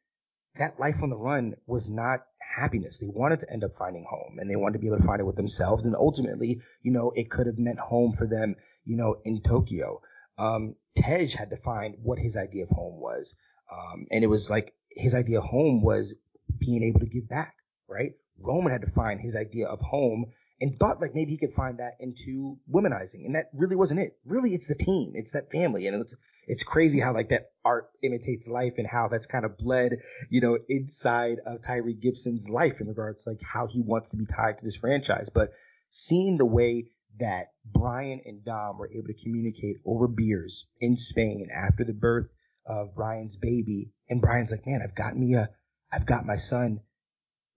that 0.56 0.78
life 0.78 0.96
on 1.02 1.08
the 1.08 1.16
run 1.16 1.54
was 1.66 1.90
not 1.90 2.26
happiness. 2.38 2.98
They 2.98 3.08
wanted 3.08 3.40
to 3.40 3.50
end 3.50 3.64
up 3.64 3.78
finding 3.78 4.04
home 4.04 4.36
and 4.38 4.50
they 4.50 4.56
wanted 4.56 4.74
to 4.74 4.78
be 4.80 4.88
able 4.88 4.98
to 4.98 5.04
find 5.04 5.18
it 5.18 5.24
with 5.24 5.36
themselves. 5.36 5.86
And 5.86 5.94
ultimately, 5.94 6.60
you 6.82 6.92
know, 6.92 7.10
it 7.16 7.30
could 7.30 7.46
have 7.46 7.58
meant 7.58 7.78
home 7.78 8.12
for 8.12 8.26
them, 8.26 8.56
you 8.84 8.98
know, 8.98 9.16
in 9.24 9.40
Tokyo. 9.40 10.02
Um, 10.36 10.76
Tej 10.94 11.28
had 11.28 11.48
to 11.50 11.56
find 11.56 11.96
what 12.02 12.18
his 12.18 12.36
idea 12.36 12.64
of 12.64 12.68
home 12.68 13.00
was. 13.00 13.34
Um, 13.72 14.08
and 14.10 14.22
it 14.22 14.26
was 14.26 14.50
like 14.50 14.74
his 14.90 15.14
idea 15.14 15.38
of 15.38 15.44
home 15.44 15.80
was 15.80 16.14
being 16.58 16.82
able 16.82 17.00
to 17.00 17.06
give 17.06 17.30
back, 17.30 17.54
right? 17.88 18.12
Roman 18.38 18.72
had 18.72 18.82
to 18.82 18.90
find 18.90 19.20
his 19.20 19.36
idea 19.36 19.66
of 19.66 19.80
home 19.80 20.26
and 20.60 20.78
thought 20.78 21.00
like 21.00 21.14
maybe 21.14 21.32
he 21.32 21.38
could 21.38 21.54
find 21.54 21.78
that 21.78 21.94
into 22.00 22.58
womanizing. 22.72 23.24
And 23.24 23.34
that 23.34 23.50
really 23.54 23.76
wasn't 23.76 24.00
it. 24.00 24.18
Really, 24.24 24.54
it's 24.54 24.68
the 24.68 24.74
team. 24.74 25.12
It's 25.14 25.32
that 25.32 25.50
family. 25.50 25.86
And 25.86 26.00
it's, 26.00 26.16
it's 26.46 26.62
crazy 26.62 27.00
how 27.00 27.12
like 27.12 27.30
that 27.30 27.50
art 27.64 27.88
imitates 28.02 28.48
life 28.48 28.74
and 28.78 28.86
how 28.86 29.08
that's 29.08 29.26
kind 29.26 29.44
of 29.44 29.58
bled, 29.58 29.92
you 30.30 30.40
know, 30.40 30.58
inside 30.68 31.38
of 31.44 31.62
Tyrese 31.62 32.00
Gibson's 32.00 32.48
life 32.48 32.80
in 32.80 32.88
regards 32.88 33.26
like 33.26 33.40
how 33.42 33.66
he 33.66 33.80
wants 33.80 34.10
to 34.10 34.16
be 34.16 34.26
tied 34.26 34.58
to 34.58 34.64
this 34.64 34.76
franchise. 34.76 35.28
But 35.32 35.50
seeing 35.90 36.36
the 36.36 36.46
way 36.46 36.90
that 37.18 37.52
Brian 37.64 38.20
and 38.24 38.44
Dom 38.44 38.78
were 38.78 38.90
able 38.90 39.08
to 39.08 39.22
communicate 39.22 39.76
over 39.84 40.06
beers 40.06 40.66
in 40.80 40.96
Spain 40.96 41.48
after 41.54 41.84
the 41.84 41.94
birth 41.94 42.30
of 42.66 42.94
Brian's 42.94 43.36
baby. 43.36 43.92
And 44.08 44.20
Brian's 44.20 44.50
like, 44.50 44.66
man, 44.66 44.80
I've 44.82 44.94
got 44.94 45.16
me 45.16 45.34
a, 45.34 45.50
I've 45.92 46.06
got 46.06 46.26
my 46.26 46.36
son, 46.36 46.80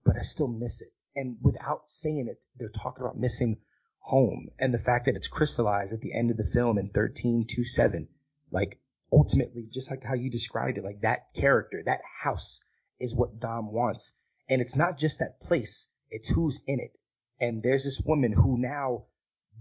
but 0.05 0.17
I 0.17 0.21
still 0.21 0.47
miss 0.47 0.81
it 0.81 0.89
and 1.15 1.37
without 1.41 1.89
saying 1.89 2.27
it, 2.29 2.37
they're 2.57 2.69
talking 2.69 3.03
about 3.03 3.17
missing 3.17 3.57
home 3.99 4.47
and 4.59 4.73
the 4.73 4.79
fact 4.79 5.05
that 5.05 5.15
it's 5.15 5.27
crystallized 5.27 5.93
at 5.93 6.01
the 6.01 6.13
end 6.13 6.31
of 6.31 6.37
the 6.37 6.45
film 6.45 6.77
in 6.77 6.85
1327. 6.85 8.07
Like 8.51 8.79
ultimately, 9.11 9.67
just 9.71 9.89
like 9.89 10.03
how 10.03 10.13
you 10.13 10.29
described 10.29 10.77
it, 10.77 10.83
like 10.83 11.01
that 11.01 11.33
character, 11.35 11.81
that 11.85 12.01
house 12.23 12.61
is 12.99 13.15
what 13.15 13.39
Dom 13.39 13.73
wants. 13.73 14.13
And 14.49 14.61
it's 14.61 14.77
not 14.77 14.97
just 14.97 15.19
that 15.19 15.41
place, 15.41 15.89
it's 16.09 16.29
who's 16.29 16.61
in 16.65 16.79
it. 16.79 16.97
And 17.39 17.61
there's 17.61 17.83
this 17.83 18.01
woman 18.05 18.31
who 18.31 18.57
now, 18.57 19.05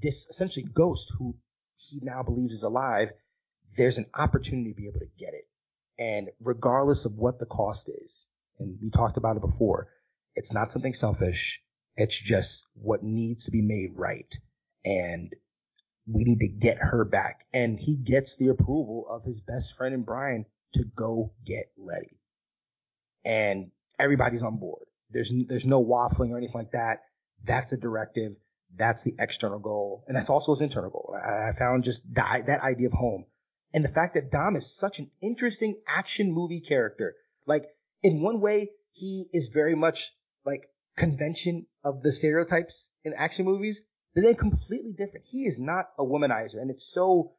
this 0.01 0.28
essentially 0.28 0.65
ghost 0.65 1.12
who 1.19 1.36
he 1.77 2.01
now 2.02 2.23
believes 2.23 2.52
is 2.52 2.62
alive. 2.62 3.12
There's 3.77 3.98
an 3.98 4.06
opportunity 4.15 4.70
to 4.70 4.77
be 4.77 4.86
able 4.86 5.01
to 5.01 5.10
get 5.19 5.35
it. 5.35 5.48
And 5.98 6.28
regardless 6.40 7.05
of 7.05 7.16
what 7.16 7.39
the 7.39 7.47
cost 7.47 7.89
is, 7.89 8.27
and 8.59 8.78
we 8.81 8.90
talked 8.90 9.16
about 9.16 9.36
it 9.36 9.43
before, 9.43 9.89
it's 10.39 10.55
not 10.55 10.70
something 10.70 10.94
selfish. 10.94 11.60
It's 11.97 12.19
just 12.19 12.65
what 12.74 13.02
needs 13.02 13.47
to 13.47 13.51
be 13.51 13.60
made 13.60 13.90
right. 13.97 14.32
And 14.85 15.35
we 16.06 16.24
need 16.24 16.39
to 16.39 16.48
get 16.48 16.78
her 16.78 17.05
back. 17.05 17.44
And 17.52 17.78
he 17.78 17.97
gets 17.97 18.36
the 18.36 18.48
approval 18.48 19.06
of 19.10 19.24
his 19.24 19.40
best 19.40 19.77
friend 19.77 19.94
and 19.94 20.06
Brian 20.06 20.47
to 20.74 20.85
go 20.97 21.32
get 21.44 21.73
Letty. 21.77 22.20
And 23.24 23.73
everybody's 23.98 24.44
on 24.44 24.59
board. 24.59 24.86
There's, 25.10 25.32
there's 25.48 25.66
no 25.66 25.85
waffling 25.85 26.31
or 26.31 26.39
anything 26.39 26.60
like 26.60 26.73
that. 26.73 27.01
That's 27.44 27.73
a 27.73 27.77
directive. 27.77 28.36
That's 28.77 29.02
the 29.02 29.15
external 29.19 29.59
goal. 29.59 30.05
And 30.06 30.16
that's 30.16 30.31
also 30.31 30.52
his 30.52 30.60
internal 30.60 30.90
goal. 30.90 31.16
I, 31.16 31.48
I 31.48 31.52
found 31.52 31.82
just 31.82 32.02
that, 32.15 32.47
that 32.47 32.60
idea 32.62 32.86
of 32.86 32.93
home. 32.93 33.27
And 33.74 33.85
the 33.85 33.89
fact 33.89 34.15
that 34.15 34.31
Dom 34.31 34.56
is 34.56 34.74
such 34.74 34.98
an 34.98 35.10
interesting 35.20 35.81
action 35.86 36.32
movie 36.32 36.60
character. 36.60 37.16
Like, 37.44 37.65
in 38.02 38.23
one 38.23 38.40
way, 38.40 38.70
he 38.93 39.27
is 39.32 39.48
very 39.48 39.74
much 39.74 40.12
like 40.44 40.69
convention 40.97 41.66
of 41.85 42.02
the 42.02 42.12
stereotypes 42.12 42.93
in 43.05 43.15
action 43.15 43.44
movies, 43.44 43.82
but 44.15 44.23
then 44.23 44.35
completely 44.35 44.93
different. 44.93 45.27
He 45.27 45.44
is 45.44 45.59
not 45.59 45.86
a 45.98 46.05
womanizer, 46.05 46.60
and 46.60 46.70
it's 46.70 46.90
so 46.93 47.32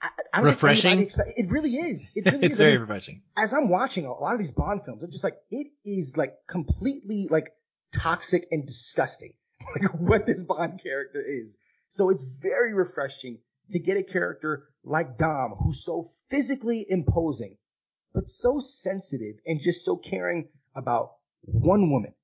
I, 0.00 0.08
I 0.34 0.40
refreshing. 0.40 1.00
Expect, 1.00 1.30
it 1.36 1.50
really 1.50 1.76
is. 1.76 2.10
It 2.14 2.24
really 2.32 2.46
it's 2.46 2.52
is. 2.52 2.58
very 2.58 2.70
I 2.70 2.74
mean, 2.74 2.80
refreshing. 2.82 3.22
As 3.36 3.52
I'm 3.52 3.68
watching 3.68 4.06
a 4.06 4.12
lot 4.12 4.34
of 4.34 4.38
these 4.38 4.52
Bond 4.52 4.84
films, 4.84 5.02
I'm 5.02 5.10
just 5.10 5.24
like, 5.24 5.38
it 5.50 5.68
is 5.84 6.16
like 6.16 6.34
completely 6.46 7.28
like 7.30 7.50
toxic 7.92 8.46
and 8.50 8.66
disgusting, 8.66 9.34
like 9.80 9.92
what 9.94 10.26
this 10.26 10.42
Bond 10.42 10.80
character 10.82 11.22
is. 11.22 11.58
So 11.88 12.10
it's 12.10 12.24
very 12.40 12.74
refreshing 12.74 13.38
to 13.70 13.78
get 13.78 13.96
a 13.96 14.02
character 14.02 14.68
like 14.84 15.18
Dom, 15.18 15.50
who's 15.50 15.84
so 15.84 16.08
physically 16.30 16.86
imposing, 16.88 17.56
but 18.14 18.28
so 18.28 18.60
sensitive 18.60 19.36
and 19.44 19.60
just 19.60 19.84
so 19.84 19.96
caring 19.96 20.48
about 20.78 21.10
one 21.42 21.90
woman 21.90 22.14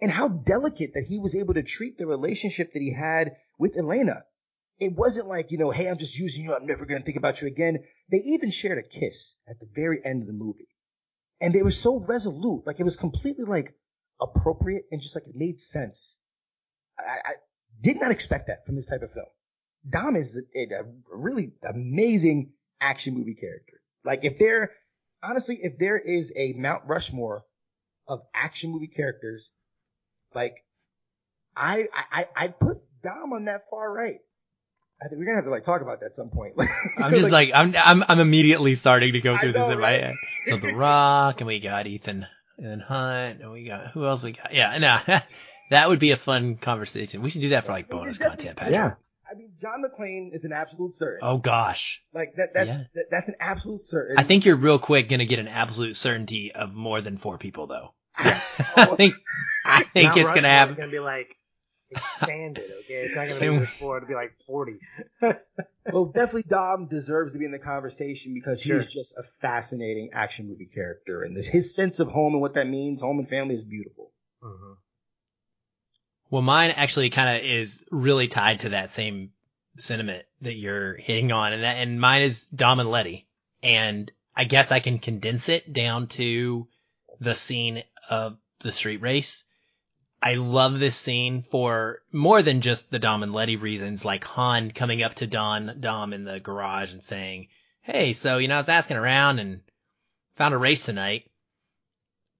and 0.00 0.10
how 0.10 0.28
delicate 0.28 0.92
that 0.94 1.06
he 1.08 1.18
was 1.18 1.34
able 1.34 1.54
to 1.54 1.62
treat 1.62 1.98
the 1.98 2.06
relationship 2.06 2.72
that 2.72 2.80
he 2.80 2.92
had 2.92 3.32
with 3.58 3.76
Elena. 3.76 4.24
It 4.78 4.92
wasn't 4.94 5.28
like, 5.28 5.50
you 5.50 5.58
know, 5.58 5.70
hey, 5.70 5.88
I'm 5.88 5.96
just 5.96 6.18
using 6.18 6.44
you. 6.44 6.54
I'm 6.54 6.66
never 6.66 6.84
going 6.84 7.00
to 7.00 7.04
think 7.04 7.16
about 7.16 7.40
you 7.40 7.48
again. 7.48 7.78
They 8.10 8.18
even 8.18 8.50
shared 8.50 8.78
a 8.78 8.82
kiss 8.82 9.34
at 9.48 9.58
the 9.58 9.68
very 9.74 10.00
end 10.04 10.20
of 10.20 10.26
the 10.26 10.34
movie. 10.34 10.68
And 11.40 11.54
they 11.54 11.62
were 11.62 11.70
so 11.70 11.98
resolute. 11.98 12.66
Like 12.66 12.78
it 12.78 12.84
was 12.84 12.96
completely 12.96 13.44
like 13.44 13.74
appropriate 14.20 14.84
and 14.90 15.00
just 15.00 15.16
like 15.16 15.26
it 15.26 15.34
made 15.34 15.60
sense. 15.60 16.18
I, 16.98 17.20
I 17.24 17.32
did 17.80 17.98
not 18.00 18.10
expect 18.10 18.48
that 18.48 18.66
from 18.66 18.76
this 18.76 18.86
type 18.86 19.02
of 19.02 19.10
film. 19.10 19.26
Dom 19.88 20.16
is 20.16 20.42
a, 20.54 20.74
a 20.74 20.82
really 21.10 21.52
amazing 21.62 22.52
action 22.80 23.14
movie 23.14 23.34
character. 23.34 23.80
Like 24.04 24.24
if 24.24 24.38
there, 24.38 24.72
honestly, 25.22 25.58
if 25.62 25.78
there 25.78 25.98
is 25.98 26.32
a 26.36 26.52
Mount 26.54 26.82
Rushmore 26.86 27.44
of 28.08 28.20
action 28.34 28.70
movie 28.70 28.88
characters, 28.88 29.50
like 30.34 30.54
I 31.56 31.86
I 31.92 32.26
I 32.36 32.48
put 32.48 32.78
Dom 33.02 33.32
on 33.32 33.46
that 33.46 33.62
far 33.70 33.92
right. 33.92 34.18
I 35.02 35.08
think 35.08 35.18
we're 35.18 35.26
gonna 35.26 35.36
have 35.36 35.44
to 35.44 35.50
like 35.50 35.64
talk 35.64 35.82
about 35.82 36.00
that 36.00 36.06
at 36.06 36.16
some 36.16 36.30
point. 36.30 36.54
I'm 36.98 37.14
just 37.14 37.30
like, 37.30 37.50
like, 37.50 37.58
I'm 37.58 37.74
I'm 37.76 38.04
I'm 38.08 38.20
immediately 38.20 38.74
starting 38.74 39.12
to 39.12 39.20
go 39.20 39.36
through 39.36 39.52
know, 39.52 39.66
this 39.66 39.72
in 39.72 39.78
right? 39.78 40.00
my 40.00 40.06
head. 40.06 40.14
So 40.46 40.56
The 40.56 40.74
Rock, 40.74 41.40
and 41.40 41.48
we 41.48 41.60
got 41.60 41.86
Ethan 41.86 42.26
Ethan 42.58 42.80
Hunt, 42.80 43.42
and 43.42 43.52
we 43.52 43.64
got 43.64 43.88
who 43.88 44.06
else 44.06 44.22
we 44.22 44.32
got? 44.32 44.54
Yeah, 44.54 44.76
no, 44.78 45.20
that 45.70 45.88
would 45.88 45.98
be 45.98 46.12
a 46.12 46.16
fun 46.16 46.56
conversation. 46.56 47.22
We 47.22 47.30
should 47.30 47.42
do 47.42 47.50
that 47.50 47.64
for 47.64 47.72
like 47.72 47.88
bonus 47.88 48.18
content, 48.18 48.56
Patrick. 48.56 48.74
Yeah. 48.74 48.94
I 49.28 49.34
mean, 49.34 49.52
John 49.60 49.82
McClane 49.82 50.32
is 50.32 50.44
an 50.44 50.52
absolute 50.52 50.94
certainty. 50.94 51.26
Oh 51.26 51.38
gosh. 51.38 52.00
Like 52.14 52.34
that, 52.36 52.54
that, 52.54 52.66
yeah. 52.66 52.82
that 52.94 53.06
that's 53.10 53.28
an 53.28 53.34
absolute 53.40 53.82
certainty. 53.82 54.20
I 54.20 54.22
think 54.22 54.44
you're 54.44 54.56
real 54.56 54.78
quick 54.78 55.08
gonna 55.08 55.24
get 55.24 55.40
an 55.40 55.48
absolute 55.48 55.96
certainty 55.96 56.52
of 56.52 56.74
more 56.74 57.00
than 57.00 57.16
four 57.16 57.36
people 57.36 57.66
though. 57.66 57.92
Yeah. 58.24 58.40
I 58.76 58.86
think 58.86 59.14
I 59.64 59.82
think 59.82 60.08
Mount 60.08 60.18
it's 60.18 60.32
gonna 60.32 60.48
happen. 60.48 60.72
It's 60.72 60.78
gonna 60.78 60.92
be 60.92 60.98
like 60.98 61.36
expanded. 61.90 62.70
Okay, 62.80 62.94
it's 62.94 63.14
not 63.14 63.28
gonna 63.28 63.40
be 63.40 63.48
this 63.58 63.70
four. 63.70 63.98
It'll 63.98 64.08
be 64.08 64.14
like 64.14 64.32
forty. 64.46 64.78
well, 65.92 66.06
definitely 66.06 66.44
Dom 66.48 66.88
deserves 66.88 67.32
to 67.32 67.38
be 67.38 67.44
in 67.44 67.52
the 67.52 67.58
conversation 67.58 68.34
because 68.34 68.62
sure. 68.62 68.76
he's 68.76 68.92
just 68.92 69.16
a 69.18 69.22
fascinating 69.22 70.10
action 70.12 70.48
movie 70.48 70.68
character, 70.72 71.22
and 71.22 71.36
this, 71.36 71.46
his 71.46 71.74
sense 71.74 72.00
of 72.00 72.08
home 72.08 72.34
and 72.34 72.42
what 72.42 72.54
that 72.54 72.66
means, 72.66 73.00
home 73.00 73.18
and 73.18 73.28
family, 73.28 73.54
is 73.54 73.64
beautiful. 73.64 74.12
Mm-hmm. 74.42 74.72
Well, 76.30 76.42
mine 76.42 76.70
actually 76.70 77.10
kind 77.10 77.36
of 77.36 77.44
is 77.44 77.84
really 77.90 78.28
tied 78.28 78.60
to 78.60 78.70
that 78.70 78.90
same 78.90 79.30
sentiment 79.78 80.24
that 80.40 80.54
you're 80.54 80.96
hitting 80.96 81.32
on, 81.32 81.52
and 81.52 81.62
that 81.62 81.76
and 81.76 82.00
mine 82.00 82.22
is 82.22 82.46
Dom 82.46 82.80
and 82.80 82.90
Letty, 82.90 83.26
and 83.62 84.10
I 84.34 84.44
guess 84.44 84.72
I 84.72 84.80
can 84.80 84.98
condense 84.98 85.48
it 85.48 85.72
down 85.72 86.08
to 86.08 86.68
the 87.20 87.34
scene 87.34 87.82
of 88.08 88.38
the 88.60 88.72
street 88.72 89.02
race. 89.02 89.44
I 90.22 90.34
love 90.34 90.78
this 90.78 90.96
scene 90.96 91.42
for 91.42 92.02
more 92.10 92.42
than 92.42 92.60
just 92.60 92.90
the 92.90 92.98
Dom 92.98 93.22
and 93.22 93.32
Letty 93.32 93.56
reasons, 93.56 94.04
like 94.04 94.24
Han 94.24 94.70
coming 94.70 95.02
up 95.02 95.14
to 95.16 95.26
Don 95.26 95.76
Dom 95.80 96.12
in 96.12 96.24
the 96.24 96.40
garage 96.40 96.92
and 96.92 97.04
saying, 97.04 97.48
"Hey, 97.82 98.12
so 98.12 98.38
you 98.38 98.48
know 98.48 98.54
I 98.54 98.58
was 98.58 98.68
asking 98.68 98.96
around 98.96 99.38
and 99.38 99.60
found 100.34 100.54
a 100.54 100.58
race 100.58 100.84
tonight." 100.84 101.30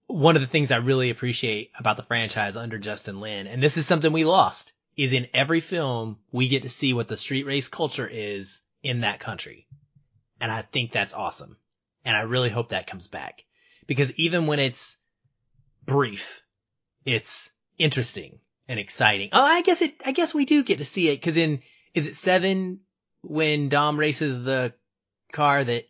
One 0.06 0.36
of 0.36 0.42
the 0.42 0.48
things 0.48 0.70
I 0.70 0.76
really 0.76 1.10
appreciate 1.10 1.70
about 1.78 1.96
the 1.96 2.02
franchise 2.02 2.56
under 2.56 2.78
Justin 2.78 3.18
Lin, 3.18 3.46
and 3.46 3.62
this 3.62 3.76
is 3.76 3.86
something 3.86 4.12
we 4.12 4.24
lost, 4.24 4.72
is 4.96 5.12
in 5.12 5.28
every 5.34 5.60
film 5.60 6.18
we 6.32 6.48
get 6.48 6.62
to 6.62 6.68
see 6.68 6.94
what 6.94 7.08
the 7.08 7.16
street 7.16 7.44
race 7.44 7.68
culture 7.68 8.08
is 8.08 8.62
in 8.82 9.00
that 9.00 9.20
country. 9.20 9.66
And 10.40 10.50
I 10.50 10.62
think 10.62 10.90
that's 10.92 11.12
awesome. 11.12 11.56
And 12.04 12.16
I 12.16 12.22
really 12.22 12.50
hope 12.50 12.70
that 12.70 12.86
comes 12.86 13.08
back 13.08 13.44
because 13.86 14.12
even 14.12 14.46
when 14.46 14.58
it's 14.60 14.96
brief, 15.86 16.42
it's 17.04 17.50
interesting 17.78 18.40
and 18.68 18.78
exciting. 18.78 19.30
Oh, 19.32 19.42
I 19.42 19.62
guess 19.62 19.82
it, 19.82 19.94
I 20.04 20.12
guess 20.12 20.34
we 20.34 20.44
do 20.44 20.62
get 20.62 20.78
to 20.78 20.84
see 20.84 21.08
it 21.08 21.16
because 21.16 21.36
in, 21.36 21.62
is 21.94 22.06
it 22.06 22.14
seven 22.14 22.80
when 23.22 23.68
Dom 23.68 23.98
races 23.98 24.42
the 24.42 24.74
car 25.32 25.64
that 25.64 25.88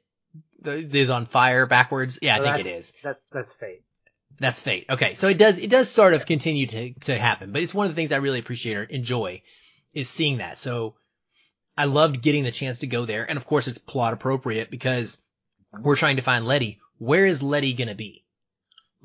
is 0.64 1.10
on 1.10 1.26
fire 1.26 1.66
backwards? 1.66 2.18
Yeah, 2.22 2.36
I 2.36 2.40
think 2.40 2.66
it 2.66 2.70
is. 2.70 2.92
That, 3.02 3.20
that's 3.32 3.54
fate. 3.54 3.82
That's 4.38 4.60
fate. 4.60 4.86
Okay. 4.90 5.14
So 5.14 5.28
it 5.28 5.38
does, 5.38 5.58
it 5.58 5.70
does 5.70 5.90
sort 5.90 6.12
of 6.12 6.26
continue 6.26 6.66
to, 6.66 6.92
to 7.00 7.18
happen, 7.18 7.52
but 7.52 7.62
it's 7.62 7.74
one 7.74 7.86
of 7.86 7.92
the 7.92 7.96
things 7.96 8.12
I 8.12 8.16
really 8.16 8.38
appreciate 8.38 8.76
or 8.76 8.84
enjoy 8.84 9.42
is 9.94 10.10
seeing 10.10 10.38
that. 10.38 10.58
So 10.58 10.96
I 11.76 11.86
loved 11.86 12.20
getting 12.20 12.44
the 12.44 12.52
chance 12.52 12.78
to 12.78 12.86
go 12.86 13.06
there. 13.06 13.28
And 13.28 13.38
of 13.38 13.46
course 13.46 13.66
it's 13.66 13.78
plot 13.78 14.12
appropriate 14.12 14.70
because 14.70 15.22
we're 15.80 15.96
trying 15.96 16.16
to 16.16 16.22
find 16.22 16.46
Letty. 16.46 16.80
Where 16.98 17.24
is 17.24 17.42
Letty 17.42 17.72
going 17.72 17.88
to 17.88 17.94
be? 17.94 18.25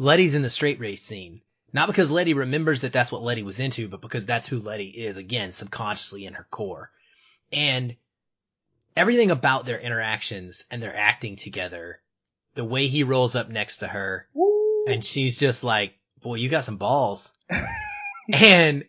Letty's 0.02 0.34
in 0.34 0.42
the 0.42 0.50
straight 0.50 0.80
race 0.80 1.04
scene. 1.04 1.42
Not 1.74 1.86
because 1.86 2.10
Letty 2.10 2.34
remembers 2.34 2.82
that 2.82 2.92
that's 2.92 3.12
what 3.12 3.22
Letty 3.22 3.44
was 3.44 3.60
into, 3.60 3.88
but 3.88 4.02
because 4.02 4.26
that's 4.26 4.48
who 4.48 4.60
Letty 4.60 4.88
is, 4.88 5.16
again, 5.16 5.52
subconsciously 5.52 6.26
in 6.26 6.34
her 6.34 6.48
core. 6.50 6.90
And 7.54 7.96
everything 8.98 9.30
about 9.30 9.68
their 9.68 9.80
interactions 9.80 10.66
and 10.72 10.82
their 10.82 10.96
acting 10.96 11.36
together, 11.36 12.02
the 12.56 12.66
way 12.66 12.88
he 12.88 13.04
rolls 13.04 13.36
up 13.36 13.50
next 13.50 13.78
to 13.78 13.88
her, 13.88 14.28
Woo. 14.34 14.86
and 14.88 15.06
she's 15.06 15.40
just 15.40 15.64
like, 15.64 15.94
boy, 16.20 16.34
you 16.34 16.50
got 16.50 16.64
some 16.64 16.78
balls. 16.78 17.32
and 18.34 18.86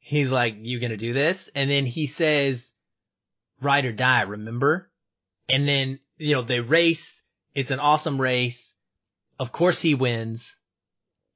he's 0.00 0.32
like, 0.32 0.56
you 0.58 0.80
gonna 0.80 0.96
do 0.96 1.12
this? 1.12 1.48
And 1.54 1.70
then 1.70 1.86
he 1.86 2.08
says, 2.08 2.72
ride 3.60 3.84
or 3.84 3.92
die, 3.92 4.22
remember? 4.22 4.90
And 5.48 5.68
then, 5.68 6.00
you 6.18 6.34
know, 6.34 6.42
they 6.42 6.58
race. 6.58 7.22
It's 7.54 7.70
an 7.70 7.78
awesome 7.78 8.20
race. 8.20 8.74
Of 9.38 9.52
course 9.52 9.82
he 9.82 9.94
wins 9.94 10.56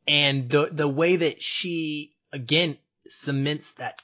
and 0.06 0.48
the 0.50 0.68
the 0.72 0.88
way 0.88 1.16
that 1.16 1.42
she 1.42 2.16
again 2.32 2.78
cements 3.06 3.72
that 3.72 4.02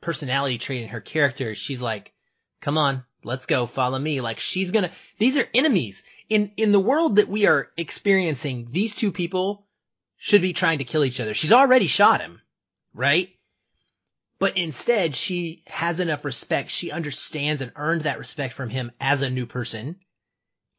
personality 0.00 0.58
trait 0.58 0.82
in 0.82 0.88
her 0.88 1.00
character, 1.00 1.54
she's 1.54 1.80
like, 1.80 2.12
"Come 2.60 2.76
on, 2.76 3.04
let's 3.24 3.46
go, 3.46 3.66
follow 3.66 3.98
me." 3.98 4.20
Like 4.20 4.38
she's 4.40 4.72
gonna. 4.72 4.90
These 5.18 5.38
are 5.38 5.48
enemies 5.54 6.04
in 6.28 6.52
in 6.56 6.72
the 6.72 6.80
world 6.80 7.16
that 7.16 7.28
we 7.28 7.46
are 7.46 7.70
experiencing. 7.76 8.68
These 8.70 8.94
two 8.94 9.12
people 9.12 9.66
should 10.16 10.42
be 10.42 10.52
trying 10.52 10.78
to 10.78 10.84
kill 10.84 11.04
each 11.04 11.20
other. 11.20 11.34
She's 11.34 11.52
already 11.52 11.86
shot 11.86 12.20
him, 12.20 12.40
right? 12.92 13.30
But 14.38 14.56
instead, 14.58 15.16
she 15.16 15.62
has 15.66 16.00
enough 16.00 16.24
respect. 16.24 16.70
She 16.70 16.90
understands 16.90 17.62
and 17.62 17.72
earned 17.76 18.02
that 18.02 18.18
respect 18.18 18.52
from 18.52 18.68
him 18.68 18.92
as 19.00 19.22
a 19.22 19.30
new 19.30 19.46
person 19.46 19.96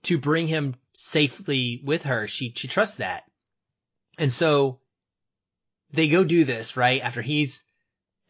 to 0.04 0.20
bring 0.20 0.48
him 0.48 0.76
safely 1.00 1.80
with 1.84 2.04
her. 2.04 2.26
She, 2.26 2.52
she 2.56 2.68
trusts 2.68 2.98
that. 2.98 3.24
And 4.18 4.34
so 4.34 4.80
they 5.92 6.08
go 6.08 6.24
do 6.24 6.44
this, 6.44 6.76
right? 6.76 7.02
After 7.02 7.22
he's, 7.22 7.64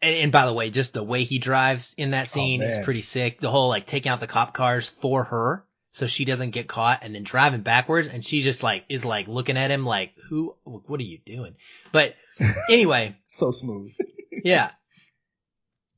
and, 0.02 0.14
and 0.16 0.32
by 0.32 0.44
the 0.44 0.52
way, 0.52 0.68
just 0.68 0.92
the 0.92 1.02
way 1.02 1.24
he 1.24 1.38
drives 1.38 1.94
in 1.96 2.10
that 2.10 2.26
oh, 2.26 2.26
scene 2.26 2.62
oh, 2.62 2.66
is 2.66 2.84
pretty 2.84 3.00
sick. 3.00 3.40
The 3.40 3.50
whole 3.50 3.68
like 3.68 3.86
taking 3.86 4.10
out 4.10 4.20
the 4.20 4.26
cop 4.26 4.52
cars 4.52 4.88
for 4.88 5.24
her 5.24 5.64
so 5.92 6.06
she 6.06 6.26
doesn't 6.26 6.50
get 6.50 6.68
caught 6.68 7.00
and 7.02 7.14
then 7.14 7.22
driving 7.22 7.62
backwards 7.62 8.06
and 8.06 8.24
she 8.24 8.42
just 8.42 8.62
like 8.62 8.84
is 8.90 9.04
like 9.04 9.26
looking 9.26 9.56
at 9.56 9.70
him 9.70 9.86
like 9.86 10.12
who 10.28 10.54
what 10.64 11.00
are 11.00 11.04
you 11.04 11.18
doing 11.24 11.54
but 11.90 12.14
anyway 12.70 13.16
so 13.26 13.50
smooth 13.50 13.90
yeah 14.44 14.70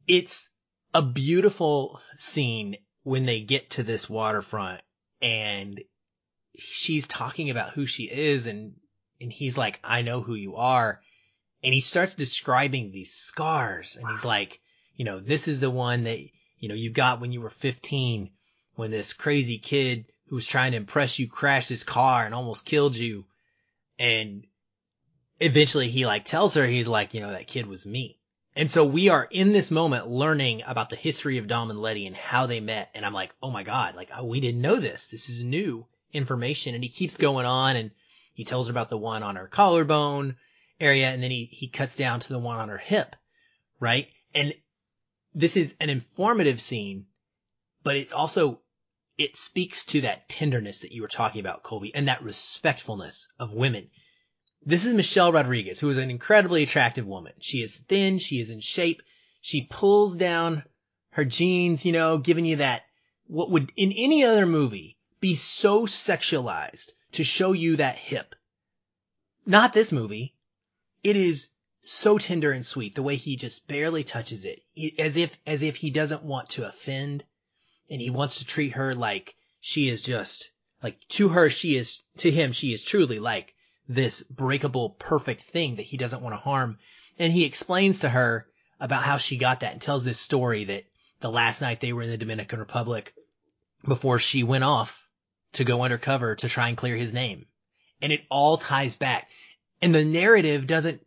it's 0.06 0.48
a 0.94 1.02
beautiful 1.02 2.00
scene 2.16 2.76
when 3.02 3.26
they 3.26 3.40
get 3.40 3.70
to 3.70 3.82
this 3.82 4.08
waterfront 4.08 4.80
and 5.20 5.80
she's 6.56 7.06
talking 7.06 7.50
about 7.50 7.72
who 7.72 7.86
she 7.86 8.04
is 8.04 8.46
and 8.46 8.74
and 9.20 9.32
he's 9.32 9.58
like, 9.58 9.78
I 9.84 10.02
know 10.02 10.22
who 10.22 10.34
you 10.34 10.56
are. 10.56 11.00
And 11.62 11.74
he 11.74 11.80
starts 11.80 12.14
describing 12.14 12.90
these 12.90 13.12
scars 13.12 13.96
and 13.96 14.08
he's 14.08 14.24
like, 14.24 14.60
you 14.96 15.04
know, 15.04 15.20
this 15.20 15.46
is 15.46 15.60
the 15.60 15.70
one 15.70 16.04
that, 16.04 16.18
you 16.58 16.68
know, 16.68 16.74
you 16.74 16.90
got 16.90 17.20
when 17.20 17.32
you 17.32 17.40
were 17.42 17.50
15 17.50 18.30
when 18.76 18.90
this 18.90 19.12
crazy 19.12 19.58
kid 19.58 20.06
who 20.28 20.36
was 20.36 20.46
trying 20.46 20.72
to 20.72 20.78
impress 20.78 21.18
you 21.18 21.28
crashed 21.28 21.68
his 21.68 21.84
car 21.84 22.24
and 22.24 22.34
almost 22.34 22.64
killed 22.64 22.96
you. 22.96 23.26
And 23.98 24.46
eventually 25.38 25.90
he 25.90 26.06
like 26.06 26.24
tells 26.24 26.54
her, 26.54 26.66
he's 26.66 26.88
like, 26.88 27.12
you 27.12 27.20
know, 27.20 27.32
that 27.32 27.46
kid 27.46 27.66
was 27.66 27.86
me. 27.86 28.18
And 28.56 28.70
so 28.70 28.84
we 28.84 29.10
are 29.10 29.28
in 29.30 29.52
this 29.52 29.70
moment 29.70 30.08
learning 30.08 30.62
about 30.66 30.88
the 30.88 30.96
history 30.96 31.36
of 31.36 31.46
Dom 31.46 31.70
and 31.70 31.78
Letty 31.78 32.06
and 32.06 32.16
how 32.16 32.46
they 32.46 32.60
met. 32.60 32.90
And 32.94 33.04
I'm 33.04 33.12
like, 33.12 33.34
oh 33.42 33.50
my 33.50 33.64
God, 33.64 33.96
like, 33.96 34.10
oh, 34.16 34.24
we 34.24 34.40
didn't 34.40 34.62
know 34.62 34.76
this. 34.76 35.08
This 35.08 35.28
is 35.28 35.42
new 35.42 35.86
information. 36.12 36.74
And 36.74 36.82
he 36.82 36.90
keeps 36.90 37.16
going 37.16 37.46
on 37.46 37.76
and 37.76 37.90
he 38.34 38.44
tells 38.44 38.66
her 38.66 38.70
about 38.70 38.90
the 38.90 38.98
one 38.98 39.22
on 39.22 39.36
her 39.36 39.46
collarbone 39.46 40.36
area 40.80 41.08
and 41.08 41.22
then 41.22 41.30
he, 41.30 41.48
he 41.50 41.68
cuts 41.68 41.96
down 41.96 42.20
to 42.20 42.32
the 42.32 42.38
one 42.38 42.58
on 42.58 42.68
her 42.68 42.78
hip, 42.78 43.16
right? 43.78 44.08
And 44.34 44.54
this 45.34 45.56
is 45.56 45.76
an 45.80 45.90
informative 45.90 46.60
scene, 46.60 47.06
but 47.82 47.96
it's 47.96 48.12
also, 48.12 48.60
it 49.18 49.36
speaks 49.36 49.84
to 49.86 50.02
that 50.02 50.28
tenderness 50.28 50.80
that 50.80 50.92
you 50.92 51.02
were 51.02 51.08
talking 51.08 51.40
about, 51.40 51.62
Colby, 51.62 51.94
and 51.94 52.08
that 52.08 52.22
respectfulness 52.22 53.28
of 53.38 53.52
women. 53.52 53.90
This 54.64 54.86
is 54.86 54.94
Michelle 54.94 55.32
Rodriguez, 55.32 55.80
who 55.80 55.90
is 55.90 55.98
an 55.98 56.10
incredibly 56.10 56.62
attractive 56.62 57.06
woman. 57.06 57.32
She 57.40 57.62
is 57.62 57.76
thin, 57.76 58.18
she 58.18 58.40
is 58.40 58.50
in 58.50 58.60
shape, 58.60 59.02
she 59.40 59.66
pulls 59.70 60.16
down 60.16 60.64
her 61.10 61.24
jeans, 61.24 61.84
you 61.84 61.92
know, 61.92 62.18
giving 62.18 62.44
you 62.44 62.56
that, 62.56 62.82
what 63.26 63.50
would 63.50 63.72
in 63.76 63.92
any 63.92 64.24
other 64.24 64.46
movie 64.46 64.98
be 65.20 65.34
so 65.34 65.86
sexualized 65.86 66.92
to 67.12 67.22
show 67.22 67.52
you 67.52 67.76
that 67.76 67.96
hip. 67.96 68.34
Not 69.44 69.74
this 69.74 69.92
movie. 69.92 70.34
It 71.04 71.14
is 71.14 71.50
so 71.82 72.18
tender 72.18 72.52
and 72.52 72.64
sweet 72.64 72.94
the 72.94 73.02
way 73.02 73.16
he 73.16 73.36
just 73.36 73.66
barely 73.66 74.04
touches 74.04 74.44
it 74.44 74.62
as 74.98 75.16
if 75.16 75.38
as 75.46 75.62
if 75.62 75.76
he 75.76 75.90
doesn't 75.90 76.22
want 76.22 76.48
to 76.50 76.66
offend 76.66 77.24
and 77.88 78.00
he 78.00 78.10
wants 78.10 78.38
to 78.38 78.44
treat 78.44 78.70
her 78.70 78.94
like 78.94 79.34
she 79.60 79.88
is 79.88 80.02
just 80.02 80.50
like 80.82 80.98
to 81.08 81.30
her 81.30 81.48
she 81.48 81.76
is 81.76 82.02
to 82.18 82.30
him 82.30 82.52
she 82.52 82.72
is 82.72 82.82
truly 82.82 83.18
like 83.18 83.54
this 83.88 84.22
breakable 84.22 84.90
perfect 84.90 85.42
thing 85.42 85.76
that 85.76 85.82
he 85.82 85.96
doesn't 85.96 86.22
want 86.22 86.34
to 86.34 86.38
harm 86.40 86.78
and 87.18 87.32
he 87.32 87.44
explains 87.44 87.98
to 87.98 88.08
her 88.08 88.46
about 88.78 89.02
how 89.02 89.16
she 89.16 89.36
got 89.36 89.60
that 89.60 89.72
and 89.72 89.82
tells 89.82 90.04
this 90.04 90.20
story 90.20 90.64
that 90.64 90.84
the 91.20 91.30
last 91.30 91.60
night 91.60 91.80
they 91.80 91.92
were 91.92 92.02
in 92.02 92.10
the 92.10 92.18
Dominican 92.18 92.58
Republic 92.58 93.14
before 93.86 94.18
she 94.18 94.42
went 94.42 94.64
off 94.64 95.09
to 95.52 95.64
go 95.64 95.82
undercover 95.82 96.36
to 96.36 96.48
try 96.48 96.68
and 96.68 96.76
clear 96.76 96.96
his 96.96 97.12
name. 97.12 97.46
And 98.00 98.12
it 98.12 98.22
all 98.30 98.56
ties 98.56 98.96
back. 98.96 99.28
And 99.82 99.94
the 99.94 100.04
narrative 100.04 100.66
doesn't 100.66 101.04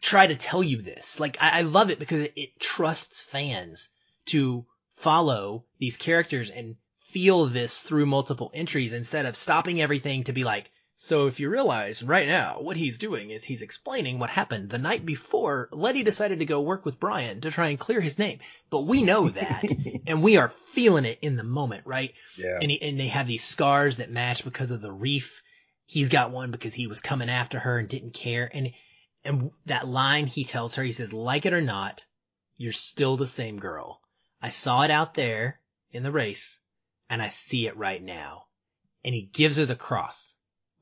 try 0.00 0.26
to 0.26 0.36
tell 0.36 0.62
you 0.62 0.82
this. 0.82 1.18
Like, 1.20 1.36
I, 1.40 1.58
I 1.58 1.62
love 1.62 1.90
it 1.90 1.98
because 1.98 2.20
it, 2.20 2.32
it 2.36 2.60
trusts 2.60 3.20
fans 3.20 3.90
to 4.26 4.66
follow 4.92 5.64
these 5.78 5.96
characters 5.96 6.50
and 6.50 6.76
feel 6.96 7.46
this 7.46 7.80
through 7.80 8.06
multiple 8.06 8.50
entries 8.54 8.92
instead 8.92 9.26
of 9.26 9.36
stopping 9.36 9.80
everything 9.80 10.24
to 10.24 10.32
be 10.32 10.44
like, 10.44 10.70
so 11.00 11.28
if 11.28 11.38
you 11.38 11.48
realize 11.48 12.02
right 12.02 12.26
now 12.26 12.60
what 12.60 12.76
he's 12.76 12.98
doing 12.98 13.30
is 13.30 13.44
he's 13.44 13.62
explaining 13.62 14.18
what 14.18 14.30
happened 14.30 14.68
the 14.68 14.78
night 14.78 15.06
before 15.06 15.68
Letty 15.70 16.02
decided 16.02 16.40
to 16.40 16.44
go 16.44 16.60
work 16.60 16.84
with 16.84 16.98
Brian 16.98 17.40
to 17.42 17.52
try 17.52 17.68
and 17.68 17.78
clear 17.78 18.00
his 18.00 18.18
name. 18.18 18.40
But 18.68 18.80
we 18.80 19.02
know 19.02 19.28
that 19.28 19.64
and 20.08 20.24
we 20.24 20.38
are 20.38 20.48
feeling 20.48 21.04
it 21.04 21.20
in 21.22 21.36
the 21.36 21.44
moment, 21.44 21.86
right? 21.86 22.14
Yeah. 22.36 22.58
And, 22.60 22.68
he, 22.68 22.82
and 22.82 22.98
they 22.98 23.06
have 23.06 23.28
these 23.28 23.44
scars 23.44 23.98
that 23.98 24.10
match 24.10 24.42
because 24.42 24.72
of 24.72 24.80
the 24.80 24.90
reef. 24.90 25.44
He's 25.86 26.08
got 26.08 26.32
one 26.32 26.50
because 26.50 26.74
he 26.74 26.88
was 26.88 27.00
coming 27.00 27.30
after 27.30 27.60
her 27.60 27.78
and 27.78 27.88
didn't 27.88 28.14
care. 28.14 28.50
And, 28.52 28.72
and 29.22 29.52
that 29.66 29.86
line 29.86 30.26
he 30.26 30.42
tells 30.42 30.74
her, 30.74 30.82
he 30.82 30.90
says, 30.90 31.12
like 31.12 31.46
it 31.46 31.54
or 31.54 31.62
not, 31.62 32.04
you're 32.56 32.72
still 32.72 33.16
the 33.16 33.28
same 33.28 33.60
girl. 33.60 34.00
I 34.42 34.48
saw 34.48 34.82
it 34.82 34.90
out 34.90 35.14
there 35.14 35.60
in 35.92 36.02
the 36.02 36.10
race 36.10 36.58
and 37.08 37.22
I 37.22 37.28
see 37.28 37.68
it 37.68 37.76
right 37.76 38.02
now. 38.02 38.46
And 39.04 39.14
he 39.14 39.30
gives 39.32 39.58
her 39.58 39.64
the 39.64 39.76
cross 39.76 40.34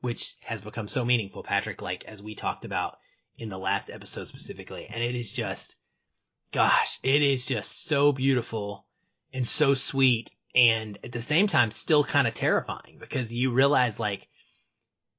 which 0.07 0.35
has 0.39 0.61
become 0.61 0.87
so 0.87 1.03
meaningful, 1.03 1.43
Patrick, 1.43 1.81
like 1.81 2.05
as 2.05 2.23
we 2.23 2.33
talked 2.33 2.63
about 2.63 2.97
in 3.37 3.49
the 3.49 3.57
last 3.57 3.89
episode 3.89 4.27
specifically. 4.27 4.87
And 4.89 5.03
it 5.03 5.15
is 5.15 5.33
just, 5.33 5.75
gosh, 6.53 6.97
it 7.03 7.21
is 7.21 7.45
just 7.45 7.85
so 7.85 8.13
beautiful. 8.13 8.85
and 9.33 9.47
so 9.47 9.73
sweet 9.73 10.31
and 10.55 10.97
at 11.03 11.11
the 11.11 11.21
same 11.21 11.47
time 11.47 11.71
still 11.71 12.03
kind 12.03 12.27
of 12.27 12.33
terrifying 12.33 12.97
because 12.99 13.33
you 13.33 13.51
realize 13.51 13.99
like 13.99 14.27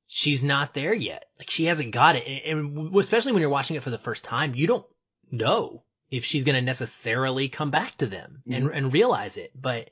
she's 0.06 0.42
not 0.42 0.74
there 0.74 0.94
yet. 0.94 1.26
Like 1.38 1.50
she 1.50 1.66
hasn't 1.66 1.92
got 1.92 2.16
it. 2.16 2.26
And, 2.46 2.96
especially 2.96 3.32
when 3.32 3.40
you're 3.40 3.50
watching 3.50 3.76
it 3.76 3.82
for 3.82 3.90
the 3.90 3.98
first 3.98 4.24
time, 4.24 4.54
you 4.54 4.66
don't 4.66 4.86
know 5.30 5.82
if 6.10 6.24
she's 6.24 6.44
going 6.44 6.56
to 6.56 6.62
necessarily 6.62 7.48
come 7.48 7.70
back 7.70 7.96
to 7.98 8.06
them 8.06 8.42
mm-hmm. 8.48 8.54
and, 8.54 8.74
and 8.74 8.92
realize 8.92 9.36
it. 9.36 9.52
But, 9.54 9.90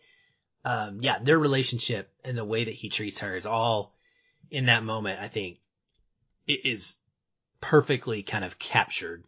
um, 0.64 0.98
yeah, 1.00 1.18
their 1.22 1.38
relationship 1.38 2.10
and 2.24 2.36
the 2.36 2.44
way 2.44 2.64
that 2.64 2.74
he 2.74 2.88
treats 2.88 3.20
her 3.20 3.36
is 3.36 3.46
all 3.46 3.95
in 4.50 4.66
that 4.66 4.84
moment, 4.84 5.20
I 5.20 5.28
think 5.28 5.58
it 6.46 6.64
is 6.64 6.96
perfectly 7.60 8.22
kind 8.22 8.44
of 8.44 8.58
captured 8.58 9.24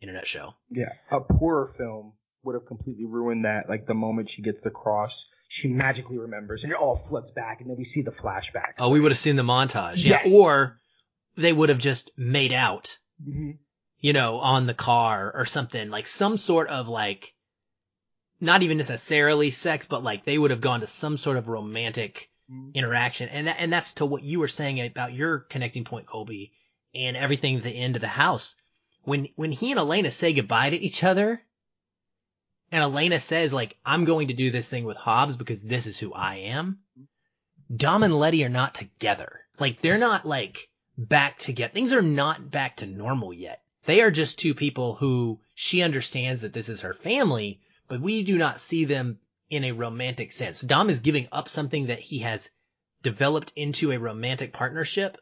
in 0.00 0.08
a 0.08 0.12
nutshell. 0.12 0.56
Yeah. 0.70 0.92
A 1.10 1.20
poorer 1.20 1.66
film 1.66 2.12
would 2.44 2.54
have 2.54 2.66
completely 2.66 3.04
ruined 3.04 3.44
that. 3.44 3.68
Like 3.68 3.86
the 3.86 3.94
moment 3.94 4.30
she 4.30 4.42
gets 4.42 4.60
the 4.60 4.70
cross, 4.70 5.28
she 5.48 5.68
magically 5.68 6.18
remembers 6.18 6.64
and 6.64 6.72
it 6.72 6.78
all 6.78 6.96
flips 6.96 7.30
back 7.30 7.60
and 7.60 7.70
then 7.70 7.76
we 7.76 7.84
see 7.84 8.02
the 8.02 8.10
flashbacks. 8.10 8.74
Oh, 8.80 8.90
we 8.90 9.00
would 9.00 9.12
have 9.12 9.18
seen 9.18 9.36
the 9.36 9.42
montage. 9.42 10.02
Yeah. 10.04 10.20
Yes. 10.22 10.32
Or 10.34 10.78
they 11.36 11.52
would 11.52 11.68
have 11.68 11.78
just 11.78 12.10
made 12.16 12.52
out, 12.52 12.98
mm-hmm. 13.26 13.52
you 14.00 14.12
know, 14.12 14.38
on 14.38 14.66
the 14.66 14.74
car 14.74 15.32
or 15.34 15.44
something 15.44 15.88
like 15.88 16.08
some 16.08 16.36
sort 16.36 16.68
of 16.68 16.88
like, 16.88 17.34
not 18.40 18.62
even 18.62 18.76
necessarily 18.76 19.50
sex, 19.52 19.86
but 19.86 20.02
like 20.02 20.24
they 20.24 20.36
would 20.36 20.50
have 20.50 20.60
gone 20.60 20.80
to 20.80 20.86
some 20.86 21.16
sort 21.16 21.36
of 21.36 21.48
romantic. 21.48 22.28
Mm-hmm. 22.52 22.70
interaction. 22.74 23.28
And 23.30 23.46
that, 23.46 23.56
and 23.58 23.72
that's 23.72 23.94
to 23.94 24.04
what 24.04 24.22
you 24.22 24.38
were 24.38 24.48
saying 24.48 24.80
about 24.80 25.14
your 25.14 25.38
connecting 25.38 25.84
point, 25.84 26.06
Colby, 26.06 26.52
and 26.94 27.16
everything 27.16 27.56
at 27.56 27.62
the 27.62 27.70
end 27.70 27.96
of 27.96 28.02
the 28.02 28.08
house. 28.08 28.56
When, 29.04 29.28
when 29.36 29.52
he 29.52 29.70
and 29.70 29.80
Elena 29.80 30.10
say 30.10 30.34
goodbye 30.34 30.70
to 30.70 30.76
each 30.76 31.02
other, 31.02 31.42
and 32.70 32.82
Elena 32.82 33.20
says 33.20 33.54
like, 33.54 33.78
I'm 33.86 34.04
going 34.04 34.28
to 34.28 34.34
do 34.34 34.50
this 34.50 34.68
thing 34.68 34.84
with 34.84 34.98
Hobbs 34.98 35.36
because 35.36 35.62
this 35.62 35.86
is 35.86 35.98
who 35.98 36.12
I 36.12 36.36
am. 36.36 36.80
Dom 37.74 38.02
and 38.02 38.18
Letty 38.18 38.44
are 38.44 38.50
not 38.50 38.74
together. 38.74 39.40
Like 39.58 39.80
they're 39.80 39.96
not 39.96 40.26
like 40.26 40.68
back 40.98 41.38
together. 41.38 41.72
Things 41.72 41.94
are 41.94 42.02
not 42.02 42.50
back 42.50 42.76
to 42.78 42.86
normal 42.86 43.32
yet. 43.32 43.62
They 43.86 44.02
are 44.02 44.10
just 44.10 44.38
two 44.38 44.54
people 44.54 44.96
who 44.96 45.40
she 45.54 45.82
understands 45.82 46.42
that 46.42 46.52
this 46.52 46.68
is 46.68 46.82
her 46.82 46.92
family, 46.92 47.60
but 47.88 48.02
we 48.02 48.22
do 48.22 48.36
not 48.36 48.60
see 48.60 48.84
them 48.84 49.20
in 49.52 49.64
a 49.64 49.72
romantic 49.72 50.32
sense. 50.32 50.62
Dom 50.62 50.88
is 50.88 51.00
giving 51.00 51.28
up 51.30 51.46
something 51.46 51.86
that 51.86 51.98
he 51.98 52.20
has 52.20 52.50
developed 53.02 53.52
into 53.54 53.92
a 53.92 53.98
romantic 53.98 54.54
partnership 54.54 55.18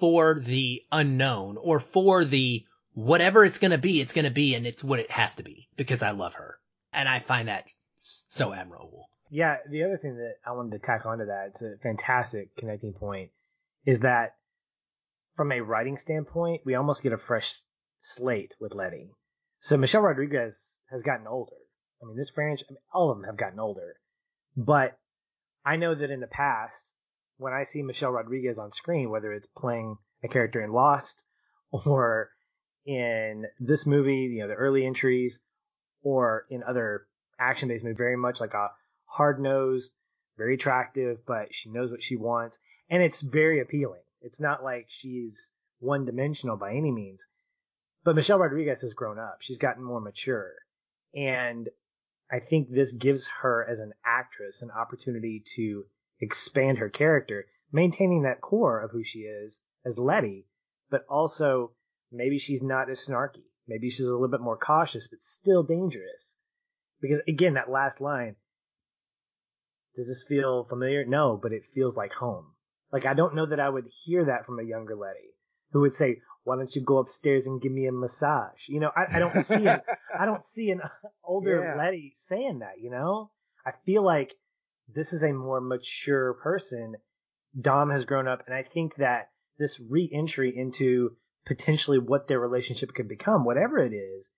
for 0.00 0.40
the 0.40 0.82
unknown 0.90 1.56
or 1.56 1.78
for 1.78 2.24
the 2.24 2.66
whatever 2.94 3.44
it's 3.44 3.58
going 3.58 3.70
to 3.70 3.78
be, 3.78 4.00
it's 4.00 4.12
going 4.12 4.24
to 4.24 4.32
be, 4.32 4.56
and 4.56 4.66
it's 4.66 4.82
what 4.82 4.98
it 4.98 5.12
has 5.12 5.36
to 5.36 5.44
be 5.44 5.68
because 5.76 6.02
I 6.02 6.10
love 6.10 6.34
her. 6.34 6.58
And 6.92 7.08
I 7.08 7.20
find 7.20 7.46
that 7.46 7.70
so 7.94 8.52
admirable. 8.52 9.08
Yeah, 9.30 9.58
the 9.70 9.84
other 9.84 9.96
thing 9.96 10.16
that 10.16 10.34
I 10.44 10.50
wanted 10.52 10.72
to 10.72 10.84
tack 10.84 11.06
onto 11.06 11.26
that, 11.26 11.50
it's 11.50 11.62
a 11.62 11.76
fantastic 11.80 12.56
connecting 12.56 12.94
point, 12.94 13.30
is 13.84 14.00
that 14.00 14.34
from 15.36 15.52
a 15.52 15.60
writing 15.60 15.98
standpoint, 15.98 16.62
we 16.64 16.74
almost 16.74 17.04
get 17.04 17.12
a 17.12 17.18
fresh 17.18 17.60
slate 18.00 18.56
with 18.58 18.74
Letty. 18.74 19.10
So 19.60 19.76
Michelle 19.76 20.02
Rodriguez 20.02 20.80
has 20.90 21.02
gotten 21.02 21.28
older. 21.28 21.52
I 22.02 22.06
mean, 22.06 22.16
this 22.16 22.30
franchise, 22.30 22.66
I 22.68 22.72
mean, 22.72 22.80
all 22.92 23.10
of 23.10 23.18
them 23.18 23.24
have 23.24 23.36
gotten 23.36 23.58
older. 23.58 23.96
But 24.56 24.98
I 25.64 25.76
know 25.76 25.94
that 25.94 26.10
in 26.10 26.20
the 26.20 26.26
past, 26.26 26.94
when 27.38 27.52
I 27.52 27.64
see 27.64 27.82
Michelle 27.82 28.12
Rodriguez 28.12 28.58
on 28.58 28.72
screen, 28.72 29.10
whether 29.10 29.32
it's 29.32 29.48
playing 29.48 29.98
a 30.22 30.28
character 30.28 30.62
in 30.62 30.72
Lost 30.72 31.24
or 31.70 32.30
in 32.84 33.46
this 33.58 33.86
movie, 33.86 34.26
you 34.26 34.42
know, 34.42 34.48
the 34.48 34.54
early 34.54 34.86
entries, 34.86 35.40
or 36.02 36.46
in 36.50 36.62
other 36.62 37.06
action 37.38 37.68
based 37.68 37.82
movies, 37.82 37.98
very 37.98 38.16
much 38.16 38.40
like 38.40 38.54
a 38.54 38.70
hard 39.06 39.40
nosed, 39.40 39.92
very 40.36 40.54
attractive, 40.54 41.18
but 41.26 41.54
she 41.54 41.70
knows 41.70 41.90
what 41.90 42.02
she 42.02 42.16
wants. 42.16 42.58
And 42.88 43.02
it's 43.02 43.20
very 43.20 43.60
appealing. 43.60 44.02
It's 44.20 44.38
not 44.38 44.62
like 44.62 44.86
she's 44.88 45.50
one 45.80 46.04
dimensional 46.04 46.56
by 46.56 46.74
any 46.74 46.92
means. 46.92 47.26
But 48.04 48.14
Michelle 48.14 48.38
Rodriguez 48.38 48.82
has 48.82 48.94
grown 48.94 49.18
up. 49.18 49.38
She's 49.40 49.58
gotten 49.58 49.82
more 49.82 50.00
mature. 50.00 50.52
And 51.14 51.68
I 52.30 52.40
think 52.40 52.70
this 52.70 52.92
gives 52.92 53.28
her 53.40 53.64
as 53.68 53.80
an 53.80 53.92
actress 54.04 54.62
an 54.62 54.70
opportunity 54.70 55.42
to 55.54 55.84
expand 56.20 56.78
her 56.78 56.88
character, 56.88 57.46
maintaining 57.72 58.22
that 58.22 58.40
core 58.40 58.80
of 58.80 58.90
who 58.90 59.04
she 59.04 59.20
is 59.20 59.60
as 59.84 59.98
Letty, 59.98 60.46
but 60.90 61.04
also 61.08 61.72
Maybe 62.12 62.38
she's 62.38 62.62
not 62.62 62.88
as 62.88 63.04
snarky. 63.06 63.44
Maybe 63.66 63.90
she's 63.90 64.06
a 64.06 64.12
little 64.12 64.28
bit 64.28 64.40
more 64.40 64.56
cautious, 64.56 65.08
but 65.08 65.24
still 65.24 65.64
dangerous. 65.64 66.36
Because 67.00 67.20
again, 67.26 67.54
that 67.54 67.68
last 67.68 68.00
line, 68.00 68.36
does 69.96 70.06
this 70.06 70.24
feel 70.28 70.64
familiar? 70.64 71.04
No, 71.04 71.36
but 71.36 71.52
it 71.52 71.64
feels 71.64 71.96
like 71.96 72.12
home. 72.12 72.54
Like 72.92 73.06
I 73.06 73.14
don't 73.14 73.34
know 73.34 73.46
that 73.46 73.60
I 73.60 73.68
would 73.68 73.88
hear 73.88 74.24
that 74.26 74.46
from 74.46 74.60
a 74.60 74.64
younger 74.64 74.94
Letty 74.94 75.34
who 75.72 75.80
would 75.80 75.94
say, 75.94 76.22
"Why 76.46 76.56
don't 76.56 76.74
you 76.76 76.80
go 76.82 76.98
upstairs 76.98 77.48
and 77.48 77.60
give 77.60 77.72
me 77.72 77.86
a 77.86 77.92
massage?" 77.92 78.68
You 78.68 78.78
know, 78.78 78.92
I, 78.94 79.16
I 79.16 79.18
don't 79.18 79.36
see 79.42 79.66
an 79.66 79.80
I 80.18 80.26
don't 80.26 80.44
see 80.44 80.70
an 80.70 80.80
older 81.24 81.60
yeah. 81.60 81.74
Letty 81.74 82.12
saying 82.14 82.60
that. 82.60 82.80
You 82.80 82.90
know, 82.90 83.32
I 83.66 83.72
feel 83.84 84.02
like 84.02 84.32
this 84.86 85.12
is 85.12 85.24
a 85.24 85.32
more 85.32 85.60
mature 85.60 86.34
person. 86.34 86.94
Dom 87.60 87.90
has 87.90 88.04
grown 88.04 88.28
up, 88.28 88.44
and 88.46 88.54
I 88.54 88.62
think 88.62 88.94
that 88.96 89.30
this 89.58 89.80
re-entry 89.80 90.56
into 90.56 91.16
potentially 91.46 91.98
what 91.98 92.28
their 92.28 92.38
relationship 92.38 92.94
could 92.94 93.08
become, 93.08 93.44
whatever 93.44 93.78
it 93.78 93.92
is, 93.92 94.30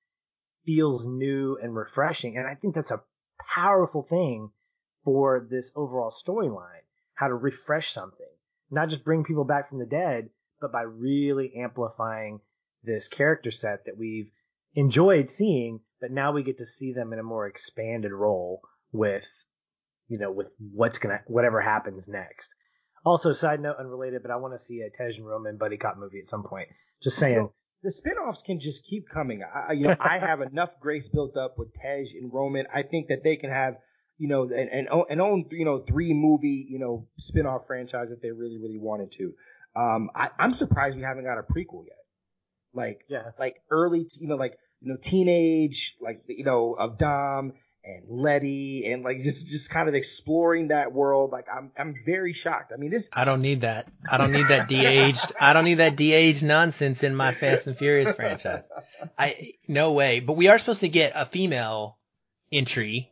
feels 0.65 1.05
new 1.05 1.59
and 1.63 1.77
refreshing. 1.77 2.39
And 2.39 2.47
I 2.47 2.55
think 2.55 2.75
that's 2.75 2.91
a 2.91 3.03
powerful 3.55 4.03
thing 4.03 4.51
for 5.05 5.47
this 5.51 5.73
overall 5.77 6.11
storyline. 6.11 6.85
How 7.13 7.29
to 7.29 7.35
refresh 7.35 7.93
something, 7.93 8.33
not 8.71 8.89
just 8.89 9.05
bring 9.05 9.25
people 9.25 9.45
back 9.45 9.69
from 9.69 9.79
the 9.79 9.87
dead, 9.87 10.31
but 10.61 10.73
by 10.73 10.83
really 10.83 11.55
amplifying 11.57 12.41
this 12.83 13.09
character 13.09 13.51
set 13.51 13.85
that 13.87 13.97
we've 13.97 14.31
enjoyed 14.75 15.31
seeing, 15.31 15.81
but 16.01 16.11
now 16.11 16.33
we 16.33 16.43
get 16.43 16.59
to 16.59 16.67
see 16.67 16.93
them 16.93 17.13
in 17.13 17.19
a 17.19 17.25
more 17.25 17.47
expanded 17.47 18.13
role 18.13 18.61
with, 18.93 19.27
you 20.09 20.19
know, 20.19 20.31
with 20.31 20.53
what's 20.59 20.99
gonna, 20.99 21.21
whatever 21.27 21.61
happens 21.61 22.09
next. 22.09 22.55
Also, 23.05 23.33
side 23.33 23.61
note, 23.61 23.77
unrelated, 23.79 24.23
but 24.23 24.31
I 24.31 24.37
want 24.37 24.55
to 24.55 24.59
see 24.59 24.81
a 24.81 24.91
Tej 24.91 25.19
and 25.19 25.27
Roman 25.27 25.57
buddy 25.57 25.77
cop 25.77 25.97
movie 25.99 26.21
at 26.21 26.29
some 26.29 26.45
point. 26.45 26.69
Just 27.03 27.17
saying. 27.17 27.49
the 27.83 27.93
spin-offs 27.93 28.43
can 28.43 28.59
just 28.61 28.85
keep 28.85 29.09
coming. 29.09 29.43
I, 29.43 29.73
you 29.73 29.87
know, 29.87 29.97
I 30.01 30.19
have 30.19 30.41
enough 30.53 30.79
grace 30.81 31.09
built 31.09 31.37
up 31.37 31.55
with 31.59 31.73
Tej 31.75 32.09
and 32.21 32.33
Roman. 32.33 32.67
I 32.75 32.83
think 32.83 33.09
that 33.09 33.23
they 33.23 33.37
can 33.37 33.51
have, 33.51 33.77
you 34.19 34.29
know, 34.29 34.43
an, 34.43 34.69
an, 34.73 34.89
an 35.09 35.21
own, 35.21 35.47
you 35.53 35.65
know, 35.65 35.79
three 35.79 36.13
movie, 36.13 36.67
you 36.69 36.79
know, 36.79 37.07
spin-off 37.19 37.67
franchise 37.67 38.11
if 38.11 38.21
they 38.21 38.31
really, 38.31 38.59
really 38.59 38.79
wanted 38.79 39.13
to. 39.13 39.33
Um, 39.77 40.11
I, 40.15 40.31
I'm 40.39 40.53
surprised 40.53 40.97
we 40.97 41.03
haven't 41.03 41.25
got 41.25 41.39
a 41.39 41.43
prequel 41.43 41.85
yet. 41.87 41.97
Like, 42.75 43.05
yeah. 43.09 43.31
like 43.39 43.63
early, 43.71 44.07
you 44.21 44.29
know, 44.29 44.37
like, 44.37 44.59
you 44.81 44.93
know, 44.93 44.99
teenage, 45.01 45.97
like, 46.01 46.23
you 46.29 46.45
know, 46.45 46.75
of 46.75 46.99
Dom 46.99 47.53
and 47.89 48.05
Letty 48.09 48.91
and 48.91 49.03
like 49.03 49.23
just 49.23 49.49
just 49.49 49.71
kind 49.71 49.89
of 49.89 49.95
exploring 49.95 50.69
that 50.69 50.93
world. 50.93 51.33
Like 51.33 51.47
I'm 51.53 51.73
I'm 51.77 51.95
very 52.05 52.33
shocked. 52.33 52.73
I 52.73 52.77
mean 52.77 52.91
this 52.91 53.09
I 53.13 53.25
don't 53.25 53.41
need 53.41 53.63
that. 53.63 53.89
I 54.09 54.19
don't 54.19 54.33
need 54.33 54.49
that 54.49 54.69
de-aged 54.69 55.33
I 55.41 55.53
don't 55.53 55.65
need 55.65 55.75
that 55.75 55.97
de-aged 55.97 56.45
nonsense 56.45 57.03
in 57.03 57.15
my 57.15 57.33
Fast 57.33 57.67
and 57.67 57.77
Furious 57.77 58.13
franchise. 58.13 58.63
I 59.19 59.53
no 59.67 59.93
way. 59.93 60.21
But 60.21 60.35
we 60.35 60.49
are 60.49 60.59
supposed 60.59 60.81
to 60.81 60.89
get 60.89 61.13
a 61.15 61.25
female 61.25 61.99
entry 62.53 63.11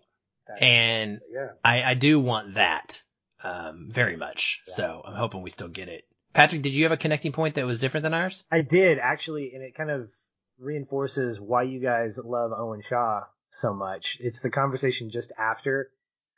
and 0.59 1.20
yeah. 1.28 1.49
I, 1.65 1.83
I 1.83 1.95
do 1.95 2.20
want 2.20 2.55
that 2.55 3.03
um 3.43 3.89
very 3.91 4.16
much. 4.16 4.62
Yeah. 4.69 4.74
So 4.74 5.03
I'm 5.05 5.15
hoping 5.15 5.43
we 5.43 5.51
still 5.51 5.69
get 5.69 5.89
it. 5.89 6.05
Patrick, 6.37 6.61
did 6.61 6.75
you 6.75 6.83
have 6.83 6.93
a 6.93 6.99
connecting 6.99 7.33
point 7.33 7.55
that 7.55 7.65
was 7.65 7.81
different 7.81 8.05
than 8.05 8.13
ours? 8.13 8.45
I 8.53 8.61
did 8.61 8.99
actually, 8.99 9.53
and 9.55 9.63
it 9.63 9.75
kind 9.75 9.91
of 9.91 10.13
reinforces 10.59 11.41
why 11.41 11.63
you 11.63 11.81
guys 11.81 12.19
love 12.23 12.53
Owen 12.55 12.83
Shaw 12.83 13.23
so 13.49 13.73
much. 13.73 14.19
It's 14.21 14.41
the 14.41 14.51
conversation 14.51 15.09
just 15.09 15.33
after 15.39 15.91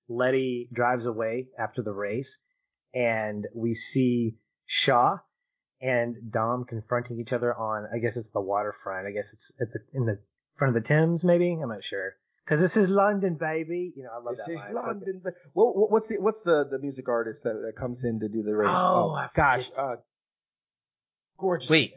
Letty 0.08 0.68
drives 0.72 1.06
away 1.06 1.48
after 1.58 1.82
the 1.82 1.92
race, 1.92 2.38
and 2.94 3.48
we 3.52 3.74
see 3.74 4.36
Shaw 4.66 5.18
and 5.80 6.30
Dom 6.30 6.64
confronting 6.64 7.18
each 7.18 7.32
other 7.32 7.52
on, 7.52 7.88
I 7.92 7.98
guess 7.98 8.16
it's 8.16 8.30
the 8.30 8.40
waterfront. 8.40 9.08
I 9.08 9.10
guess 9.10 9.32
it's 9.32 9.52
at 9.60 9.72
the 9.72 9.80
in 9.92 10.06
the 10.06 10.20
front 10.54 10.76
of 10.76 10.80
the 10.80 10.86
Thames, 10.86 11.24
maybe. 11.24 11.58
I'm 11.60 11.70
not 11.70 11.82
sure. 11.82 12.14
Because 12.48 12.62
this 12.62 12.78
is 12.78 12.88
London, 12.88 13.34
baby. 13.34 13.92
You 13.94 14.04
know, 14.04 14.10
I 14.14 14.22
love 14.22 14.30
this 14.30 14.46
that. 14.46 14.52
This 14.52 14.64
is 14.64 14.72
line. 14.72 14.86
London. 14.86 15.20
But 15.22 15.34
what, 15.52 15.90
what's 15.90 16.08
the 16.08 16.16
what's 16.18 16.40
the, 16.40 16.66
the 16.70 16.78
music 16.78 17.06
artist 17.06 17.44
that, 17.44 17.52
that 17.66 17.74
comes 17.76 18.04
in 18.04 18.20
to 18.20 18.28
do 18.30 18.42
the 18.42 18.56
race? 18.56 18.70
Oh, 18.70 19.14
oh 19.18 19.26
gosh, 19.34 19.70
uh, 19.76 19.96
gorgeous. 21.36 21.68
Wait, 21.68 21.92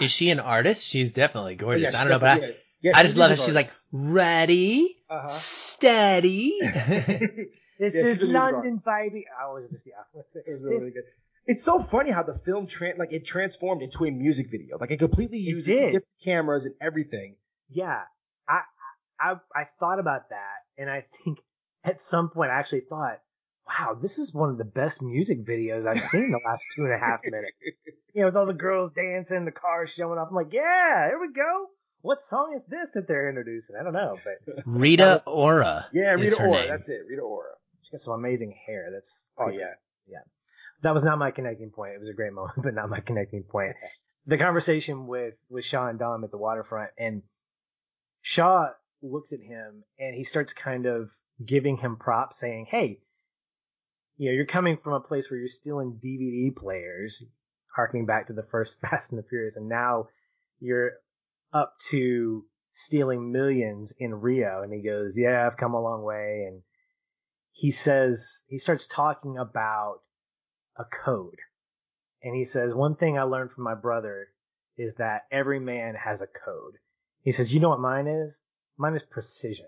is 0.00 0.10
she 0.10 0.30
an 0.30 0.40
artist? 0.40 0.84
She's 0.84 1.12
definitely 1.12 1.54
gorgeous. 1.54 1.90
Oh, 1.90 1.92
yeah, 1.92 1.98
I 1.98 2.02
don't 2.02 2.10
know, 2.10 2.18
but 2.18 2.42
I, 2.42 2.54
yeah, 2.80 2.92
I 2.96 3.04
just 3.04 3.16
love 3.16 3.30
it. 3.30 3.38
She's 3.38 3.54
like, 3.54 3.68
ready, 3.92 4.96
uh-huh. 5.08 5.28
steady. 5.28 6.58
this 6.60 7.94
yeah, 7.94 8.00
is 8.02 8.22
London, 8.24 8.80
baby. 8.84 9.26
I 9.40 9.52
was 9.52 9.70
just, 9.70 9.86
yeah. 9.86 10.20
It 10.46 10.60
was 10.60 10.62
really 10.62 10.90
good. 10.90 11.04
It's 11.46 11.62
so 11.62 11.80
funny 11.80 12.10
how 12.10 12.24
the 12.24 12.34
film, 12.34 12.66
tra- 12.66 12.94
like, 12.98 13.12
it 13.12 13.24
transformed 13.24 13.82
into 13.82 14.04
a 14.04 14.10
music 14.10 14.50
video. 14.50 14.78
Like, 14.78 14.90
it 14.90 14.98
completely 14.98 15.38
used 15.38 15.68
different 15.68 16.06
cameras 16.24 16.66
and 16.66 16.74
everything. 16.80 17.36
Yeah. 17.70 18.00
I, 18.48 18.62
I, 19.22 19.34
I 19.54 19.64
thought 19.78 20.00
about 20.00 20.30
that, 20.30 20.66
and 20.76 20.90
I 20.90 21.04
think 21.24 21.38
at 21.84 22.00
some 22.00 22.30
point 22.30 22.50
I 22.50 22.58
actually 22.58 22.82
thought, 22.88 23.20
wow, 23.66 23.96
this 24.00 24.18
is 24.18 24.34
one 24.34 24.50
of 24.50 24.58
the 24.58 24.64
best 24.64 25.02
music 25.02 25.46
videos 25.46 25.86
I've 25.86 26.02
seen 26.02 26.32
the 26.32 26.40
last 26.44 26.64
two 26.74 26.82
and 26.84 26.92
a 26.92 26.98
half 26.98 27.20
minutes. 27.24 27.52
You 28.14 28.20
know, 28.20 28.26
with 28.26 28.36
all 28.36 28.44
the 28.44 28.52
girls 28.52 28.90
dancing, 28.92 29.46
the 29.46 29.52
cars 29.52 29.90
showing 29.90 30.18
up. 30.18 30.28
I'm 30.28 30.34
like, 30.34 30.52
yeah, 30.52 31.06
here 31.06 31.18
we 31.18 31.32
go. 31.32 31.68
What 32.02 32.20
song 32.20 32.52
is 32.54 32.62
this 32.68 32.90
that 32.90 33.08
they're 33.08 33.30
introducing? 33.30 33.74
I 33.74 33.82
don't 33.82 33.94
know, 33.94 34.18
but 34.22 34.62
Rita 34.66 35.22
Ora. 35.26 35.86
Yeah, 35.94 36.12
Rita 36.12 36.36
Ora. 36.38 36.60
Name. 36.60 36.68
That's 36.68 36.90
it. 36.90 37.00
Rita 37.08 37.22
Ora. 37.22 37.52
She's 37.80 37.88
got 37.88 38.00
some 38.00 38.12
amazing 38.12 38.54
hair. 38.66 38.90
That's 38.92 39.30
oh 39.38 39.48
yeah, 39.48 39.72
yeah. 40.06 40.18
That 40.82 40.92
was 40.92 41.02
not 41.02 41.16
my 41.16 41.30
connecting 41.30 41.70
point. 41.70 41.94
It 41.94 41.98
was 42.00 42.10
a 42.10 42.12
great 42.12 42.34
moment, 42.34 42.62
but 42.62 42.74
not 42.74 42.90
my 42.90 43.00
connecting 43.00 43.44
point. 43.44 43.76
The 44.26 44.36
conversation 44.36 45.06
with 45.06 45.32
with 45.48 45.64
Shaw 45.64 45.88
and 45.88 45.98
Dom 45.98 46.22
at 46.22 46.30
the 46.30 46.36
waterfront, 46.36 46.90
and 46.98 47.22
Shaw 48.20 48.68
looks 49.02 49.32
at 49.32 49.40
him 49.40 49.84
and 49.98 50.14
he 50.14 50.24
starts 50.24 50.52
kind 50.52 50.86
of 50.86 51.10
giving 51.44 51.76
him 51.76 51.96
props, 51.96 52.38
saying, 52.38 52.66
"Hey, 52.70 53.00
you 54.16 54.28
know, 54.28 54.34
you're 54.34 54.46
coming 54.46 54.76
from 54.76 54.94
a 54.94 55.00
place 55.00 55.30
where 55.30 55.38
you're 55.38 55.48
stealing 55.48 56.00
DVD 56.02 56.54
players, 56.54 57.24
harkening 57.74 58.06
back 58.06 58.26
to 58.26 58.32
the 58.32 58.44
first 58.44 58.80
Fast 58.82 59.12
and 59.12 59.18
the 59.18 59.28
Furious, 59.28 59.56
and 59.56 59.68
now 59.68 60.08
you're 60.60 60.92
up 61.52 61.74
to 61.90 62.44
stealing 62.70 63.32
millions 63.32 63.92
in 63.98 64.14
Rio." 64.14 64.62
And 64.62 64.72
he 64.72 64.82
goes, 64.82 65.18
"Yeah, 65.18 65.46
I've 65.46 65.56
come 65.56 65.74
a 65.74 65.82
long 65.82 66.02
way." 66.02 66.44
And 66.48 66.62
he 67.52 67.70
says 67.70 68.42
he 68.48 68.58
starts 68.58 68.86
talking 68.86 69.38
about 69.38 70.00
a 70.76 70.84
code. 70.84 71.38
And 72.22 72.34
he 72.34 72.44
says, 72.44 72.74
one 72.74 72.96
thing 72.96 73.18
I 73.18 73.22
learned 73.22 73.52
from 73.52 73.64
my 73.64 73.74
brother 73.74 74.28
is 74.76 74.94
that 74.94 75.26
every 75.30 75.60
man 75.60 75.94
has 75.94 76.22
a 76.22 76.26
code. 76.26 76.74
He 77.22 77.32
says, 77.32 77.52
you 77.52 77.60
know 77.60 77.68
what 77.68 77.80
mine 77.80 78.06
is? 78.06 78.42
Mine 78.76 78.94
is 78.94 79.02
precision. 79.02 79.66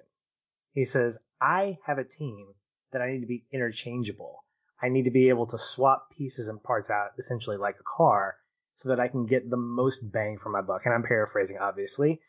He 0.73 0.85
says, 0.85 1.19
I 1.41 1.79
have 1.87 1.99
a 1.99 2.05
team 2.05 2.49
that 2.93 3.03
I 3.03 3.13
need 3.13 3.21
to 3.21 3.27
be 3.27 3.45
interchangeable. 3.53 4.45
I 4.83 4.89
need 4.89 5.05
to 5.05 5.11
be 5.11 5.29
able 5.29 5.47
to 5.47 5.59
swap 5.59 6.11
pieces 6.11 6.49
and 6.49 6.63
parts 6.63 6.91
out 6.91 7.11
essentially 7.19 7.57
like 7.57 7.77
a 7.81 7.85
car 7.85 8.37
so 8.75 8.89
that 8.89 9.01
I 9.01 9.09
can 9.09 9.27
get 9.27 9.49
the 9.49 9.57
most 9.57 9.99
bang 10.03 10.39
for 10.39 10.51
my 10.51 10.61
buck. 10.61 10.83
And 10.85 10.95
I'm 10.95 11.03
paraphrasing, 11.03 11.59
obviously, 11.59 12.21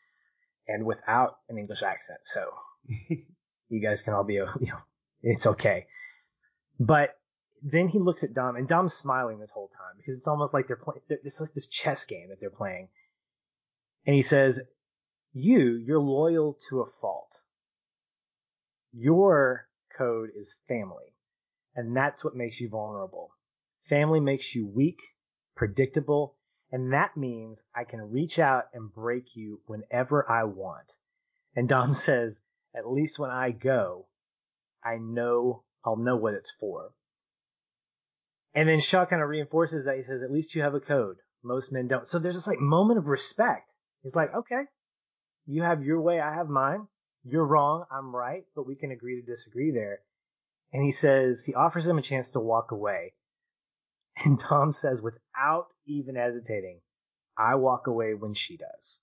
and 0.68 0.86
without 0.86 1.38
an 1.50 1.58
English 1.58 1.82
accent. 1.82 2.20
So 2.24 2.50
you 3.70 3.82
guys 3.82 4.04
can 4.04 4.14
all 4.14 4.24
be, 4.24 4.36
you 4.36 4.46
know, 4.62 4.78
it's 5.22 5.48
okay. 5.48 5.88
But 6.80 7.16
then 7.64 7.88
he 7.88 8.00
looks 8.00 8.24
at 8.24 8.34
Dom, 8.34 8.56
and 8.56 8.68
Dom's 8.68 8.94
smiling 8.94 9.40
this 9.40 9.52
whole 9.52 9.70
time 9.70 9.98
because 9.98 10.18
it's 10.18 10.28
almost 10.28 10.54
like 10.54 10.68
they're 10.68 10.76
playing. 10.76 11.02
It's 11.10 11.42
like 11.42 11.54
this 11.54 11.68
chess 11.68 12.06
game 12.06 12.30
that 12.30 12.40
they're 12.40 12.50
playing. 12.50 12.90
And 14.06 14.16
he 14.16 14.22
says, 14.22 14.60
"You, 15.38 15.74
you're 15.74 16.00
loyal 16.00 16.54
to 16.70 16.80
a 16.80 16.86
fault. 16.86 17.44
Your 18.94 19.68
code 19.98 20.30
is 20.34 20.62
family, 20.66 21.14
and 21.76 21.94
that's 21.94 22.24
what 22.24 22.38
makes 22.38 22.62
you 22.62 22.70
vulnerable. 22.70 23.36
Family 23.82 24.22
makes 24.22 24.56
you 24.56 24.66
weak, 24.66 25.02
predictable, 25.54 26.38
and 26.72 26.94
that 26.94 27.18
means 27.18 27.62
I 27.76 27.84
can 27.84 28.14
reach 28.14 28.40
out 28.40 28.70
and 28.74 28.94
break 28.94 29.36
you 29.36 29.62
whenever 29.66 30.26
I 30.32 30.46
want." 30.46 30.94
And 31.54 31.68
Dom 31.68 31.94
says, 32.08 32.40
"At 32.74 32.90
least 32.90 33.20
when 33.20 33.30
I 33.30 33.52
go, 33.52 34.08
I 34.82 35.00
know 35.00 35.66
I'll 35.84 35.98
know 35.98 36.16
what 36.16 36.34
it's 36.34 36.52
for." 36.52 36.94
And 38.54 38.70
then 38.70 38.80
Shaw 38.80 39.06
kind 39.06 39.22
of 39.22 39.28
reinforces 39.28 39.84
that. 39.84 39.98
He 39.98 40.02
says, 40.02 40.22
at 40.22 40.32
least 40.32 40.56
you 40.56 40.62
have 40.62 40.76
a 40.76 40.80
code. 40.80 41.18
Most 41.44 41.74
men 41.74 41.90
don't. 41.90 42.08
So 42.08 42.20
there's 42.20 42.36
this 42.36 42.48
like 42.48 42.62
moment 42.62 43.00
of 43.00 43.08
respect. 43.08 43.70
He's 44.02 44.16
like, 44.16 44.34
okay, 44.34 44.66
you 45.46 45.64
have 45.64 45.84
your 45.84 46.02
way. 46.02 46.20
I 46.20 46.34
have 46.34 46.50
mine. 46.50 46.88
You're 47.24 47.46
wrong. 47.46 47.86
I'm 47.92 48.16
right. 48.16 48.46
But 48.56 48.68
we 48.68 48.76
can 48.76 48.92
agree 48.92 49.22
to 49.22 49.26
disagree 49.26 49.72
there. 49.72 50.00
And 50.74 50.84
he 50.84 50.92
says, 50.92 51.46
he 51.46 51.54
offers 51.54 51.88
him 51.88 51.98
a 51.98 52.02
chance 52.02 52.32
to 52.32 52.40
walk 52.40 52.72
away. 52.72 53.14
And 54.24 54.40
Dom 54.40 54.72
says, 54.72 55.02
without 55.02 55.74
even 55.86 56.16
hesitating, 56.16 56.80
I 57.38 57.56
walk 57.56 57.88
away 57.88 58.14
when 58.14 58.34
she 58.34 58.58
does. 58.58 59.02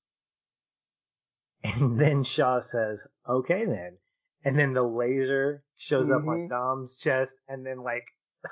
And 1.65 2.01
then 2.01 2.25
Shaw 2.25 2.61
says, 2.61 3.07
okay 3.29 3.67
then. 3.67 3.99
And 4.43 4.59
then 4.59 4.73
the 4.73 4.83
laser 4.83 5.63
shows 5.77 6.07
mm-hmm. 6.07 6.15
up 6.15 6.29
on 6.29 6.39
mm-hmm. 6.39 6.49
Dom's 6.49 6.97
chest 6.97 7.37
and 7.47 7.65
then 7.65 7.83
like, 7.83 8.07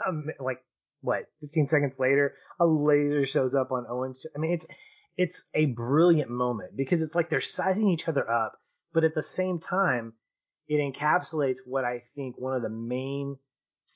um, 0.07 0.27
like 0.41 0.63
what 1.03 1.25
15 1.41 1.69
seconds 1.69 1.95
later 1.99 2.35
a 2.59 2.67
laser 2.67 3.25
shows 3.25 3.55
up 3.55 3.73
on 3.73 3.87
Owen's 3.89 4.27
I 4.37 4.39
mean 4.39 4.53
it's 4.53 4.67
it's 5.21 5.45
a 5.55 5.67
brilliant 5.67 6.31
moment 6.31 6.75
because 6.75 7.03
it's 7.03 7.15
like 7.15 7.29
they're 7.29 7.43
sizing 7.43 7.89
each 7.89 8.09
other 8.09 8.29
up 8.31 8.59
but 8.95 9.05
at 9.05 9.15
the 9.15 9.23
same 9.23 9.59
time 9.59 10.15
it 10.67 10.77
encapsulates 10.77 11.59
what 11.67 11.85
I 11.85 12.01
think 12.15 12.37
one 12.39 12.55
of 12.55 12.63
the 12.63 12.71
main 12.71 13.37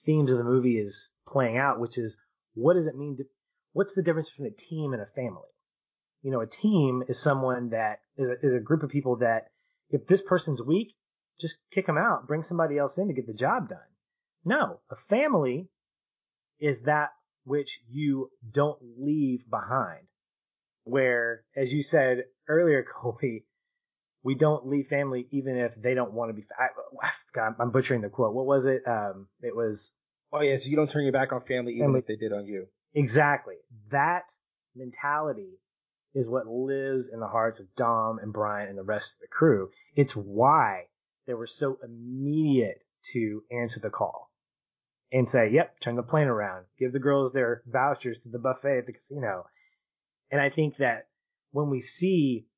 themes 0.04 0.30
of 0.30 0.38
the 0.38 0.44
movie 0.44 0.78
is 0.78 1.10
playing 1.26 1.56
out 1.56 1.80
which 1.80 1.96
is 1.96 2.16
what 2.52 2.74
does 2.74 2.86
it 2.86 2.96
mean 2.96 3.16
to 3.16 3.24
what's 3.72 3.94
the 3.94 4.02
difference 4.02 4.28
between 4.28 4.52
a 4.52 4.56
team 4.56 4.92
and 4.92 5.00
a 5.00 5.06
family 5.06 5.48
you 6.22 6.30
know 6.30 6.40
a 6.40 6.46
team 6.46 7.02
is 7.08 7.18
someone 7.18 7.70
that 7.70 8.00
is 8.18 8.28
a, 8.28 8.34
is 8.42 8.52
a 8.52 8.60
group 8.60 8.82
of 8.82 8.90
people 8.90 9.16
that 9.16 9.46
if 9.88 10.06
this 10.06 10.20
person's 10.20 10.62
weak 10.62 10.94
just 11.40 11.56
kick 11.72 11.86
them 11.86 11.96
out 11.96 12.26
bring 12.26 12.42
somebody 12.42 12.76
else 12.76 12.98
in 12.98 13.08
to 13.08 13.14
get 13.14 13.26
the 13.26 13.32
job 13.32 13.68
done 13.68 13.78
no 14.44 14.78
a 14.90 14.96
family 15.08 15.70
is 16.60 16.82
that 16.82 17.12
which 17.44 17.80
you 17.88 18.30
don't 18.50 18.78
leave 18.98 19.48
behind. 19.48 20.06
Where, 20.84 21.44
as 21.56 21.72
you 21.72 21.82
said 21.82 22.24
earlier, 22.48 22.84
Colby, 23.02 23.44
we 24.22 24.34
don't 24.34 24.66
leave 24.66 24.86
family 24.86 25.26
even 25.30 25.56
if 25.56 25.74
they 25.74 25.94
don't 25.94 26.12
want 26.12 26.30
to 26.30 26.34
be. 26.34 26.46
I, 26.58 26.68
God, 27.32 27.54
I'm 27.58 27.70
butchering 27.70 28.00
the 28.00 28.08
quote. 28.08 28.34
What 28.34 28.46
was 28.46 28.66
it? 28.66 28.82
Um, 28.86 29.28
it 29.42 29.54
was. 29.54 29.92
Oh 30.32 30.40
yeah, 30.40 30.56
so 30.56 30.68
you 30.68 30.76
don't 30.76 30.90
turn 30.90 31.04
your 31.04 31.12
back 31.12 31.32
on 31.32 31.40
family 31.42 31.74
even 31.74 31.86
family. 31.86 32.00
if 32.00 32.06
they 32.06 32.16
did 32.16 32.32
on 32.32 32.46
you. 32.46 32.66
Exactly. 32.94 33.56
That 33.90 34.32
mentality 34.74 35.58
is 36.14 36.28
what 36.28 36.46
lives 36.46 37.08
in 37.12 37.20
the 37.20 37.26
hearts 37.26 37.60
of 37.60 37.74
Dom 37.76 38.18
and 38.18 38.32
Brian 38.32 38.68
and 38.68 38.78
the 38.78 38.82
rest 38.82 39.14
of 39.14 39.20
the 39.20 39.28
crew. 39.28 39.70
It's 39.96 40.14
why 40.14 40.84
they 41.26 41.34
were 41.34 41.46
so 41.46 41.78
immediate 41.82 42.82
to 43.12 43.42
answer 43.50 43.80
the 43.80 43.90
call 43.90 44.30
and 45.12 45.28
say, 45.28 45.50
yep, 45.50 45.78
turn 45.80 45.96
the 45.96 46.02
plane 46.02 46.28
around. 46.28 46.66
Give 46.78 46.92
the 46.92 46.98
girls 46.98 47.32
their 47.32 47.62
vouchers 47.66 48.20
to 48.20 48.28
the 48.28 48.38
buffet 48.38 48.78
at 48.78 48.86
the 48.86 48.92
casino. 48.92 49.46
And 50.34 50.42
I 50.42 50.50
think 50.50 50.78
that 50.78 51.06
when 51.52 51.70
we 51.70 51.80
see 51.80 52.48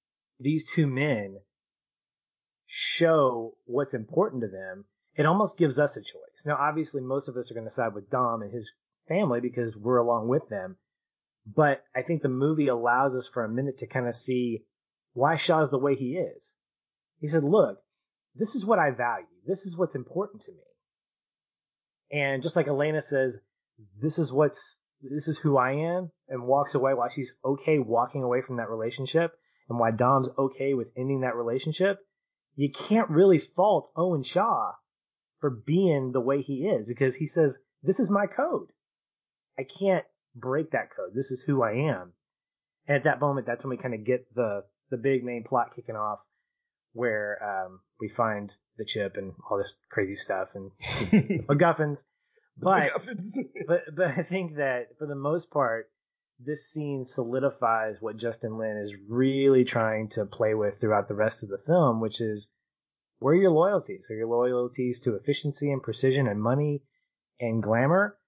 these 0.40 0.64
two 0.64 0.86
men 0.86 1.36
show 2.64 3.58
what's 3.66 3.92
important 3.92 4.40
to 4.44 4.48
them, 4.48 4.86
it 5.14 5.26
almost 5.26 5.58
gives 5.58 5.78
us 5.78 5.98
a 5.98 6.00
choice. 6.00 6.46
Now, 6.46 6.56
obviously, 6.58 7.02
most 7.02 7.28
of 7.28 7.36
us 7.36 7.50
are 7.50 7.54
going 7.54 7.66
to 7.66 7.70
side 7.70 7.92
with 7.92 8.08
Dom 8.08 8.40
and 8.40 8.50
his 8.50 8.72
family 9.08 9.42
because 9.42 9.76
we're 9.76 9.98
along 9.98 10.26
with 10.28 10.48
them. 10.48 10.78
But 11.46 11.84
I 11.94 12.00
think 12.00 12.22
the 12.22 12.30
movie 12.30 12.68
allows 12.68 13.14
us 13.14 13.28
for 13.28 13.44
a 13.44 13.48
minute 13.50 13.76
to 13.80 13.86
kind 13.86 14.08
of 14.08 14.14
see 14.14 14.64
why 15.12 15.36
Shaw's 15.36 15.70
the 15.70 15.78
way 15.78 15.96
he 15.96 16.16
is. 16.16 16.56
He 17.20 17.28
said, 17.28 17.44
look, 17.44 17.76
this 18.34 18.54
is 18.54 18.64
what 18.64 18.78
I 18.78 18.90
value. 18.90 19.26
This 19.46 19.66
is 19.66 19.76
what's 19.76 19.96
important 19.96 20.44
to 20.44 20.52
me. 20.52 22.20
And 22.22 22.42
just 22.42 22.56
like 22.56 22.68
Elena 22.68 23.02
says, 23.02 23.36
this 24.00 24.18
is 24.18 24.32
what's, 24.32 24.78
this 25.10 25.28
is 25.28 25.38
who 25.38 25.56
I 25.56 25.72
am 25.72 26.10
and 26.28 26.46
walks 26.46 26.74
away 26.74 26.94
while 26.94 27.08
she's 27.08 27.36
okay 27.44 27.78
walking 27.78 28.22
away 28.22 28.42
from 28.42 28.56
that 28.56 28.70
relationship 28.70 29.32
and 29.68 29.78
why 29.78 29.90
Dom's 29.90 30.30
okay 30.38 30.74
with 30.74 30.92
ending 30.96 31.20
that 31.20 31.36
relationship, 31.36 31.98
you 32.54 32.70
can't 32.70 33.10
really 33.10 33.38
fault 33.38 33.90
Owen 33.96 34.22
Shaw 34.22 34.72
for 35.40 35.50
being 35.50 36.12
the 36.12 36.20
way 36.20 36.42
he 36.42 36.66
is 36.66 36.86
because 36.86 37.14
he 37.14 37.26
says, 37.26 37.58
this 37.82 38.00
is 38.00 38.10
my 38.10 38.26
code. 38.26 38.68
I 39.58 39.64
can't 39.64 40.04
break 40.34 40.70
that 40.72 40.90
code. 40.94 41.14
This 41.14 41.30
is 41.30 41.42
who 41.42 41.62
I 41.62 41.72
am. 41.72 42.12
And 42.86 42.96
at 42.96 43.04
that 43.04 43.20
moment, 43.20 43.46
that's 43.46 43.64
when 43.64 43.70
we 43.70 43.76
kind 43.76 43.94
of 43.94 44.04
get 44.04 44.34
the, 44.34 44.64
the 44.90 44.96
big 44.96 45.24
main 45.24 45.44
plot 45.44 45.74
kicking 45.74 45.96
off 45.96 46.20
where 46.92 47.66
um, 47.66 47.80
we 48.00 48.08
find 48.08 48.54
the 48.78 48.84
chip 48.84 49.16
and 49.16 49.34
all 49.50 49.58
this 49.58 49.76
crazy 49.90 50.14
stuff 50.14 50.48
and 50.54 50.70
MacGuffins. 51.46 52.04
But, 52.58 52.92
but 53.66 53.82
but 53.94 54.06
I 54.18 54.22
think 54.22 54.56
that 54.56 54.98
for 54.98 55.06
the 55.06 55.14
most 55.14 55.50
part, 55.50 55.90
this 56.38 56.70
scene 56.70 57.06
solidifies 57.06 58.00
what 58.00 58.16
Justin 58.16 58.58
Lin 58.58 58.76
is 58.76 58.96
really 59.08 59.64
trying 59.64 60.08
to 60.10 60.26
play 60.26 60.54
with 60.54 60.80
throughout 60.80 61.08
the 61.08 61.14
rest 61.14 61.42
of 61.42 61.48
the 61.48 61.58
film, 61.58 62.00
which 62.00 62.20
is 62.20 62.50
where 63.18 63.34
are 63.34 63.38
your 63.40 63.50
loyalties? 63.50 64.08
Are 64.10 64.16
your 64.16 64.28
loyalties 64.28 65.00
to 65.00 65.14
efficiency 65.16 65.70
and 65.70 65.82
precision 65.82 66.26
and 66.28 66.40
money 66.40 66.82
and 67.40 67.62
glamour, 67.62 68.18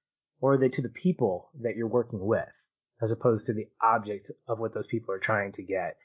or 0.40 0.55
are 0.55 0.59
they 0.59 0.68
to 0.70 0.82
the 0.82 0.88
people 0.88 1.50
that 1.62 1.76
you're 1.76 1.88
working 1.88 2.20
with, 2.20 2.66
as 3.02 3.12
opposed 3.12 3.46
to 3.46 3.55
the 3.55 3.68
object 3.82 4.30
of 4.46 4.59
what 4.59 4.72
those 4.72 4.86
people 4.86 5.14
are 5.14 5.18
trying 5.18 5.52
to 5.52 5.62
get? 5.62 5.96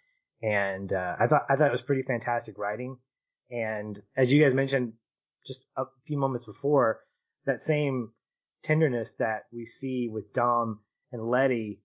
and 0.43 0.91
uh, 0.91 1.15
I 1.19 1.27
thought 1.27 1.45
I 1.49 1.55
thought 1.55 1.69
it 1.69 1.71
was 1.71 1.81
pretty 1.81 2.03
fantastic 2.03 2.57
writing. 2.57 2.97
And 3.49 3.99
as 4.15 4.31
you 4.31 4.43
guys 4.43 4.53
mentioned 4.53 4.93
just 5.47 5.65
a 5.77 5.85
few 6.05 6.17
moments 6.17 6.45
before, 6.45 6.99
that 7.45 7.61
same 7.61 8.11
tenderness 8.63 9.11
that 9.19 9.43
we 9.51 9.65
see 9.65 10.09
with 10.09 10.33
Dom 10.33 10.79
and 11.11 11.27
Letty 11.27 11.81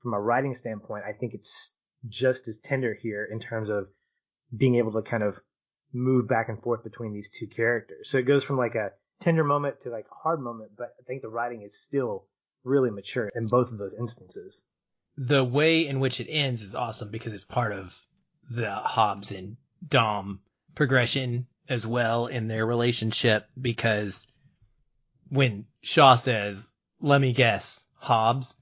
from 0.00 0.14
a 0.14 0.20
writing 0.20 0.54
standpoint, 0.54 1.04
I 1.06 1.12
think 1.12 1.34
it's 1.34 1.74
just 2.08 2.48
as 2.48 2.58
tender 2.58 2.94
here 2.94 3.28
in 3.30 3.38
terms 3.38 3.70
of 3.70 3.88
being 4.54 4.76
able 4.76 4.92
to 4.92 5.02
kind 5.02 5.22
of 5.22 5.38
move 5.92 6.26
back 6.28 6.48
and 6.48 6.60
forth 6.60 6.82
between 6.82 7.12
these 7.12 7.30
two 7.30 7.46
characters. 7.46 8.10
So 8.10 8.18
it 8.18 8.22
goes 8.22 8.44
from 8.44 8.56
like 8.56 8.74
a 8.74 8.92
tender 9.20 9.44
moment 9.44 9.80
to 9.82 9.90
like 9.90 10.06
a 10.10 10.22
hard 10.22 10.40
moment, 10.40 10.72
but 10.76 10.94
I 10.98 11.02
think 11.04 11.22
the 11.22 11.28
writing 11.28 11.62
is 11.62 11.80
still 11.80 12.26
really 12.64 12.90
mature 12.90 13.30
in 13.34 13.46
both 13.46 13.70
of 13.70 13.78
those 13.78 13.94
instances. 13.94 14.64
The 15.16 15.44
way 15.44 15.86
in 15.86 16.00
which 16.00 16.20
it 16.20 16.28
ends 16.30 16.62
is 16.62 16.74
awesome 16.74 17.10
because 17.10 17.32
it's 17.32 17.44
part 17.44 17.72
of 17.72 18.00
the 18.50 18.70
Hobbs 18.70 19.30
and 19.30 19.56
Dom 19.86 20.40
progression 20.74 21.46
as 21.68 21.86
well 21.86 22.26
in 22.26 22.48
their 22.48 22.66
relationship 22.66 23.48
because 23.60 24.26
when 25.32 25.64
Shaw 25.80 26.16
says, 26.16 26.74
let 27.00 27.20
me 27.20 27.32
guess, 27.32 27.86
Hobbs, 27.94 28.54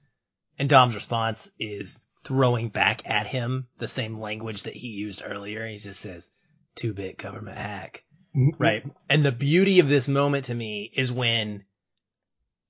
and 0.57 0.69
Dom's 0.69 0.95
response 0.95 1.51
is 1.59 2.07
throwing 2.23 2.69
back 2.69 3.01
at 3.09 3.27
him 3.27 3.67
the 3.77 3.89
same 3.89 4.21
language 4.21 4.63
that 4.63 4.75
he 4.75 4.87
used 4.87 5.21
earlier. 5.25 5.67
He 5.67 5.77
just 5.77 5.99
says, 5.99 6.31
two 6.75 6.93
bit 6.93 7.17
government 7.17 7.57
hack. 7.57 8.05
Mm-hmm. 8.35 8.63
right? 8.63 8.83
And 9.09 9.25
the 9.25 9.33
beauty 9.33 9.79
of 9.79 9.89
this 9.89 10.07
moment 10.07 10.45
to 10.45 10.55
me 10.55 10.89
is 10.95 11.11
when 11.11 11.65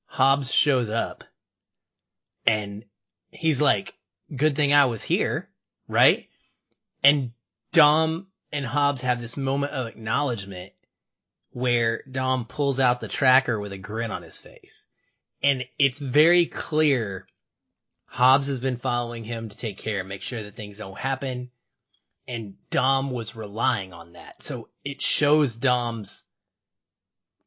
Hobbs 0.05 0.51
shows 0.51 0.89
up 0.89 1.23
and 2.47 2.83
he's 3.29 3.61
like, 3.61 3.93
good 4.35 4.55
thing 4.55 4.73
I 4.73 4.85
was 4.85 5.03
here, 5.03 5.47
right? 5.87 6.27
And 7.03 7.33
Dom 7.71 8.29
and 8.51 8.65
Hobbs 8.65 9.01
have 9.01 9.21
this 9.21 9.37
moment 9.37 9.73
of 9.73 9.85
acknowledgement 9.85 10.73
where 11.51 12.03
Dom 12.09 12.45
pulls 12.45 12.79
out 12.79 12.99
the 12.99 13.07
tracker 13.07 13.59
with 13.59 13.71
a 13.71 13.77
grin 13.77 14.11
on 14.11 14.23
his 14.23 14.39
face. 14.39 14.85
And 15.43 15.63
it's 15.79 15.99
very 15.99 16.45
clear 16.45 17.27
Hobbs 18.05 18.47
has 18.47 18.59
been 18.59 18.77
following 18.77 19.23
him 19.23 19.49
to 19.49 19.57
take 19.57 19.77
care, 19.77 20.03
make 20.03 20.21
sure 20.21 20.43
that 20.43 20.55
things 20.55 20.77
don't 20.77 20.97
happen 20.97 21.51
and 22.27 22.55
Dom 22.69 23.11
was 23.11 23.35
relying 23.35 23.93
on 23.93 24.13
that. 24.13 24.41
So 24.43 24.69
it 24.83 25.01
shows 25.01 25.55
Dom's 25.55 26.23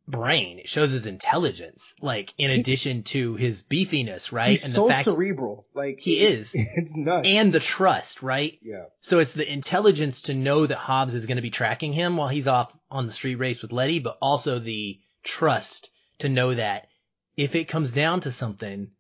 brain. 0.06 0.58
It 0.58 0.68
shows 0.68 0.90
his 0.90 1.06
intelligence, 1.06 1.94
like 2.00 2.34
in 2.36 2.50
addition 2.50 3.02
to 3.04 3.34
his 3.36 3.62
beefiness, 3.62 4.32
right? 4.32 4.50
He's 4.50 4.64
and 4.64 4.72
so 4.72 4.90
cerebral. 4.90 5.66
Like 5.74 6.00
he 6.00 6.20
is. 6.20 6.54
It's 6.76 6.96
nuts. 6.96 7.26
And 7.28 7.52
the 7.52 7.60
trust, 7.60 8.22
right? 8.22 8.58
Yeah. 8.62 8.84
So 9.00 9.18
it's 9.18 9.32
the 9.32 9.50
intelligence 9.50 10.22
to 10.22 10.34
know 10.34 10.66
that 10.66 10.76
Hobbs 10.76 11.14
is 11.14 11.26
going 11.26 11.36
to 11.36 11.42
be 11.42 11.50
tracking 11.50 11.92
him 11.92 12.16
while 12.16 12.28
he's 12.28 12.48
off 12.48 12.76
on 12.90 13.06
the 13.06 13.12
street 13.12 13.36
race 13.36 13.62
with 13.62 13.72
Letty, 13.72 14.00
but 14.00 14.18
also 14.20 14.58
the 14.58 15.00
trust 15.22 15.90
to 16.18 16.28
know 16.28 16.54
that 16.54 16.88
if 17.36 17.54
it 17.54 17.64
comes 17.64 17.92
down 17.92 18.20
to 18.20 18.32
something, 18.32 18.90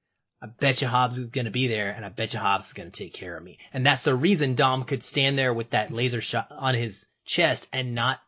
I 0.42 0.46
bet 0.46 0.82
you 0.82 0.88
Hobbs 0.88 1.18
is 1.18 1.26
going 1.26 1.46
to 1.46 1.50
be 1.50 1.68
there 1.68 1.90
and 1.90 2.04
I 2.04 2.08
bet 2.08 2.32
you 2.32 2.38
Hobbs 2.38 2.66
is 2.68 2.72
going 2.72 2.90
to 2.90 2.96
take 2.96 3.12
care 3.12 3.36
of 3.36 3.42
me. 3.42 3.58
And 3.72 3.84
that's 3.84 4.02
the 4.02 4.14
reason 4.14 4.54
Dom 4.54 4.84
could 4.84 5.02
stand 5.02 5.38
there 5.38 5.52
with 5.52 5.70
that 5.70 5.90
laser 5.90 6.20
shot 6.20 6.48
on 6.50 6.74
his 6.74 7.06
chest 7.24 7.66
and 7.72 7.94
not 7.94 8.20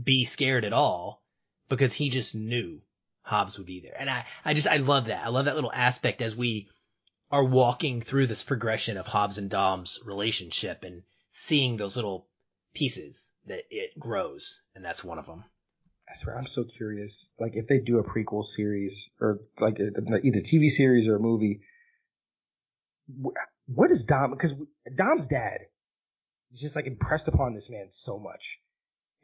be 0.00 0.24
scared 0.24 0.64
at 0.64 0.72
all 0.72 1.22
because 1.68 1.92
he 1.92 2.10
just 2.10 2.34
knew 2.34 2.80
Hobbs 3.22 3.58
would 3.58 3.66
be 3.66 3.80
there. 3.80 3.96
And 3.98 4.08
I, 4.08 4.24
I 4.44 4.54
just, 4.54 4.68
I 4.68 4.76
love 4.76 5.06
that. 5.06 5.24
I 5.24 5.28
love 5.28 5.46
that 5.46 5.54
little 5.54 5.72
aspect 5.72 6.22
as 6.22 6.36
we 6.36 6.68
are 7.30 7.44
walking 7.44 8.00
through 8.00 8.26
this 8.26 8.42
progression 8.42 8.96
of 8.96 9.06
Hobbs 9.06 9.38
and 9.38 9.50
Dom's 9.50 10.00
relationship 10.04 10.84
and 10.84 11.02
seeing 11.32 11.76
those 11.76 11.96
little 11.96 12.28
pieces 12.74 13.32
that 13.46 13.64
it 13.70 13.98
grows. 13.98 14.62
And 14.74 14.84
that's 14.84 15.02
one 15.02 15.18
of 15.18 15.26
them. 15.26 15.44
I 16.08 16.14
swear, 16.14 16.38
I'm 16.38 16.46
so 16.46 16.62
curious. 16.62 17.32
Like, 17.38 17.56
if 17.56 17.66
they 17.66 17.80
do 17.80 17.98
a 17.98 18.04
prequel 18.04 18.44
series 18.44 19.10
or 19.20 19.40
like 19.58 19.80
a, 19.80 19.90
either 20.22 20.40
TV 20.40 20.68
series 20.68 21.08
or 21.08 21.16
a 21.16 21.20
movie, 21.20 21.62
what 23.66 23.90
is 23.90 24.04
Dom? 24.04 24.30
Because 24.30 24.54
Dom's 24.94 25.26
dad 25.26 25.62
is 26.52 26.60
just 26.60 26.76
like 26.76 26.86
impressed 26.86 27.26
upon 27.28 27.54
this 27.54 27.70
man 27.70 27.86
so 27.90 28.18
much. 28.18 28.60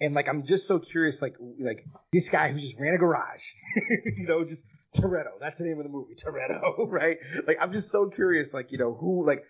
And 0.02 0.14
like, 0.14 0.28
I'm 0.28 0.44
just 0.44 0.66
so 0.66 0.80
curious, 0.80 1.22
like, 1.22 1.36
like 1.60 1.86
this 2.12 2.28
guy 2.28 2.50
who 2.50 2.58
just 2.58 2.78
ran 2.78 2.92
a 2.92 2.98
garage, 2.98 3.44
you 4.16 4.26
know, 4.26 4.44
just 4.44 4.64
Toretto. 4.96 5.38
That's 5.40 5.58
the 5.58 5.64
name 5.64 5.78
of 5.78 5.84
the 5.84 5.90
movie, 5.90 6.16
Toretto, 6.16 6.74
right? 6.90 7.18
Like, 7.46 7.58
I'm 7.60 7.72
just 7.72 7.92
so 7.92 8.08
curious, 8.10 8.52
like, 8.52 8.72
you 8.72 8.78
know, 8.78 8.94
who, 8.94 9.24
like, 9.24 9.44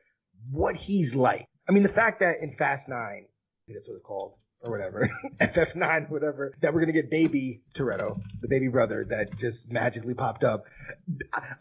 what 0.51 0.77
he's 0.77 1.15
like. 1.15 1.47
I 1.67 1.73
mean, 1.73 1.83
the 1.83 1.89
fact 1.89 2.21
that 2.21 2.37
in 2.43 2.51
Fast 2.51 2.91
Nine, 2.91 3.27
that's 3.67 3.89
what 3.89 3.95
it's 3.95 4.05
called, 4.05 4.35
or 4.61 4.73
whatever, 4.73 5.09
FF9, 5.41 6.11
whatever, 6.11 6.53
that 6.61 6.75
we're 6.75 6.81
gonna 6.81 6.93
get 6.93 7.11
baby 7.11 7.63
Toretto, 7.75 8.21
the 8.43 8.49
baby 8.49 8.69
brother 8.69 9.07
that 9.09 9.39
just 9.39 9.73
magically 9.73 10.15
popped 10.15 10.45
up. 10.45 10.67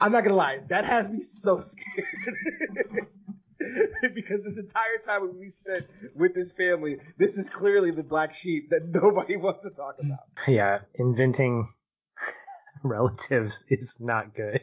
I'm 0.01 0.11
not 0.11 0.25
gonna 0.25 0.35
lie, 0.35 0.59
that 0.67 0.83
has 0.83 1.09
me 1.09 1.21
so 1.21 1.61
scared. 1.61 3.07
because 4.13 4.43
this 4.43 4.57
entire 4.57 4.97
time 5.05 5.39
we 5.39 5.49
spent 5.49 5.85
with 6.15 6.33
this 6.33 6.53
family, 6.53 6.97
this 7.17 7.37
is 7.37 7.49
clearly 7.49 7.91
the 7.91 8.03
black 8.03 8.33
sheep 8.33 8.69
that 8.69 8.81
nobody 8.87 9.37
wants 9.37 9.63
to 9.63 9.71
talk 9.71 9.95
about. 9.99 10.19
Yeah, 10.47 10.79
inventing 10.95 11.67
relatives 12.83 13.65
is 13.69 13.97
not 13.99 14.33
good 14.33 14.61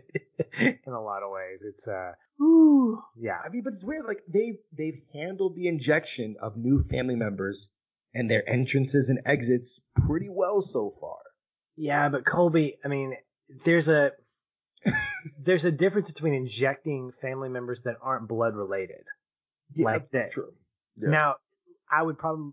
in 0.60 0.92
a 0.92 1.00
lot 1.00 1.22
of 1.22 1.30
ways. 1.30 1.60
It's 1.62 1.86
uh 1.86 2.12
Ooh, 2.40 3.02
yeah. 3.16 3.38
I 3.44 3.48
mean, 3.48 3.62
but 3.64 3.72
it's 3.72 3.84
weird. 3.84 4.04
Like 4.04 4.22
they've 4.28 4.58
they've 4.76 5.00
handled 5.12 5.56
the 5.56 5.68
injection 5.68 6.36
of 6.40 6.56
new 6.56 6.84
family 6.84 7.16
members 7.16 7.70
and 8.14 8.30
their 8.30 8.48
entrances 8.48 9.10
and 9.10 9.20
exits 9.26 9.80
pretty 10.06 10.28
well 10.28 10.62
so 10.62 10.92
far. 11.00 11.18
Yeah, 11.76 12.08
but 12.08 12.24
Colby, 12.24 12.78
I 12.84 12.88
mean, 12.88 13.14
there's 13.64 13.88
a 13.88 14.12
there's 15.42 15.64
a 15.64 15.72
difference 15.72 16.10
between 16.12 16.34
injecting 16.34 17.12
family 17.20 17.48
members 17.48 17.82
that 17.82 17.96
aren't 18.02 18.28
blood 18.28 18.54
related, 18.54 19.04
yeah, 19.74 19.84
like 19.84 20.10
that. 20.10 20.32
True. 20.32 20.52
Yeah. 20.96 21.10
Now, 21.10 21.36
I 21.90 22.02
would 22.02 22.18
probably 22.18 22.52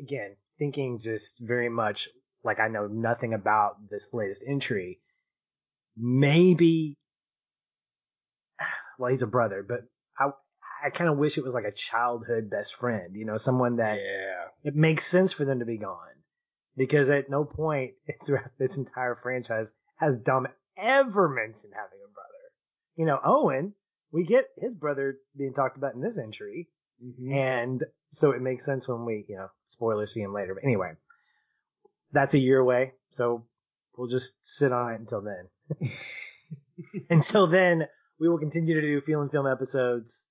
again 0.00 0.36
thinking 0.58 1.00
just 1.00 1.40
very 1.40 1.68
much 1.68 2.08
like 2.44 2.60
I 2.60 2.68
know 2.68 2.86
nothing 2.86 3.34
about 3.34 3.76
this 3.90 4.10
latest 4.12 4.44
entry. 4.46 5.00
Maybe, 5.96 6.96
well, 8.98 9.10
he's 9.10 9.22
a 9.22 9.26
brother, 9.26 9.64
but 9.66 9.80
I 10.18 10.30
I 10.84 10.90
kind 10.90 11.10
of 11.10 11.18
wish 11.18 11.38
it 11.38 11.44
was 11.44 11.54
like 11.54 11.64
a 11.64 11.72
childhood 11.72 12.50
best 12.50 12.74
friend, 12.74 13.14
you 13.14 13.24
know, 13.24 13.36
someone 13.36 13.76
that 13.76 13.98
yeah. 13.98 14.44
it 14.64 14.74
makes 14.74 15.06
sense 15.06 15.32
for 15.32 15.44
them 15.44 15.60
to 15.60 15.64
be 15.64 15.78
gone. 15.78 15.98
Because 16.76 17.10
at 17.10 17.30
no 17.30 17.44
point 17.44 17.92
throughout 18.26 18.50
this 18.58 18.78
entire 18.78 19.14
franchise 19.14 19.70
has 19.96 20.18
Dom 20.18 20.48
ever 20.82 21.28
mentioned 21.28 21.72
having 21.74 21.98
a 22.04 22.12
brother. 22.12 22.28
You 22.96 23.06
know, 23.06 23.18
Owen, 23.24 23.74
we 24.12 24.24
get 24.24 24.46
his 24.58 24.74
brother 24.74 25.16
being 25.36 25.54
talked 25.54 25.76
about 25.76 25.94
in 25.94 26.00
this 26.00 26.18
entry. 26.18 26.68
Mm-hmm. 27.04 27.32
And 27.32 27.84
so 28.12 28.32
it 28.32 28.42
makes 28.42 28.64
sense 28.64 28.86
when 28.86 29.04
we, 29.04 29.24
you 29.28 29.36
know, 29.36 29.48
spoilers 29.66 30.12
see 30.12 30.20
him 30.20 30.34
later. 30.34 30.54
But 30.54 30.64
anyway, 30.64 30.92
that's 32.12 32.34
a 32.34 32.38
year 32.38 32.58
away. 32.58 32.92
So 33.10 33.46
we'll 33.96 34.08
just 34.08 34.34
sit 34.42 34.72
on 34.72 34.92
it 34.92 35.00
until 35.00 35.22
then. 35.22 35.88
until 37.10 37.46
then, 37.46 37.88
we 38.20 38.28
will 38.28 38.38
continue 38.38 38.74
to 38.74 38.80
do 38.80 39.00
Feelin' 39.00 39.30
Film 39.30 39.46
episodes 39.46 40.26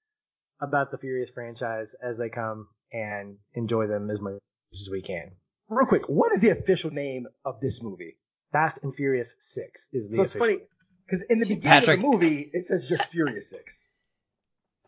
about 0.62 0.92
the 0.92 0.98
Furious 0.98 1.32
franchise 1.32 1.96
as 2.02 2.18
they 2.18 2.30
come 2.30 2.68
and 2.94 3.38
enjoy 3.54 3.88
them 3.88 4.10
as 4.10 4.22
much 4.22 4.40
as 4.74 4.90
we 4.92 5.02
can. 5.02 5.32
Real 5.68 5.88
quick, 5.88 6.08
what 6.08 6.32
is 6.34 6.42
the 6.42 6.50
official 6.50 6.92
name 6.92 7.28
of 7.44 7.60
this 7.62 7.82
movie? 7.84 8.18
Fast 8.52 8.80
and 8.84 8.94
Furious 8.94 9.36
Six 9.40 9.88
is 9.92 10.10
the. 10.10 10.18
So 10.18 10.24
it's 10.24 10.36
funny 10.36 10.60
because 11.06 11.22
in 11.24 11.40
the 11.40 11.46
beginning 11.46 11.62
Patrick, 11.64 11.98
of 11.98 12.02
the 12.04 12.08
movie 12.08 12.50
it 12.54 12.66
says 12.66 12.88
just 12.88 13.06
Furious 13.12 13.50
Six. 13.50 13.88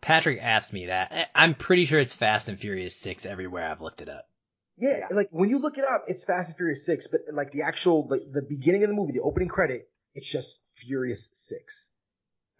Patrick 0.00 0.38
asked 0.42 0.72
me 0.72 0.86
that. 0.86 1.30
I'm 1.34 1.54
pretty 1.54 1.86
sure 1.86 1.98
it's 1.98 2.14
Fast 2.14 2.48
and 2.48 2.58
Furious 2.58 2.94
Six 2.94 3.24
everywhere 3.24 3.70
I've 3.70 3.80
looked 3.80 4.02
it 4.02 4.08
up. 4.08 4.28
Yeah, 4.76 4.98
yeah. 4.98 5.06
like 5.10 5.28
when 5.30 5.48
you 5.48 5.58
look 5.58 5.78
it 5.78 5.84
up, 5.88 6.04
it's 6.08 6.24
Fast 6.24 6.50
and 6.50 6.56
Furious 6.56 6.84
Six, 6.84 7.06
but 7.06 7.22
like 7.32 7.52
the 7.52 7.62
actual 7.62 8.06
like 8.08 8.20
the 8.30 8.42
beginning 8.42 8.82
of 8.82 8.90
the 8.90 8.94
movie, 8.94 9.12
the 9.12 9.22
opening 9.22 9.48
credit, 9.48 9.88
it's 10.14 10.28
just 10.28 10.60
Furious 10.72 11.30
Six, 11.32 11.90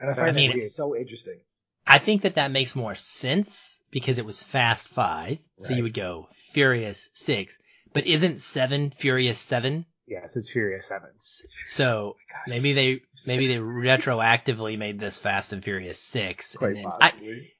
and 0.00 0.10
I 0.10 0.14
find 0.14 0.30
I 0.30 0.32
mean, 0.32 0.52
that 0.52 0.60
so 0.60 0.96
interesting. 0.96 1.40
I 1.86 1.98
think 1.98 2.22
that 2.22 2.36
that 2.36 2.50
makes 2.50 2.74
more 2.74 2.94
sense 2.94 3.82
because 3.90 4.18
it 4.18 4.24
was 4.24 4.42
Fast 4.42 4.88
Five, 4.88 5.38
so 5.58 5.68
right. 5.68 5.76
you 5.76 5.82
would 5.82 5.94
go 5.94 6.28
Furious 6.32 7.10
Six. 7.12 7.58
But 7.92 8.06
isn't 8.06 8.40
Seven 8.40 8.90
Furious 8.90 9.38
Seven? 9.38 9.84
Yes, 10.06 10.36
it's 10.36 10.50
Furious 10.50 10.86
Seven. 10.86 11.08
So 11.20 12.16
oh 12.16 12.16
gosh, 12.30 12.48
maybe 12.48 12.74
they 12.74 13.00
maybe 13.26 13.46
they 13.46 13.56
retroactively 13.56 14.76
made 14.76 15.00
this 15.00 15.18
Fast 15.18 15.52
and 15.52 15.64
Furious 15.64 15.98
Six. 15.98 16.56
Quite 16.56 16.76
and. 16.76 16.86
I, 16.86 17.12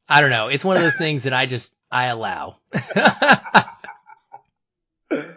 I 0.09 0.21
don't 0.21 0.31
know. 0.31 0.49
It's 0.49 0.65
one 0.65 0.77
of 0.77 0.83
those 0.83 0.97
things 0.97 1.23
that 1.23 1.33
I 1.33 1.47
just 1.47 1.75
I 1.91 2.07
allow. 2.07 2.59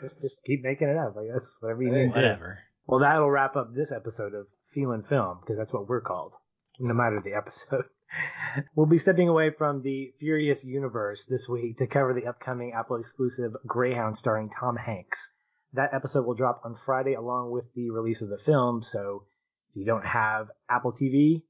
just, 0.01 0.21
just 0.21 0.43
keep 0.43 0.63
making 0.63 0.89
it 0.89 0.97
up. 0.97 1.15
I 1.17 1.27
guess 1.33 1.55
whatever 1.61 1.83
you 1.83 1.91
need. 1.91 2.09
Whatever. 2.09 2.59
Well, 2.85 2.99
that'll 2.99 3.29
wrap 3.29 3.55
up 3.55 3.73
this 3.73 3.91
episode 3.91 4.33
of 4.33 4.47
Feelin' 4.73 5.03
Film 5.03 5.39
because 5.41 5.57
that's 5.57 5.73
what 5.73 5.87
we're 5.87 6.01
called, 6.01 6.35
no 6.79 6.93
matter 6.93 7.21
the 7.23 7.33
episode. 7.35 7.85
we'll 8.75 8.85
be 8.85 8.97
stepping 8.97 9.29
away 9.29 9.51
from 9.51 9.81
the 9.81 10.13
Furious 10.19 10.63
universe 10.63 11.25
this 11.25 11.47
week 11.47 11.77
to 11.77 11.87
cover 11.87 12.13
the 12.13 12.27
upcoming 12.27 12.73
Apple 12.73 12.97
exclusive 12.97 13.55
Greyhound 13.65 14.17
starring 14.17 14.49
Tom 14.49 14.75
Hanks. 14.75 15.31
That 15.77 15.93
episode 15.93 16.25
will 16.25 16.33
drop 16.33 16.61
on 16.65 16.75
Friday 16.75 17.13
along 17.13 17.51
with 17.51 17.65
the 17.73 17.91
release 17.91 18.21
of 18.21 18.29
the 18.29 18.37
film, 18.37 18.83
so 18.83 19.23
if 19.69 19.75
you 19.75 19.85
don't 19.85 20.05
have 20.05 20.49
Apple 20.69 20.91
TV, 20.91 21.43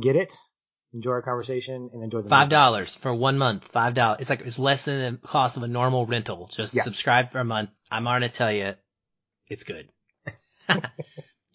get 0.00 0.16
it. 0.16 0.34
Enjoy 0.92 1.10
our 1.10 1.22
conversation 1.22 1.90
and 1.92 2.04
enjoy 2.04 2.22
the 2.22 2.28
five 2.28 2.48
dollars 2.48 2.94
for 2.94 3.12
one 3.12 3.36
month. 3.36 3.64
Five 3.64 3.94
dollars. 3.94 4.18
It's 4.20 4.30
like 4.30 4.42
it's 4.42 4.60
less 4.60 4.84
than 4.84 5.14
the 5.14 5.18
cost 5.26 5.56
of 5.56 5.64
a 5.64 5.68
normal 5.68 6.06
rental. 6.06 6.48
Just 6.52 6.76
yeah. 6.76 6.82
subscribe 6.82 7.32
for 7.32 7.40
a 7.40 7.44
month. 7.44 7.70
I'm 7.90 8.04
gonna 8.04 8.28
tell 8.28 8.52
you, 8.52 8.74
it's 9.48 9.64
good. 9.64 9.88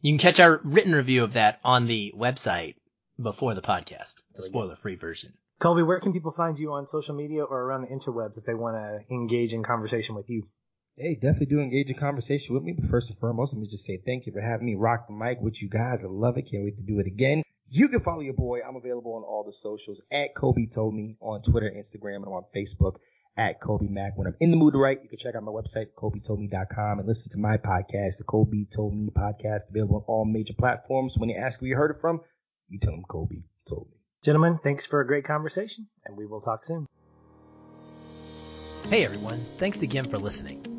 You 0.02 0.14
can 0.14 0.19
catch 0.19 0.40
our 0.40 0.61
written 0.64 0.94
review 0.94 1.26
of 1.26 1.34
that 1.34 1.60
on 1.64 1.88
the 1.88 2.14
website 2.15 2.76
before 3.22 3.53
the 3.53 3.61
podcast, 3.61 4.15
the 4.34 4.44
spoiler 4.44 4.77
free 4.77 4.95
version. 4.95 5.34
Colby, 5.60 5.84
where 5.84 5.99
can 5.99 6.14
people 6.14 6.31
find 6.31 6.57
you 6.57 6.72
on 6.72 6.88
social 6.88 7.14
media 7.15 7.44
or 7.44 7.61
around 7.61 7.81
the 7.81 7.88
interwebs 7.88 8.38
if 8.38 8.45
they 8.45 8.53
want 8.53 8.77
to 8.77 9.14
engage 9.14 9.53
in 9.53 9.61
conversation 9.61 10.15
with 10.15 10.30
you? 10.30 10.48
Hey, 11.01 11.15
definitely 11.15 11.45
do 11.45 11.61
engage 11.61 11.89
in 11.89 11.95
conversation 11.95 12.55
with 12.55 12.63
me. 12.63 12.73
But 12.73 12.89
first 12.89 13.09
and 13.09 13.17
foremost, 13.17 13.53
let 13.53 13.61
me 13.61 13.69
just 13.69 13.85
say 13.85 14.01
thank 14.05 14.26
you 14.26 14.34
for 14.34 14.41
having 14.41 14.65
me 14.65 14.76
rock 14.76 15.07
the 15.07 15.13
mic 15.13 15.39
with 15.39 15.61
you 15.61 15.69
guys. 15.69 16.03
I 16.03 16.07
love 16.07 16.38
it. 16.38 16.51
Can't 16.51 16.65
wait 16.65 16.76
to 16.76 16.84
do 16.84 16.99
it 16.99 17.07
again. 17.07 17.41
You 17.69 17.88
can 17.88 18.01
follow 18.01 18.19
your 18.19 18.34
boy. 18.34 18.59
I'm 18.67 18.76
available 18.76 19.13
on 19.13 19.23
all 19.23 19.45
the 19.45 19.53
socials 19.53 20.01
at 20.11 20.35
Colby 20.35 20.67
Told 20.67 20.93
Me 20.93 21.15
on 21.21 21.41
Twitter, 21.41 21.71
Instagram, 21.73 22.17
and 22.17 22.26
on 22.26 22.43
Facebook 22.53 22.95
at 23.38 23.61
Colby 23.61 23.88
Mack. 23.88 24.17
When 24.17 24.27
I'm 24.27 24.35
in 24.41 24.51
the 24.51 24.57
mood 24.57 24.73
to 24.73 24.77
write, 24.77 25.01
you 25.01 25.07
can 25.07 25.17
check 25.17 25.35
out 25.35 25.43
my 25.43 25.53
website, 25.53 25.88
ColbyToldMe.com, 25.97 26.99
and 26.99 27.07
listen 27.07 27.31
to 27.31 27.38
my 27.38 27.55
podcast, 27.55 28.17
the 28.17 28.26
Colby 28.27 28.65
Told 28.65 28.93
Me 28.93 29.09
podcast, 29.09 29.69
available 29.69 29.97
on 29.97 30.03
all 30.05 30.26
major 30.26 30.53
platforms. 30.53 31.17
When 31.17 31.30
you 31.30 31.38
ask 31.38 31.61
where 31.61 31.69
you 31.69 31.77
heard 31.77 31.91
it 31.91 32.01
from, 32.01 32.19
you 32.67 32.77
tell 32.77 32.91
them 32.91 33.05
Colby 33.07 33.45
told 33.65 33.88
me. 33.88 33.93
Gentlemen, 34.21 34.59
thanks 34.61 34.85
for 34.85 34.99
a 34.99 35.07
great 35.07 35.23
conversation, 35.23 35.88
and 36.03 36.17
we 36.17 36.26
will 36.26 36.41
talk 36.41 36.65
soon. 36.65 36.88
Hey 38.89 39.05
everyone, 39.05 39.39
thanks 39.59 39.81
again 39.81 40.09
for 40.09 40.17
listening. 40.17 40.78